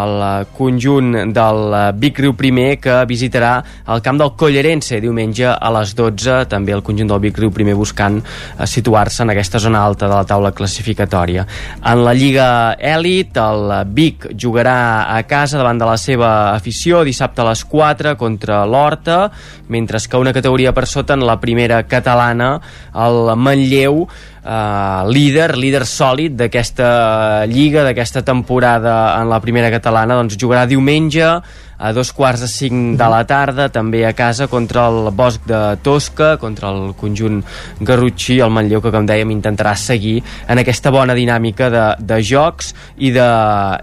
el 0.00 0.46
conjunt 0.56 1.10
del 1.36 1.74
Vic 2.00 2.22
Riu 2.22 2.32
Primer 2.38 2.78
que 2.80 2.94
visitarà 3.10 3.50
el 3.92 4.00
camp 4.00 4.16
del 4.22 4.32
Collerense 4.40 5.02
diumenge 5.04 5.44
a 5.44 5.72
les 5.76 5.92
12, 5.98 6.46
també 6.48 6.72
el 6.72 6.80
conjunt 6.86 7.10
del 7.10 7.20
Vic 7.26 7.36
Riu 7.42 7.52
Primer 7.52 7.74
buscant 7.76 8.16
eh, 8.22 8.64
situar-se 8.64 9.26
en 9.26 9.34
aquesta 9.34 9.60
zona 9.60 9.84
alta 9.84 10.08
de 10.08 10.14
la 10.14 10.24
taula 10.24 10.54
classificatòria. 10.56 11.44
En 11.92 12.00
la 12.06 12.16
Lliga 12.16 12.48
Elit, 12.80 13.36
el 13.36 13.76
Vic 13.92 14.30
jugarà 14.40 14.78
a 15.18 15.20
casa 15.28 15.60
davant 15.60 15.84
de 15.84 15.90
la 15.90 15.98
seva 16.00 16.32
afició 16.54 17.04
dissabte 17.04 17.44
a 17.44 17.50
les 17.50 17.66
4 17.68 18.16
contra 18.16 18.64
l'Horta, 18.64 19.20
mentre 19.68 20.00
que 20.00 20.16
una 20.16 20.32
categoria 20.32 20.72
per 20.72 20.88
sota 20.88 21.12
en 21.12 21.28
la 21.28 21.36
primera 21.44 21.84
catalana, 21.84 22.54
el 22.96 23.34
Manlleu 23.36 24.06
eh, 24.44 25.02
líder, 25.12 25.56
líder 25.58 25.84
sòlid 25.86 26.36
d'aquesta 26.38 27.46
lliga, 27.50 27.84
d'aquesta 27.86 28.22
temporada 28.26 29.16
en 29.20 29.30
la 29.30 29.40
primera 29.40 29.70
catalana, 29.72 30.18
doncs 30.20 30.38
jugarà 30.40 30.66
diumenge 30.66 31.40
a 31.80 31.92
dos 31.96 32.12
quarts 32.12 32.44
de 32.44 32.48
cinc 32.52 32.98
de 33.00 33.08
la 33.08 33.22
tarda, 33.24 33.70
també 33.72 34.04
a 34.04 34.12
casa 34.12 34.46
contra 34.52 34.86
el 34.90 35.10
Bosc 35.16 35.46
de 35.48 35.60
Tosca, 35.82 36.34
contra 36.40 36.68
el 36.68 36.92
conjunt 37.00 37.40
Garrotxí, 37.80 38.38
el 38.44 38.52
Manlleu, 38.52 38.82
que 38.84 38.92
com 38.92 39.08
dèiem 39.08 39.32
intentarà 39.32 39.72
seguir 39.80 40.18
en 40.46 40.60
aquesta 40.60 40.92
bona 40.92 41.16
dinàmica 41.16 41.70
de, 41.72 41.84
de 42.04 42.20
jocs 42.20 42.74
i 43.00 43.10
de, 43.16 43.30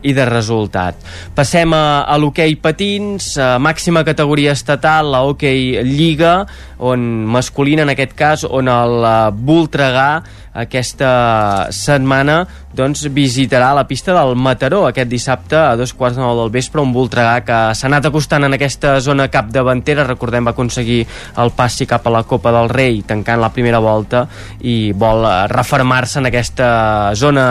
i 0.06 0.14
de 0.14 0.28
resultat. 0.30 1.02
Passem 1.36 1.74
a, 1.74 2.06
a 2.06 2.18
l'hoquei 2.22 2.56
patins, 2.62 3.34
a 3.42 3.56
màxima 3.58 4.06
categoria 4.06 4.54
estatal, 4.54 5.10
la 5.16 5.24
hoquei 5.26 5.82
Lliga, 5.88 6.44
on 6.78 7.26
masculina 7.34 7.82
en 7.88 7.96
aquest 7.96 8.14
cas, 8.18 8.46
on 8.46 8.70
el 8.70 9.02
eh, 9.02 9.16
Voltregà 9.48 10.12
aquesta 10.58 11.70
setmana 11.74 12.42
doncs, 12.76 13.06
visitarà 13.16 13.72
la 13.74 13.86
pista 13.88 14.12
del 14.12 14.36
Mataró 14.36 14.84
aquest 14.88 15.10
dissabte 15.10 15.56
a 15.56 15.76
dos 15.80 15.94
quarts 15.96 16.18
de 16.18 16.24
nou 16.24 16.36
del 16.42 16.52
vespre 16.52 16.82
un 16.84 16.92
Voltregà 16.94 17.40
que 17.48 17.60
s'ha 17.78 17.88
anat 17.88 18.10
acostant 18.10 18.44
en 18.44 18.58
aquesta 18.58 18.98
zona 19.04 19.30
capdavantera, 19.32 20.04
recordem 20.08 20.48
va 20.48 20.52
aconseguir 20.52 21.00
el 21.40 21.54
passi 21.56 21.88
cap 21.88 22.08
a 22.08 22.14
la 22.14 22.24
Copa 22.28 22.52
del 22.52 22.70
Rei 22.70 23.02
tancant 23.08 23.40
la 23.40 23.52
primera 23.56 23.80
volta 23.80 24.26
i 24.60 24.92
vol 24.92 25.24
refermar-se 25.52 26.20
en 26.20 26.30
aquesta 26.30 26.70
zona 27.16 27.48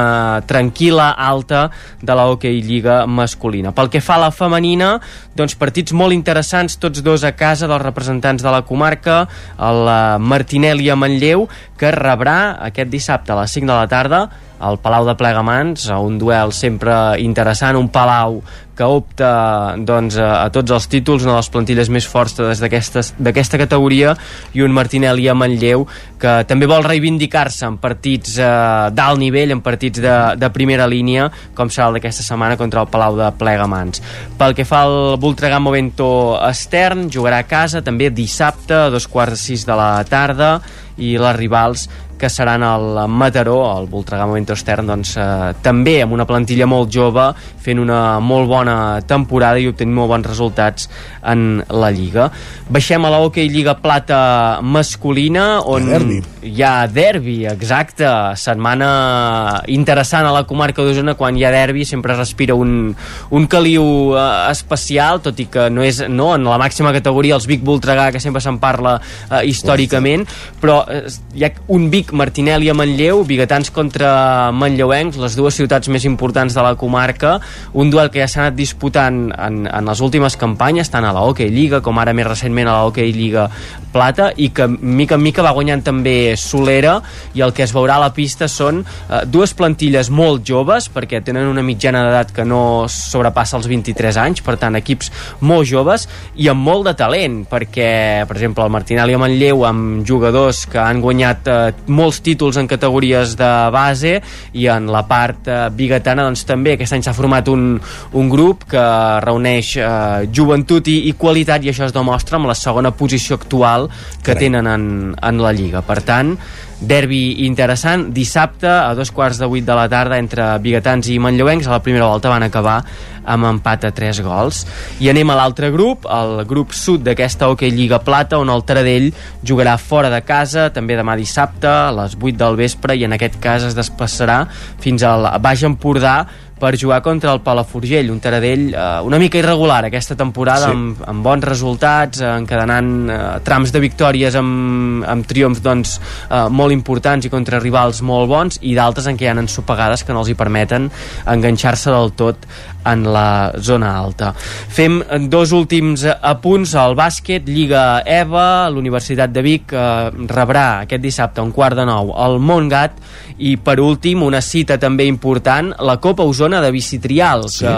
tranquil·la, 0.47 1.13
alta 1.17 1.67
de 2.03 2.17
la 2.17 2.29
Hockey 2.29 2.61
Lliga 2.63 3.05
masculina. 3.07 3.73
Pel 3.73 3.91
que 3.91 4.05
fa 4.05 4.19
a 4.21 4.27
la 4.27 4.33
femenina, 4.35 4.97
doncs 5.37 5.57
partits 5.57 5.97
molt 5.97 6.15
interessants, 6.17 6.77
tots 6.83 7.03
dos 7.05 7.25
a 7.25 7.33
casa 7.37 7.69
dels 7.71 7.83
representants 7.83 8.45
de 8.45 8.53
la 8.53 8.65
comarca, 8.69 9.23
el 9.59 9.87
eh, 9.89 10.01
Martinelli 10.21 10.91
a 10.91 10.97
Manlleu, 10.99 11.47
que 11.77 11.93
rebrà 11.93 12.57
aquest 12.69 12.93
dissabte 12.93 13.33
a 13.33 13.41
les 13.43 13.57
5 13.57 13.73
de 13.73 13.77
la 13.77 13.89
tarda 13.89 14.27
al 14.59 14.79
Palau 14.81 15.05
de 15.07 15.17
Plegamans, 15.19 15.89
un 15.93 16.17
duel 16.19 16.53
sempre 16.57 17.17
interessant, 17.21 17.77
un 17.77 17.91
Palau 17.93 18.41
que 18.77 18.85
opta 18.85 19.75
doncs, 19.81 20.19
a, 20.21 20.45
a 20.45 20.51
tots 20.53 20.75
els 20.77 20.87
títols, 20.93 21.25
una 21.25 21.33
de 21.33 21.41
les 21.41 21.49
plantilles 21.53 21.89
més 21.89 22.05
fortes 22.07 22.61
d'aquesta 22.61 23.61
categoria, 23.63 24.13
i 24.53 24.61
un 24.63 24.75
Martinelli 24.77 25.25
a 25.33 25.35
Manlleu, 25.35 25.87
que 26.21 26.35
també 26.49 26.69
vol 26.69 26.85
reivindicar-se 26.85 27.65
en 27.71 27.79
partits 27.81 28.37
eh, 28.37 28.51
d'alt 28.93 29.21
nivell, 29.23 29.57
en 29.57 29.65
partits 29.65 30.03
de, 30.05 30.17
de 30.37 30.53
primera 30.53 30.89
línia, 30.93 31.31
com 31.57 31.73
serà 31.73 31.89
el 31.89 31.99
d'aquesta 31.99 32.27
setmana 32.27 32.61
contra 32.61 32.85
el 32.85 32.93
Palau 32.93 33.17
de 33.17 33.33
Plegamans. 33.41 34.05
Pel 34.37 34.57
que 34.57 34.69
fa 34.69 34.85
al 34.85 35.17
Voltregà 35.25 35.61
Movento 35.61 36.09
Estern, 36.45 37.09
jugarà 37.13 37.41
a 37.41 37.49
casa 37.49 37.85
també 37.85 38.13
dissabte 38.13 38.77
a 38.77 38.91
dos 38.93 39.09
quarts 39.09 39.39
de 39.39 39.41
sis 39.41 39.65
de 39.65 39.77
la 39.77 39.95
tarda, 40.05 40.59
i 40.97 41.17
les 41.21 41.37
rivals 41.37 41.87
que 42.19 42.31
seran 42.31 42.63
el 42.63 43.09
Mataró, 43.09 43.79
el 43.79 43.87
Voltregà 43.89 44.27
Momento 44.27 44.55
Estern, 44.57 44.87
doncs, 44.89 45.17
eh, 45.21 45.53
també 45.63 46.01
amb 46.03 46.17
una 46.17 46.27
plantilla 46.27 46.67
molt 46.67 46.91
jove, 46.93 47.29
fent 47.63 47.81
una 47.83 48.19
molt 48.21 48.49
bona 48.49 48.77
temporada 49.07 49.61
i 49.61 49.69
obtenint 49.69 49.95
molt 49.97 50.13
bons 50.15 50.27
resultats 50.27 50.89
en 51.27 51.63
la 51.69 51.91
Lliga. 51.93 52.31
Baixem 52.73 53.05
a 53.05 53.11
la 53.13 53.21
Hockey 53.23 53.51
Lliga 53.53 53.77
Plata 53.83 54.61
masculina, 54.63 55.61
on 55.61 55.91
derbi. 55.91 56.21
hi 56.43 56.63
ha 56.63 56.87
derbi, 56.89 57.37
exacte, 57.51 58.09
setmana 58.37 59.63
interessant 59.73 60.27
a 60.27 60.33
la 60.35 60.45
comarca 60.49 60.85
d'Osona, 60.85 61.17
quan 61.19 61.37
hi 61.37 61.45
ha 61.45 61.53
derbi 61.55 61.85
sempre 61.85 62.17
respira 62.17 62.55
un, 62.55 62.95
un 63.31 63.47
caliu 63.47 64.17
eh, 64.17 64.27
especial, 64.51 65.21
tot 65.25 65.39
i 65.43 65.49
que 65.53 65.69
no 65.71 65.85
és 65.85 66.03
no, 66.09 66.33
en 66.35 66.47
la 66.49 66.59
màxima 66.63 66.95
categoria 66.97 67.37
els 67.37 67.49
Vic 67.51 67.65
Voltregà, 67.67 68.11
que 68.15 68.23
sempre 68.23 68.43
se'n 68.45 68.61
parla 68.63 68.97
eh, 68.99 69.45
històricament, 69.51 70.27
però 70.63 70.83
eh, 70.89 71.05
hi 71.35 71.47
ha 71.47 71.53
un 71.75 71.91
Vic 71.93 72.06
Martinelli 72.13 72.69
a 72.71 72.75
Manlleu, 72.75 73.25
biguetans 73.27 73.71
contra 73.75 74.53
manlleuencs, 74.55 75.19
les 75.23 75.37
dues 75.39 75.57
ciutats 75.59 75.91
més 75.93 76.07
importants 76.07 76.55
de 76.55 76.63
la 76.63 76.75
comarca, 76.79 77.37
un 77.75 77.91
duel 77.91 78.11
que 78.13 78.23
ja 78.23 78.29
s'ha 78.31 78.45
anat 78.45 78.59
disputant 78.59 79.27
en, 79.33 79.65
en 79.67 79.91
les 79.91 80.03
últimes 80.05 80.37
campanyes, 80.39 80.91
tant 80.93 81.07
a 81.07 81.15
la 81.17 81.25
Hockey 81.27 81.51
Lliga 81.51 81.83
com 81.83 81.99
ara 81.99 82.15
més 82.17 82.29
recentment 82.29 82.71
a 82.71 82.79
la 82.79 82.87
Hockey 82.91 83.15
Lliga 83.17 83.49
Plata, 83.97 84.31
i 84.37 84.51
que 84.53 84.69
mica 84.69 85.17
en 85.17 85.25
mica 85.25 85.45
va 85.45 85.55
guanyant 85.57 85.85
també 85.87 86.37
Solera, 86.37 86.99
i 87.35 87.45
el 87.45 87.55
que 87.57 87.65
es 87.65 87.73
veurà 87.75 87.97
a 87.97 88.05
la 88.07 88.13
pista 88.17 88.49
són 88.53 88.83
eh, 88.85 89.23
dues 89.25 89.55
plantilles 89.57 90.11
molt 90.13 90.45
joves, 90.47 90.91
perquè 90.93 91.23
tenen 91.25 91.49
una 91.49 91.65
mitjana 91.65 92.05
d'edat 92.07 92.35
que 92.37 92.45
no 92.45 92.87
sobrepassa 92.93 93.57
els 93.59 93.69
23 93.71 94.21
anys, 94.27 94.45
per 94.45 94.59
tant, 94.61 94.77
equips 94.77 95.11
molt 95.41 95.69
joves, 95.69 96.07
i 96.37 96.51
amb 96.53 96.67
molt 96.67 96.91
de 96.91 96.97
talent, 96.99 97.43
perquè, 97.49 97.91
per 98.29 98.37
exemple, 98.37 98.67
el 98.67 98.75
Martinelli 98.75 99.17
a 99.17 99.23
Manlleu, 99.23 99.65
amb 99.67 100.05
jugadors 100.07 100.65
que 100.71 100.81
han 100.83 101.01
guanyat 101.01 101.49
eh, 101.49 101.59
molts 101.89 102.21
títols 102.25 102.61
en 102.61 102.69
categories 102.69 103.37
de 103.39 103.51
base 103.73 104.17
i 104.57 104.67
en 104.73 104.91
la 104.93 105.05
part 105.09 105.49
eh, 105.49 105.59
bigatana 105.73 106.27
doncs 106.27 106.45
també 106.49 106.75
aquest 106.75 106.97
any 106.97 107.05
s'ha 107.07 107.15
format 107.17 107.49
un, 107.53 107.77
un 108.17 108.31
grup 108.33 108.67
que 108.71 108.85
reuneix 109.25 109.77
eh, 109.81 110.27
joventut 110.33 110.89
i, 110.93 110.99
i 111.11 111.15
qualitat 111.19 111.65
i 111.65 111.73
això 111.73 111.87
es 111.89 111.95
demostra 111.97 112.41
amb 112.41 112.51
la 112.51 112.59
segona 112.59 112.93
posició 112.97 113.39
actual 113.41 113.86
que 113.89 114.33
Carai. 114.33 114.47
tenen 114.47 114.67
en, 114.67 114.87
en 115.21 115.43
la 115.43 115.53
Lliga. 115.57 115.83
Per 115.87 116.01
tant, 116.07 116.37
derbi 116.81 117.47
interessant, 117.47 118.11
dissabte 118.13 118.69
a 118.69 118.95
dos 118.95 119.11
quarts 119.11 119.39
de 119.41 119.49
vuit 119.49 119.65
de 119.65 119.75
la 119.77 119.89
tarda 119.89 120.19
entre 120.21 120.57
biguetans 120.61 121.09
i 121.09 121.19
manlleuencs, 121.23 121.67
a 121.67 121.79
la 121.79 121.83
primera 121.83 122.09
volta 122.11 122.33
van 122.33 122.45
acabar 122.45 122.83
amb 123.27 123.49
empat 123.49 123.89
a 123.89 123.93
3 123.95 124.21
gols. 124.23 124.63
I 125.03 125.11
anem 125.11 125.31
a 125.33 125.39
l'altre 125.39 125.73
grup, 125.75 126.07
el 126.07 126.45
grup 126.47 126.73
sud 126.77 127.03
d'aquesta 127.07 127.49
Hockey 127.51 127.73
Lliga 127.75 127.99
Plata, 128.05 128.39
on 128.39 128.53
el 128.53 128.65
Taradell 128.69 129.11
jugarà 129.43 129.77
fora 129.83 130.13
de 130.13 130.23
casa, 130.23 130.69
també 130.71 130.99
demà 130.99 131.17
dissabte, 131.19 131.67
a 131.67 131.93
les 131.97 132.17
8 132.21 132.37
del 132.45 132.61
vespre, 132.61 132.97
i 132.97 133.07
en 133.09 133.17
aquest 133.17 133.41
cas 133.43 133.67
es 133.67 133.77
desplaçarà 133.77 134.45
fins 134.83 135.03
al 135.03 135.27
Baix 135.43 135.65
Empordà, 135.67 136.21
per 136.59 136.77
jugar 136.81 137.03
contra 137.05 137.33
el 137.35 137.43
Palafrugell, 137.45 138.11
un 138.11 138.21
Taradell 138.21 138.71
eh, 138.73 138.85
una 139.05 139.19
mica 139.21 139.37
irregular 139.39 139.85
aquesta 139.85 140.17
temporada, 140.17 140.71
sí. 140.71 140.73
amb, 140.73 141.03
amb 141.05 141.25
bons 141.25 141.45
resultats, 141.45 142.23
eh, 142.23 142.31
encadenant 142.33 142.93
eh, 143.11 143.19
trams 143.45 143.75
de 143.75 143.83
victòries 143.85 144.39
amb, 144.41 145.05
amb 145.05 145.29
triomfs 145.29 145.61
doncs, 145.65 145.99
eh, 146.31 146.47
molt 146.49 146.73
importants 146.73 147.29
i 147.29 147.33
contra 147.33 147.61
rivals 147.61 148.01
molt 148.01 148.31
bons, 148.33 148.61
i 148.63 148.73
d'altres 148.79 149.11
en 149.11 149.21
què 149.21 149.29
hi 149.29 149.31
ha 149.33 149.37
ensopegades 149.37 150.07
que 150.07 150.17
no 150.17 150.25
els 150.25 150.33
hi 150.33 150.39
permeten 150.39 150.89
enganxar-se 151.37 151.93
del 151.93 152.15
tot 152.17 152.49
en 152.87 153.03
la 153.13 153.53
zona 153.59 153.93
alta. 153.99 154.33
Fem 154.37 155.01
dos 155.29 155.53
últims 155.53 156.07
apunts 156.07 156.77
al 156.79 156.97
bàsquet, 156.97 157.49
Lliga 157.51 158.01
EVA, 158.07 158.71
l'Universitat 158.73 159.35
de 159.35 159.45
Vic 159.45 159.77
eh, 159.77 159.87
rebrà 160.31 160.67
aquest 160.87 161.05
dissabte 161.05 161.45
un 161.45 161.53
quart 161.53 161.77
de 161.77 161.85
nou 161.89 162.15
el 162.17 162.41
Montgat 162.41 162.97
i 163.39 163.57
per 163.61 163.79
últim 163.85 164.23
una 164.25 164.41
cita 164.41 164.79
també 164.81 165.05
important, 165.09 165.73
la 165.85 165.99
Copa 166.01 166.25
Osona 166.25 166.61
de 166.65 166.71
Bicitrial, 166.73 167.47
sí. 167.53 167.65
que 167.65 167.75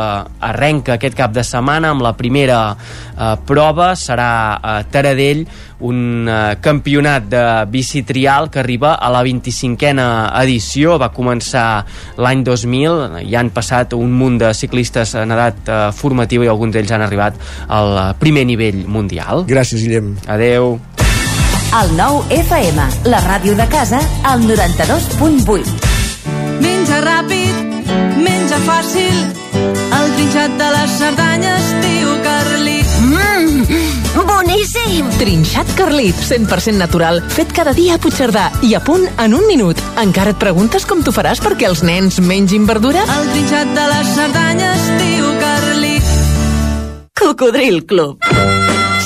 arrenca 0.46 0.94
aquest 0.94 1.16
cap 1.18 1.34
de 1.34 1.42
setmana 1.46 1.90
amb 1.94 2.04
la 2.04 2.14
primera 2.18 2.60
eh, 2.74 3.34
prova, 3.46 3.94
serà 3.98 4.30
a 4.62 4.76
Taradell, 4.90 5.44
un 5.80 6.28
eh, 6.28 6.58
campionat 6.62 7.26
de 7.30 7.42
bicitrial 7.70 8.50
que 8.50 8.62
arriba 8.62 8.94
a 8.94 9.10
la 9.14 9.24
25a 9.26 10.08
edició, 10.44 10.98
va 10.98 11.10
començar 11.14 11.84
l'any 12.18 12.44
2000, 12.46 13.18
hi 13.26 13.34
han 13.38 13.50
passat 13.54 13.94
un 13.98 14.14
munt 14.14 14.38
de 14.44 14.52
ciclistes 14.54 15.16
en 15.18 15.34
edat 15.34 15.66
eh, 15.66 15.80
formativa 15.94 16.46
i 16.46 16.52
alguns 16.52 16.76
d'ells 16.76 16.94
han 16.94 17.06
arribat 17.06 17.38
al 17.66 18.14
primer 18.22 18.46
nivell 18.46 18.84
mundial. 18.86 19.46
Gràcies, 19.50 19.82
Guillem. 19.82 20.14
Adeu. 20.30 20.76
El 21.68 21.90
nou 21.98 22.22
FM, 22.32 22.80
la 23.12 23.18
ràdio 23.20 23.52
de 23.52 23.66
casa, 23.68 23.98
al 24.24 24.40
92.8. 24.48 25.68
Menja 26.64 27.00
ràpid, 27.04 27.90
menja 28.24 28.56
fàcil, 28.64 29.18
el 29.52 30.14
trinxat 30.16 30.54
de 30.56 30.68
les 30.72 30.94
Cerdanyes, 30.96 31.66
tio 31.82 32.14
Carlit. 32.24 32.94
Mmm, 33.04 34.24
boníssim! 34.30 35.12
Trinxat 35.20 35.74
Carlit, 35.76 36.16
100% 36.16 36.80
natural, 36.80 37.20
fet 37.36 37.52
cada 37.52 37.76
dia 37.76 37.98
a 37.98 38.00
Puigcerdà 38.00 38.48
i 38.64 38.72
a 38.72 38.80
punt 38.80 39.04
en 39.20 39.36
un 39.36 39.44
minut. 39.50 39.76
Encara 40.00 40.32
et 40.32 40.40
preguntes 40.40 40.88
com 40.88 41.04
t'ho 41.04 41.12
faràs 41.12 41.44
perquè 41.44 41.68
els 41.68 41.84
nens 41.84 42.16
mengin 42.24 42.64
verdura? 42.64 43.04
El 43.18 43.28
trinxat 43.34 43.76
de 43.76 43.86
les 43.92 44.16
Cerdanyes, 44.16 44.88
tio 45.04 45.36
Carlit. 45.44 46.16
Cocodril 47.20 47.84
Club. 47.84 48.67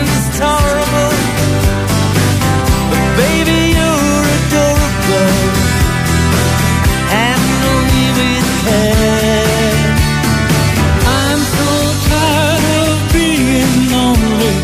Situation's 0.00 0.38
tolerable. 0.38 1.12
But 2.90 3.04
baby, 3.20 3.58
you're 3.76 4.26
adorable. 4.38 5.36
Handle 7.12 7.80
me 7.92 8.04
with 8.16 8.48
care. 8.64 9.92
I'm 11.20 11.40
so 11.56 11.68
tired 12.08 12.64
of 12.80 12.96
being 13.12 13.76
lonely. 13.92 14.54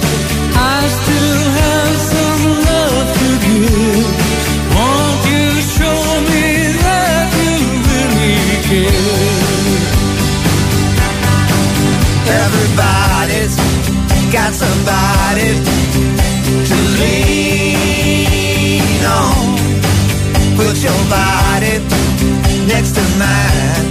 I 0.55 0.81
still 0.99 1.43
have 1.61 1.97
some 2.13 2.43
love 2.69 3.07
to 3.21 3.29
give. 3.45 4.09
Won't 4.75 5.21
you 5.33 5.47
show 5.77 6.01
me 6.33 6.47
that 6.85 7.27
you 7.41 7.55
really 7.89 8.59
care? 8.69 9.05
Everybody's 12.45 13.55
got 14.33 14.53
somebody 15.27 15.51
to 16.69 16.77
lean 17.01 18.83
on. 19.05 19.57
Put 20.57 20.77
your 20.83 21.01
body 21.11 21.79
next 22.67 22.93
to 22.95 23.03
mine 23.19 23.87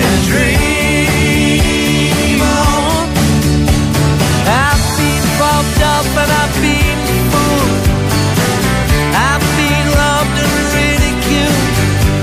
and 0.00 0.20
dream 0.28 1.60
on. 2.40 3.08
I've 4.46 4.84
been 4.98 5.24
bumped 5.38 5.80
up 5.82 6.06
and 6.22 6.30
I've 6.40 6.54
been 6.62 6.98
fooled. 7.32 7.84
I've 9.14 9.46
been 9.58 9.86
robbed 9.98 10.38
and 10.42 10.54
ridiculed. 10.74 11.64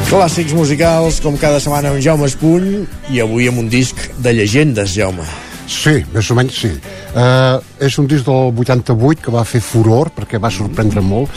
Clàssics 0.09 0.53
musicals, 0.53 1.19
com 1.21 1.37
cada 1.37 1.59
setmana 1.59 1.89
amb 1.93 2.01
Jaume 2.01 2.25
Espuny, 2.27 2.87
i 3.11 3.19
avui 3.21 3.47
amb 3.47 3.59
un 3.59 3.69
disc 3.69 3.95
de 4.19 4.33
llegendes, 4.33 4.91
Jaume. 4.97 5.50
Sí, 5.71 5.93
més 6.13 6.27
o 6.33 6.35
menys 6.37 6.57
sí. 6.65 6.71
Uh, 7.15 7.57
és 7.79 7.95
un 8.01 8.07
disc 8.11 8.27
del 8.27 8.51
88 8.59 9.23
que 9.23 9.31
va 9.33 9.45
fer 9.47 9.61
furor 9.63 10.11
perquè 10.15 10.39
va 10.41 10.51
sorprendre 10.51 11.01
molt. 11.05 11.31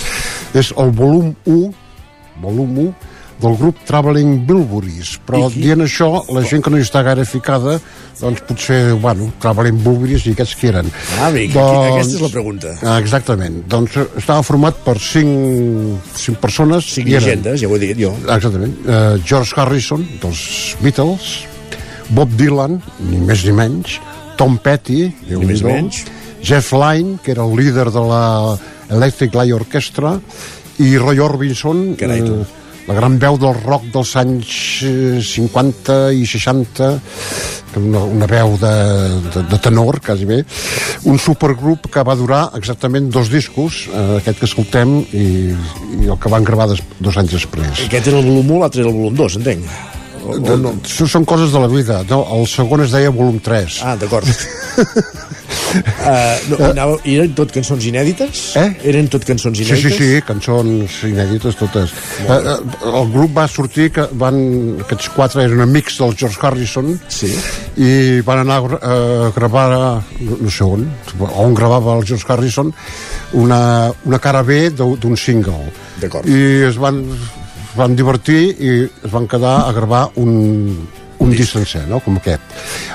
És 0.59 0.73
el 0.81 0.90
volum 0.97 1.32
1, 1.47 1.74
volum 2.43 2.78
1 2.89 2.94
del 3.44 3.56
grup 3.59 3.81
Traveling 3.85 4.44
Bilburys 4.47 5.16
però 5.27 5.48
dient 5.51 5.82
això, 5.82 6.06
la 6.32 6.44
gent 6.47 6.62
que 6.62 6.70
no 6.70 6.78
hi 6.78 6.85
està 6.86 7.01
gaire 7.02 7.24
ficada 7.27 7.74
doncs 8.20 8.44
potser, 8.47 8.78
bueno, 9.02 9.27
Traveling 9.43 9.81
Bilburys 9.82 10.28
i 10.31 10.35
aquests 10.36 10.55
qui 10.61 10.69
eren 10.70 10.86
Ah, 11.19 11.32
bé, 11.35 11.48
doncs... 11.51 11.89
aquesta 11.97 12.15
és 12.20 12.23
la 12.23 12.31
pregunta. 12.31 12.74
Ah, 12.86 12.94
Exactament. 13.02 13.59
Doncs 13.70 13.97
eh, 13.98 14.06
estava 14.23 14.44
format 14.47 14.78
per 14.86 14.94
cinc, 15.02 16.06
cinc 16.15 16.39
persones. 16.43 16.86
Cinc 16.94 17.11
i 17.11 17.16
eren- 17.19 17.27
llegendes, 17.27 17.61
ja 17.65 17.69
ho 17.69 17.74
he 17.74 17.82
dit 17.82 17.98
jo. 18.06 18.15
Exactament. 18.36 18.78
Uh, 18.86 19.19
George 19.27 19.59
Harrison, 19.59 20.06
dels 20.23 20.44
Beatles, 20.81 21.35
Bob 22.15 22.31
Dylan, 22.39 22.78
ni 23.11 23.19
més 23.19 23.43
ni 23.48 23.52
menys, 23.59 23.98
Tom 24.39 24.59
Petty, 24.59 25.09
déu 25.28 25.44
menys. 25.44 26.05
Jeff 26.44 26.74
Lynne, 26.77 27.19
que 27.24 27.32
era 27.32 27.44
el 27.44 27.56
líder 27.56 27.90
de 27.90 28.02
la 28.05 28.59
Electric 28.90 29.35
Light 29.35 29.55
Orchestra, 29.56 30.19
i 30.85 30.98
Roy 30.98 31.23
Orbison, 31.23 31.94
Carai, 31.97 32.20
eh, 32.20 32.44
la 32.86 32.94
gran 32.98 33.16
veu 33.19 33.39
del 33.40 33.55
rock 33.62 33.86
dels 33.94 34.12
anys 34.20 34.55
eh, 34.85 35.20
50 35.24 35.98
i 36.12 36.27
60, 36.28 36.90
que 37.73 37.81
una, 37.81 38.02
una 38.05 38.28
veu 38.28 38.59
de, 38.61 38.74
de, 39.31 39.44
de 39.51 39.61
tenor, 39.65 40.01
quasi 40.05 40.28
bé, 40.28 40.43
un 41.09 41.19
supergrup 41.19 41.89
que 41.90 42.05
va 42.05 42.19
durar 42.19 42.43
exactament 42.59 43.09
dos 43.15 43.32
discos, 43.32 43.86
eh, 43.89 44.05
aquest 44.20 44.43
que 44.43 44.51
escoltem, 44.51 44.98
i, 45.16 45.27
i 46.02 46.11
el 46.11 46.20
que 46.20 46.32
van 46.32 46.44
gravar 46.44 46.69
des, 46.74 46.85
dos 47.01 47.16
anys 47.16 47.39
després. 47.39 47.86
Aquest 47.89 48.12
era 48.12 48.20
el 48.20 48.28
volum 48.28 48.59
1, 48.59 48.62
l'altre 48.66 48.85
era 48.85 48.93
el 48.93 49.01
volum 49.01 49.16
2, 49.24 49.40
entenc. 49.40 49.74
O, 50.24 50.38
o 50.40 50.56
no? 50.56 50.72
Això 50.82 51.05
són 51.10 51.24
coses 51.28 51.52
de 51.52 51.60
la 51.60 51.68
vida. 51.68 52.01
No, 52.09 52.22
el 52.38 52.46
segon 52.48 52.80
es 52.86 52.94
deia 52.96 53.10
volum 53.12 53.36
3. 53.44 53.82
Ah, 53.84 53.92
d'acord. 54.01 54.24
Uh, 54.24 54.30
no, 56.51 56.56
anava, 56.70 56.96
eren 57.09 57.32
tot 57.36 57.52
cançons 57.55 57.84
inèdites? 57.88 58.42
Eh? 58.60 58.68
Eren 58.90 59.09
tot 59.12 59.24
cançons 59.26 59.56
Sí, 59.59 59.64
inèdites? 59.66 59.96
sí, 59.98 60.09
sí, 60.14 60.22
cançons 60.26 60.96
inèdites 61.09 61.56
totes. 61.60 61.92
Eh, 62.24 62.30
eh, 62.30 62.56
el 62.92 63.10
grup 63.12 63.34
va 63.36 63.46
sortir, 63.51 63.90
que 63.94 64.06
van, 64.20 64.36
aquests 64.86 65.10
quatre 65.16 65.44
eren 65.44 65.60
amics 65.66 65.98
del 66.01 66.16
George 66.16 66.38
Harrison, 66.42 66.92
sí. 67.12 67.30
i 67.76 68.20
van 68.26 68.44
anar 68.44 68.59
a 68.60 68.64
gra- 68.68 68.80
a 68.80 69.30
gravar, 69.36 69.68
no, 70.20 70.38
no 70.40 70.51
sé 70.51 70.64
on, 70.64 70.86
on 71.34 71.55
gravava 71.59 71.98
el 71.98 72.06
George 72.09 72.26
Harrison, 72.32 72.72
una, 73.44 73.60
una 74.06 74.18
cara 74.22 74.42
B 74.46 74.68
d'un 74.70 75.16
single. 75.20 75.68
D'acord. 76.01 76.28
I 76.28 76.64
es 76.70 76.78
van, 76.80 77.02
van 77.76 77.96
divertir 77.98 78.42
i 78.55 78.72
es 78.84 79.10
van 79.12 79.28
quedar 79.30 79.56
a 79.68 79.72
gravar 79.76 80.09
un, 80.20 80.32
un 81.18 81.30
disc 81.34 81.52
sencer, 81.56 81.84
no? 81.90 82.01
com 82.05 82.18
aquest. 82.20 82.42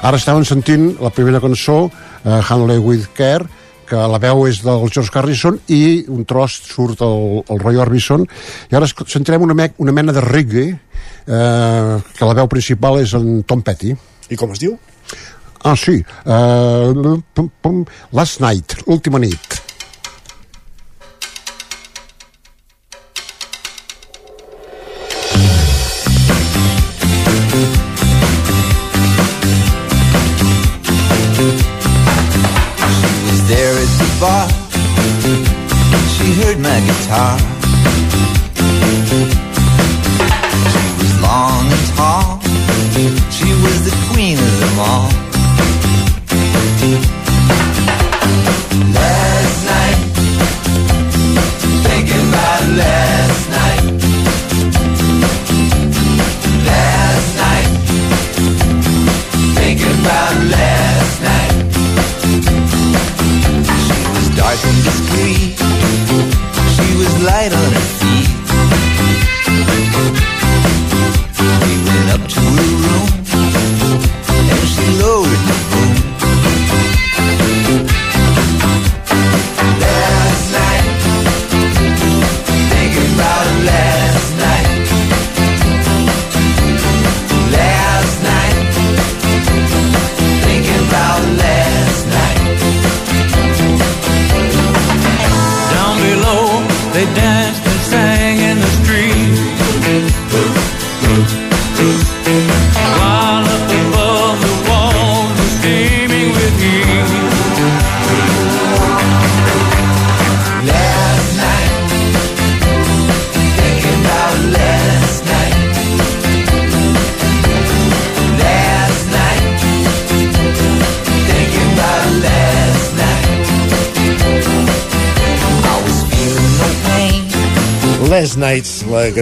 Ara 0.01 0.18
estaven 0.18 0.45
sentint 0.47 0.91
la 1.03 1.11
primera 1.14 1.41
cançó, 1.43 1.85
uh, 1.89 2.39
Handley 2.39 2.80
with 2.84 3.10
Care, 3.18 3.47
que 3.89 4.01
la 4.11 4.19
veu 4.22 4.45
és 4.47 4.61
del 4.64 4.85
George 4.93 5.11
Harrison 5.18 5.57
i 5.73 6.06
un 6.14 6.26
tros 6.30 6.60
surt 6.69 7.01
el, 7.06 7.41
el 7.49 7.61
Roy 7.64 7.80
Orbison 7.81 8.26
i 8.69 8.77
ara 8.77 8.89
sentirem 8.89 9.45
una, 9.45 9.57
me 9.57 9.72
una 9.81 9.95
mena 9.95 10.14
de 10.15 10.23
reggae 10.26 10.68
eh, 10.69 11.95
que 12.14 12.30
la 12.30 12.38
veu 12.38 12.51
principal 12.51 12.99
és 13.01 13.15
en 13.18 13.41
Tom 13.49 13.65
Petty 13.65 13.95
i 14.30 14.38
com 14.39 14.53
es 14.53 14.61
diu? 14.61 14.77
ah 15.65 15.76
sí 15.76 15.97
uh, 15.99 17.18
pum, 17.35 17.49
pum, 17.61 17.81
Last 18.15 18.39
Night, 18.45 18.77
l'última 18.85 19.19
nit 19.19 19.59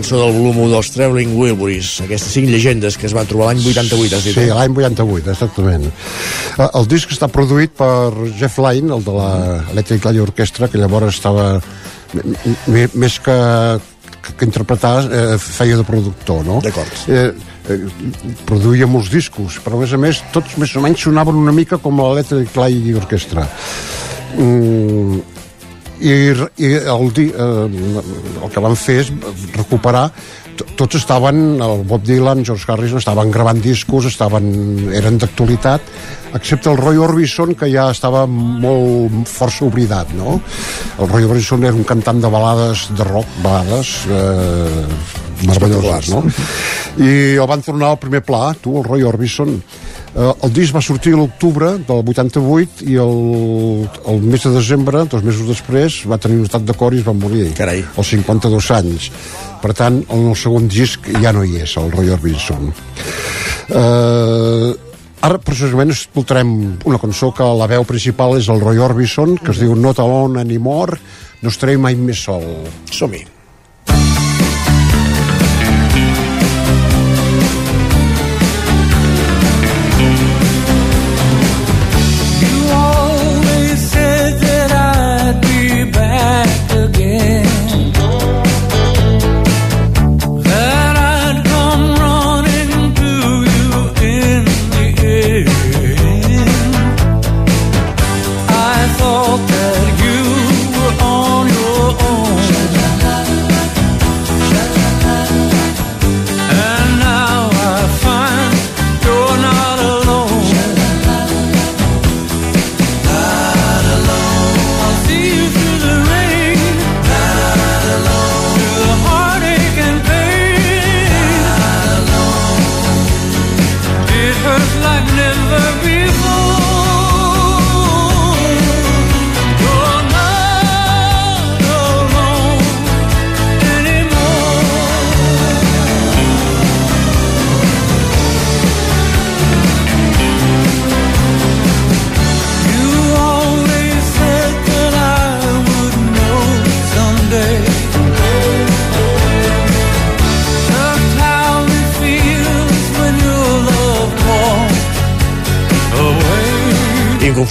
cançó 0.07 0.23
del 0.23 0.37
volum 0.39 0.61
1 0.63 0.69
dels 0.71 0.89
Traveling 0.93 1.33
Wilburys, 1.35 1.89
aquestes 2.05 2.31
cinc 2.31 2.47
llegendes 2.47 2.95
que 2.95 3.07
es 3.09 3.13
van 3.15 3.27
trobar 3.27 3.49
l'any 3.49 3.59
88, 3.59 4.15
has 4.15 4.23
dit. 4.23 4.37
Sí, 4.37 4.45
l'any 4.47 4.71
88, 4.71 5.33
exactament. 5.33 5.89
Eh, 6.55 6.69
El 6.79 6.87
disc 6.87 7.11
està 7.11 7.27
produït 7.27 7.73
per 7.75 8.13
Jeff 8.39 8.55
Lynne, 8.63 8.93
el 8.95 9.03
de 9.03 9.17
la 9.17 9.31
Electric 9.73 10.07
Light 10.07 10.23
Orchestra, 10.23 10.69
que 10.71 10.79
llavors 10.79 11.17
estava 11.17 11.59
més 12.63 13.19
que, 13.19 13.37
que 14.29 14.47
interpretar, 14.47 14.95
eh, 15.11 15.37
feia 15.43 15.75
de 15.75 15.83
productor, 15.83 16.45
no? 16.47 16.61
D'acord. 16.63 17.03
Eh, 17.11 17.33
eh, 17.67 17.79
produïa 18.47 18.87
molts 18.87 19.11
discos, 19.11 19.59
però 19.59 19.75
a 19.75 19.83
més 19.83 19.91
a 19.91 19.99
més 19.99 20.23
tots 20.31 20.55
més 20.61 20.71
o 20.71 20.85
menys 20.87 21.03
sonaven 21.03 21.35
una 21.35 21.51
mica 21.51 21.81
com 21.83 21.99
l'Electric 21.99 22.55
Light 22.55 22.95
Orchestra. 23.03 23.49
Mm, 24.37 25.36
i, 26.01 26.13
i 26.61 26.73
el, 26.77 27.07
di- 27.13 27.31
eh, 27.31 28.43
el 28.43 28.51
que 28.53 28.61
van 28.63 28.75
fer 28.77 28.99
és 29.05 29.11
recuperar 29.55 30.07
to- 30.57 30.65
tots 30.77 30.97
estaven, 30.99 31.57
el 31.61 31.83
Bob 31.89 32.03
Dylan, 32.05 32.43
George 32.45 32.65
Harrison 32.71 32.97
estaven 33.01 33.31
gravant 33.33 33.61
discos, 33.61 34.05
estaven, 34.09 34.47
eren 34.93 35.17
d'actualitat, 35.21 35.81
excepte 36.37 36.69
el 36.71 36.77
Roy 36.77 36.97
Orbison 37.01 37.53
que 37.57 37.69
ja 37.73 37.87
estava 37.93 38.25
molt 38.29 39.23
força 39.29 39.65
oblidat, 39.65 40.11
no? 40.17 40.39
El 40.99 41.09
Roy 41.09 41.23
Orbison 41.29 41.63
era 41.65 41.73
un 41.77 41.85
cantant 41.87 42.21
de 42.21 42.29
balades 42.33 42.87
de 42.97 43.05
rock, 43.05 43.29
balades 43.45 43.93
eh, 44.09 44.85
meravelloses, 45.45 46.09
no? 46.13 46.23
I 46.97 47.37
el 47.37 47.45
van 47.49 47.61
tornar 47.61 47.91
al 47.93 47.99
primer 48.01 48.23
pla, 48.25 48.51
tu, 48.61 48.77
el 48.79 48.85
Roy 48.87 49.03
Orbison. 49.05 49.53
Eh, 50.17 50.33
el 50.47 50.53
disc 50.53 50.73
va 50.73 50.81
sortir 50.81 51.13
a 51.13 51.19
l'octubre 51.19 51.75
del 51.85 52.07
88 52.13 52.87
i 52.89 52.97
el, 53.03 53.85
el 54.09 54.23
mes 54.25 54.47
de 54.47 54.53
desembre, 54.55 55.03
dos 55.05 55.21
mesos 55.25 55.45
després, 55.45 55.99
va 56.09 56.17
tenir 56.21 56.39
un 56.41 56.47
estat 56.47 56.65
de 56.65 56.73
cor 56.77 56.95
i 56.95 57.03
es 57.03 57.05
va 57.05 57.13
morir. 57.13 57.51
Carai. 57.57 57.83
Als 57.93 58.15
52 58.15 58.71
anys. 58.79 59.11
Per 59.61 59.75
tant, 59.77 60.01
en 60.09 60.25
el 60.31 60.35
segon 60.39 60.65
disc 60.73 61.05
ja 61.21 61.35
no 61.37 61.45
hi 61.45 61.61
és, 61.61 61.77
el 61.77 61.93
Roy 61.93 62.09
Orbison. 62.17 62.73
Eh, 63.69 64.73
ara, 65.21 65.37
precisament, 65.37 65.93
escoltarem 65.93 66.57
una 66.89 67.01
cançó 67.03 67.29
que 67.37 67.53
la 67.61 67.69
veu 67.69 67.85
principal 67.85 68.39
és 68.41 68.49
el 68.49 68.63
Roy 68.63 68.81
Orbison, 68.81 69.37
que 69.37 69.53
es 69.53 69.61
diu 69.61 69.77
Not 69.77 70.01
Alone 70.01 70.41
Anymore, 70.41 70.97
no 71.43 71.53
estaré 71.53 71.77
mai 71.77 71.93
més 71.93 72.25
sol. 72.25 72.45
Som-hi. 72.89 73.36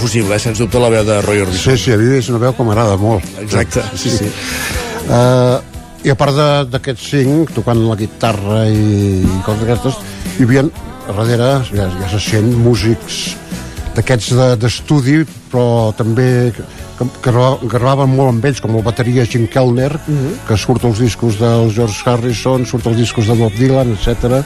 Inconfusible, 0.07 0.35
eh? 0.35 0.39
sens 0.39 0.57
dubte 0.59 0.79
la 0.79 0.87
veu 0.89 1.03
de 1.03 1.21
Roy 1.21 1.41
Orbison. 1.41 1.75
Sí, 1.75 1.83
sí, 1.83 1.91
a 1.91 1.97
mi 1.99 2.13
és 2.15 2.29
una 2.31 2.39
veu 2.39 2.53
que 2.55 2.63
m'agrada 2.63 2.95
molt. 2.97 3.25
Exacte, 3.43 3.81
sí, 3.99 4.09
sí. 4.09 4.29
Uh, 5.09 5.59
I 6.07 6.11
a 6.13 6.15
part 6.15 6.31
de- 6.37 6.65
d'aquests 6.71 7.09
cinc, 7.11 7.51
tocant 7.51 7.81
la 7.89 7.95
guitarra 7.99 8.61
i, 8.71 9.19
i 9.19 9.39
coses 9.43 9.65
d'aquestes, 9.65 9.97
hi 10.39 10.45
havia 10.45 10.63
darrere, 11.09 11.49
ja, 11.75 11.89
ja 11.99 12.07
se 12.13 12.19
sent 12.23 12.53
músics 12.55 13.35
d'aquests 13.97 14.31
de- 14.37 14.55
d'estudi, 14.61 15.17
però 15.51 15.91
també 15.97 16.53
que, 16.55 16.63
que 17.03 17.07
grava- 17.31 17.59
gravaven 17.67 18.15
molt 18.15 18.29
amb 18.31 18.45
ells, 18.47 18.61
com 18.63 18.77
el 18.79 18.83
bateria 18.87 19.25
Jim 19.27 19.47
Kellner, 19.51 19.91
que 20.47 20.55
surt 20.57 20.85
als 20.87 20.99
discos 21.03 21.35
del 21.41 21.73
George 21.75 21.99
Harrison, 22.07 22.63
surt 22.65 22.87
als 22.87 22.95
discos 22.95 23.27
de 23.27 23.35
Bob 23.35 23.51
Dylan, 23.59 23.91
etc. 23.99 24.39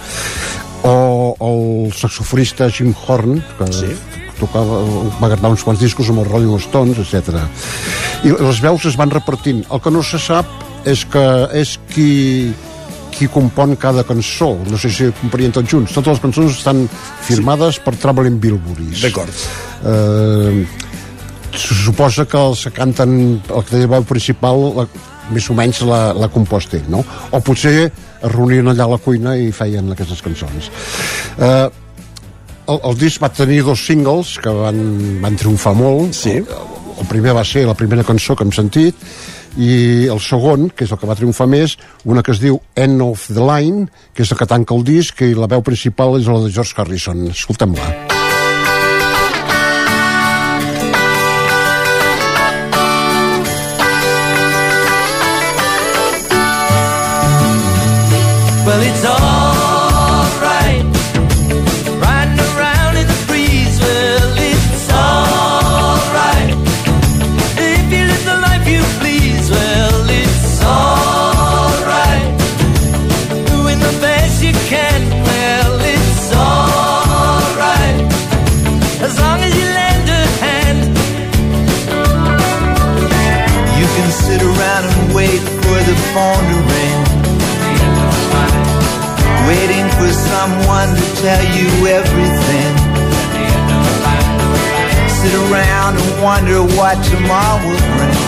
O 0.90 1.36
el 1.38 1.94
saxofonista 1.94 2.72
Jim 2.72 2.96
Horn, 3.06 3.44
que 3.60 3.70
sí. 3.72 3.94
Tocava, 4.42 4.82
va 5.22 5.30
gravar 5.32 5.54
uns 5.54 5.64
quants 5.68 5.82
discos 5.82 6.10
amb 6.12 6.24
els 6.24 6.32
Rolling 6.32 6.58
Stones, 6.66 7.00
etc. 7.00 7.46
I 8.26 8.34
les 8.34 8.60
veus 8.64 8.90
es 8.90 8.98
van 9.00 9.14
repartint. 9.14 9.64
El 9.72 9.82
que 9.82 9.94
no 9.94 10.04
se 10.04 10.20
sap 10.22 10.50
és 10.90 11.06
que 11.06 11.26
és 11.62 11.78
qui 11.94 12.52
qui 13.12 13.28
compon 13.30 13.76
cada 13.76 14.06
cançó 14.08 14.54
no 14.72 14.78
sé 14.80 14.90
si 14.90 15.10
componien 15.20 15.52
tots 15.54 15.70
junts 15.70 15.92
totes 15.94 16.16
les 16.16 16.22
cançons 16.24 16.56
estan 16.56 16.86
firmades 17.28 17.76
sí. 17.76 17.84
per 17.84 17.94
Traveling 18.00 18.40
Bilburys 18.42 19.04
D'acord. 19.04 19.44
eh, 19.92 20.64
se 21.52 21.76
suposa 21.76 22.26
que 22.26 22.40
els 22.40 22.64
canten 22.74 23.12
el 23.44 23.66
que 23.68 23.84
veu 23.92 24.08
principal 24.08 24.64
la, 24.80 24.88
més 25.32 25.50
o 25.52 25.56
menys 25.58 25.82
la, 25.88 26.02
la 26.18 26.30
compost 26.32 26.74
ell, 26.78 26.88
no? 26.92 27.04
O 27.32 27.42
potser 27.44 27.76
es 27.88 28.32
reunien 28.32 28.72
allà 28.72 28.88
a 28.88 28.94
la 28.96 29.00
cuina 29.02 29.36
i 29.40 29.52
feien 29.56 29.92
aquestes 29.94 30.22
cançons. 30.24 30.70
Eh, 31.38 31.68
el, 32.72 32.82
el 32.92 32.98
disc 33.00 33.22
va 33.24 33.32
tenir 33.34 33.62
dos 33.68 33.86
singles 33.86 34.38
que 34.42 34.54
van, 34.56 34.80
van 35.24 35.38
triomfar 35.40 35.76
molt. 35.78 36.16
Sí. 36.18 36.38
El, 36.40 36.80
el 37.02 37.10
primer 37.10 37.36
va 37.38 37.46
ser 37.48 37.66
la 37.68 37.78
primera 37.78 38.06
cançó 38.08 38.36
que 38.38 38.46
hem 38.46 38.54
sentit 38.56 38.98
i 39.60 40.08
el 40.12 40.22
segon, 40.24 40.70
que 40.70 40.86
és 40.88 40.94
el 40.94 41.00
que 41.02 41.10
va 41.10 41.18
triomfar 41.18 41.50
més, 41.52 41.76
una 42.08 42.24
que 42.24 42.32
es 42.36 42.40
diu 42.44 42.62
End 42.80 43.04
of 43.04 43.28
the 43.34 43.42
Line, 43.42 43.90
que 44.16 44.24
és 44.24 44.32
la 44.32 44.40
que 44.40 44.48
tanca 44.48 44.78
el 44.78 44.86
disc 44.88 45.26
i 45.26 45.34
la 45.36 45.52
veu 45.52 45.66
principal 45.66 46.20
és 46.22 46.32
la 46.32 46.40
de 46.46 46.54
George 46.54 46.78
Harrison. 46.78 47.28
Escoltem-la. 47.36 47.92
Well, 47.92 48.21
around 95.92 96.02
and 96.02 96.24
wonder 96.24 96.64
what 96.76 97.04
tomorrow 97.04 97.58
will 97.66 97.80
bring. 97.96 98.20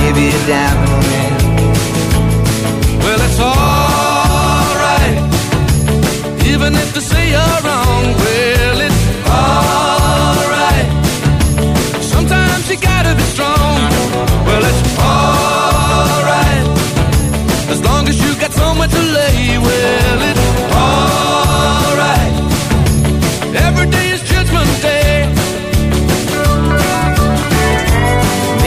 Maybe 0.00 0.28
a 0.28 0.40
diamond 0.46 1.04
ring. 1.10 1.34
Well, 3.00 3.20
it's 3.20 3.40
alright. 3.40 5.18
Even 6.46 6.74
if 6.74 6.94
they 6.94 7.00
say 7.00 7.30
you're 7.30 7.60
wrong, 7.64 8.04
well, 8.22 8.80
it's 8.80 9.02
alright. 9.28 10.88
Sometimes 12.02 12.70
you 12.70 12.76
gotta 12.76 13.14
be 13.14 13.22
strong. 13.22 13.90
Well, 14.46 14.64
it's 14.64 14.98
alright. 14.98 15.13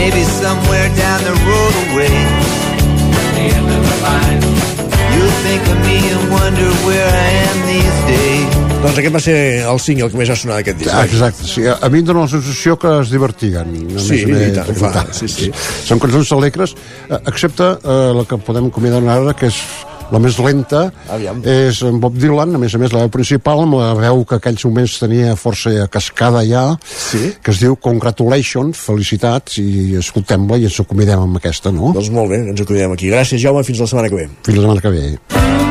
Maybe 0.08 0.24
somewhere 0.24 0.88
down 0.96 1.20
the 1.28 1.36
road 1.44 1.74
away. 1.92 2.08
The 3.36 3.46
end 3.58 3.68
of 3.76 3.82
the 3.90 3.98
line. 4.08 4.40
You'll 5.12 5.38
think 5.44 5.64
of 5.68 5.78
me 5.84 5.98
and 6.16 6.32
wonder 6.32 6.70
where 6.88 7.10
I 7.12 7.30
am 7.50 7.58
these 7.68 7.98
days. 8.08 8.56
Doncs 8.86 9.02
aquest 9.02 9.16
va 9.18 9.20
ser 9.20 9.36
el 9.68 9.82
single 9.84 10.08
que 10.14 10.22
més 10.22 10.32
ha 10.32 10.38
sonat 10.40 10.62
d'aquest 10.62 10.80
disc. 10.80 10.96
Exacte, 11.10 11.50
sí. 11.50 11.66
A 11.68 11.90
mi 11.92 12.00
em 12.00 12.08
dóna 12.08 12.24
la 12.24 12.32
sensació 12.32 12.78
que 12.80 12.94
es 13.02 13.12
divertiguen. 13.12 13.76
Sí, 14.00 14.22
més 14.32 14.46
i 14.48 14.56
tant, 14.56 14.72
clar, 14.80 15.04
sí, 15.18 15.28
sí. 15.34 15.52
Són 15.90 16.00
cançons 16.00 16.32
alegres, 16.38 16.78
eh, 17.10 17.20
excepte 17.34 17.74
eh, 17.76 18.00
la 18.16 18.24
que 18.30 18.40
podem 18.48 18.72
convidar 18.72 19.04
ara, 19.04 19.36
que 19.36 19.52
és 19.52 19.60
la 20.12 20.22
més 20.24 20.38
lenta, 20.40 20.88
Aviam. 21.14 21.42
és 21.48 21.82
en 21.88 22.00
Bob 22.04 22.18
Dylan, 22.20 22.56
a 22.56 22.62
més 22.62 22.76
a 22.76 22.82
més 22.82 22.94
la 22.96 23.06
veu 23.06 23.14
principal, 23.14 23.64
amb 23.66 23.78
la 23.80 23.92
veu 24.00 24.24
que 24.28 24.40
aquells 24.40 24.66
moments 24.70 24.98
tenia 25.02 25.36
força 25.40 25.88
cascada 25.92 26.44
ja, 26.48 26.66
sí. 26.88 27.34
que 27.44 27.54
es 27.54 27.62
diu 27.64 27.78
Congratulations, 27.88 28.80
felicitats, 28.90 29.60
i 29.62 29.96
escoltem-la 30.00 30.60
i 30.62 30.68
ens 30.70 30.82
acomidem 30.84 31.28
amb 31.28 31.40
aquesta, 31.42 31.74
no? 31.76 31.94
Doncs 31.98 32.12
molt 32.14 32.34
bé, 32.34 32.44
ens 32.54 32.64
acomidem 32.64 32.98
aquí. 32.98 33.12
Gràcies, 33.14 33.42
Jaume, 33.44 33.66
fins 33.68 33.84
la 33.84 33.90
setmana 33.90 34.12
que 34.12 34.24
ve. 34.24 34.30
Fins 34.48 34.62
la 34.62 34.68
setmana 34.68 34.86
que 34.86 34.96
ve. 34.96 35.67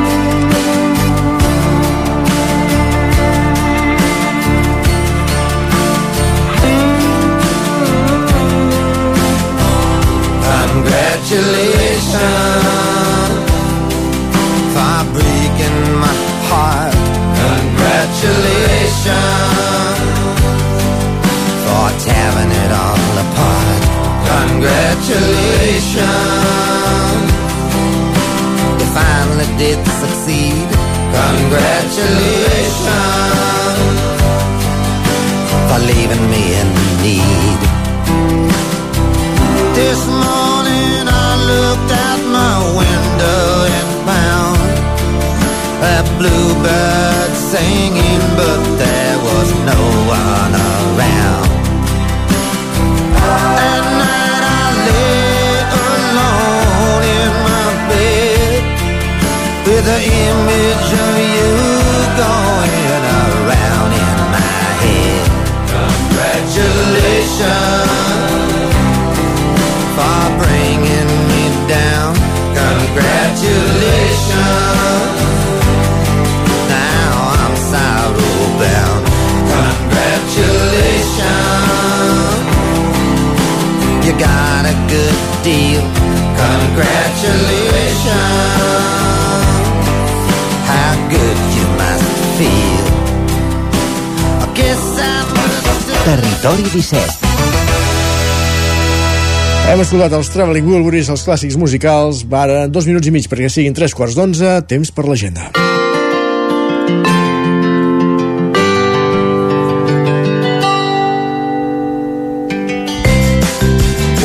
Escoltat 99.86 100.16
els 100.16 100.28
Traveling 100.34 100.66
Wilburys, 100.66 101.06
els 101.12 101.22
clàssics 101.22 101.54
musicals, 101.54 102.24
va 102.26 102.40
ara 102.42 102.62
dos 102.66 102.88
minuts 102.88 103.06
i 103.06 103.12
mig 103.14 103.28
perquè 103.30 103.46
siguin 103.52 103.74
tres 103.76 103.92
quarts 103.94 104.16
d'onze, 104.18 104.56
temps 104.66 104.90
per 104.90 105.04
l'agenda. 105.06 105.46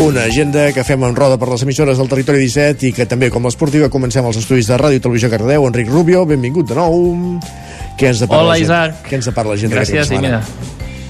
Una 0.02 0.26
agenda 0.26 0.66
que 0.74 0.82
fem 0.88 1.06
en 1.06 1.14
roda 1.14 1.38
per 1.38 1.52
les 1.54 1.62
emissores 1.62 2.02
del 2.02 2.10
Territori 2.10 2.42
17 2.42 2.90
i 2.90 2.94
que 2.98 3.06
també, 3.06 3.30
com 3.30 3.46
l'esportiva, 3.46 3.92
comencem 3.94 4.26
els 4.26 4.42
estudis 4.42 4.72
de 4.72 4.82
Ràdio 4.82 4.98
i 4.98 5.06
Televisió 5.06 5.30
Cardeu. 5.30 5.70
Enric 5.70 5.94
Rubio, 5.94 6.26
benvingut 6.26 6.74
de 6.74 6.82
nou. 6.82 7.38
Què 8.02 8.10
ens 8.10 8.26
depara 8.26 8.48
Hola, 8.48 8.56
l'agenda? 8.56 8.82
Isaac. 8.90 9.10
Què 9.12 9.22
ens 9.22 9.30
depara 9.30 9.54
l'agenda 9.54 9.78
Gràcies, 9.78 10.10
aquesta 10.10 10.18
i 10.18 10.26
mira, 10.26 10.42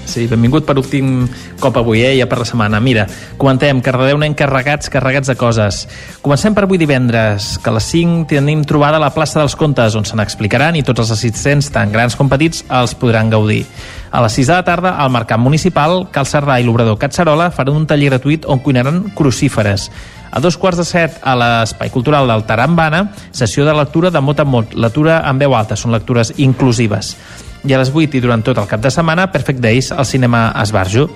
Sí, 0.04 0.26
benvingut 0.26 0.66
per 0.66 0.74
últim 0.76 1.28
cop 1.60 1.76
avui, 1.78 2.02
eh, 2.02 2.16
ja 2.18 2.26
per 2.26 2.40
la 2.40 2.44
setmana. 2.44 2.80
Mira, 2.80 3.06
comentem, 3.38 3.80
Cardedeu 3.80 4.16
anem 4.18 4.34
carregats, 4.34 4.90
carregats 4.90 5.28
de 5.28 5.36
coses. 5.36 5.86
Comencem 6.20 6.54
per 6.54 6.64
avui 6.64 6.78
divendres, 6.78 7.58
que 7.62 7.70
a 7.70 7.72
les 7.72 7.84
5 7.84 8.26
tenim 8.28 8.64
trobada 8.64 8.96
a 8.96 9.00
la 9.00 9.12
plaça 9.14 9.38
dels 9.38 9.56
Contes, 9.56 9.94
on 9.94 10.04
se 10.04 10.16
n'explicaran 10.16 10.76
i 10.76 10.82
tots 10.82 11.00
els 11.00 11.12
assistents, 11.14 11.70
tant 11.70 11.92
grans 11.92 12.16
com 12.16 12.28
petits, 12.28 12.64
els 12.68 12.94
podran 12.94 13.30
gaudir. 13.30 13.64
A 14.10 14.20
les 14.20 14.32
6 14.32 14.46
de 14.48 14.52
la 14.52 14.64
tarda, 14.64 14.96
al 14.98 15.10
Mercat 15.10 15.38
Municipal, 15.38 16.08
Cal 16.10 16.26
Cerdà 16.26 16.58
i 16.60 16.66
l'Obrador 16.66 16.98
Catzarola 16.98 17.50
faran 17.50 17.76
un 17.76 17.86
taller 17.86 18.10
gratuït 18.10 18.44
on 18.44 18.58
cuinaran 18.58 19.12
crucíferes. 19.14 19.90
A 20.32 20.40
dos 20.40 20.56
quarts 20.56 20.78
de 20.78 20.84
set, 20.84 21.20
a 21.22 21.36
l'Espai 21.36 21.90
Cultural 21.90 22.26
del 22.28 22.44
Tarambana, 22.44 23.12
sessió 23.30 23.64
de 23.64 23.72
lectura 23.72 24.10
de 24.10 24.20
mot 24.20 24.40
a 24.40 24.44
mot, 24.44 24.74
lectura 24.74 25.22
en 25.28 25.38
veu 25.38 25.54
alta, 25.54 25.76
són 25.76 25.92
lectures 25.92 26.34
inclusives 26.36 27.16
i 27.64 27.72
a 27.74 27.78
les 27.78 27.92
8 27.94 28.18
i 28.18 28.22
durant 28.22 28.42
tot 28.42 28.58
el 28.58 28.68
cap 28.70 28.82
de 28.82 28.90
setmana 28.90 29.30
Perfect 29.32 29.60
Days 29.62 29.92
al 29.92 30.06
cinema 30.06 30.50
Esbarjo. 30.62 31.08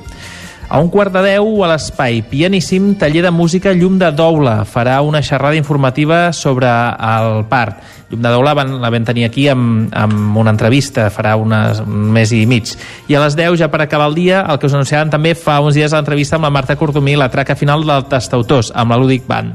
A 0.68 0.81
un 0.82 0.89
quart 0.90 1.14
de 1.14 1.20
deu, 1.23 1.47
a 1.62 1.68
l'espai 1.70 2.24
Pianíssim, 2.27 2.97
taller 2.98 3.23
de 3.23 3.31
música 3.31 3.70
Llum 3.70 4.01
de 4.01 4.09
Doula. 4.10 4.64
Farà 4.66 4.98
una 5.06 5.23
xerrada 5.23 5.55
informativa 5.55 6.32
sobre 6.35 6.66
el 6.66 7.44
part. 7.47 7.78
Llum 8.10 8.24
de 8.24 8.32
Doula 8.35 8.55
van, 8.59 8.73
la 8.82 8.90
vam 8.90 9.06
tenir 9.06 9.28
aquí 9.28 9.47
amb, 9.47 9.93
amb 9.94 10.35
una 10.43 10.51
entrevista, 10.51 11.06
farà 11.14 11.36
unes, 11.39 11.85
un 11.85 12.10
mes 12.10 12.35
i 12.35 12.43
mig. 12.51 12.74
I 13.06 13.14
a 13.14 13.23
les 13.23 13.39
10, 13.39 13.60
ja 13.62 13.70
per 13.70 13.85
acabar 13.85 14.09
el 14.10 14.18
dia, 14.18 14.43
el 14.43 14.59
que 14.59 14.66
us 14.66 14.74
anunciaven 14.74 15.12
també 15.14 15.36
fa 15.39 15.60
uns 15.62 15.78
dies 15.78 15.94
l'entrevista 15.94 16.35
amb 16.40 16.48
la 16.48 16.55
Marta 16.59 16.74
Cordomí, 16.74 17.14
la 17.14 17.31
traca 17.31 17.55
final 17.55 17.86
del 17.86 18.09
Tastautors, 18.10 18.73
amb 18.74 18.90
la 18.90 18.98
Ludic 18.98 19.23
Band. 19.31 19.55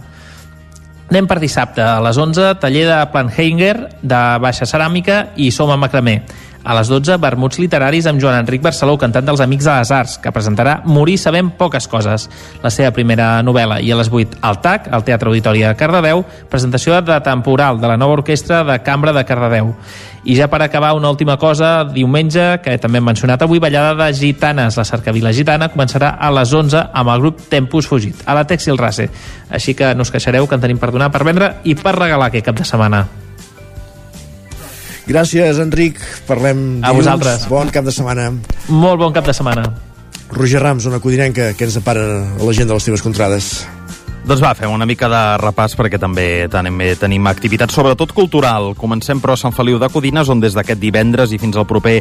Anem 1.12 1.28
per 1.28 1.42
dissabte, 1.44 1.84
a 1.84 2.00
les 2.00 2.16
11, 2.16 2.54
taller 2.64 2.86
de 2.88 3.02
Planhanger, 3.12 3.76
de 4.00 4.22
baixa 4.40 4.64
ceràmica 4.64 5.26
i 5.36 5.50
som 5.52 5.68
a 5.74 5.76
macramé. 5.76 6.22
A 6.64 6.76
les 6.78 6.90
12, 6.92 7.16
vermuts 7.18 7.58
literaris 7.58 8.06
amb 8.06 8.22
Joan 8.22 8.38
Enric 8.44 8.62
Barceló, 8.62 8.94
cantant 9.02 9.26
dels 9.26 9.42
Amics 9.42 9.66
de 9.66 9.74
les 9.74 9.92
Arts, 9.98 10.20
que 10.22 10.34
presentarà 10.34 10.76
Morir 10.86 11.18
sabem 11.18 11.50
poques 11.58 11.88
coses, 11.90 12.28
la 12.62 12.70
seva 12.70 12.92
primera 12.94 13.40
novel·la. 13.42 13.80
I 13.82 13.90
a 13.92 13.98
les 13.98 14.12
8, 14.14 14.38
al 14.46 14.60
TAC, 14.62 14.92
al 14.94 15.06
Teatre 15.08 15.32
Auditori 15.32 15.66
de 15.66 15.74
Cardedeu, 15.80 16.22
presentació 16.52 17.00
de 17.02 17.18
temporal 17.26 17.82
de 17.82 17.90
la 17.90 17.98
nova 17.98 18.20
orquestra 18.20 18.62
de 18.68 18.78
Cambra 18.86 19.14
de 19.16 19.26
Cardedeu. 19.26 19.74
I 20.22 20.36
ja 20.38 20.46
per 20.52 20.62
acabar, 20.62 20.94
una 20.94 21.10
última 21.10 21.40
cosa, 21.42 21.84
diumenge, 21.84 22.60
que 22.62 22.78
també 22.78 23.02
hem 23.02 23.10
mencionat 23.10 23.42
avui, 23.42 23.58
ballada 23.58 23.96
de 23.98 24.12
gitanes. 24.14 24.78
La 24.78 24.86
cercavila 24.86 25.34
gitana 25.34 25.72
començarà 25.74 26.14
a 26.20 26.30
les 26.30 26.54
11 26.54 26.84
amb 26.94 27.10
el 27.16 27.26
grup 27.26 27.42
Tempus 27.50 27.90
Fugit, 27.90 28.22
a 28.26 28.38
la 28.38 28.46
Texil 28.46 28.78
Race. 28.78 29.10
Així 29.50 29.74
que 29.74 29.96
no 29.96 30.06
us 30.06 30.14
queixareu 30.14 30.46
que 30.46 30.62
en 30.62 30.62
tenim 30.62 30.78
per 30.78 30.94
donar, 30.94 31.10
per 31.10 31.26
vendre 31.26 31.56
i 31.66 31.74
per 31.74 31.98
regalar 31.98 32.30
aquest 32.30 32.52
cap 32.52 32.62
de 32.62 32.70
setmana. 32.70 33.08
Gràcies, 35.12 35.60
Enric. 35.60 36.00
Parlem 36.28 36.80
A 36.88 36.94
vosaltres. 36.96 37.44
Bon 37.52 37.68
cap 37.74 37.84
de 37.84 37.92
setmana. 37.92 38.30
Molt 38.72 39.02
bon 39.02 39.12
cap 39.12 39.28
de 39.28 39.36
setmana. 39.36 39.66
Roger 40.32 40.62
Rams, 40.64 40.88
una 40.88 41.02
codinenca, 41.04 41.52
que 41.58 41.68
ens 41.68 41.76
depara 41.76 42.06
a 42.24 42.44
la 42.46 42.54
gent 42.56 42.72
de 42.72 42.78
les 42.78 42.88
teves 42.88 43.04
contrades. 43.04 43.52
Doncs 44.22 44.38
va, 44.38 44.52
fem 44.54 44.70
una 44.70 44.86
mica 44.86 45.08
de 45.10 45.20
repàs 45.42 45.74
perquè 45.74 45.98
també 45.98 46.46
també 46.54 46.92
tenim 47.00 47.26
activitat, 47.26 47.72
sobretot 47.74 48.12
cultural. 48.14 48.76
Comencem, 48.78 49.18
però, 49.18 49.34
a 49.34 49.40
Sant 49.42 49.56
Feliu 49.56 49.80
de 49.82 49.90
Codines, 49.90 50.30
on 50.30 50.40
des 50.44 50.54
d'aquest 50.54 50.78
divendres 50.78 51.34
i 51.34 51.40
fins 51.42 51.58
al 51.58 51.66
proper 51.66 51.96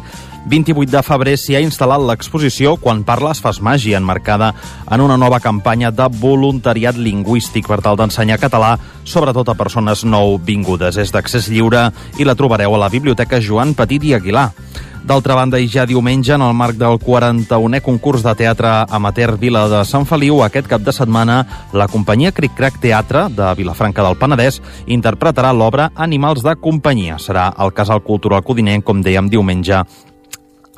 28 0.52 0.92
de 0.92 1.02
febrer 1.06 1.38
s'hi 1.40 1.56
ha 1.56 1.62
instal·lat 1.64 2.04
l'exposició 2.04 2.74
Quan 2.80 3.06
parles 3.08 3.40
fas 3.40 3.62
màgia, 3.64 3.96
enmarcada 3.96 4.52
en 4.92 5.00
una 5.00 5.16
nova 5.16 5.40
campanya 5.40 5.88
de 5.90 6.10
voluntariat 6.20 7.00
lingüístic 7.00 7.66
per 7.66 7.80
tal 7.80 7.96
d'ensenyar 7.96 8.36
català, 8.42 8.74
sobretot 9.02 9.48
a 9.48 9.56
persones 9.56 10.04
nouvingudes. 10.04 11.00
És 11.00 11.16
d'accés 11.16 11.48
lliure 11.48 11.88
i 12.20 12.28
la 12.28 12.36
trobareu 12.36 12.76
a 12.76 12.84
la 12.84 12.92
Biblioteca 12.92 13.40
Joan 13.40 13.72
Petit 13.72 14.04
i 14.04 14.14
Aguilar. 14.20 14.50
D'altra 15.10 15.34
banda, 15.34 15.58
i 15.58 15.66
ja 15.66 15.82
diumenge, 15.90 16.36
en 16.36 16.42
el 16.46 16.52
marc 16.54 16.76
del 16.78 16.94
41è 17.02 17.80
concurs 17.82 18.22
de 18.22 18.30
teatre 18.38 18.70
amateur 18.94 19.32
Vila 19.42 19.64
de 19.66 19.80
Sant 19.82 20.04
Feliu, 20.06 20.38
aquest 20.44 20.68
cap 20.70 20.84
de 20.86 20.94
setmana, 20.94 21.40
la 21.74 21.88
companyia 21.90 22.30
Cric 22.30 22.54
Crac 22.54 22.78
Teatre 22.78 23.24
de 23.34 23.48
Vilafranca 23.58 24.04
del 24.06 24.14
Penedès 24.20 24.60
interpretarà 24.86 25.50
l'obra 25.50 25.88
Animals 25.96 26.46
de 26.46 26.54
companyia. 26.62 27.18
Serà 27.18 27.48
al 27.50 27.74
Casal 27.74 28.04
Cultural 28.06 28.46
Codinenc, 28.46 28.86
com 28.86 29.02
dèiem, 29.02 29.26
diumenge 29.34 29.82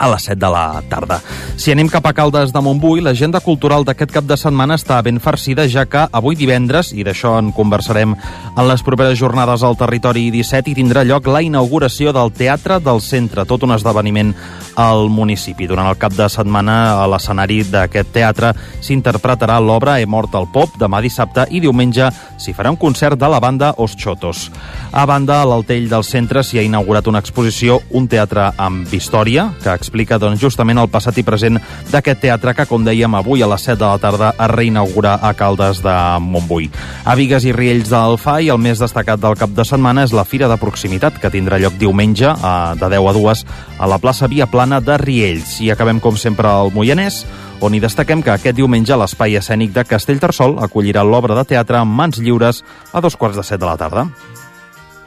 a 0.02 0.10
les 0.10 0.24
7 0.26 0.38
de 0.42 0.50
la 0.50 0.82
tarda. 0.90 1.20
Si 1.54 1.70
anem 1.70 1.86
cap 1.86 2.06
a 2.10 2.12
Caldes 2.12 2.50
de 2.50 2.60
Montbui, 2.60 3.00
l'agenda 3.00 3.38
cultural 3.40 3.86
d'aquest 3.86 4.10
cap 4.10 4.26
de 4.26 4.34
setmana 4.36 4.74
està 4.74 4.98
ben 5.06 5.20
farcida, 5.22 5.68
ja 5.70 5.84
que 5.86 6.08
avui 6.10 6.34
divendres, 6.34 6.90
i 6.90 7.04
d'això 7.06 7.36
en 7.38 7.52
conversarem 7.54 8.16
en 8.16 8.66
les 8.66 8.82
properes 8.82 9.14
jornades 9.20 9.62
al 9.62 9.78
territori 9.78 10.26
17, 10.34 10.72
i 10.72 10.74
tindrà 10.74 11.04
lloc 11.06 11.30
la 11.30 11.44
inauguració 11.46 12.10
del 12.12 12.34
Teatre 12.34 12.80
del 12.82 12.98
Centre, 13.00 13.46
tot 13.46 13.62
un 13.62 13.76
esdeveniment 13.76 14.34
al 14.74 15.06
municipi. 15.12 15.68
Durant 15.70 15.86
el 15.86 16.00
cap 16.02 16.16
de 16.18 16.26
setmana, 16.32 16.98
a 16.98 17.06
l'escenari 17.06 17.60
d'aquest 17.70 18.10
teatre 18.10 18.52
s'interpretarà 18.82 19.60
l'obra 19.62 20.00
He 20.00 20.06
mort 20.08 20.34
al 20.34 20.48
pop 20.50 20.74
demà 20.80 21.02
dissabte 21.04 21.46
i 21.54 21.60
diumenge 21.62 22.08
s'hi 22.40 22.56
farà 22.56 22.72
un 22.72 22.80
concert 22.80 23.20
de 23.20 23.28
la 23.30 23.38
banda 23.38 23.74
Os 23.78 23.94
Chotos. 23.94 24.48
A 24.90 25.06
banda, 25.06 25.42
a 25.42 25.46
l'Altell 25.46 25.86
del 25.92 26.02
centre 26.02 26.42
s'hi 26.42 26.58
ha 26.58 26.66
inaugurat 26.66 27.06
una 27.06 27.20
exposició 27.22 27.78
Un 27.92 28.08
teatre 28.08 28.50
amb 28.56 28.90
història, 28.92 29.50
que 29.62 29.70
explica 29.70 29.91
doncs, 29.92 30.40
justament 30.40 30.78
el 30.78 30.88
passat 30.88 31.18
i 31.18 31.22
present 31.22 31.58
d'aquest 31.90 32.20
teatre 32.20 32.54
que, 32.54 32.66
com 32.66 32.84
dèiem, 32.84 33.14
avui 33.14 33.42
a 33.42 33.48
les 33.50 33.62
7 33.62 33.78
de 33.78 33.86
la 33.86 33.98
tarda 33.98 34.32
es 34.32 34.50
reinaugura 34.50 35.18
a 35.20 35.32
Caldes 35.34 35.82
de 35.82 35.94
Montbui. 36.20 36.70
A 37.04 37.14
Vigues 37.14 37.44
i 37.44 37.52
Riells 37.52 37.90
del 37.90 38.18
FAI, 38.18 38.48
el 38.48 38.58
més 38.58 38.80
destacat 38.80 39.20
del 39.20 39.36
cap 39.36 39.50
de 39.50 39.64
setmana 39.64 40.04
és 40.04 40.12
la 40.12 40.24
Fira 40.24 40.48
de 40.48 40.56
Proximitat, 40.56 41.20
que 41.20 41.30
tindrà 41.30 41.58
lloc 41.60 41.78
diumenge 41.78 42.28
a, 42.32 42.74
de 42.74 42.88
10 42.88 43.08
a 43.08 43.12
2 43.12 43.44
a 43.78 43.86
la 43.86 43.98
plaça 43.98 44.28
Via 44.28 44.46
Plana 44.46 44.80
de 44.80 44.98
Riells. 44.98 45.60
I 45.60 45.72
acabem, 45.72 46.00
com 46.00 46.16
sempre, 46.16 46.48
al 46.48 46.72
Moianès, 46.72 47.24
on 47.62 47.74
hi 47.74 47.80
destaquem 47.80 48.22
que 48.22 48.32
aquest 48.34 48.56
diumenge 48.58 48.96
l'espai 48.98 49.36
escènic 49.38 49.72
de 49.74 49.84
Castellterçol 49.86 50.58
acollirà 50.64 51.04
l'obra 51.06 51.36
de 51.38 51.44
teatre 51.54 51.78
amb 51.78 51.94
mans 51.94 52.18
lliures 52.18 52.64
a 52.92 53.00
dos 53.00 53.16
quarts 53.16 53.38
de 53.38 53.44
set 53.46 53.60
de 53.62 53.68
la 53.68 53.76
tarda. 53.78 54.08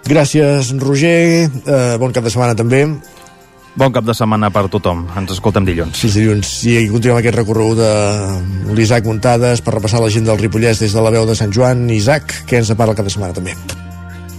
Gràcies, 0.06 0.70
Roger. 0.78 1.50
Eh, 1.50 1.98
bon 1.98 2.14
cap 2.14 2.24
de 2.24 2.30
setmana 2.30 2.56
també. 2.56 2.86
Bon 3.76 3.92
cap 3.92 4.06
de 4.08 4.14
setmana 4.16 4.48
per 4.56 4.70
tothom. 4.72 5.02
Ens 5.20 5.34
escoltem 5.36 5.66
dilluns. 5.68 6.00
Fins 6.00 6.16
dilluns. 6.16 6.52
I 6.72 6.86
continuem 6.88 7.20
aquest 7.20 7.36
recorregut 7.36 7.82
de 7.82 8.76
l'Isaac 8.78 9.04
Muntades 9.04 9.60
per 9.60 9.74
repassar 9.76 10.00
la 10.00 10.12
gent 10.14 10.30
del 10.30 10.40
Ripollès 10.40 10.80
des 10.80 10.96
de 10.96 11.04
la 11.04 11.12
veu 11.12 11.28
de 11.28 11.36
Sant 11.36 11.52
Joan. 11.52 11.90
Isaac, 11.92 12.46
què 12.48 12.62
ens 12.62 12.72
depara 12.72 12.96
el 12.96 12.98
cap 13.02 13.10
de 13.10 13.12
setmana 13.12 13.36
també? 13.36 13.58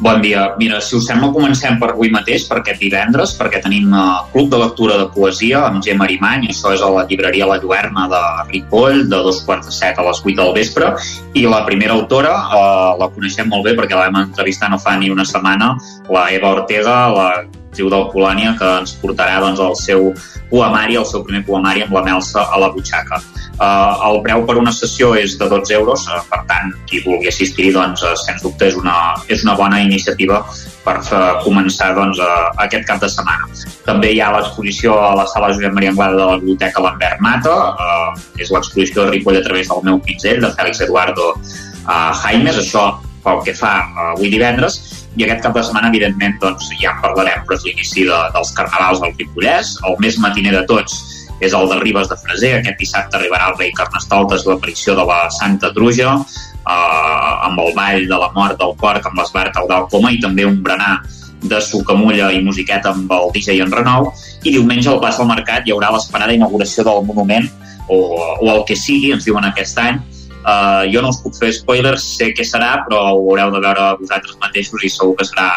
Bon 0.01 0.23
dia. 0.25 0.47
Mira, 0.57 0.81
si 0.81 0.97
us 0.97 1.05
sembla, 1.09 1.29
comencem 1.33 1.77
per 1.81 1.91
avui 1.93 2.09
mateix, 2.13 2.47
per 2.49 2.59
aquest 2.63 2.81
divendres, 2.81 3.35
perquè 3.37 3.61
tenim 3.65 3.93
uh, 3.93 4.25
Club 4.33 4.49
de 4.53 4.61
Lectura 4.61 4.97
de 5.01 5.07
Poesia 5.13 5.63
amb 5.69 5.85
Gemma 5.85 6.05
Arimany, 6.09 6.49
això 6.53 6.73
és 6.77 6.85
a 6.85 6.91
la 6.93 7.05
llibreria 7.09 7.49
La 7.49 7.57
Lluerna 7.61 8.05
de 8.13 8.23
Ripoll, 8.51 9.05
de 9.09 9.21
dos 9.29 9.43
quarts 9.45 9.69
de 9.69 9.73
set 9.73 10.01
a 10.01 10.05
les 10.05 10.21
vuit 10.25 10.37
del 10.37 10.53
vespre, 10.57 10.93
i 11.37 11.45
la 11.49 11.63
primera 11.69 11.97
autora 11.97 12.35
uh, 12.45 12.97
la 13.01 13.09
coneixem 13.13 13.49
molt 13.53 13.69
bé 13.69 13.77
perquè 13.77 13.97
la 13.97 14.09
vam 14.09 14.21
entrevistar 14.27 14.73
no 14.73 14.81
fa 14.81 14.99
ni 15.01 15.13
una 15.13 15.25
setmana, 15.29 15.75
la 16.13 16.29
Eva 16.33 16.53
Ortega, 16.59 16.99
la 17.17 17.31
actriu 17.77 17.91
del 17.93 18.09
Polònia, 18.09 18.57
que 18.57 18.69
ens 18.81 18.97
portarà 19.03 19.37
doncs, 19.45 19.61
el 19.61 19.77
seu 19.77 20.13
poemari, 20.49 20.97
el 20.97 21.05
seu 21.05 21.23
primer 21.27 21.45
poemari 21.45 21.85
amb 21.85 21.93
la 21.93 22.03
Melsa 22.07 22.47
a 22.49 22.57
la 22.59 22.71
butxaca. 22.73 23.21
Uh, 23.57 23.93
el 24.09 24.21
preu 24.25 24.43
per 24.49 24.57
una 24.61 24.73
sessió 24.73 25.15
és 25.17 25.37
de 25.41 25.49
12 25.49 25.75
euros, 25.77 26.07
uh, 26.09 26.21
per 26.29 26.43
tant, 26.49 26.73
qui 26.89 27.01
vulgui 27.05 27.29
assistir, 27.29 27.71
doncs, 27.73 28.03
uh, 28.05 28.15
sens 28.21 28.43
dubte, 28.45 28.69
és 28.69 28.77
una, 28.77 29.17
és 29.33 29.45
una 29.45 29.55
bona 29.57 29.81
iniciativa 29.81 30.43
per 30.85 30.99
uh, 31.01 31.39
començar 31.45 31.93
doncs, 31.97 32.21
uh, 32.21 32.51
aquest 32.65 32.85
cap 32.89 33.01
de 33.01 33.09
setmana. 33.13 33.49
També 33.85 34.13
hi 34.13 34.21
ha 34.21 34.33
l'exposició 34.37 34.97
a 35.01 35.15
la 35.17 35.27
sala 35.33 35.53
Josep 35.53 35.73
Maria 35.77 35.93
Anglada 35.93 36.21
de 36.21 36.29
la 36.33 36.41
Biblioteca 36.41 36.85
Lambert 36.85 37.25
Mata, 37.25 37.57
uh, 37.73 38.29
és 38.41 38.53
l'exposició 38.53 39.05
de 39.07 39.17
Ripoll 39.17 39.41
a 39.41 39.45
través 39.45 39.73
del 39.73 39.85
meu 39.89 40.01
pinzell, 40.05 40.41
de 40.45 40.53
Fèlix 40.57 40.85
Eduardo 40.85 41.33
uh, 41.37 42.13
Jaimes, 42.23 42.61
això 42.61 42.91
pel 43.25 43.41
que 43.43 43.57
fa 43.57 43.75
uh, 43.89 44.13
avui 44.15 44.31
divendres, 44.33 45.06
i 45.17 45.25
aquest 45.25 45.43
cap 45.45 45.55
de 45.57 45.65
setmana, 45.65 45.91
evidentment, 45.93 46.37
doncs, 46.43 46.69
ja 46.81 46.93
en 46.93 47.03
parlarem, 47.05 47.45
però 47.47 47.57
és 47.57 47.65
l'inici 47.65 48.05
de, 48.09 48.19
dels 48.35 48.53
carnavals 48.57 49.01
del 49.03 49.15
Ripollès, 49.17 49.77
el 49.89 49.97
més 50.05 50.19
matiner 50.23 50.53
de 50.59 50.65
tots 50.69 50.99
és 51.45 51.53
el 51.53 51.69
de 51.69 51.79
Ribes 51.81 52.09
de 52.09 52.17
Freser. 52.21 52.53
Aquest 52.59 52.79
dissabte 52.81 53.19
arribarà 53.19 53.51
el 53.51 53.59
rei 53.59 53.73
Carnestoltes, 53.77 54.47
l'aparició 54.49 54.97
de 54.97 55.05
la 55.09 55.19
Santa 55.33 55.73
Truja, 55.77 56.15
eh, 56.17 57.47
amb 57.49 57.61
el 57.65 57.75
ball 57.77 58.09
de 58.09 58.21
la 58.23 58.31
mort 58.37 58.59
del 58.61 58.75
porc, 58.81 59.05
amb 59.09 59.21
l'esbart 59.21 59.57
al 59.61 59.89
Coma 59.93 60.13
i 60.13 60.21
també 60.23 60.47
un 60.49 60.63
berenar 60.65 60.99
de 61.47 61.61
sucamulla 61.61 62.31
i 62.33 62.41
musiqueta 62.43 62.91
amb 62.95 63.13
el 63.13 63.31
DJ 63.35 63.61
en 63.63 63.73
Renou 63.73 64.09
i 64.43 64.55
diumenge 64.55 64.89
al 64.91 65.01
plaça 65.03 65.23
del 65.23 65.31
Mercat 65.31 65.67
hi 65.67 65.75
haurà 65.75 65.93
l'esperada 65.93 66.35
inauguració 66.35 66.85
del 66.87 67.05
monument 67.05 67.47
o, 67.89 67.99
o 68.41 68.49
el 68.55 68.65
que 68.67 68.77
sigui, 68.77 69.13
ens 69.15 69.29
diuen 69.29 69.45
aquest 69.45 69.79
any 69.79 70.01
uh, 70.47 70.83
jo 70.93 71.03
no 71.05 71.13
us 71.13 71.21
puc 71.25 71.37
fer 71.39 71.53
spoilers, 71.57 72.07
sé 72.17 72.33
què 72.37 72.47
serà 72.47 72.77
però 72.87 73.03
ho 73.13 73.21
haureu 73.21 73.53
de 73.55 73.63
veure 73.65 73.89
vosaltres 74.01 74.39
mateixos 74.43 74.87
i 74.87 74.93
segur 74.93 75.17
que 75.19 75.29
serà 75.29 75.49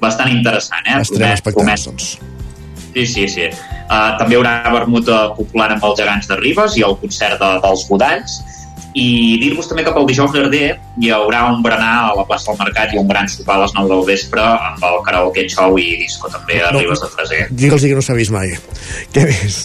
bastant 0.00 0.32
interessant 0.32 0.86
eh? 0.86 1.00
Estarem 1.02 1.34
expectants, 1.36 1.88
doncs. 1.90 2.12
Sí, 2.90 3.04
sí, 3.06 3.26
sí. 3.30 3.50
Uh, 3.90 4.16
també 4.18 4.34
hi 4.34 4.38
haurà 4.40 4.54
vermut 4.72 5.10
popular 5.36 5.68
amb 5.74 5.84
els 5.90 6.00
gegants 6.00 6.30
de 6.30 6.38
Ribes 6.40 6.78
i 6.78 6.86
el 6.86 6.96
concert 7.02 7.38
de, 7.42 7.52
dels 7.62 7.86
Godalls 7.90 8.40
i 8.98 9.38
dir-vos 9.38 9.68
també 9.70 9.84
que 9.86 9.92
pel 9.94 10.06
dijous 10.08 10.32
darrer 10.34 10.72
hi 10.98 11.10
haurà 11.14 11.44
un 11.52 11.60
berenar 11.62 11.92
a 12.08 12.14
la 12.18 12.24
plaça 12.26 12.50
del 12.50 12.58
Mercat 12.64 12.94
i 12.94 12.98
un 12.98 13.06
gran 13.06 13.28
sopar 13.30 13.60
a 13.60 13.62
les 13.62 13.74
9 13.76 13.92
del 13.92 14.02
vespre 14.08 14.42
amb 14.42 14.82
el 14.88 14.98
karaoke 15.06 15.46
show 15.52 15.78
i 15.78 15.92
disco 16.00 16.30
també 16.32 16.58
a 16.58 16.72
No. 16.74 16.82
Ribes 16.82 17.02
de 17.04 17.10
Freser. 17.14 17.44
Digue'ls 17.54 17.86
que 17.86 17.94
no 17.94 18.02
s'ha 18.02 18.18
vist 18.18 18.34
mai. 18.34 18.56
Què 19.14 19.26
més? 19.30 19.60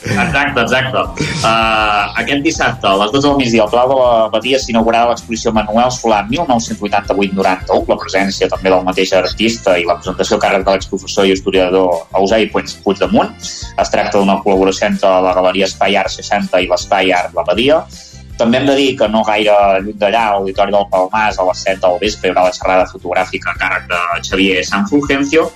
Exacte, 0.00 0.60
exacte. 0.60 1.00
Uh, 1.44 2.08
aquest 2.20 2.42
dissabte, 2.44 2.88
a 2.88 2.96
les 3.02 3.12
12 3.12 3.26
del 3.26 3.36
migdia, 3.36 3.64
al 3.64 3.70
Palau 3.72 3.90
de 3.90 3.96
la 4.00 4.28
Badia 4.32 4.58
s'inaugurarà 4.60 5.10
l'exposició 5.10 5.52
Manuel 5.52 5.92
Solà 5.92 6.22
1988-91, 6.30 7.84
la 7.90 7.98
presència 8.00 8.48
també 8.48 8.72
del 8.72 8.86
mateix 8.86 9.12
artista 9.18 9.76
i 9.76 9.84
la 9.88 9.98
presentació 10.00 10.38
a 10.38 10.44
càrrec 10.44 10.64
de 10.66 10.76
l'exprofessor 10.76 11.28
i 11.28 11.34
historiador 11.36 12.06
Eusei 12.16 12.48
Puig 12.52 12.72
Puigdemunt. 12.84 13.34
Es 13.76 13.92
tracta 13.92 14.18
d'una 14.18 14.40
col·laboració 14.44 14.88
entre 14.88 15.12
la 15.26 15.34
Galeria 15.36 15.68
Espai 15.68 15.98
Art 16.00 16.16
60 16.16 16.64
i 16.64 16.70
l'Espai 16.70 17.12
Art 17.16 17.36
La 17.36 17.44
Badia. 17.44 17.82
També 18.40 18.56
hem 18.56 18.70
de 18.70 18.74
dir 18.78 18.94
que 18.96 19.08
no 19.12 19.20
gaire 19.26 19.52
lluny 19.84 19.98
d'allà, 20.00 20.22
a 20.30 20.36
l'Auditori 20.38 20.72
del 20.72 20.86
Palmàs, 20.88 21.36
a 21.36 21.44
les 21.44 21.64
7 21.66 21.82
del 21.82 21.98
vespre, 22.00 22.30
hi 22.30 22.32
haurà 22.32 22.46
la 22.48 22.54
xerrada 22.56 22.88
fotogràfica 22.88 23.52
a 23.52 23.58
càrrec 23.60 23.90
de 23.90 24.00
Xavier 24.30 24.64
San 24.64 24.88
Fulgencio, 24.88 25.50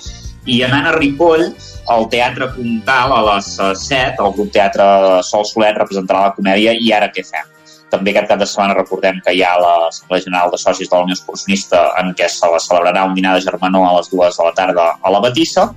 i 0.44 0.60
anant 0.66 0.90
a 0.90 0.92
Ripoll, 0.98 1.46
al 1.88 2.06
Teatre 2.12 2.50
Comtal, 2.54 3.12
a 3.12 3.22
les 3.34 3.50
eh, 3.58 3.72
7, 3.74 4.22
el 4.24 4.32
grup 4.36 4.52
Teatre 4.54 4.86
Sol 5.26 5.44
Solet 5.48 5.76
representarà 5.80 6.28
la 6.28 6.36
comèdia 6.36 6.74
I 6.76 6.92
ara 6.96 7.10
què 7.14 7.24
fem? 7.26 7.50
També 7.92 8.10
aquest 8.10 8.30
cap 8.30 8.40
de 8.40 8.46
setmana 8.48 8.74
recordem 8.78 9.20
que 9.24 9.34
hi 9.36 9.42
ha 9.44 9.52
l'Assemblea 9.60 10.24
General 10.24 10.50
de 10.50 10.58
Socis 10.58 10.90
de 10.90 10.96
la 10.96 11.04
Unió 11.06 11.14
Excursionista 11.14 11.84
en 12.00 12.10
què 12.18 12.28
se 12.32 12.50
la 12.50 12.60
celebrarà 12.62 13.04
un 13.06 13.14
dinar 13.14 13.36
de 13.36 13.44
germanor 13.44 13.86
a 13.86 13.92
les 13.98 14.10
dues 14.10 14.38
de 14.38 14.46
la 14.48 14.54
tarda 14.56 14.86
a 15.00 15.12
la 15.14 15.20
Batissa. 15.22 15.68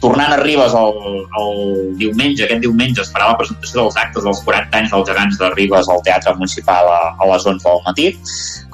Tornant 0.00 0.32
a 0.34 0.36
Ribes 0.42 0.74
el, 0.76 0.98
el 1.40 1.60
diumenge, 2.00 2.44
aquest 2.44 2.62
diumenge 2.64 3.00
es 3.02 3.10
farà 3.14 3.30
la 3.30 3.38
presentació 3.40 3.82
dels 3.82 3.96
actes 4.02 4.26
dels 4.26 4.42
40 4.44 4.80
anys 4.80 4.92
dels 4.92 5.08
gegants 5.08 5.38
de 5.40 5.50
Ribes 5.54 5.88
al 5.92 6.02
Teatre 6.06 6.34
Municipal 6.36 6.90
a, 6.92 7.00
a 7.16 7.28
les 7.32 7.46
11 7.48 7.64
del 7.64 7.82
matí, 7.86 8.08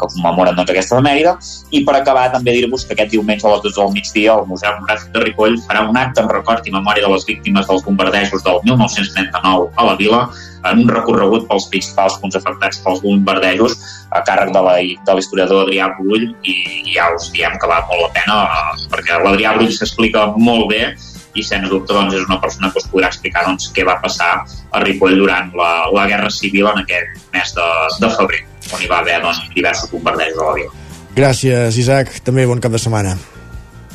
que 0.00 0.10
commemoren 0.16 0.58
doncs, 0.58 0.72
aquesta 0.74 0.98
efemèride. 0.98 1.34
I 1.70 1.84
per 1.86 1.96
acabar 1.98 2.28
també 2.34 2.56
dir-vos 2.58 2.86
que 2.86 2.96
aquest 2.96 3.14
diumenge 3.14 3.46
a 3.46 3.54
les 3.54 3.66
12 3.68 3.78
del 3.80 3.94
migdia 3.98 4.38
el 4.38 4.48
Museu 4.50 4.72
Etnogràfic 4.72 5.12
de 5.14 5.26
Ripoll 5.26 5.60
farà 5.68 5.86
un 5.88 6.00
acte 6.00 6.24
en 6.24 6.32
record 6.32 6.66
i 6.66 6.74
memòria 6.74 7.06
de 7.06 7.14
les 7.14 7.28
víctimes 7.28 7.70
dels 7.70 7.86
bombardejos 7.86 8.42
del 8.42 8.58
1939 8.66 9.70
a 9.76 9.92
la 9.92 9.98
vila 10.00 10.26
en 10.70 10.82
un 10.84 10.88
recorregut 10.88 11.48
pels 11.48 11.66
principals 11.72 12.18
punts 12.22 12.36
afectats 12.38 12.78
pels 12.84 13.00
bombardejos 13.02 13.74
a 14.10 14.22
càrrec 14.26 14.52
de 14.54 14.62
la- 14.62 14.76
de 15.06 15.14
l'historiador 15.16 15.64
Adrià 15.66 15.88
Brull 15.98 16.28
i, 16.42 16.54
i 16.86 16.94
ja 16.94 17.08
us 17.14 17.30
diem 17.32 17.56
que 17.58 17.66
val 17.70 17.82
molt 17.88 18.02
la 18.06 18.12
pena 18.18 18.36
eh, 18.44 18.86
perquè 18.92 19.18
l'Adrià 19.24 19.54
Brull 19.56 19.72
s'explica 19.72 20.26
molt 20.36 20.68
bé 20.70 20.94
i 21.34 21.42
sens 21.42 21.68
dubte 21.70 21.94
doncs, 21.96 22.12
és 22.14 22.26
una 22.28 22.36
persona 22.40 22.68
que 22.70 22.78
us 22.78 22.88
podrà 22.92 23.08
explicar 23.08 23.46
doncs, 23.46 23.70
què 23.72 23.86
va 23.88 23.96
passar 24.02 24.44
a 24.44 24.80
Ripoll 24.84 25.16
durant 25.16 25.48
la, 25.56 25.88
la 25.92 26.06
Guerra 26.06 26.28
Civil 26.30 26.66
en 26.68 26.82
aquest 26.84 27.22
mes 27.32 27.54
de, 27.56 27.68
de 28.04 28.10
febrer 28.18 28.42
on 28.74 28.82
hi 28.84 28.88
va 28.90 28.98
haver 29.00 29.18
doncs, 29.22 29.40
diversos 29.54 29.90
bombardejos 29.90 30.38
a 30.38 30.50
la 30.50 30.54
vila. 30.60 30.70
Gràcies, 31.16 31.76
Isaac. 31.76 32.12
També 32.24 32.44
bon 32.48 32.60
cap 32.60 32.72
de 32.72 32.78
setmana. 32.80 33.16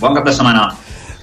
Bon 0.01 0.13
cap 0.13 0.25
de 0.27 0.33
setmana. 0.33 0.67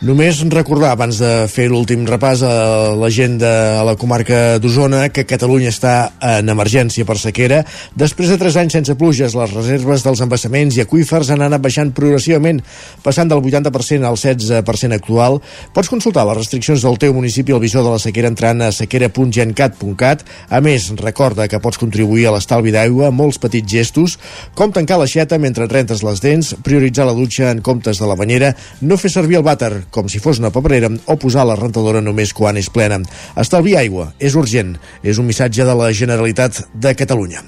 Només 0.03 0.41
recordar, 0.51 0.91
abans 0.93 1.17
de 1.23 1.29
fer 1.47 1.69
l'últim 1.71 2.03
repàs 2.05 2.41
a 2.43 2.95
l'agenda 2.99 3.79
a 3.79 3.85
la 3.87 3.95
comarca 3.95 4.59
d'Osona, 4.59 5.07
que 5.15 5.23
Catalunya 5.25 5.71
està 5.71 5.93
en 6.19 6.51
emergència 6.51 7.07
per 7.07 7.15
sequera. 7.17 7.61
Després 7.95 8.33
de 8.33 8.37
3 8.41 8.59
anys 8.65 8.75
sense 8.75 8.97
pluges, 8.99 9.37
les 9.39 9.55
reserves 9.55 10.03
dels 10.05 10.21
embassaments 10.27 10.77
i 10.77 10.83
aquífers 10.83 11.31
han 11.31 11.45
anat 11.47 11.63
baixant 11.63 11.93
progressivament, 11.95 12.59
passant 13.07 13.31
del 13.31 13.39
80% 13.39 14.09
al 14.11 14.19
16% 14.19 14.99
actual. 14.99 15.39
Pots 15.73 15.93
consultar 15.93 16.27
les 16.27 16.41
restriccions 16.43 16.83
del 16.83 16.99
teu 16.99 17.15
municipi 17.15 17.55
al 17.55 17.63
visor 17.63 17.87
de 17.87 17.95
la 17.95 18.03
sequera 18.03 18.33
entrant 18.35 18.67
a 18.67 18.73
sequera.gencat.cat. 18.75 20.27
A 20.51 20.61
més, 20.61 20.91
recorda 20.99 21.49
que 21.49 21.63
pots 21.63 21.79
contribuir 21.79 22.27
a 22.29 22.35
l'estalvi 22.35 22.75
d'aigua 22.75 23.13
amb 23.13 23.23
molts 23.23 23.39
petits 23.39 23.71
gestos, 23.79 24.19
com 24.59 24.75
tancar 24.75 24.99
l'aixeta 24.99 25.39
mentre 25.39 25.71
rentes 25.71 26.03
les 26.03 26.21
dents, 26.21 26.53
prioritzar 26.67 27.07
la 27.07 27.17
dutxa 27.17 27.55
en 27.55 27.63
comptes 27.63 28.03
de 28.03 28.11
la 28.11 28.19
banyera, 28.19 28.53
no 28.83 28.99
fer 28.99 29.15
servir 29.15 29.39
el 29.39 29.47
vàter 29.47 29.84
com 29.91 30.09
si 30.09 30.19
fos 30.23 30.39
una 30.39 30.51
paperera 30.55 30.89
o 31.07 31.17
posar 31.21 31.45
la 31.49 31.57
rentadora 31.59 32.01
només 32.01 32.33
quan 32.37 32.57
és 32.57 32.71
plena. 32.71 33.01
Estalviar 33.41 33.81
aigua 33.83 34.13
és 34.19 34.35
urgent, 34.39 34.77
és 35.03 35.19
un 35.19 35.27
missatge 35.27 35.65
de 35.65 35.75
la 35.75 35.91
Generalitat 35.93 36.63
de 36.75 36.95
Catalunya. 36.95 37.43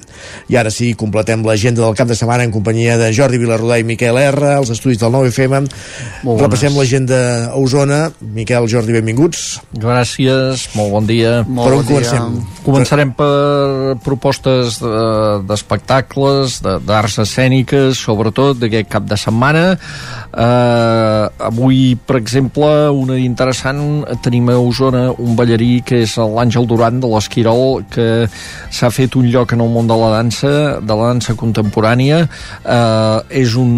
I 0.48 0.56
ara 0.56 0.70
sí, 0.72 0.94
completem 0.98 1.44
l'agenda 1.46 1.82
del 1.84 1.94
cap 1.96 2.08
de 2.08 2.16
setmana 2.16 2.44
en 2.46 2.52
companyia 2.54 2.96
de 2.98 3.12
Jordi 3.14 3.38
Vilarrodà 3.38 3.78
i 3.78 3.84
Miquel 3.84 4.16
R, 4.18 4.54
als 4.56 4.70
estudis 4.72 4.98
del 4.98 5.12
9FM. 5.12 5.68
Molt 6.24 6.40
Repassem 6.40 6.74
l'agenda 6.76 7.18
a 7.50 7.56
Osona. 7.60 8.10
Miquel, 8.20 8.66
Jordi, 8.68 8.92
benvinguts. 8.96 9.60
Gràcies, 9.76 10.66
molt 10.74 10.90
bon 10.92 11.06
dia. 11.06 11.42
Per 11.46 11.72
on 11.76 11.84
comencem? 11.86 12.40
Començarem 12.66 13.12
per 13.16 13.96
propostes 14.04 14.80
de- 14.80 15.42
d'espectacles, 15.46 16.60
de, 16.64 16.78
d'arts 16.86 17.18
escèniques, 17.22 17.98
sobretot 17.98 18.58
d'aquest 18.58 18.88
cap 18.90 19.04
de 19.06 19.16
setmana. 19.20 19.66
Uh, 20.36 21.28
avui, 21.40 21.96
per 21.96 22.18
exemple, 22.26 22.68
una 22.90 23.16
interessant, 23.22 24.02
tenim 24.24 24.50
a 24.50 24.56
Osona 24.58 25.04
un 25.22 25.36
ballarí 25.38 25.78
que 25.86 26.02
és 26.02 26.16
l'Àngel 26.18 26.66
Duran 26.66 26.98
de 27.02 27.10
l'Esquirol, 27.12 27.84
que 27.92 28.26
s'ha 28.74 28.90
fet 28.90 29.14
un 29.20 29.30
lloc 29.30 29.54
en 29.54 29.62
el 29.62 29.70
món 29.70 29.86
de 29.86 29.96
la 30.00 30.10
dansa, 30.16 30.52
de 30.82 30.98
la 30.98 31.12
dansa 31.12 31.36
contemporània. 31.38 32.24
Uh, 32.64 33.22
és 33.30 33.54
un, 33.60 33.70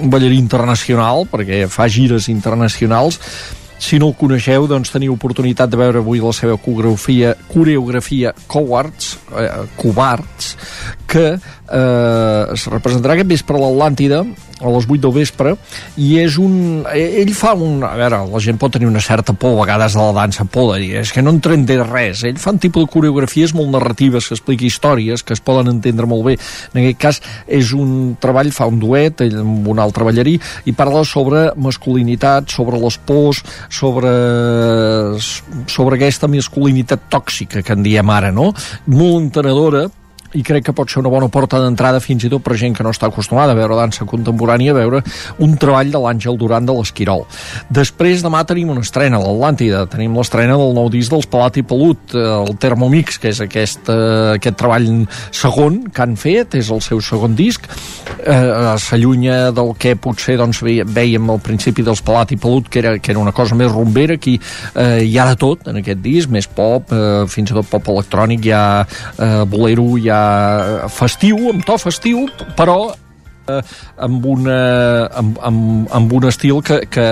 un 0.00 0.10
ballarí 0.12 0.40
internacional, 0.40 1.28
perquè 1.28 1.66
fa 1.68 1.90
gires 1.92 2.30
internacionals, 2.32 3.20
si 3.78 3.98
no 4.00 4.08
el 4.08 4.16
coneixeu, 4.16 4.64
doncs 4.70 4.90
teniu 4.92 5.12
oportunitat 5.14 5.70
de 5.70 5.78
veure 5.78 6.00
avui 6.00 6.20
la 6.22 6.32
seva 6.36 6.56
coreografia, 6.60 7.34
coreografia 7.50 8.32
Cowards, 8.48 9.16
eh, 9.36 9.50
Covards, 9.76 10.54
que 11.06 11.26
eh, 11.36 12.42
es 12.56 12.66
representarà 12.72 13.16
aquest 13.16 13.30
vespre 13.34 13.58
a 13.58 13.62
l'Atlàntida, 13.62 14.22
a 14.60 14.70
les 14.72 14.86
8 14.88 15.00
del 15.04 15.12
vespre, 15.12 15.54
i 16.00 16.16
és 16.22 16.38
un... 16.40 16.84
eh, 16.92 17.20
Ell 17.22 17.32
fa 17.36 17.52
un... 17.52 17.82
A 17.84 17.94
veure, 17.98 18.22
la 18.30 18.40
gent 18.42 18.56
pot 18.60 18.72
tenir 18.72 18.88
una 18.88 19.02
certa 19.04 19.34
por 19.36 19.56
a 19.56 19.60
vegades 19.64 19.96
de 19.96 20.00
la 20.00 20.14
dansa, 20.16 20.46
por 20.48 20.72
de 20.74 20.80
dir, 20.80 20.92
és 21.02 21.12
que 21.12 21.24
no 21.24 21.34
entren 21.34 21.66
de 21.68 21.76
res. 21.82 22.24
Ell 22.24 22.40
fa 22.40 22.54
un 22.54 22.60
tipus 22.62 22.86
de 22.86 22.92
coreografies 22.92 23.52
molt 23.56 23.74
narratives, 23.74 24.28
que 24.28 24.36
explica 24.38 24.64
històries, 24.64 25.24
que 25.26 25.36
es 25.36 25.44
poden 25.44 25.68
entendre 25.74 26.08
molt 26.08 26.24
bé. 26.30 26.38
En 26.72 26.80
aquest 26.82 27.00
cas, 27.02 27.20
és 27.46 27.74
un 27.76 28.16
treball, 28.20 28.52
fa 28.56 28.68
un 28.70 28.80
duet 28.80 29.20
ell 29.26 29.38
amb 29.42 29.68
un 29.68 29.82
altre 29.82 30.08
ballarí, 30.08 30.38
i 30.64 30.74
parla 30.76 31.04
sobre 31.04 31.50
masculinitat, 31.56 32.48
sobre 32.52 32.80
les 32.80 32.96
pors, 32.98 33.42
sobre, 33.68 34.14
sobre 35.68 36.00
aquesta 36.00 36.30
masculinitat 36.32 37.10
tòxica 37.12 37.62
que 37.62 37.76
en 37.76 37.84
diem 37.84 38.10
ara, 38.10 38.32
no? 38.32 38.52
Molt 38.88 39.20
entenedora, 39.20 39.86
i 40.34 40.42
crec 40.42 40.64
que 40.66 40.72
pot 40.76 40.90
ser 40.90 41.00
una 41.00 41.08
bona 41.12 41.28
porta 41.28 41.60
d'entrada 41.62 42.00
fins 42.00 42.24
i 42.24 42.30
tot 42.32 42.42
per 42.42 42.56
gent 42.56 42.74
que 42.76 42.82
no 42.82 42.90
està 42.90 43.06
acostumada 43.06 43.52
a 43.52 43.58
veure 43.58 43.76
dansa 43.78 44.04
contemporània, 44.08 44.72
a 44.72 44.78
veure 44.80 45.02
un 45.38 45.56
treball 45.56 45.90
de 45.92 45.98
l'Àngel 46.02 46.36
Duran 46.38 46.66
de 46.66 46.72
l'Esquirol. 46.76 47.24
Després 47.70 48.22
demà 48.24 48.42
tenim 48.46 48.70
una 48.74 48.80
estrena 48.84 49.18
a 49.18 49.24
l'Atlàntida, 49.24 49.84
tenim 49.92 50.16
l'estrena 50.16 50.56
del 50.58 50.74
nou 50.76 50.90
disc 50.92 51.10
dels 51.12 51.26
Palat 51.30 51.56
i 51.60 51.62
Pelut, 51.62 52.14
eh, 52.14 52.24
el 52.46 52.56
Thermomix, 52.58 53.18
que 53.22 53.28
és 53.32 53.40
aquest, 53.44 53.88
eh, 53.88 54.34
aquest 54.36 54.56
treball 54.58 54.88
segon 55.30 55.82
que 55.92 56.02
han 56.02 56.16
fet, 56.16 56.54
és 56.58 56.70
el 56.70 56.80
seu 56.84 57.00
segon 57.00 57.34
disc, 57.38 57.66
eh, 58.24 58.76
s'allunya 58.78 59.52
del 59.52 59.74
que 59.78 59.94
potser 59.96 60.36
doncs, 60.38 60.62
ve- 60.62 60.84
vèiem 60.84 61.30
al 61.30 61.40
principi 61.40 61.82
dels 61.86 62.02
Palat 62.02 62.32
i 62.32 62.36
Pelut, 62.36 62.68
que 62.68 62.78
era, 62.80 62.98
que 62.98 63.12
era 63.12 63.20
una 63.20 63.32
cosa 63.32 63.54
més 63.54 63.70
rumbera, 63.72 64.14
aquí 64.14 64.38
eh, 64.74 65.02
hi 65.04 65.16
ha 65.18 65.26
de 65.30 65.36
tot 65.36 65.68
en 65.68 65.76
aquest 65.82 66.00
disc, 66.04 66.30
més 66.30 66.46
pop, 66.46 66.92
eh, 66.92 67.24
fins 67.28 67.50
i 67.50 67.54
tot 67.54 67.66
pop 67.70 67.88
electrònic, 67.94 68.46
hi 68.46 68.52
ha 68.52 68.64
eh, 69.18 69.44
bolero, 69.46 69.88
hi 69.98 70.08
ha 70.10 70.22
festiu, 70.92 71.50
amb 71.52 71.66
to 71.66 71.78
festiu, 71.80 72.26
però 72.58 72.94
eh, 73.48 73.60
amb, 74.06 74.24
una, 74.26 74.58
amb, 75.14 75.38
amb, 75.42 75.88
amb 75.94 76.12
un 76.18 76.26
estil 76.28 76.62
que, 76.62 76.80
que, 76.90 77.06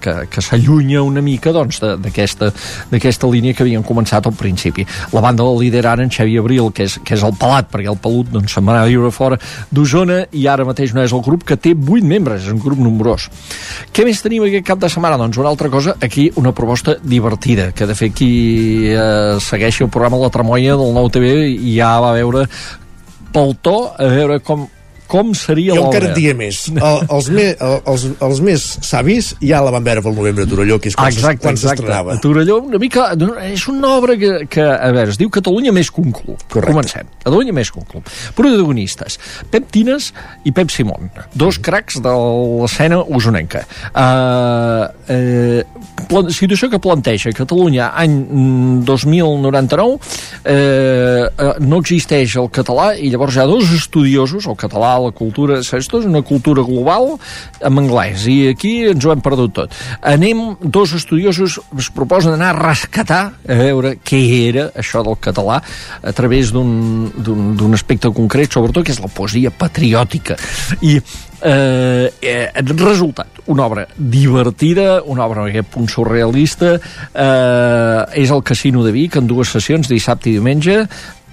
que, 0.00 0.14
que 0.30 0.42
s'allunya 0.44 1.02
una 1.02 1.22
mica 1.22 1.52
doncs, 1.52 1.80
de- 1.82 1.96
d'aquesta 2.00 2.50
d'aquesta 2.90 3.28
línia 3.30 3.54
que 3.54 3.62
havien 3.64 3.82
començat 3.86 4.26
al 4.26 4.34
principi. 4.38 4.86
La 5.12 5.20
banda 5.24 5.44
la 5.46 5.54
liderant 5.60 6.00
en 6.04 6.10
Xavi 6.10 6.36
Abril, 6.40 6.70
que 6.74 6.84
és, 6.88 6.98
que 7.04 7.14
és 7.14 7.22
el 7.26 7.34
Pelat, 7.38 7.68
perquè 7.70 7.90
el 7.90 7.98
Pelut 8.02 8.30
doncs, 8.32 8.52
se'n 8.54 8.66
va 8.66 8.74
anar 8.74 8.84
a 8.86 8.90
viure 8.90 9.10
fora 9.14 9.38
d'Osona 9.70 10.22
i 10.36 10.46
ara 10.50 10.64
mateix 10.68 10.94
no 10.94 11.02
és 11.04 11.12
el 11.16 11.22
grup 11.26 11.44
que 11.46 11.56
té 11.56 11.74
8 11.74 12.04
membres, 12.06 12.44
és 12.46 12.52
un 12.52 12.60
grup 12.62 12.78
nombrós. 12.82 13.28
Què 13.92 14.04
més 14.06 14.22
tenim 14.22 14.44
aquest 14.46 14.66
cap 14.66 14.80
de 14.82 14.88
setmana? 14.90 15.18
Doncs 15.20 15.38
una 15.40 15.48
altra 15.52 15.68
cosa, 15.70 15.96
aquí 16.00 16.30
una 16.36 16.52
proposta 16.56 16.96
divertida, 17.02 17.70
que 17.72 17.86
de 17.86 17.94
fet 17.98 18.14
qui 18.16 18.30
eh, 18.92 19.38
segueixi 19.40 19.84
el 19.84 19.90
programa 19.90 20.18
La 20.22 20.30
Tramoia 20.30 20.76
del 20.80 20.92
Nou 20.96 21.08
TV 21.12 21.32
ja 21.76 21.96
va 22.02 22.12
veure 22.16 22.46
pel 23.32 23.54
to, 23.62 23.76
a 23.96 24.08
veure 24.10 24.40
com 24.42 24.66
com 25.10 25.32
seria 25.36 25.74
Jo 25.74 25.82
l'obra. 25.82 25.98
encara 25.98 26.10
et 26.12 26.18
diré 26.18 26.34
més. 26.38 26.62
El, 26.70 27.02
els, 27.16 27.30
me, 27.34 27.46
el, 27.56 27.76
els, 27.92 28.06
els 28.28 28.42
més 28.46 28.66
savis 28.86 29.32
ja 29.42 29.62
la 29.64 29.72
van 29.74 29.86
veure 29.86 30.04
pel 30.04 30.16
novembre 30.16 30.46
a 30.46 30.50
Torelló, 30.50 30.78
que 30.82 30.92
és 30.92 30.98
quan, 30.98 31.10
exacte, 31.10 31.54
s'estrenava. 31.58 32.14
A 32.14 32.22
Torelló, 32.22 32.60
una 32.70 32.80
mica... 32.82 33.10
És 33.50 33.66
una 33.70 33.94
obra 33.98 34.16
que, 34.20 34.32
que, 34.50 34.62
a 34.62 34.92
veure, 34.94 35.10
es 35.14 35.18
diu 35.20 35.32
Catalunya 35.34 35.74
més 35.74 35.90
que 35.90 36.02
un 36.04 36.14
club. 36.14 36.38
Correcte. 36.46 36.70
Comencem. 36.70 37.10
Catalunya 37.24 37.54
més 37.56 37.72
que 37.72 37.82
un 37.82 37.88
club. 37.90 38.14
Protagonistes. 38.38 39.18
Pep 39.50 39.70
Tines 39.74 40.10
i 40.46 40.54
Pep 40.56 40.70
Simón. 40.72 41.10
Dos 41.34 41.58
cracs 41.62 42.00
de 42.04 42.14
l'escena 42.14 43.02
usonenca. 43.02 43.64
Uh, 43.90 44.86
uh, 45.10 46.30
situació 46.34 46.70
que 46.70 46.80
planteja 46.82 47.32
Catalunya 47.36 47.90
any 47.98 48.14
mm, 48.24 48.84
2099 48.88 49.98
eh, 50.44 51.26
uh, 51.28 51.52
no 51.62 51.80
existeix 51.82 52.36
el 52.40 52.48
català 52.54 52.90
i 52.96 53.10
llavors 53.12 53.36
hi 53.36 53.42
ha 53.42 53.46
dos 53.48 53.70
estudiosos, 53.76 54.48
el 54.50 54.58
català, 54.58 54.96
la 55.04 55.12
cultura? 55.16 55.60
Tot 55.62 56.00
és 56.00 56.06
una 56.06 56.22
cultura 56.22 56.62
global 56.62 57.16
amb 57.64 57.82
anglès 57.82 58.26
i 58.30 58.48
aquí 58.52 58.74
ens 58.90 59.04
ho 59.04 59.12
hem 59.14 59.22
perdut 59.24 59.54
tot. 59.56 59.74
Anem, 60.02 60.56
dos 60.62 60.92
estudiosos 60.98 61.58
es 61.78 61.90
proposen 61.94 62.34
anar 62.36 62.52
a 62.54 62.58
rescatar 62.60 63.22
a 63.48 63.58
veure 63.62 63.96
què 64.04 64.20
era 64.48 64.68
això 64.78 65.02
del 65.06 65.18
català 65.20 65.60
a 66.02 66.12
través 66.12 66.52
d'un- 66.52 67.10
aspecte 67.74 68.10
concret, 68.12 68.52
sobretot 68.52 68.84
que 68.84 68.92
és 68.92 69.00
la 69.00 69.08
poesia 69.08 69.50
patriòtica. 69.50 70.36
I 70.82 70.96
eh, 71.42 72.12
eh, 72.20 72.50
resultat, 72.76 73.40
una 73.46 73.64
obra 73.66 73.86
divertida, 73.96 75.00
una 75.02 75.24
obra 75.26 75.46
aquest 75.46 75.70
punt 75.72 75.88
surrealista, 75.88 76.74
eh, 76.76 78.20
és 78.22 78.30
el 78.30 78.42
Casino 78.42 78.84
de 78.84 78.92
Vic 78.92 79.16
en 79.16 79.26
dues 79.26 79.48
sessions, 79.48 79.88
dissabte 79.88 80.30
i 80.30 80.36
diumenge, 80.36 80.84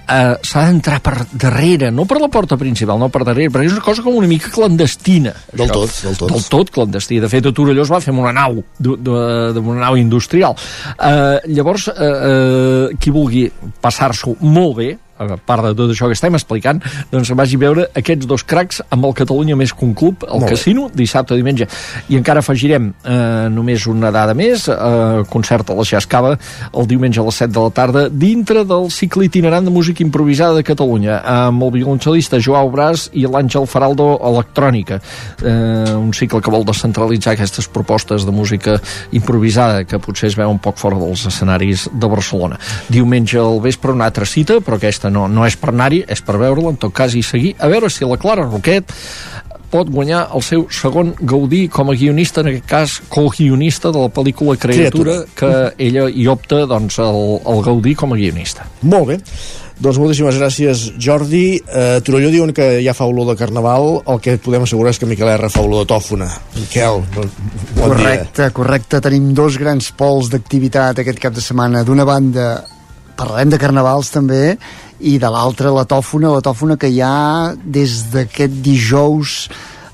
eh, 0.08 0.36
s'ha 0.42 0.64
d'entrar 0.66 1.00
per 1.04 1.26
darrere, 1.32 1.90
no 1.90 2.04
per 2.08 2.20
la 2.20 2.28
porta 2.32 2.56
principal, 2.56 2.98
no 2.98 3.08
per 3.12 3.24
darrere, 3.28 3.50
perquè 3.52 3.66
és 3.68 3.72
una 3.76 3.84
cosa 3.84 4.02
com 4.02 4.14
una 4.16 4.26
mica 4.30 4.50
clandestina. 4.50 5.34
Del 5.52 5.66
això. 5.68 5.72
tot, 5.82 5.98
del 6.04 6.16
tot. 6.16 6.32
Del 6.32 6.44
tot 6.48 6.70
clandestí. 6.74 7.20
De 7.20 7.28
fet, 7.28 7.46
a 7.46 7.52
Torelló 7.52 7.82
es 7.86 7.92
va 7.92 8.00
fer 8.00 8.12
amb 8.14 8.20
una 8.24 8.32
nau, 8.32 8.62
d- 8.78 8.96
d- 8.96 9.52
d- 9.54 9.60
una 9.64 9.80
nau 9.86 9.96
industrial. 9.96 10.56
Eh, 10.98 11.40
llavors, 11.54 11.88
eh, 11.88 11.94
eh, 11.98 12.96
qui 12.98 13.10
vulgui 13.10 13.50
passar-s'ho 13.80 14.36
molt 14.40 14.76
bé, 14.76 14.90
a 15.18 15.36
part 15.36 15.68
de 15.68 15.74
tot 15.74 15.90
això 15.92 16.06
que 16.06 16.16
estem 16.16 16.34
explicant, 16.38 16.82
doncs 17.12 17.30
vagi 17.36 17.58
a 17.58 17.62
veure 17.64 17.86
aquests 17.98 18.26
dos 18.28 18.44
cracs 18.44 18.82
amb 18.90 19.08
el 19.08 19.14
Catalunya 19.18 19.56
més 19.58 19.72
que 19.74 19.84
un 19.84 19.94
club, 19.94 20.24
al 20.28 20.40
Molt 20.40 20.48
bé. 20.48 20.56
casino, 20.56 20.88
dissabte 20.94 21.36
diumenge. 21.36 21.68
I 22.08 22.18
encara 22.18 22.40
afegirem 22.40 22.92
eh, 23.04 23.48
només 23.50 23.86
una 23.86 24.10
dada 24.14 24.34
més, 24.34 24.68
eh, 24.68 25.24
concert 25.28 25.70
a 25.70 25.74
la 25.74 25.84
Xascava 25.84 26.36
el 26.74 26.86
diumenge 26.86 27.20
a 27.20 27.24
les 27.24 27.34
7 27.34 27.52
de 27.52 27.60
la 27.60 27.70
tarda, 27.70 28.08
dintre 28.08 28.64
del 28.64 28.90
cicle 28.90 29.26
itinerant 29.26 29.64
de 29.64 29.70
música 29.70 30.02
improvisada 30.02 30.54
de 30.54 30.64
Catalunya, 30.64 31.20
amb 31.24 31.62
el 31.62 31.72
violoncel·lista 31.78 32.40
Joao 32.42 32.70
Brás 32.70 33.08
i 33.12 33.26
l'Àngel 33.26 33.66
Faraldo 33.66 34.18
Electrònica. 34.22 35.00
Eh, 35.42 35.94
un 35.96 36.12
cicle 36.12 36.40
que 36.40 36.50
vol 36.50 36.64
descentralitzar 36.64 37.34
aquestes 37.34 37.68
propostes 37.68 38.24
de 38.26 38.32
música 38.32 38.78
improvisada 39.12 39.84
que 39.84 39.98
potser 39.98 40.28
es 40.30 40.36
veu 40.38 40.50
un 40.50 40.60
poc 40.62 40.78
fora 40.80 40.98
dels 41.00 41.26
escenaris 41.28 41.88
de 41.92 42.10
Barcelona. 42.10 42.58
Diumenge 42.88 43.38
al 43.38 43.60
vespre 43.64 43.92
una 43.92 44.08
altra 44.08 44.26
cita, 44.26 44.60
però 44.64 44.78
aquesta 44.78 45.07
no, 45.10 45.26
no 45.28 45.46
és 45.46 45.56
per 45.58 45.72
anar-hi, 45.72 46.04
és 46.08 46.22
per 46.24 46.38
veure-la, 46.40 46.74
en 46.74 46.80
tot 46.80 46.94
cas, 46.94 47.14
i 47.14 47.22
seguir, 47.26 47.54
a 47.58 47.68
veure 47.70 47.90
si 47.92 48.08
la 48.08 48.18
Clara 48.20 48.46
Roquet 48.48 48.94
pot 49.68 49.90
guanyar 49.92 50.22
el 50.34 50.42
seu 50.44 50.64
segon 50.72 51.12
Gaudí 51.20 51.66
com 51.72 51.90
a 51.92 51.96
guionista, 51.98 52.40
en 52.40 52.52
aquest 52.52 52.68
cas 52.68 52.98
co-guionista 53.12 53.92
de 53.92 54.04
la 54.06 54.12
pel·lícula 54.12 54.56
Creatura, 54.60 55.20
que 55.36 55.52
ella 55.76 56.08
hi 56.08 56.28
opta 56.30 56.64
doncs, 56.68 56.98
el, 57.04 57.22
el 57.44 57.64
Gaudí 57.66 57.94
com 57.98 58.14
a 58.14 58.20
guionista. 58.20 58.68
Molt 58.82 59.12
bé. 59.12 59.18
Doncs 59.78 59.98
moltíssimes 60.02 60.34
gràcies, 60.40 60.80
Jordi. 60.98 61.60
Eh, 61.62 62.00
Torelló 62.02 62.32
diuen 62.34 62.50
que 62.54 62.80
ja 62.82 62.94
fa 62.98 63.06
olor 63.06 63.28
de 63.28 63.36
carnaval. 63.38 64.00
El 64.10 64.18
que 64.24 64.34
podem 64.42 64.64
assegurar 64.66 64.90
és 64.90 64.98
que 64.98 65.06
Miquel 65.06 65.30
R 65.36 65.50
fa 65.54 65.62
olor 65.62 65.84
de 65.84 65.92
tòfona. 65.92 66.26
Miquel, 66.56 67.04
bon, 67.14 67.30
bon 67.76 67.76
dia. 67.76 67.84
correcte, 67.84 68.48
correcte. 68.56 69.00
Tenim 69.04 69.30
dos 69.38 69.60
grans 69.62 69.92
pols 69.94 70.32
d'activitat 70.34 70.98
aquest 70.98 71.22
cap 71.22 71.36
de 71.36 71.44
setmana. 71.44 71.84
D'una 71.86 72.08
banda, 72.08 72.48
parlarem 73.18 73.50
de 73.52 73.58
carnavals 73.60 74.12
també, 74.14 74.56
i 74.98 75.18
de 75.18 75.30
l'altra, 75.30 75.74
la 75.74 75.86
tòfona, 75.86 76.32
la 76.34 76.44
tòfona 76.44 76.78
que 76.80 76.90
ja 76.94 77.54
des 77.62 78.08
d'aquest 78.12 78.62
dijous 78.64 79.34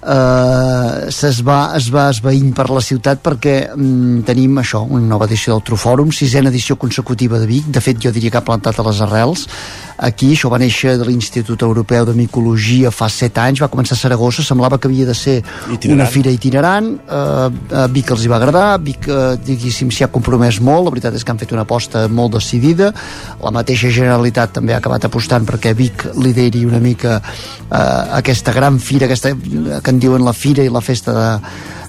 eh, 0.04 1.08
es, 1.08 1.40
va, 1.44 1.58
es 1.76 1.88
va 1.92 2.08
esveint 2.12 2.52
per 2.56 2.68
la 2.70 2.82
ciutat 2.84 3.22
perquè 3.24 3.56
mm, 3.74 4.24
tenim 4.28 4.60
això, 4.60 4.84
una 4.84 5.06
nova 5.14 5.28
edició 5.28 5.54
del 5.54 5.64
Trufòrum, 5.68 6.12
sisena 6.12 6.52
edició 6.52 6.76
consecutiva 6.80 7.40
de 7.40 7.48
Vic, 7.50 7.68
de 7.72 7.82
fet 7.84 8.00
jo 8.00 8.12
diria 8.14 8.32
que 8.32 8.40
ha 8.40 8.46
plantat 8.46 8.80
a 8.80 8.86
les 8.88 9.00
arrels 9.04 9.46
aquí, 9.98 10.32
això 10.34 10.50
va 10.52 10.58
néixer 10.58 10.96
de 10.98 11.06
l'Institut 11.06 11.62
Europeu 11.62 12.04
de 12.08 12.14
Micologia 12.16 12.90
fa 12.94 13.08
set 13.12 13.38
anys, 13.38 13.62
va 13.62 13.70
començar 13.72 13.96
a 13.96 14.00
Saragossa, 14.00 14.42
semblava 14.42 14.78
que 14.78 14.88
havia 14.88 15.06
de 15.06 15.14
ser 15.14 15.36
Itinerant. 15.70 15.94
una 15.94 16.06
fira 16.06 16.30
itinerant, 16.30 16.90
eh, 16.94 17.76
a 17.82 17.86
Vic 17.92 18.10
els 18.10 18.24
hi 18.24 18.28
va 18.32 18.36
agradar, 18.36 18.80
Vic, 18.80 19.08
eh, 19.08 19.36
diguéssim, 19.44 19.90
s'hi 19.90 20.04
ha 20.04 20.08
compromès 20.08 20.60
molt, 20.60 20.84
la 20.84 20.90
veritat 20.90 21.14
és 21.14 21.24
que 21.24 21.30
han 21.30 21.38
fet 21.38 21.52
una 21.52 21.62
aposta 21.62 22.06
molt 22.08 22.34
decidida, 22.38 22.92
la 23.42 23.50
mateixa 23.50 23.90
Generalitat 23.90 24.52
també 24.58 24.74
ha 24.74 24.78
acabat 24.82 25.04
apostant 25.04 25.46
perquè 25.46 25.74
Vic 25.74 26.08
lideri 26.16 26.64
una 26.64 26.80
mica 26.80 27.20
eh, 27.20 28.18
aquesta 28.20 28.52
gran 28.52 28.78
fira, 28.78 29.06
aquesta 29.06 29.34
que 29.34 29.90
en 29.90 29.98
diuen 29.98 30.24
la 30.24 30.32
fira 30.32 30.64
i 30.64 30.68
la 30.72 30.80
festa 30.80 31.12
de, 31.14 31.28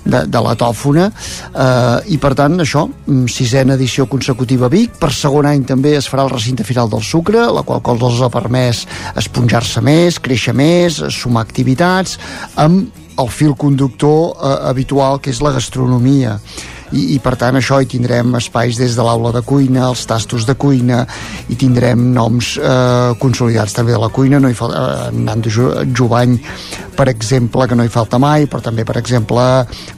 de, 0.06 0.24
de 0.30 0.42
la 0.46 0.56
tòfona 0.60 1.10
eh, 1.10 2.14
i 2.14 2.20
per 2.22 2.34
tant 2.38 2.60
això, 2.64 2.86
mm, 2.88 3.26
sisena 3.32 3.76
edició 3.76 4.08
consecutiva 4.12 4.70
a 4.70 4.74
Vic, 4.74 5.00
per 5.02 5.12
segon 5.14 5.50
any 5.50 5.66
també 5.68 5.96
es 5.98 6.10
farà 6.12 6.28
el 6.28 6.34
recinte 6.34 6.66
firal 6.68 6.92
del 6.92 7.04
sucre 7.04 7.48
la 7.52 7.66
qual 7.68 7.82
cosa 7.86 8.12
els 8.12 8.22
ha 8.22 8.32
permès 8.34 8.86
esponjar-se 9.18 9.84
més 9.86 10.20
créixer 10.22 10.56
més, 10.56 11.02
sumar 11.14 11.46
activitats 11.46 12.20
amb 12.62 13.04
el 13.20 13.30
fil 13.32 13.56
conductor 13.56 14.36
eh, 14.36 14.56
habitual 14.70 15.20
que 15.24 15.34
és 15.34 15.42
la 15.44 15.56
gastronomia 15.56 16.40
i, 16.92 17.16
i 17.16 17.20
per 17.24 17.36
tant 17.40 17.58
això 17.58 17.80
hi 17.82 17.90
tindrem 17.90 18.36
espais 18.38 18.78
des 18.78 18.96
de 18.98 19.06
l'aula 19.06 19.32
de 19.36 19.42
cuina, 19.46 19.88
els 19.90 20.06
tastos 20.06 20.46
de 20.46 20.56
cuina 20.60 21.04
i 21.50 21.58
tindrem 21.60 22.12
noms 22.14 22.56
eh, 22.60 23.16
consolidats 23.22 23.74
també 23.74 23.96
de 23.96 24.02
la 24.02 24.12
cuina. 24.14 24.40
No 24.40 24.52
hi 24.52 24.58
falta, 24.58 24.84
eh, 25.08 25.16
Nando 25.16 25.50
Jovany 25.50 26.38
per 26.96 27.10
exemple, 27.12 27.68
que 27.68 27.76
no 27.76 27.84
hi 27.84 27.92
falta 27.92 28.20
mai 28.22 28.46
però 28.48 28.62
també 28.64 28.86
per 28.88 28.98
exemple 29.02 29.44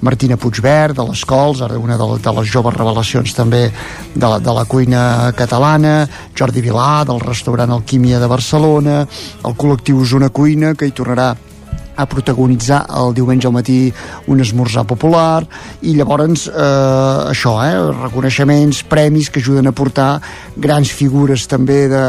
Martina 0.02 0.38
Puigverd 0.38 0.98
de 0.98 1.06
les 1.10 1.24
Cols, 1.30 1.62
ara 1.62 1.78
una 1.78 1.98
de, 2.00 2.08
de 2.24 2.34
les 2.40 2.50
joves 2.50 2.78
revelacions 2.78 3.36
també 3.38 3.68
de 4.16 4.26
la, 4.26 4.40
de 4.40 4.54
la 4.54 4.66
cuina 4.66 5.34
catalana, 5.38 6.00
Jordi 6.38 6.64
Vilà 6.66 7.04
del 7.08 7.22
restaurant 7.22 7.76
Alquímia 7.76 8.22
de 8.24 8.32
Barcelona 8.32 9.04
el 9.46 9.60
col·lectiu 9.60 10.02
Zona 10.06 10.32
Cuina 10.34 10.74
que 10.78 10.90
hi 10.90 10.96
tornarà 10.96 11.36
a 11.98 12.06
protagonitzar 12.06 12.84
el 13.02 13.16
diumenge 13.18 13.50
al 13.50 13.56
matí 13.56 13.80
un 14.30 14.42
esmorzar 14.44 14.86
popular 14.88 15.44
i 15.82 15.96
llavors 15.98 16.48
eh, 16.48 17.32
això, 17.34 17.58
eh, 17.66 17.74
reconeixements, 18.04 18.84
premis 18.88 19.32
que 19.32 19.42
ajuden 19.42 19.68
a 19.68 19.76
portar 19.76 20.12
grans 20.56 20.94
figures 20.94 21.48
també 21.50 21.88
de, 21.92 22.06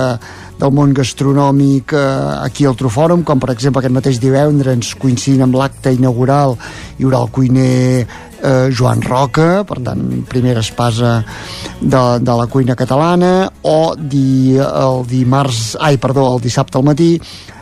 del 0.60 0.74
món 0.74 0.93
gastronòmic 0.94 1.94
eh, 1.97 2.05
aquí 2.44 2.66
al 2.69 2.77
Trofòrum, 2.78 3.24
com 3.24 3.40
per 3.40 3.52
exemple 3.55 3.82
aquest 3.82 3.94
mateix 3.94 4.23
divendres 4.23 4.94
coincidint 5.01 5.47
amb 5.47 5.59
l'acte 5.59 5.94
inaugural 5.94 6.56
hi 6.98 7.06
haurà 7.06 7.23
el 7.24 7.31
cuiner 7.35 8.06
eh, 8.43 8.69
Joan 8.74 9.02
Roca, 9.02 9.62
per 9.69 9.81
tant 9.86 10.02
primera 10.28 10.65
espasa 10.65 11.19
de, 11.81 12.02
de 12.20 12.39
la 12.40 12.48
cuina 12.51 12.77
catalana 12.78 13.48
o 13.62 13.94
di, 13.98 14.59
el 14.59 15.05
dimarts, 15.09 15.77
ai 15.81 15.98
perdó, 16.02 16.35
el 16.35 16.43
dissabte 16.44 16.78
al 16.78 16.86
matí 16.90 17.15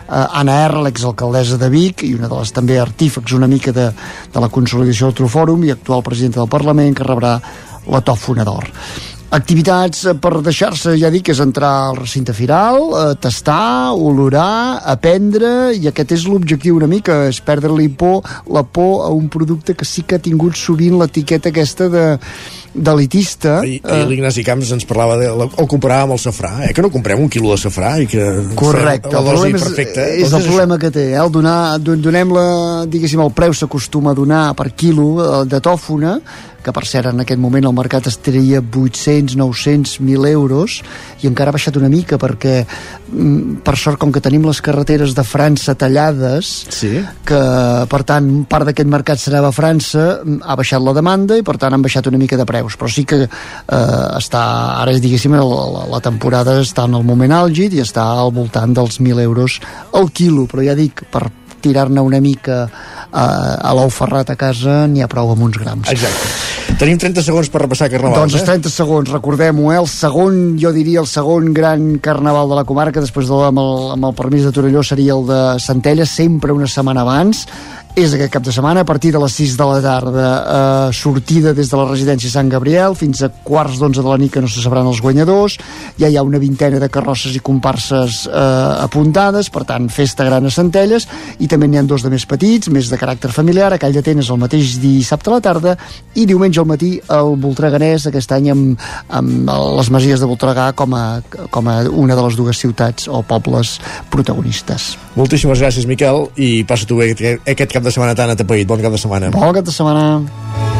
Anna 0.08 0.60
R, 0.68 0.82
l'exalcaldessa 0.86 1.58
de 1.58 1.70
Vic 1.72 2.04
i 2.06 2.14
una 2.14 2.30
de 2.30 2.38
les 2.38 2.52
també 2.54 2.78
artífecs 2.78 3.34
una 3.34 3.48
mica 3.50 3.74
de, 3.74 3.90
de 4.32 4.42
la 4.42 4.50
consolidació 4.52 5.10
del 5.10 5.18
Trofòrum 5.22 5.66
i 5.66 5.74
actual 5.74 6.04
presidenta 6.06 6.42
del 6.42 6.52
Parlament 6.52 6.94
que 6.94 7.06
rebrà 7.06 7.36
la 7.86 8.02
tòfona 8.06 8.46
d'or. 8.46 8.70
Activitats 9.36 10.04
eh, 10.06 10.14
per 10.22 10.38
deixar-se, 10.38 10.92
ja 11.00 11.10
dic, 11.10 11.32
és 11.34 11.40
entrar 11.42 11.72
al 11.88 11.96
recinte 11.98 12.30
firal, 12.36 12.84
eh, 12.94 13.14
tastar, 13.18 13.90
olorar, 13.98 14.78
aprendre, 14.86 15.72
i 15.74 15.90
aquest 15.90 16.14
és 16.14 16.26
l'objectiu 16.30 16.78
una 16.78 16.86
mica, 16.86 17.24
és 17.26 17.40
perdre-li 17.42 17.88
por, 17.90 18.22
la 18.54 18.62
por 18.62 19.02
a 19.08 19.10
un 19.10 19.26
producte 19.28 19.74
que 19.74 19.88
sí 19.88 20.06
que 20.06 20.20
ha 20.20 20.22
tingut 20.22 20.54
sovint 20.54 20.94
l'etiqueta 21.00 21.50
aquesta 21.50 21.90
de 21.90 22.04
d'elitista. 22.76 23.60
I, 23.66 23.78
i 23.80 24.00
l'Ignasi 24.08 24.44
Camps 24.46 24.70
ens 24.76 24.84
parlava 24.88 25.16
de, 25.20 25.28
el 25.32 25.68
comparava 25.70 26.06
amb 26.06 26.16
el 26.16 26.20
safrà, 26.22 26.52
eh? 26.68 26.72
que 26.76 26.84
no 26.84 26.90
comprem 26.94 27.20
un 27.24 27.30
quilo 27.32 27.52
de 27.54 27.58
safrà 27.60 27.96
i 28.02 28.08
que 28.10 28.24
Correcte, 28.58 29.12
la 29.14 29.22
el 29.22 29.30
problema 29.30 29.56
és, 29.58 29.64
perfecta. 29.64 30.06
és 30.24 30.32
el 30.36 30.44
problema 30.46 30.78
que 30.82 30.90
té, 30.94 31.06
eh? 31.14 31.20
el 31.22 31.32
donar, 31.34 31.78
don- 31.82 32.02
donem 32.04 32.34
la, 32.36 32.46
diguéssim, 32.90 33.22
el 33.24 33.32
preu 33.36 33.54
s'acostuma 33.56 34.12
a 34.12 34.18
donar 34.18 34.44
per 34.58 34.70
quilo 34.76 35.08
eh, 35.22 35.44
de 35.50 35.60
tòfona, 35.64 36.18
que 36.66 36.74
per 36.74 36.82
cert 36.88 37.12
en 37.12 37.22
aquest 37.22 37.38
moment 37.38 37.68
el 37.68 37.74
mercat 37.76 38.08
es 38.10 38.18
treia 38.18 38.58
800, 38.58 39.36
900, 39.38 40.00
1.000 40.02 40.30
euros 40.32 40.80
i 41.22 41.30
encara 41.30 41.52
ha 41.52 41.56
baixat 41.56 41.78
una 41.78 41.90
mica 41.92 42.18
perquè 42.18 42.56
mm, 42.64 43.60
per 43.66 43.76
sort 43.78 44.00
com 44.02 44.10
que 44.10 44.22
tenim 44.24 44.48
les 44.48 44.60
carreteres 44.64 45.14
de 45.14 45.22
França 45.26 45.76
tallades 45.78 46.50
sí. 46.74 46.90
que 47.26 47.40
per 47.92 48.02
tant 48.08 48.32
part 48.50 48.66
d'aquest 48.66 48.90
mercat 48.90 49.22
s'anava 49.22 49.52
a 49.52 49.56
França 49.56 50.06
mm, 50.24 50.42
ha 50.42 50.58
baixat 50.58 50.82
la 50.82 50.96
demanda 50.96 51.38
i 51.38 51.46
per 51.46 51.54
tant 51.62 51.76
han 51.76 51.86
baixat 51.86 52.10
una 52.10 52.20
mica 52.20 52.38
de 52.40 52.48
preus 52.48 52.74
però 52.74 52.90
sí 52.90 53.06
que 53.06 53.22
eh, 53.22 54.06
està 54.18 54.44
ara 54.82 54.98
diguéssim 54.98 55.38
la, 55.38 55.46
la, 55.46 55.86
la 55.94 56.02
temporada 56.02 56.58
està 56.64 56.90
en 56.90 56.98
el 56.98 57.06
moment 57.06 57.38
àlgid 57.44 57.78
i 57.78 57.84
està 57.84 58.10
al 58.18 58.34
voltant 58.34 58.74
dels 58.74 58.98
1.000 58.98 59.22
euros 59.22 59.60
al 59.94 60.10
quilo 60.10 60.50
però 60.50 60.66
ja 60.66 60.74
dic 60.78 61.06
per 61.12 61.28
tirar-ne 61.62 62.02
una 62.04 62.20
mica 62.20 62.64
a, 62.66 63.24
a 63.56 63.72
l'ou 63.76 63.90
ferrat 63.92 64.30
a 64.32 64.36
casa 64.38 64.84
n'hi 64.90 65.04
ha 65.04 65.08
prou 65.10 65.32
amb 65.32 65.46
uns 65.48 65.58
grams. 65.60 65.90
Exacte. 65.92 66.34
Tenim 66.76 66.98
30 67.00 67.22
segons 67.24 67.48
per 67.48 67.62
repassar 67.62 67.88
Carnaval. 67.88 68.26
Doncs 68.26 68.36
els 68.36 68.44
30 68.44 68.72
segons, 68.72 69.12
recordem-ho, 69.14 69.70
eh? 69.72 69.78
el 69.80 69.86
segon, 69.88 70.56
jo 70.60 70.72
diria 70.74 71.00
el 71.00 71.08
segon 71.08 71.52
gran 71.56 71.94
carnaval 72.04 72.50
de 72.50 72.58
la 72.58 72.66
comarca, 72.68 73.00
després 73.00 73.30
de, 73.30 73.38
amb, 73.48 73.62
el, 73.62 73.86
amb 73.94 74.08
el 74.10 74.16
permís 74.18 74.44
de 74.44 74.52
Torelló 74.52 74.82
seria 74.84 75.14
el 75.16 75.24
de 75.30 75.40
Centelles, 75.62 76.12
sempre 76.12 76.52
una 76.52 76.68
setmana 76.68 77.06
abans, 77.06 77.46
és 77.96 78.12
aquest 78.12 78.28
cap 78.28 78.44
de 78.44 78.52
setmana 78.52 78.82
a 78.84 78.84
partir 78.84 79.08
de 79.08 79.20
les 79.22 79.32
6 79.32 79.54
de 79.56 79.66
la 79.66 79.76
tarda 79.80 80.24
eh, 80.28 80.92
sortida 80.92 81.54
des 81.56 81.70
de 81.72 81.78
la 81.80 81.86
residència 81.88 82.28
Sant 82.28 82.50
Gabriel 82.52 82.92
fins 82.92 83.22
a 83.24 83.30
quarts 83.30 83.78
d'onze 83.80 84.02
de 84.04 84.10
la 84.10 84.18
nit 84.20 84.34
que 84.34 84.42
no 84.44 84.50
se 84.52 84.60
sabran 84.60 84.84
els 84.90 85.00
guanyadors. 85.00 85.56
Ja 85.96 86.10
hi 86.12 86.18
ha 86.20 86.24
una 86.26 86.36
vintena 86.36 86.76
de 86.76 86.90
carrosses 86.92 87.32
i 87.32 87.40
comparses 87.40 88.26
eh, 88.28 88.34
apuntades, 88.84 89.48
per 89.48 89.64
tant 89.64 89.88
festa 89.88 90.26
gran 90.28 90.44
a 90.44 90.52
Centelles. 90.52 91.08
I 91.40 91.48
també 91.48 91.70
n'hi 91.72 91.80
ha 91.80 91.86
dos 91.88 92.04
de 92.04 92.12
més 92.12 92.26
petits 92.28 92.68
més 92.68 92.90
de 92.92 92.98
caràcter 93.00 93.30
familiar, 93.32 93.70
a 93.72 93.80
Call 93.80 93.96
d'Atenes 93.96 94.28
el 94.28 94.42
mateix 94.44 94.76
dissabte 94.82 95.32
a 95.32 95.38
la 95.38 95.40
tarda 95.48 95.78
i 96.20 96.28
diumenge 96.28 96.60
al 96.60 96.68
matí 96.68 96.92
el 97.00 97.32
Voltreganès 97.40 98.10
aquest 98.12 98.36
any 98.36 98.52
amb, 98.52 98.86
amb 99.08 99.48
les 99.78 99.92
Masies 99.96 100.20
de 100.20 100.28
Voltregà 100.28 100.68
com 100.76 100.92
a, 100.92 101.06
com 101.48 101.72
a 101.72 101.78
una 101.88 102.12
de 102.12 102.28
les 102.28 102.36
dues 102.36 102.60
ciutats 102.60 103.08
o 103.08 103.24
pobles 103.24 103.78
protagonistes. 104.12 104.92
Moltíssimes 105.16 105.64
gràcies, 105.64 105.88
Miquel, 105.88 106.26
i 106.36 106.60
passa 106.68 106.84
tu 106.84 107.00
bé 107.00 107.14
aquest 107.16 107.72
cap 107.72 107.85
setmana 107.94 108.14
tan 108.14 108.32
atapeït. 108.34 108.66
Bon 108.68 108.80
cap 108.80 108.92
de 108.92 109.00
setmana. 109.00 109.30
Bon 109.34 109.52
cap 109.54 109.64
de 109.64 109.74
setmana. 109.74 110.75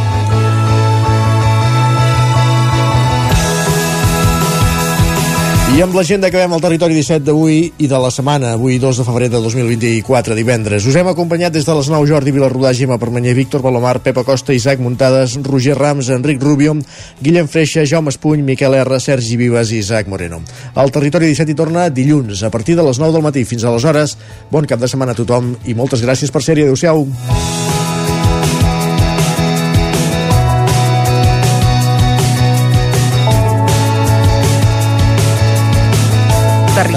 I 5.77 5.83
amb 5.85 5.93
l'agenda 5.93 6.31
acabem 6.31 6.55
el 6.57 6.63
territori 6.65 6.95
17 6.97 7.27
d'avui 7.27 7.59
i 7.85 7.87
de 7.91 7.99
la 8.01 8.09
setmana, 8.09 8.55
avui 8.57 8.79
2 8.81 8.97
de 8.97 9.05
febrer 9.05 9.27
de 9.29 9.43
2024, 9.45 10.33
divendres. 10.39 10.87
Us 10.89 10.97
hem 10.97 11.11
acompanyat 11.11 11.53
des 11.53 11.69
de 11.69 11.75
les 11.77 11.91
9 11.93 12.09
Jordi 12.09 12.33
Vilarrudà, 12.33 12.71
Gemma 12.73 12.97
Permanyer, 12.97 13.35
Víctor 13.37 13.61
Balomar, 13.61 14.01
Pepa 14.01 14.25
Costa, 14.25 14.57
Isaac 14.57 14.81
Muntades, 14.81 15.37
Roger 15.45 15.77
Rams, 15.77 16.09
Enric 16.09 16.41
Rubio, 16.41 16.79
Guillem 17.21 17.45
Freixa, 17.45 17.85
Jaume 17.85 18.09
Espuny, 18.09 18.41
Miquel 18.41 18.79
R, 18.81 19.01
Sergi 19.05 19.37
Vives 19.37 19.77
i 19.77 19.83
Isaac 19.85 20.09
Moreno. 20.09 20.41
El 20.81 20.97
territori 20.97 21.29
17 21.29 21.53
hi 21.53 21.61
torna 21.61 21.91
dilluns, 21.91 22.41
a 22.41 22.49
partir 22.49 22.81
de 22.81 22.89
les 22.89 22.97
9 22.97 23.13
del 23.13 23.29
matí. 23.29 23.45
Fins 23.45 23.69
aleshores, 23.69 24.17
bon 24.49 24.65
cap 24.65 24.81
de 24.81 24.89
setmana 24.89 25.13
a 25.13 25.21
tothom 25.21 25.59
i 25.69 25.77
moltes 25.77 26.01
gràcies 26.01 26.33
per 26.33 26.41
ser-hi. 26.41 26.65
Adéu-siau. 26.65 27.05